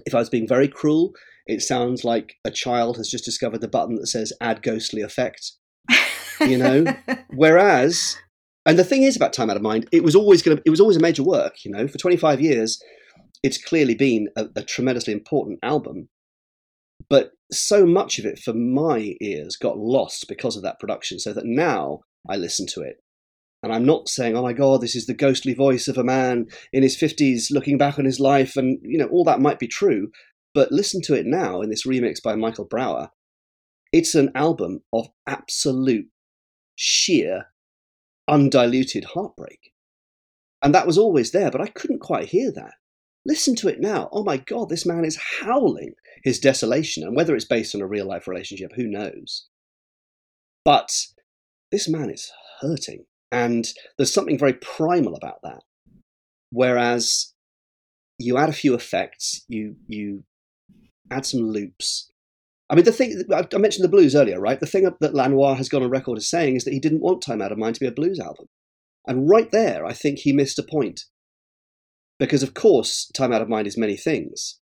If 0.06 0.14
I 0.14 0.20
was 0.20 0.30
being 0.30 0.48
very 0.48 0.68
cruel, 0.68 1.14
it 1.46 1.62
sounds 1.62 2.04
like 2.04 2.36
a 2.44 2.52
child 2.52 2.98
has 2.98 3.10
just 3.10 3.24
discovered 3.24 3.62
the 3.62 3.68
button 3.68 3.96
that 3.96 4.08
says 4.08 4.34
add 4.42 4.62
ghostly 4.62 5.02
effect, 5.02 5.54
you 6.42 6.58
know? 6.58 6.86
Whereas 7.30 8.18
and 8.66 8.78
the 8.78 8.84
thing 8.84 9.04
is 9.04 9.16
about 9.16 9.32
Time 9.32 9.50
Out 9.50 9.56
of 9.56 9.62
Mind, 9.62 9.88
it 9.94 10.04
was 10.04 10.16
always 10.16 10.42
going 10.42 10.58
to, 10.58 10.64
it 10.66 10.70
was 10.70 10.82
always 10.82 10.98
a 10.98 11.02
major 11.02 11.24
work. 11.24 11.64
You 11.64 11.72
know, 11.72 11.88
for 11.88 11.98
25 11.98 12.42
years, 12.42 12.82
it's 13.42 13.64
clearly 13.64 13.96
been 13.96 14.28
a, 14.36 14.48
a 14.58 14.62
tremendously 14.62 15.14
important 15.14 15.60
album. 15.64 16.10
But 17.10 17.32
so 17.50 17.86
much 17.86 18.20
of 18.20 18.26
it, 18.26 18.40
for 18.40 18.54
my 18.54 19.16
ears, 19.22 19.56
got 19.56 19.78
lost 19.78 20.28
because 20.28 20.58
of 20.58 20.64
that 20.64 20.80
production. 20.82 21.18
So 21.18 21.32
that 21.32 21.46
now 21.46 22.02
I 22.30 22.36
listen 22.36 22.68
to 22.74 22.82
it, 22.82 23.04
and 23.64 23.74
I'm 23.74 23.86
not 23.86 24.10
saying, 24.10 24.36
"Oh 24.36 24.44
my 24.44 24.54
God, 24.54 24.82
this 24.82 24.96
is 24.96 25.06
the 25.06 25.14
ghostly 25.14 25.54
voice 25.54 25.88
of 25.88 25.98
a 25.98 26.04
man 26.04 26.48
in 26.74 26.84
his 26.84 26.98
50s 26.98 27.52
looking 27.52 27.78
back 27.78 27.98
on 28.00 28.06
his 28.06 28.20
life," 28.20 28.56
and 28.56 28.80
you 28.84 28.98
know, 28.98 29.08
all 29.08 29.24
that 29.26 29.42
might 29.42 29.60
be 29.60 29.68
true. 29.68 30.12
But 30.54 30.72
listen 30.72 31.02
to 31.04 31.14
it 31.14 31.26
now 31.26 31.62
in 31.62 31.70
this 31.70 31.86
remix 31.86 32.22
by 32.22 32.36
Michael 32.36 32.66
Brauer. 32.66 33.12
It's 33.94 34.16
an 34.16 34.32
album 34.36 34.82
of 34.92 35.08
absolute 35.28 36.10
sheer 36.76 37.46
undiluted 38.28 39.06
heartbreak. 39.06 39.74
And 40.62 40.74
that 40.74 40.88
was 40.88 40.98
always 40.98 41.32
there, 41.32 41.52
but 41.52 41.62
I 41.62 41.68
couldn't 41.68 42.00
quite 42.00 42.30
hear 42.30 42.52
that. 42.52 42.74
Listen 43.26 43.56
to 43.58 43.68
it 43.68 43.80
now. 43.80 44.10
Oh 44.12 44.24
my 44.24 44.38
God, 44.38 44.70
this 44.70 44.86
man 44.86 45.06
is 45.06 45.20
howling 45.42 45.94
his 46.24 46.40
desolation. 46.40 47.04
And 47.04 47.16
whether 47.16 47.36
it's 47.36 47.46
based 47.46 47.76
on 47.76 47.82
a 47.82 47.88
real 47.88 48.06
life 48.06 48.28
relationship, 48.28 48.72
who 48.76 48.88
knows? 48.88 49.48
But 50.66 50.92
this 51.72 51.90
man 51.90 52.10
is 52.10 52.32
hurting. 52.62 53.06
And 53.32 53.68
there's 53.98 54.14
something 54.14 54.38
very 54.38 54.54
primal 54.54 55.16
about 55.16 55.40
that. 55.44 55.62
Whereas 56.52 57.34
you 58.18 58.38
add 58.38 58.50
a 58.50 58.54
few 58.54 58.74
effects, 58.74 59.44
you, 59.48 59.76
you 59.88 60.24
add 61.12 61.26
some 61.26 61.42
loops. 61.42 62.10
I 62.70 62.76
mean, 62.76 62.86
the 62.86 62.92
thing 62.92 63.24
I 63.32 63.58
mentioned 63.58 63.84
the 63.84 63.90
blues 63.90 64.16
earlier, 64.16 64.40
right? 64.40 64.60
The 64.60 64.66
thing 64.66 64.90
that 65.00 65.14
Lanois 65.14 65.56
has 65.56 65.70
gone 65.70 65.84
on 65.84 65.90
record 65.90 66.18
as 66.18 66.30
saying 66.30 66.56
is 66.56 66.66
that 66.66 66.74
he 66.74 66.80
didn't 66.80 67.02
want 67.02 67.22
Time 67.22 67.42
Out 67.42 67.52
of 67.52 67.58
Mind 67.58 67.76
to 67.76 67.80
be 67.80 67.88
a 67.88 67.92
blues 67.92 68.20
album. 68.20 68.48
And 69.06 69.30
right 69.30 69.50
there, 69.52 69.86
I 69.86 69.94
think 69.94 70.20
he 70.20 70.34
missed 70.34 70.60
a 70.60 70.64
point. 70.64 71.06
Because, 72.20 72.44
of 72.44 72.54
course, 72.54 73.10
Time 73.14 73.32
Out 73.32 73.42
of 73.42 73.48
Mind 73.48 73.68
is 73.68 73.78
many 73.78 73.96
things, 73.96 74.60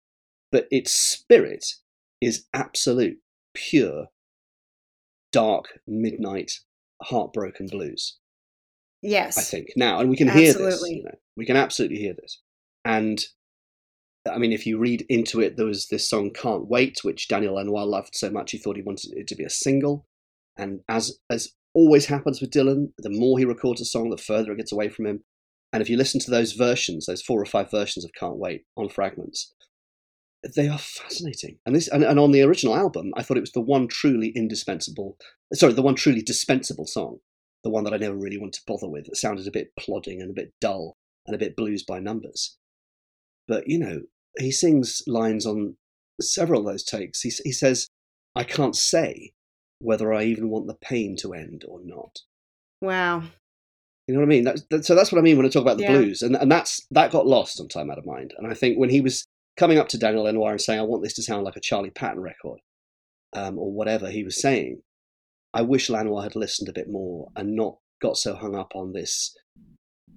but 0.52 0.68
its 0.70 0.92
spirit 0.92 1.64
is 2.20 2.46
absolute, 2.54 3.18
pure, 3.54 4.08
dark, 5.32 5.80
midnight, 5.86 6.52
heartbroken 7.02 7.66
blues. 7.66 8.18
Yes. 9.02 9.38
I 9.38 9.42
think 9.42 9.68
now, 9.76 10.00
and 10.00 10.10
we 10.10 10.16
can 10.16 10.28
hear 10.28 10.52
this. 10.52 10.82
You 10.86 11.04
know, 11.04 11.14
we 11.36 11.46
can 11.46 11.56
absolutely 11.56 11.98
hear 11.98 12.14
this. 12.14 12.40
And 12.84 13.24
I 14.28 14.38
mean, 14.38 14.52
if 14.52 14.66
you 14.66 14.78
read 14.78 15.06
into 15.08 15.40
it, 15.40 15.56
there 15.56 15.66
was 15.66 15.88
this 15.88 16.08
song 16.08 16.30
"Can't 16.32 16.68
Wait," 16.68 16.98
which 17.02 17.28
Daniel 17.28 17.54
Lanois 17.54 17.84
loved 17.84 18.14
so 18.14 18.30
much 18.30 18.50
he 18.50 18.58
thought 18.58 18.76
he 18.76 18.82
wanted 18.82 19.12
it 19.16 19.28
to 19.28 19.36
be 19.36 19.44
a 19.44 19.50
single. 19.50 20.06
And 20.56 20.80
as 20.88 21.18
as 21.30 21.52
always 21.74 22.06
happens 22.06 22.40
with 22.40 22.50
Dylan, 22.50 22.92
the 22.98 23.10
more 23.10 23.38
he 23.38 23.44
records 23.44 23.80
a 23.80 23.84
song, 23.84 24.10
the 24.10 24.16
further 24.16 24.52
it 24.52 24.56
gets 24.56 24.72
away 24.72 24.88
from 24.88 25.06
him. 25.06 25.22
And 25.72 25.82
if 25.82 25.90
you 25.90 25.96
listen 25.96 26.18
to 26.20 26.30
those 26.30 26.52
versions, 26.52 27.06
those 27.06 27.22
four 27.22 27.40
or 27.40 27.46
five 27.46 27.70
versions 27.70 28.04
of 28.04 28.12
"Can't 28.18 28.38
Wait" 28.38 28.64
on 28.76 28.88
fragments, 28.88 29.54
they 30.54 30.68
are 30.68 30.78
fascinating. 30.78 31.58
And 31.66 31.74
this 31.74 31.88
and, 31.88 32.04
and 32.04 32.18
on 32.18 32.32
the 32.32 32.42
original 32.42 32.76
album, 32.76 33.12
I 33.16 33.22
thought 33.22 33.36
it 33.36 33.40
was 33.42 33.52
the 33.52 33.60
one 33.60 33.88
truly 33.88 34.28
indispensable, 34.36 35.16
sorry, 35.54 35.72
the 35.72 35.82
one 35.82 35.94
truly 35.94 36.22
dispensable 36.22 36.86
song, 36.86 37.18
the 37.64 37.70
one 37.70 37.84
that 37.84 37.94
I 37.94 37.98
never 37.98 38.16
really 38.16 38.38
wanted 38.38 38.54
to 38.54 38.66
bother 38.66 38.88
with. 38.88 39.08
It 39.08 39.16
sounded 39.16 39.46
a 39.46 39.52
bit 39.52 39.72
plodding 39.78 40.20
and 40.20 40.30
a 40.30 40.34
bit 40.34 40.52
dull 40.60 40.96
and 41.26 41.34
a 41.34 41.38
bit 41.38 41.56
blues 41.56 41.82
by 41.82 42.00
numbers. 42.00 42.56
But 43.46 43.68
you 43.68 43.78
know, 43.78 44.02
he 44.38 44.50
sings 44.50 45.02
lines 45.06 45.46
on 45.46 45.76
several 46.20 46.60
of 46.60 46.66
those 46.66 46.84
takes. 46.84 47.22
He 47.22 47.32
he 47.44 47.52
says, 47.52 47.88
"I 48.34 48.44
can't 48.44 48.76
say 48.76 49.32
whether 49.80 50.12
I 50.12 50.24
even 50.24 50.50
want 50.50 50.66
the 50.66 50.74
pain 50.74 51.16
to 51.20 51.32
end 51.34 51.64
or 51.66 51.80
not." 51.82 52.20
Wow. 52.80 53.24
You 54.06 54.14
know 54.14 54.20
what 54.20 54.26
I 54.26 54.28
mean? 54.30 54.44
That's, 54.44 54.62
that, 54.70 54.84
so 54.86 54.94
that's 54.94 55.12
what 55.12 55.18
I 55.18 55.22
mean 55.22 55.36
when 55.36 55.44
I 55.44 55.50
talk 55.50 55.62
about 55.62 55.76
the 55.76 55.82
Yeah. 55.82 55.98
blues, 55.98 56.22
and 56.22 56.34
and 56.36 56.50
that's 56.50 56.86
that 56.92 57.10
got 57.10 57.26
lost 57.26 57.60
on 57.60 57.68
Time 57.68 57.90
Out 57.90 57.98
of 57.98 58.06
Mind. 58.06 58.32
And 58.38 58.46
I 58.46 58.54
think 58.54 58.78
when 58.78 58.90
he 58.90 59.00
was 59.00 59.26
coming 59.58 59.78
up 59.78 59.88
to 59.88 59.98
Daniel 59.98 60.24
Lanois 60.24 60.52
and 60.52 60.60
saying, 60.60 60.80
"I 60.80 60.84
want 60.84 61.02
this 61.02 61.14
to 61.14 61.22
sound 61.22 61.44
like 61.44 61.56
a 61.56 61.60
Charlie 61.60 61.90
Patton 61.90 62.20
record," 62.20 62.60
um, 63.34 63.58
or 63.58 63.72
whatever 63.72 64.10
he 64.10 64.24
was 64.24 64.40
saying, 64.40 64.82
I 65.54 65.62
wish 65.62 65.90
Lanois 65.90 66.22
had 66.22 66.36
listened 66.36 66.68
a 66.68 66.74
bit 66.74 66.88
more 66.88 67.28
and 67.36 67.56
not 67.56 67.78
got 68.00 68.16
so 68.16 68.34
hung 68.34 68.54
up 68.54 68.72
on 68.74 68.92
this. 68.92 69.34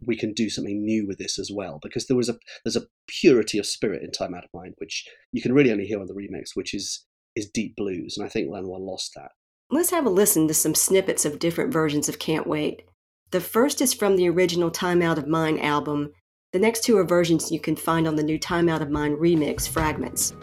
We 0.06 0.16
can 0.16 0.34
do 0.34 0.50
something 0.50 0.84
new 0.84 1.08
with 1.08 1.20
this 1.20 1.40
as 1.40 1.52
well, 1.54 1.80
because 1.82 2.08
there 2.08 2.18
was 2.18 2.30
a 2.30 2.38
there's 2.64 2.76
a 2.76 2.88
purity 3.08 3.58
of 3.58 3.66
spirit 3.66 4.04
in 4.04 4.12
Time 4.12 4.34
Out 4.34 4.44
of 4.44 4.50
Mind, 4.54 4.76
which 4.78 5.08
you 5.32 5.42
can 5.42 5.54
really 5.54 5.72
only 5.72 5.86
hear 5.86 6.00
on 6.00 6.08
the 6.08 6.14
remix, 6.14 6.50
which 6.54 6.74
is 6.74 7.06
is 7.36 7.50
deep 7.50 7.76
blues, 7.76 8.18
and 8.18 8.26
I 8.26 8.30
think 8.30 8.50
Lanois 8.50 8.78
lost 8.78 9.12
that. 9.16 9.32
Let's 9.70 9.92
have 9.92 10.06
a 10.06 10.10
listen 10.10 10.48
to 10.48 10.54
some 10.54 10.76
snippets 10.76 11.24
of 11.24 11.40
different 11.40 11.72
versions 11.72 12.10
of 12.10 12.20
Can't 12.20 12.46
Wait. 12.48 12.84
The 13.32 13.40
first 13.40 13.80
is 13.80 13.94
from 13.94 14.18
the 14.18 14.28
original 14.28 14.70
Time 14.70 15.02
Out 15.02 15.18
of 15.18 15.28
Mind 15.28 15.62
album. 15.62 16.12
The 16.54 16.60
next 16.60 16.84
two 16.84 16.98
are 16.98 17.06
versions 17.06 17.50
you 17.50 17.62
can 17.62 17.78
find 17.78 18.06
on 18.06 18.18
the 18.18 18.24
new 18.24 18.38
Time 18.38 18.68
Out 18.68 18.82
of 18.82 18.90
Mind 18.90 19.18
remix 19.20 19.70
fragments. 19.70 20.34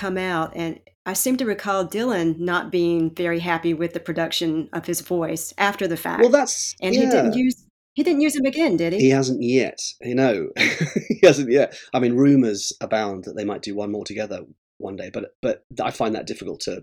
Come 0.00 0.16
out, 0.16 0.52
and 0.56 0.80
I 1.04 1.12
seem 1.12 1.36
to 1.36 1.44
recall 1.44 1.86
Dylan 1.86 2.38
not 2.38 2.72
being 2.72 3.14
very 3.14 3.38
happy 3.38 3.74
with 3.74 3.92
the 3.92 4.00
production 4.00 4.68
of 4.72 4.86
his 4.86 5.02
voice 5.02 5.52
after 5.58 5.86
the 5.86 5.96
fact. 5.96 6.22
Well, 6.22 6.30
that's 6.30 6.74
and 6.80 6.94
he 6.94 7.02
didn't 7.02 7.34
use 7.34 7.66
he 7.94 8.02
didn't 8.02 8.22
use 8.22 8.34
him 8.34 8.46
again, 8.46 8.76
did 8.76 8.94
he? 8.94 9.00
He 9.00 9.10
hasn't 9.10 9.42
yet. 9.42 9.78
You 10.00 10.14
know, 10.14 10.48
he 10.56 11.20
hasn't 11.22 11.50
yet. 11.50 11.76
I 11.92 11.98
mean, 11.98 12.14
rumors 12.14 12.72
abound 12.80 13.24
that 13.24 13.36
they 13.36 13.44
might 13.44 13.62
do 13.62 13.74
one 13.74 13.92
more 13.92 14.04
together 14.04 14.40
one 14.78 14.96
day, 14.96 15.10
but 15.12 15.34
but 15.42 15.64
I 15.82 15.90
find 15.90 16.14
that 16.14 16.26
difficult 16.26 16.60
to 16.60 16.82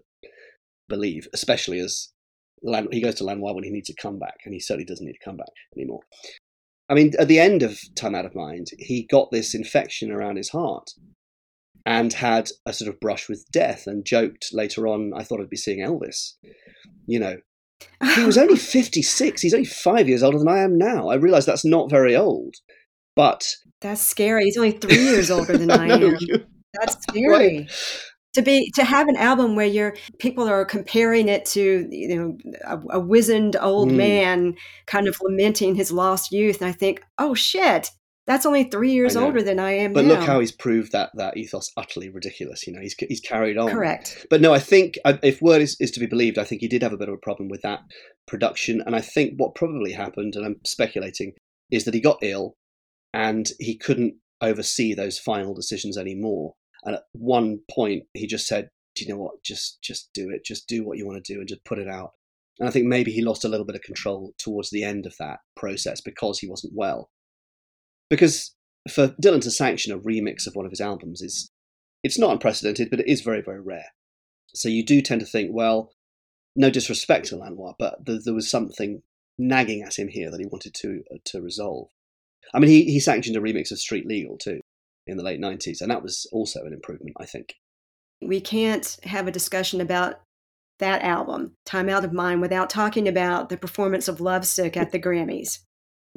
believe, 0.87 1.27
especially 1.33 1.79
as 1.79 2.09
Lan- 2.61 2.89
he 2.91 3.01
goes 3.01 3.15
to 3.15 3.23
Lanois 3.23 3.53
when 3.53 3.63
he 3.63 3.71
needs 3.71 3.87
to 3.87 4.01
come 4.01 4.19
back, 4.19 4.37
and 4.45 4.53
he 4.53 4.59
certainly 4.59 4.85
doesn't 4.85 5.05
need 5.05 5.13
to 5.13 5.25
come 5.25 5.37
back 5.37 5.53
anymore. 5.75 6.01
I 6.89 6.93
mean, 6.93 7.13
at 7.19 7.27
the 7.27 7.39
end 7.39 7.63
of 7.63 7.79
Time 7.95 8.15
Out 8.15 8.25
of 8.25 8.35
Mind, 8.35 8.67
he 8.77 9.07
got 9.09 9.31
this 9.31 9.53
infection 9.53 10.11
around 10.11 10.37
his 10.37 10.49
heart 10.49 10.91
and 11.87 12.11
had 12.11 12.49
a 12.65 12.73
sort 12.73 12.89
of 12.89 12.99
brush 12.99 13.29
with 13.29 13.49
death 13.49 13.87
and 13.87 14.03
joked 14.05 14.49
later 14.51 14.87
on, 14.87 15.13
I 15.15 15.23
thought 15.23 15.39
I'd 15.39 15.49
be 15.49 15.55
seeing 15.55 15.79
Elvis. 15.79 16.33
You 17.05 17.19
know, 17.19 17.37
he 18.15 18.25
was 18.25 18.37
only 18.37 18.57
56. 18.57 19.41
He's 19.41 19.53
only 19.53 19.65
five 19.65 20.09
years 20.09 20.21
older 20.21 20.37
than 20.37 20.49
I 20.49 20.59
am 20.59 20.77
now. 20.77 21.07
I 21.07 21.15
realize 21.15 21.45
that's 21.45 21.63
not 21.65 21.89
very 21.89 22.13
old, 22.15 22.55
but 23.15 23.55
That's 23.79 24.01
scary. 24.01 24.43
He's 24.43 24.57
only 24.57 24.71
three 24.73 24.97
years 25.01 25.31
older 25.31 25.57
than 25.57 25.71
I 25.83 25.87
am. 25.87 26.17
That's 26.73 26.97
scary. 27.09 27.67
To 28.33 28.41
be 28.43 28.69
to 28.75 28.83
have 28.83 29.07
an 29.07 29.15
album 29.15 29.55
where 29.55 29.65
you're 29.65 29.95
people 30.19 30.47
are 30.47 30.65
comparing 30.65 31.27
it 31.29 31.45
to 31.47 31.87
you 31.89 32.15
know 32.15 32.37
a, 32.65 32.97
a 32.97 32.99
wizened 32.99 33.55
old 33.59 33.89
Mm. 33.89 33.95
man 33.95 34.55
kind 34.85 35.07
of 35.07 35.17
lamenting 35.21 35.73
his 35.75 35.91
lost 35.91 36.31
youth, 36.33 36.61
and 36.61 36.69
I 36.69 36.73
think, 36.73 37.01
oh 37.17 37.33
shit, 37.33 37.89
that's 38.27 38.45
only 38.45 38.65
three 38.65 38.91
years 38.91 39.15
older 39.15 39.41
than 39.41 39.57
I 39.57 39.71
am 39.71 39.93
But 39.93 40.03
now. 40.03 40.15
look 40.15 40.23
how 40.27 40.41
he's 40.41 40.51
proved 40.51 40.91
that 40.91 41.11
that 41.15 41.37
ethos 41.37 41.71
utterly 41.77 42.09
ridiculous. 42.09 42.67
You 42.67 42.73
know, 42.73 42.81
he's 42.81 42.93
he's 42.99 43.21
carried 43.21 43.57
on. 43.57 43.69
Correct. 43.69 44.27
But 44.29 44.41
no, 44.41 44.53
I 44.53 44.59
think 44.59 44.99
uh, 45.05 45.17
if 45.23 45.41
word 45.41 45.61
is, 45.61 45.77
is 45.79 45.91
to 45.91 45.99
be 46.01 46.07
believed, 46.07 46.37
I 46.37 46.43
think 46.43 46.59
he 46.59 46.67
did 46.67 46.83
have 46.83 46.91
a 46.91 46.97
bit 46.97 47.07
of 47.07 47.13
a 47.13 47.19
problem 47.19 47.47
with 47.47 47.61
that 47.61 47.79
production. 48.27 48.83
And 48.85 48.95
I 48.95 49.01
think 49.01 49.35
what 49.37 49.55
probably 49.55 49.93
happened, 49.93 50.35
and 50.35 50.45
I'm 50.45 50.57
speculating, 50.65 51.33
is 51.71 51.85
that 51.85 51.93
he 51.93 52.01
got 52.01 52.19
ill 52.21 52.55
and 53.13 53.49
he 53.59 53.77
couldn't 53.77 54.15
oversee 54.41 54.93
those 54.93 55.17
final 55.17 55.55
decisions 55.55 55.97
anymore. 55.97 56.53
And 56.83 56.95
at 56.95 57.03
one 57.13 57.59
point, 57.71 58.03
he 58.13 58.27
just 58.27 58.45
said, 58.45 58.67
"Do 58.95 59.05
you 59.05 59.09
know 59.09 59.19
what? 59.19 59.41
Just 59.43 59.81
just 59.81 60.09
do 60.13 60.29
it. 60.29 60.43
Just 60.43 60.67
do 60.67 60.85
what 60.85 60.97
you 60.97 61.07
want 61.07 61.23
to 61.23 61.33
do, 61.33 61.39
and 61.39 61.47
just 61.47 61.63
put 61.63 61.79
it 61.79 61.87
out." 61.87 62.11
And 62.59 62.67
I 62.67 62.71
think 62.73 62.87
maybe 62.87 63.11
he 63.11 63.21
lost 63.21 63.45
a 63.45 63.47
little 63.47 63.65
bit 63.65 63.75
of 63.75 63.83
control 63.83 64.33
towards 64.37 64.69
the 64.69 64.83
end 64.83 65.05
of 65.05 65.15
that 65.19 65.39
process 65.55 66.01
because 66.01 66.39
he 66.39 66.49
wasn't 66.49 66.73
well. 66.75 67.09
Because 68.09 68.53
for 68.89 69.09
Dylan 69.21 69.41
to 69.41 69.51
sanction 69.51 69.91
a 69.91 69.99
remix 69.99 70.47
of 70.47 70.55
one 70.55 70.65
of 70.65 70.71
his 70.71 70.81
albums 70.81 71.21
is 71.21 71.49
it's 72.03 72.19
not 72.19 72.31
unprecedented, 72.31 72.89
but 72.89 72.99
it 72.99 73.07
is 73.07 73.21
very, 73.21 73.41
very 73.41 73.59
rare. 73.59 73.87
So 74.53 74.69
you 74.69 74.85
do 74.85 75.01
tend 75.01 75.21
to 75.21 75.27
think, 75.27 75.51
well, 75.53 75.91
no 76.55 76.69
disrespect 76.69 77.27
to 77.27 77.35
Lanois, 77.37 77.73
but 77.77 78.05
th- 78.05 78.21
there 78.23 78.33
was 78.33 78.49
something 78.49 79.01
nagging 79.37 79.83
at 79.83 79.99
him 79.99 80.07
here 80.07 80.31
that 80.31 80.39
he 80.39 80.45
wanted 80.45 80.73
to 80.75 81.03
uh, 81.13 81.17
to 81.25 81.41
resolve. 81.41 81.89
I 82.53 82.59
mean, 82.59 82.69
he, 82.69 82.85
he 82.85 82.99
sanctioned 82.99 83.35
a 83.35 83.41
remix 83.41 83.71
of 83.71 83.79
Street 83.79 84.07
Legal 84.07 84.37
too 84.37 84.61
in 85.05 85.17
the 85.17 85.23
late 85.23 85.39
90s, 85.39 85.81
and 85.81 85.91
that 85.91 86.03
was 86.03 86.27
also 86.31 86.63
an 86.65 86.73
improvement, 86.73 87.15
I 87.19 87.25
think. 87.25 87.55
we 88.21 88.41
can't 88.41 88.97
have 89.03 89.27
a 89.27 89.31
discussion 89.31 89.81
about 89.81 90.21
that 90.79 91.01
album, 91.01 91.53
Time 91.65 91.89
Out 91.89 92.05
of 92.05 92.13
Mind, 92.13 92.41
without 92.41 92.69
talking 92.69 93.07
about 93.07 93.49
the 93.49 93.57
performance 93.57 94.07
of 94.07 94.21
Lovesick 94.21 94.77
at 94.77 94.91
the 94.91 94.99
Grammys. 94.99 95.59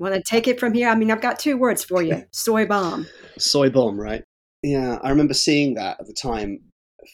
Want 0.01 0.15
to 0.15 0.23
take 0.23 0.49
it 0.49 0.59
from 0.59 0.73
here? 0.73 0.89
I 0.89 0.95
mean, 0.95 1.11
I've 1.11 1.21
got 1.21 1.39
two 1.39 1.59
words 1.59 1.85
for 1.85 2.03
you 2.03 2.25
soy 2.33 2.65
bomb. 2.67 3.07
Soy 3.39 3.69
Bomb, 3.69 4.01
right? 4.01 4.25
Yeah, 4.63 4.99
I 5.03 5.11
remember 5.11 5.35
seeing 5.35 5.75
that 5.75 6.01
at 6.01 6.07
the 6.07 6.15
time. 6.15 6.59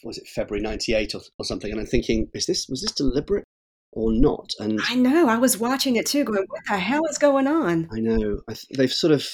Was 0.03 0.17
it 0.17 0.27
February 0.27 0.61
'98 0.63 1.13
or, 1.15 1.21
or 1.37 1.45
something? 1.45 1.69
And 1.71 1.79
I'm 1.79 1.85
thinking, 1.85 2.27
is 2.33 2.45
this 2.45 2.67
was 2.69 2.81
this 2.81 2.93
deliberate 2.93 3.43
or 3.91 4.11
not? 4.13 4.49
And 4.59 4.79
I 4.89 4.95
know, 4.95 5.27
I 5.27 5.37
was 5.37 5.57
watching 5.57 5.97
it 5.97 6.05
too, 6.05 6.23
going, 6.23 6.45
what 6.47 6.61
the 6.69 6.77
hell 6.77 7.05
is 7.09 7.17
going 7.17 7.47
on? 7.47 7.89
I 7.93 7.99
know 7.99 8.39
I 8.49 8.53
th- 8.53 8.65
they've 8.77 8.91
sort 8.91 9.13
of. 9.13 9.25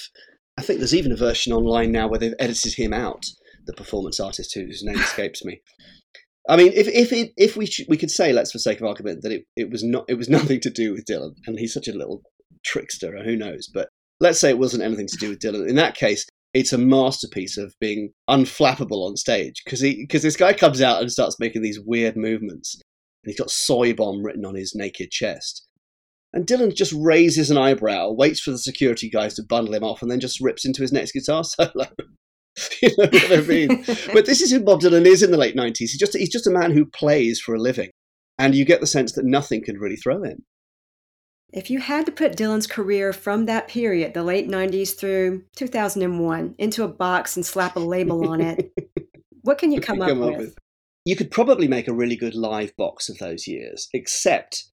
I 0.58 0.62
think 0.64 0.80
there's 0.80 0.96
even 0.96 1.12
a 1.12 1.16
version 1.16 1.54
online 1.54 1.92
now 1.92 2.08
where 2.08 2.20
they've 2.20 2.36
edited 2.40 2.74
him 2.74 2.92
out, 2.94 3.26
the 3.66 3.74
performance 3.74 4.20
artist 4.20 4.54
who- 4.54 4.66
whose 4.66 4.84
name 4.84 5.00
escapes 5.00 5.44
me. 5.46 5.62
I 6.50 6.58
mean, 6.58 6.74
if 6.74 6.88
if 6.88 7.14
it, 7.14 7.32
if 7.38 7.56
we 7.56 7.66
sh- 7.66 7.86
we 7.88 7.98
could 7.98 8.12
say, 8.12 8.34
let's 8.34 8.52
for 8.52 8.60
sake 8.60 8.82
of 8.82 8.88
argument, 8.88 9.22
that 9.22 9.32
it, 9.32 9.46
it 9.56 9.70
was 9.70 9.84
not 9.84 10.06
it 10.10 10.16
was 10.16 10.30
nothing 10.38 10.60
to 10.62 10.70
do 10.70 10.94
with 10.94 11.06
Dylan, 11.06 11.36
and 11.48 11.58
he's 11.58 11.74
such 11.74 11.88
a 11.88 11.94
little 11.94 12.22
trickster, 12.64 13.18
who 13.24 13.36
knows? 13.36 13.70
But 13.74 13.90
let's 14.20 14.40
say 14.40 14.50
it 14.50 14.60
wasn't 14.60 14.84
anything 14.84 15.08
to 15.08 15.18
do 15.18 15.30
with 15.30 15.40
Dylan. 15.40 15.68
In 15.68 15.76
that 15.76 15.96
case, 15.96 16.26
it's 16.54 16.74
a 16.74 16.78
masterpiece 16.78 17.58
of 17.58 17.74
being 17.80 18.12
unflappable 18.30 19.08
on 19.08 19.16
stage 19.16 19.62
because 19.64 19.82
because 19.82 20.22
this 20.22 20.38
guy 20.38 20.54
comes 20.54 20.82
out 20.82 21.02
and 21.02 21.12
starts 21.12 21.40
making 21.40 21.62
these 21.62 21.80
weird 21.80 22.18
movements, 22.18 22.76
and 22.76 23.32
he's 23.32 23.40
got 23.40 23.50
soy 23.52 23.94
bomb 23.94 24.24
written 24.24 24.46
on 24.46 24.56
his 24.56 24.76
naked 24.76 25.12
chest. 25.12 25.68
And 26.34 26.48
Dylan 26.48 26.76
just 26.76 26.94
raises 26.98 27.52
an 27.52 27.60
eyebrow, 27.60 28.10
waits 28.10 28.42
for 28.42 28.50
the 28.52 28.58
security 28.58 29.08
guys 29.08 29.36
to 29.36 29.44
bundle 29.44 29.76
him 29.76 29.84
off, 29.84 30.02
and 30.02 30.10
then 30.10 30.20
just 30.20 30.42
rips 30.42 30.66
into 30.66 30.82
his 30.82 30.92
next 30.92 31.12
guitar 31.12 31.44
solo. 31.44 31.88
you 32.82 32.90
know 32.98 33.06
what 33.06 33.32
I 33.32 33.42
mean? 33.42 33.84
but 34.14 34.26
this 34.26 34.42
is 34.42 34.52
who 34.52 34.60
Bob 34.62 34.82
Dylan 34.82 35.06
is 35.06 35.24
in 35.24 35.32
the 35.32 35.38
late 35.38 35.56
nineties. 35.56 35.92
He's 35.92 36.00
just 36.00 36.18
he's 36.18 36.32
just 36.32 36.48
a 36.48 36.52
man 36.52 36.72
who 36.72 36.86
plays 36.86 37.40
for 37.40 37.56
a 37.56 37.60
living, 37.60 37.90
and 38.38 38.56
you 38.56 38.66
get 38.66 38.82
the 38.82 38.88
sense 38.88 39.14
that 39.14 39.26
nothing 39.26 39.64
can 39.64 39.78
really 39.78 39.96
throw 39.96 40.24
him. 40.24 40.44
If 41.52 41.70
you 41.70 41.80
had 41.80 42.08
to 42.08 42.12
put 42.12 42.36
Dylan's 42.36 42.66
career 42.66 43.14
from 43.14 43.46
that 43.46 43.68
period, 43.68 44.16
the 44.16 44.24
late 44.24 44.50
90s 44.50 44.98
through 44.98 45.44
2001, 45.56 46.56
into 46.58 46.84
a 46.84 46.88
box 46.88 47.36
and 47.36 47.46
slap 47.46 47.76
a 47.76 47.80
label 47.80 48.28
on 48.28 48.42
it, 48.42 48.72
what 49.44 49.60
can 49.60 49.72
you 49.72 49.80
come, 49.80 50.02
up, 50.02 50.10
Come 50.10 50.24
up 50.24 50.30
with? 50.32 50.38
with. 50.40 50.58
You 51.06 51.16
could 51.16 51.30
probably 51.30 51.68
make 51.68 51.88
a 51.88 51.94
really 51.94 52.16
good 52.16 52.34
live 52.34 52.76
box 52.76 53.08
of 53.08 53.20
those 53.20 53.46
years, 53.46 53.88
except 53.94 54.66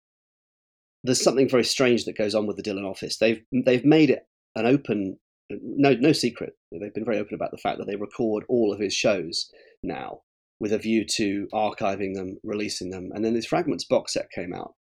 there's 1.03 1.21
something 1.21 1.49
very 1.49 1.65
strange 1.65 2.05
that 2.05 2.17
goes 2.17 2.33
on 2.33 2.47
with 2.47 2.55
the 2.55 2.63
Dylan 2.63 2.89
office. 2.89 3.17
They've 3.17 3.41
they've 3.65 3.85
made 3.85 4.09
it 4.09 4.25
an 4.55 4.65
open, 4.65 5.17
no 5.49 5.93
no 5.93 6.11
secret. 6.11 6.53
They've 6.71 6.93
been 6.93 7.05
very 7.05 7.17
open 7.19 7.35
about 7.35 7.51
the 7.51 7.57
fact 7.57 7.77
that 7.79 7.87
they 7.87 7.95
record 7.95 8.43
all 8.49 8.71
of 8.73 8.79
his 8.79 8.93
shows 8.93 9.49
now 9.83 10.21
with 10.59 10.73
a 10.73 10.77
view 10.77 11.05
to 11.05 11.47
archiving 11.53 12.13
them, 12.15 12.37
releasing 12.43 12.89
them. 12.89 13.09
And 13.13 13.23
then 13.23 13.33
this 13.33 13.45
Fragments 13.45 13.85
box 13.85 14.13
set 14.13 14.29
came 14.31 14.53
out, 14.53 14.73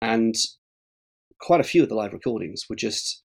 and 0.00 0.34
quite 1.40 1.60
a 1.60 1.64
few 1.64 1.82
of 1.82 1.88
the 1.88 1.94
live 1.94 2.12
recordings 2.12 2.64
were 2.68 2.76
just 2.76 3.22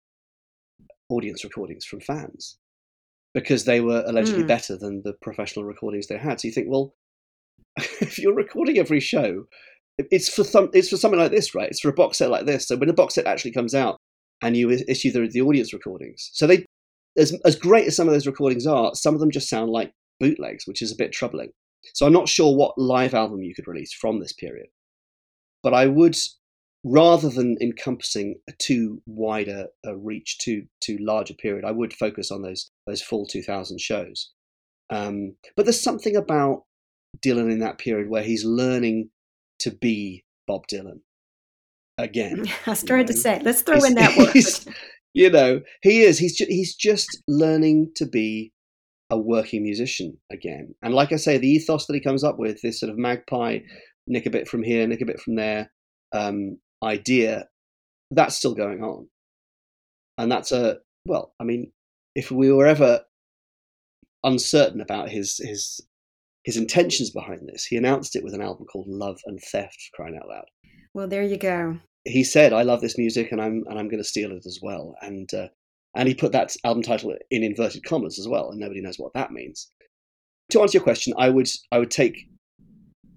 audience 1.09 1.43
recordings 1.43 1.85
from 1.85 1.99
fans 1.99 2.57
because 3.33 3.65
they 3.65 3.79
were 3.81 4.03
allegedly 4.07 4.43
Mm. 4.43 4.47
better 4.47 4.77
than 4.77 5.01
the 5.03 5.13
professional 5.21 5.65
recordings 5.65 6.07
they 6.07 6.17
had. 6.17 6.39
So 6.39 6.47
you 6.47 6.53
think, 6.53 6.67
well, 6.69 6.95
if 8.01 8.19
you're 8.19 8.33
recording 8.35 8.77
every 8.77 8.99
show, 8.99 9.45
it's 9.97 10.27
for 10.33 10.43
some, 10.43 10.69
it's 10.73 10.89
for 10.89 10.97
something 10.97 11.19
like 11.19 11.31
this, 11.31 11.53
right? 11.55 11.69
It's 11.69 11.79
for 11.79 11.89
a 11.89 11.93
box 11.93 12.17
set 12.17 12.29
like 12.29 12.45
this. 12.45 12.67
So 12.67 12.75
when 12.75 12.89
a 12.89 12.93
box 12.93 13.15
set 13.15 13.25
actually 13.27 13.51
comes 13.51 13.73
out, 13.75 13.97
and 14.41 14.57
you 14.57 14.69
issue 14.69 15.11
the, 15.11 15.27
the 15.31 15.41
audience 15.41 15.73
recordings, 15.73 16.29
so 16.33 16.47
they, 16.47 16.65
as 17.17 17.37
as 17.45 17.55
great 17.55 17.87
as 17.87 17.95
some 17.95 18.07
of 18.07 18.13
those 18.13 18.27
recordings 18.27 18.65
are, 18.65 18.93
some 18.95 19.13
of 19.13 19.19
them 19.19 19.31
just 19.31 19.49
sound 19.49 19.71
like 19.71 19.91
bootlegs, 20.19 20.65
which 20.65 20.81
is 20.81 20.91
a 20.91 20.97
bit 20.97 21.11
troubling. 21.11 21.51
So 21.93 22.05
I'm 22.05 22.13
not 22.13 22.29
sure 22.29 22.55
what 22.55 22.77
live 22.77 23.13
album 23.13 23.41
you 23.41 23.55
could 23.55 23.67
release 23.67 23.93
from 23.93 24.19
this 24.19 24.33
period, 24.33 24.67
but 25.63 25.73
I 25.73 25.87
would, 25.87 26.15
rather 26.83 27.29
than 27.29 27.57
encompassing 27.59 28.35
a 28.47 28.53
too 28.59 29.01
wider 29.05 29.67
a 29.85 29.97
reach, 29.97 30.37
too 30.39 30.63
too 30.81 30.97
large 30.99 31.31
a 31.31 31.35
period, 31.35 31.65
I 31.65 31.71
would 31.71 31.93
focus 31.93 32.31
on 32.31 32.41
those 32.41 32.71
those 32.87 33.01
full 33.01 33.25
2000 33.25 33.79
shows. 33.79 34.31
Um, 34.89 35.35
but 35.55 35.65
there's 35.65 35.81
something 35.81 36.15
about 36.15 36.63
Dylan 37.25 37.51
in 37.51 37.59
that 37.59 37.77
period 37.77 38.09
where 38.09 38.23
he's 38.23 38.43
learning 38.43 39.09
to 39.59 39.71
be 39.71 40.23
Bob 40.47 40.63
Dylan 40.71 40.99
again. 41.97 42.45
I 42.67 42.73
started 42.73 43.07
to 43.07 43.13
say, 43.13 43.39
let's 43.43 43.61
throw 43.61 43.75
He's- 43.75 43.87
in 43.89 43.95
that 43.95 44.17
word. 44.67 44.75
you 45.13 45.29
know, 45.29 45.61
he 45.81 46.01
is. 46.01 46.17
He's 46.19 46.37
ju- 46.37 46.45
he's 46.47 46.75
just 46.75 47.21
learning 47.27 47.91
to 47.95 48.05
be 48.05 48.51
a 49.09 49.17
working 49.17 49.63
musician 49.63 50.17
again. 50.31 50.73
And 50.81 50.93
like 50.93 51.11
I 51.11 51.17
say, 51.17 51.37
the 51.37 51.47
ethos 51.49 51.85
that 51.87 51.93
he 51.93 51.99
comes 51.99 52.23
up 52.23 52.39
with, 52.39 52.61
this 52.61 52.79
sort 52.79 52.89
of 52.91 52.97
magpie, 52.97 53.59
nick 54.07 54.25
a 54.25 54.29
bit 54.29 54.47
from 54.47 54.63
here, 54.63 54.87
nick 54.87 55.01
a 55.01 55.05
bit 55.05 55.19
from 55.19 55.35
there, 55.35 55.69
um, 56.13 56.57
idea, 56.83 57.47
that's 58.11 58.35
still 58.35 58.55
going 58.55 58.83
on. 58.83 59.07
And 60.17 60.31
that's 60.31 60.51
a 60.51 60.77
well. 61.05 61.33
I 61.39 61.43
mean, 61.43 61.71
if 62.15 62.31
we 62.31 62.51
were 62.51 62.67
ever 62.67 63.01
uncertain 64.23 64.81
about 64.81 65.09
his 65.09 65.37
his 65.37 65.81
his 66.43 66.57
intentions 66.57 67.11
behind 67.11 67.47
this, 67.47 67.65
he 67.65 67.75
announced 67.77 68.15
it 68.15 68.23
with 68.23 68.33
an 68.33 68.41
album 68.41 68.65
called 68.65 68.87
Love 68.87 69.19
and 69.25 69.39
Theft, 69.51 69.77
crying 69.93 70.17
out 70.21 70.27
loud 70.27 70.45
Well, 70.93 71.07
there 71.07 71.23
you 71.23 71.37
go. 71.37 71.77
he 72.05 72.23
said, 72.23 72.53
"I 72.53 72.63
love 72.63 72.81
this 72.81 72.97
music, 72.97 73.31
and 73.31 73.41
I'm 73.41 73.63
and 73.67 73.79
I'm 73.79 73.87
going 73.87 74.01
to 74.01 74.07
steal 74.07 74.31
it 74.31 74.45
as 74.45 74.59
well." 74.61 74.95
And 75.01 75.31
uh, 75.33 75.47
and 75.95 76.07
he 76.07 76.15
put 76.15 76.31
that 76.31 76.55
album 76.63 76.83
title 76.83 77.15
in 77.29 77.43
inverted 77.43 77.83
commas 77.83 78.19
as 78.19 78.27
well, 78.27 78.49
and 78.49 78.59
nobody 78.59 78.81
knows 78.81 78.97
what 78.97 79.13
that 79.13 79.31
means. 79.31 79.71
To 80.51 80.61
answer 80.61 80.77
your 80.77 80.83
question, 80.83 81.13
I 81.17 81.29
would 81.29 81.47
I 81.71 81.79
would 81.79 81.91
take 81.91 82.27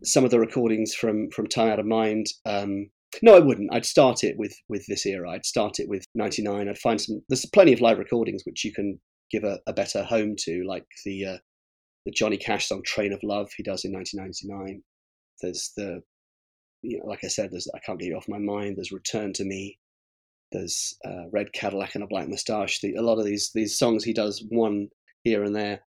some 0.04 0.24
of 0.24 0.30
the 0.30 0.40
recordings 0.40 0.94
from 0.94 1.30
from 1.30 1.46
Time 1.46 1.68
Out 1.68 1.80
of 1.80 1.86
Mind. 1.86 2.26
Um, 2.46 2.90
no, 3.22 3.36
I 3.36 3.40
wouldn't. 3.40 3.72
I'd 3.72 3.86
start 3.86 4.24
it 4.24 4.36
with 4.38 4.54
with 4.68 4.84
this 4.86 5.06
era. 5.06 5.30
I'd 5.30 5.46
start 5.46 5.78
it 5.78 5.88
with 5.88 6.04
'99. 6.14 6.68
I'd 6.68 6.78
find 6.78 7.00
some. 7.00 7.22
There's 7.28 7.46
plenty 7.46 7.72
of 7.72 7.80
live 7.80 7.98
recordings 7.98 8.42
which 8.44 8.64
you 8.64 8.72
can 8.72 9.00
give 9.30 9.44
a, 9.44 9.58
a 9.66 9.72
better 9.72 10.04
home 10.04 10.34
to, 10.40 10.64
like 10.66 10.84
the 11.04 11.24
uh, 11.26 11.38
the 12.06 12.12
Johnny 12.12 12.36
Cash 12.36 12.68
song 12.68 12.82
"Train 12.84 13.12
of 13.12 13.20
Love" 13.22 13.50
he 13.56 13.62
does 13.62 13.84
in 13.84 13.92
1999. 13.92 14.82
There's 15.40 15.72
the 15.76 16.02
you 16.84 16.98
know, 16.98 17.06
like 17.06 17.24
I 17.24 17.28
said, 17.28 17.50
there's 17.50 17.68
I 17.74 17.78
can't 17.78 17.98
get 17.98 18.08
you 18.08 18.16
off 18.16 18.28
my 18.28 18.38
mind. 18.38 18.76
There's 18.76 18.92
Return 18.92 19.32
to 19.34 19.44
Me. 19.44 19.78
There's 20.52 20.96
uh, 21.04 21.28
Red 21.32 21.52
Cadillac 21.52 21.94
and 21.94 22.04
a 22.04 22.06
Black 22.06 22.28
Moustache. 22.28 22.80
The, 22.80 22.94
a 22.94 23.02
lot 23.02 23.18
of 23.18 23.24
these 23.24 23.50
these 23.54 23.76
songs 23.76 24.04
he 24.04 24.12
does 24.12 24.44
one 24.48 24.88
here 25.24 25.42
and 25.42 25.56
there. 25.56 25.80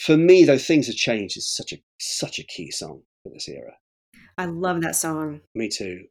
For 0.00 0.16
me, 0.16 0.44
though, 0.44 0.58
things 0.58 0.88
have 0.88 0.96
changed. 0.96 1.36
is 1.36 1.48
such 1.48 1.72
a 1.72 1.78
such 1.98 2.38
a 2.38 2.44
key 2.44 2.70
song 2.70 3.02
for 3.22 3.32
this 3.32 3.48
era. 3.48 3.72
I 4.36 4.46
love 4.46 4.82
that 4.82 4.96
song. 4.96 5.40
Me 5.54 5.68
too. 5.68 6.04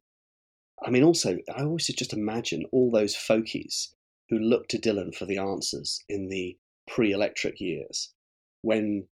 I 0.84 0.90
mean, 0.90 1.04
also, 1.04 1.38
I 1.56 1.64
always 1.64 1.88
just 1.88 2.14
imagine 2.14 2.66
all 2.72 2.92
those 2.92 3.16
folkies 3.16 3.94
who 4.30 4.40
looked 4.40 4.72
to 4.72 4.80
Dylan 4.80 5.14
for 5.14 5.26
the 5.26 5.38
answers 5.38 6.04
in 6.10 6.28
the 6.30 6.58
pre-electric 6.88 7.60
years 7.60 8.14
when 8.62 9.08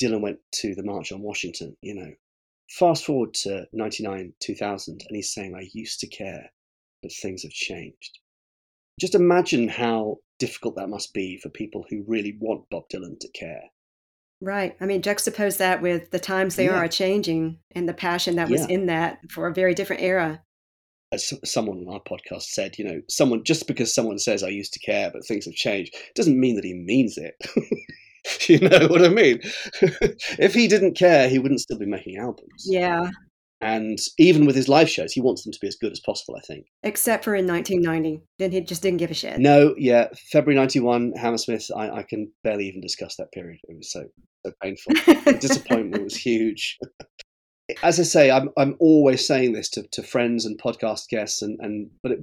Dylan 0.00 0.20
went 0.20 0.38
to 0.56 0.74
the 0.74 0.82
March 0.82 1.10
on 1.10 1.22
Washington. 1.22 1.74
You 1.82 1.94
know, 1.94 2.10
fast 2.70 3.04
forward 3.04 3.34
to 3.34 3.66
99, 3.72 4.32
2000, 4.40 4.92
and 5.06 5.16
he's 5.16 5.32
saying, 5.32 5.54
I 5.54 5.68
used 5.72 6.00
to 6.00 6.06
care, 6.06 6.50
but 7.02 7.12
things 7.12 7.42
have 7.42 7.52
changed. 7.52 8.18
Just 9.00 9.14
imagine 9.14 9.68
how 9.68 10.18
difficult 10.38 10.76
that 10.76 10.88
must 10.88 11.14
be 11.14 11.38
for 11.38 11.48
people 11.48 11.84
who 11.88 12.04
really 12.06 12.36
want 12.40 12.68
Bob 12.70 12.84
Dylan 12.92 13.18
to 13.20 13.28
care. 13.28 13.62
Right. 14.40 14.76
I 14.80 14.86
mean, 14.86 15.02
juxtapose 15.02 15.56
that 15.58 15.82
with 15.82 16.10
the 16.10 16.18
times 16.20 16.56
they 16.56 16.66
Yeah. 16.66 16.76
are 16.78 16.88
changing 16.88 17.58
and 17.72 17.88
the 17.88 17.94
passion 17.94 18.36
that 18.36 18.48
was 18.48 18.62
Yeah. 18.62 18.74
in 18.74 18.86
that 18.86 19.18
for 19.30 19.46
a 19.48 19.54
very 19.54 19.74
different 19.74 20.02
era. 20.02 20.44
As 21.10 21.32
someone 21.44 21.78
on 21.78 21.88
our 21.92 22.02
podcast 22.02 22.42
said, 22.42 22.78
you 22.78 22.84
know, 22.84 23.00
someone 23.08 23.42
just 23.42 23.66
because 23.66 23.92
someone 23.94 24.18
says 24.18 24.42
I 24.42 24.48
used 24.48 24.74
to 24.74 24.78
care, 24.80 25.10
but 25.10 25.24
things 25.26 25.46
have 25.46 25.54
changed, 25.54 25.94
doesn't 26.14 26.38
mean 26.38 26.54
that 26.56 26.64
he 26.64 26.74
means 26.74 27.16
it. 27.18 27.34
you 28.48 28.60
know 28.60 28.86
what 28.88 29.04
I 29.04 29.08
mean? 29.08 29.40
if 29.82 30.54
he 30.54 30.68
didn't 30.68 30.94
care, 30.96 31.28
he 31.28 31.38
wouldn't 31.38 31.60
still 31.60 31.78
be 31.78 31.86
making 31.86 32.18
albums. 32.18 32.66
Yeah. 32.66 33.10
And 33.60 33.98
even 34.18 34.46
with 34.46 34.54
his 34.54 34.68
live 34.68 34.88
shows, 34.88 35.12
he 35.12 35.20
wants 35.20 35.42
them 35.42 35.52
to 35.52 35.58
be 35.60 35.66
as 35.66 35.74
good 35.74 35.90
as 35.90 35.98
possible, 36.00 36.36
I 36.36 36.46
think. 36.46 36.66
Except 36.84 37.24
for 37.24 37.34
in 37.34 37.46
1990. 37.46 38.22
Then 38.38 38.52
he 38.52 38.60
just 38.60 38.82
didn't 38.82 38.98
give 38.98 39.10
a 39.10 39.14
shit. 39.14 39.38
No, 39.40 39.74
yeah, 39.76 40.08
February 40.30 40.56
91, 40.56 41.14
Hammersmith, 41.16 41.68
I, 41.74 41.90
I 41.90 42.02
can 42.04 42.30
barely 42.44 42.68
even 42.68 42.80
discuss 42.80 43.16
that 43.16 43.32
period. 43.32 43.58
It 43.64 43.76
was 43.76 43.90
so, 43.90 44.04
so 44.46 44.52
painful. 44.62 44.94
the 44.94 45.38
disappointment 45.40 46.04
was 46.04 46.16
huge. 46.16 46.78
As 47.82 47.98
I 47.98 48.04
say, 48.04 48.30
I'm, 48.30 48.50
I'm 48.56 48.76
always 48.78 49.26
saying 49.26 49.54
this 49.54 49.68
to, 49.70 49.82
to 49.90 50.04
friends 50.04 50.46
and 50.46 50.60
podcast 50.60 51.08
guests, 51.08 51.42
and, 51.42 51.58
and 51.60 51.90
but 52.02 52.12
it, 52.12 52.20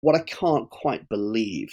what 0.00 0.16
I 0.16 0.20
can't 0.20 0.70
quite 0.70 1.06
believe 1.10 1.68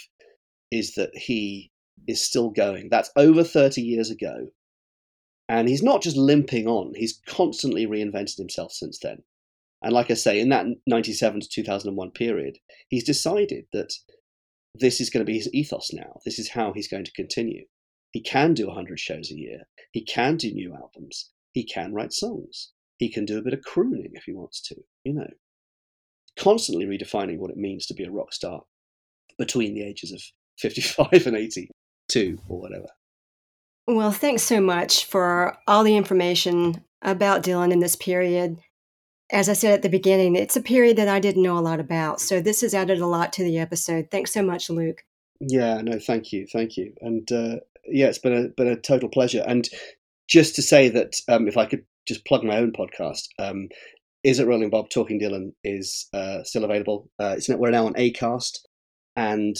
is 0.70 0.94
that 0.94 1.10
he 1.14 1.70
is 2.06 2.24
still 2.24 2.50
going. 2.50 2.88
That's 2.90 3.10
over 3.16 3.44
30 3.44 3.82
years 3.82 4.10
ago. 4.10 4.48
And 5.48 5.68
he's 5.68 5.82
not 5.82 6.02
just 6.02 6.16
limping 6.16 6.66
on, 6.66 6.92
he's 6.94 7.20
constantly 7.26 7.86
reinvented 7.86 8.36
himself 8.36 8.72
since 8.72 8.98
then. 8.98 9.22
And 9.82 9.92
like 9.92 10.10
I 10.10 10.14
say, 10.14 10.40
in 10.40 10.50
that 10.50 10.66
97 10.86 11.40
to 11.40 11.48
2001 11.48 12.10
period, 12.10 12.58
he's 12.88 13.04
decided 13.04 13.66
that 13.72 13.94
this 14.74 15.00
is 15.00 15.08
going 15.08 15.24
to 15.24 15.30
be 15.30 15.38
his 15.38 15.52
ethos 15.54 15.90
now. 15.92 16.20
This 16.24 16.38
is 16.38 16.50
how 16.50 16.72
he's 16.72 16.88
going 16.88 17.04
to 17.04 17.12
continue. 17.12 17.64
He 18.12 18.20
can 18.20 18.54
do 18.54 18.66
100 18.66 18.98
shows 18.98 19.30
a 19.30 19.36
year. 19.36 19.62
He 19.92 20.04
can 20.04 20.36
do 20.36 20.52
new 20.52 20.74
albums. 20.74 21.30
He 21.52 21.64
can 21.64 21.94
write 21.94 22.12
songs. 22.12 22.72
He 22.98 23.10
can 23.10 23.24
do 23.24 23.38
a 23.38 23.42
bit 23.42 23.54
of 23.54 23.62
crooning 23.62 24.10
if 24.14 24.24
he 24.24 24.32
wants 24.32 24.60
to, 24.68 24.76
you 25.04 25.14
know. 25.14 25.30
Constantly 26.36 26.86
redefining 26.86 27.38
what 27.38 27.50
it 27.50 27.56
means 27.56 27.86
to 27.86 27.94
be 27.94 28.04
a 28.04 28.10
rock 28.10 28.32
star 28.32 28.62
between 29.38 29.74
the 29.74 29.84
ages 29.84 30.12
of 30.12 30.20
55 30.58 31.26
and 31.26 31.36
82 32.10 32.40
or 32.48 32.60
whatever. 32.60 32.86
Well, 33.86 34.12
thanks 34.12 34.42
so 34.42 34.60
much 34.60 35.06
for 35.06 35.56
all 35.66 35.82
the 35.82 35.96
information 35.96 36.84
about 37.02 37.42
Dylan 37.42 37.72
in 37.72 37.80
this 37.80 37.96
period. 37.96 38.58
As 39.30 39.48
I 39.48 39.52
said 39.54 39.72
at 39.72 39.82
the 39.82 39.88
beginning, 39.88 40.36
it's 40.36 40.56
a 40.56 40.62
period 40.62 40.96
that 40.96 41.08
I 41.08 41.20
didn't 41.20 41.42
know 41.42 41.58
a 41.58 41.60
lot 41.60 41.80
about. 41.80 42.20
So 42.20 42.40
this 42.40 42.60
has 42.62 42.74
added 42.74 43.00
a 43.00 43.06
lot 43.06 43.32
to 43.34 43.44
the 43.44 43.58
episode. 43.58 44.08
Thanks 44.10 44.32
so 44.32 44.42
much, 44.42 44.70
Luke. 44.70 45.04
Yeah, 45.40 45.80
no, 45.82 45.98
thank 45.98 46.32
you, 46.32 46.46
thank 46.52 46.76
you, 46.76 46.92
and 47.00 47.30
uh, 47.30 47.56
yeah, 47.86 48.06
it's 48.06 48.18
been 48.18 48.32
a 48.32 48.48
been 48.48 48.66
a 48.66 48.76
total 48.76 49.08
pleasure. 49.08 49.44
And 49.46 49.68
just 50.26 50.56
to 50.56 50.62
say 50.62 50.88
that, 50.88 51.14
um, 51.28 51.46
if 51.46 51.56
I 51.56 51.64
could 51.64 51.84
just 52.08 52.24
plug 52.26 52.42
my 52.42 52.56
own 52.56 52.72
podcast, 52.72 53.28
um, 53.38 53.68
is 54.24 54.40
it 54.40 54.48
Rolling 54.48 54.70
Bob 54.70 54.90
Talking 54.90 55.20
Dylan 55.20 55.52
is 55.62 56.08
uh, 56.12 56.42
still 56.42 56.64
available. 56.64 57.08
Uh, 57.20 57.34
it's 57.36 57.48
we're 57.48 57.70
now 57.70 57.86
on 57.86 57.94
Acast, 57.94 58.58
and 59.14 59.56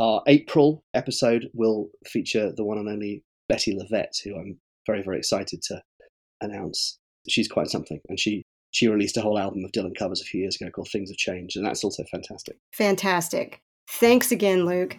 Our 0.00 0.22
April 0.26 0.82
episode 0.94 1.50
will 1.52 1.90
feature 2.06 2.52
the 2.56 2.64
one 2.64 2.78
and 2.78 2.88
only 2.88 3.22
Bettye 3.52 3.76
LaVette, 3.78 4.22
who 4.24 4.34
I'm 4.34 4.58
very, 4.86 5.02
very 5.02 5.18
excited 5.18 5.60
to 5.64 5.82
announce. 6.40 6.98
She's 7.28 7.48
quite 7.48 7.68
something, 7.68 8.00
and 8.08 8.18
she 8.18 8.42
she 8.70 8.88
released 8.88 9.18
a 9.18 9.20
whole 9.20 9.38
album 9.38 9.62
of 9.62 9.72
Dylan 9.72 9.94
covers 9.94 10.22
a 10.22 10.24
few 10.24 10.40
years 10.40 10.56
ago 10.56 10.70
called 10.70 10.88
Things 10.88 11.10
Have 11.10 11.18
Changed, 11.18 11.56
and 11.56 11.66
that's 11.66 11.84
also 11.84 12.02
fantastic. 12.10 12.56
Fantastic. 12.72 13.60
Thanks 13.90 14.32
again, 14.32 14.64
Luke. 14.64 14.96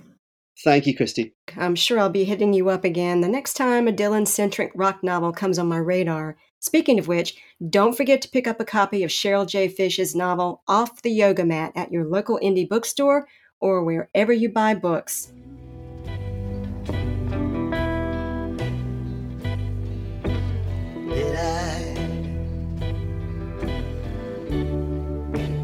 Thank 0.63 0.85
you, 0.85 0.95
Christy. 0.95 1.33
I'm 1.57 1.75
sure 1.75 1.97
I'll 1.99 2.09
be 2.09 2.25
hitting 2.25 2.53
you 2.53 2.69
up 2.69 2.83
again 2.83 3.21
the 3.21 3.27
next 3.27 3.55
time 3.55 3.87
a 3.87 3.93
Dylan 3.93 4.27
centric 4.27 4.71
rock 4.75 5.01
novel 5.01 5.31
comes 5.31 5.57
on 5.57 5.67
my 5.67 5.77
radar. 5.77 6.37
Speaking 6.59 6.99
of 6.99 7.07
which, 7.07 7.35
don't 7.67 7.97
forget 7.97 8.21
to 8.21 8.29
pick 8.29 8.45
up 8.45 8.59
a 8.59 8.65
copy 8.65 9.03
of 9.03 9.09
Cheryl 9.09 9.47
J. 9.47 9.67
Fish's 9.67 10.13
novel 10.13 10.61
Off 10.67 11.01
the 11.01 11.09
Yoga 11.09 11.43
Mat 11.43 11.71
at 11.75 11.91
your 11.91 12.05
local 12.05 12.39
indie 12.43 12.69
bookstore 12.69 13.27
or 13.61 13.83
wherever 13.83 14.33
you 14.33 14.49
buy 14.49 14.73
books. 14.73 15.31
Did 21.07 21.35
I 21.35 21.95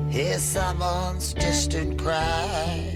hear 0.10 0.38
someone's 0.38 1.34
distant 1.34 2.02
cry? 2.02 2.94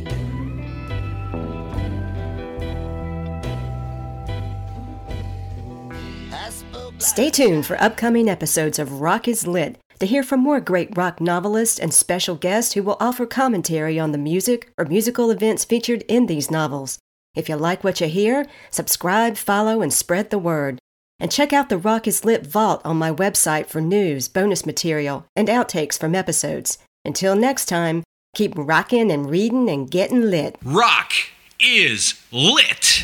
Stay 7.00 7.32
tuned 7.32 7.66
for 7.66 7.82
upcoming 7.82 8.30
episodes 8.30 8.78
of 8.78 9.02
Rock 9.02 9.28
is 9.28 9.48
Lit 9.48 9.81
to 10.02 10.08
hear 10.08 10.24
from 10.24 10.40
more 10.40 10.60
great 10.60 10.98
rock 10.98 11.22
novelists 11.22 11.80
and 11.80 11.94
special 11.94 12.36
guests 12.36 12.74
who 12.74 12.82
will 12.82 12.98
offer 13.00 13.28
commentary 13.28 14.00
on 14.00 14.12
the 14.12 14.18
music 14.18 14.74
or 14.76 14.86
musical 14.86 15.30
events 15.30 15.64
featured 15.64 16.04
in 16.08 16.26
these 16.26 16.50
novels. 16.50 16.98
If 17.36 17.48
you 17.48 17.56
like 17.56 17.84
what 17.84 18.02
you 18.02 18.08
hear, 18.08 18.48
subscribe, 18.72 19.38
follow, 19.38 19.84
and 19.84 19.94
spread 19.94 20.32
the 20.32 20.40
word. 20.40 20.80
And 21.20 21.32
check 21.32 21.54
out 21.54 21.70
the 21.70 21.78
Rock 21.78 22.08
is 22.08 22.26
Lit 22.26 22.48
Vault 22.48 22.82
on 22.84 22.98
my 22.98 23.12
website 23.12 23.68
for 23.68 23.80
news, 23.80 24.28
bonus 24.28 24.66
material, 24.66 25.28
and 25.36 25.48
outtakes 25.48 26.00
from 26.00 26.16
episodes. 26.16 26.80
Until 27.06 27.36
next 27.36 27.66
time, 27.66 28.02
keep 28.34 28.54
rocking 28.56 29.12
and 29.12 29.30
reading 29.30 29.70
and 29.70 29.90
getting 29.90 30.32
lit. 30.32 30.58
Rock 30.64 31.12
is 31.60 32.20
lit. 32.32 33.04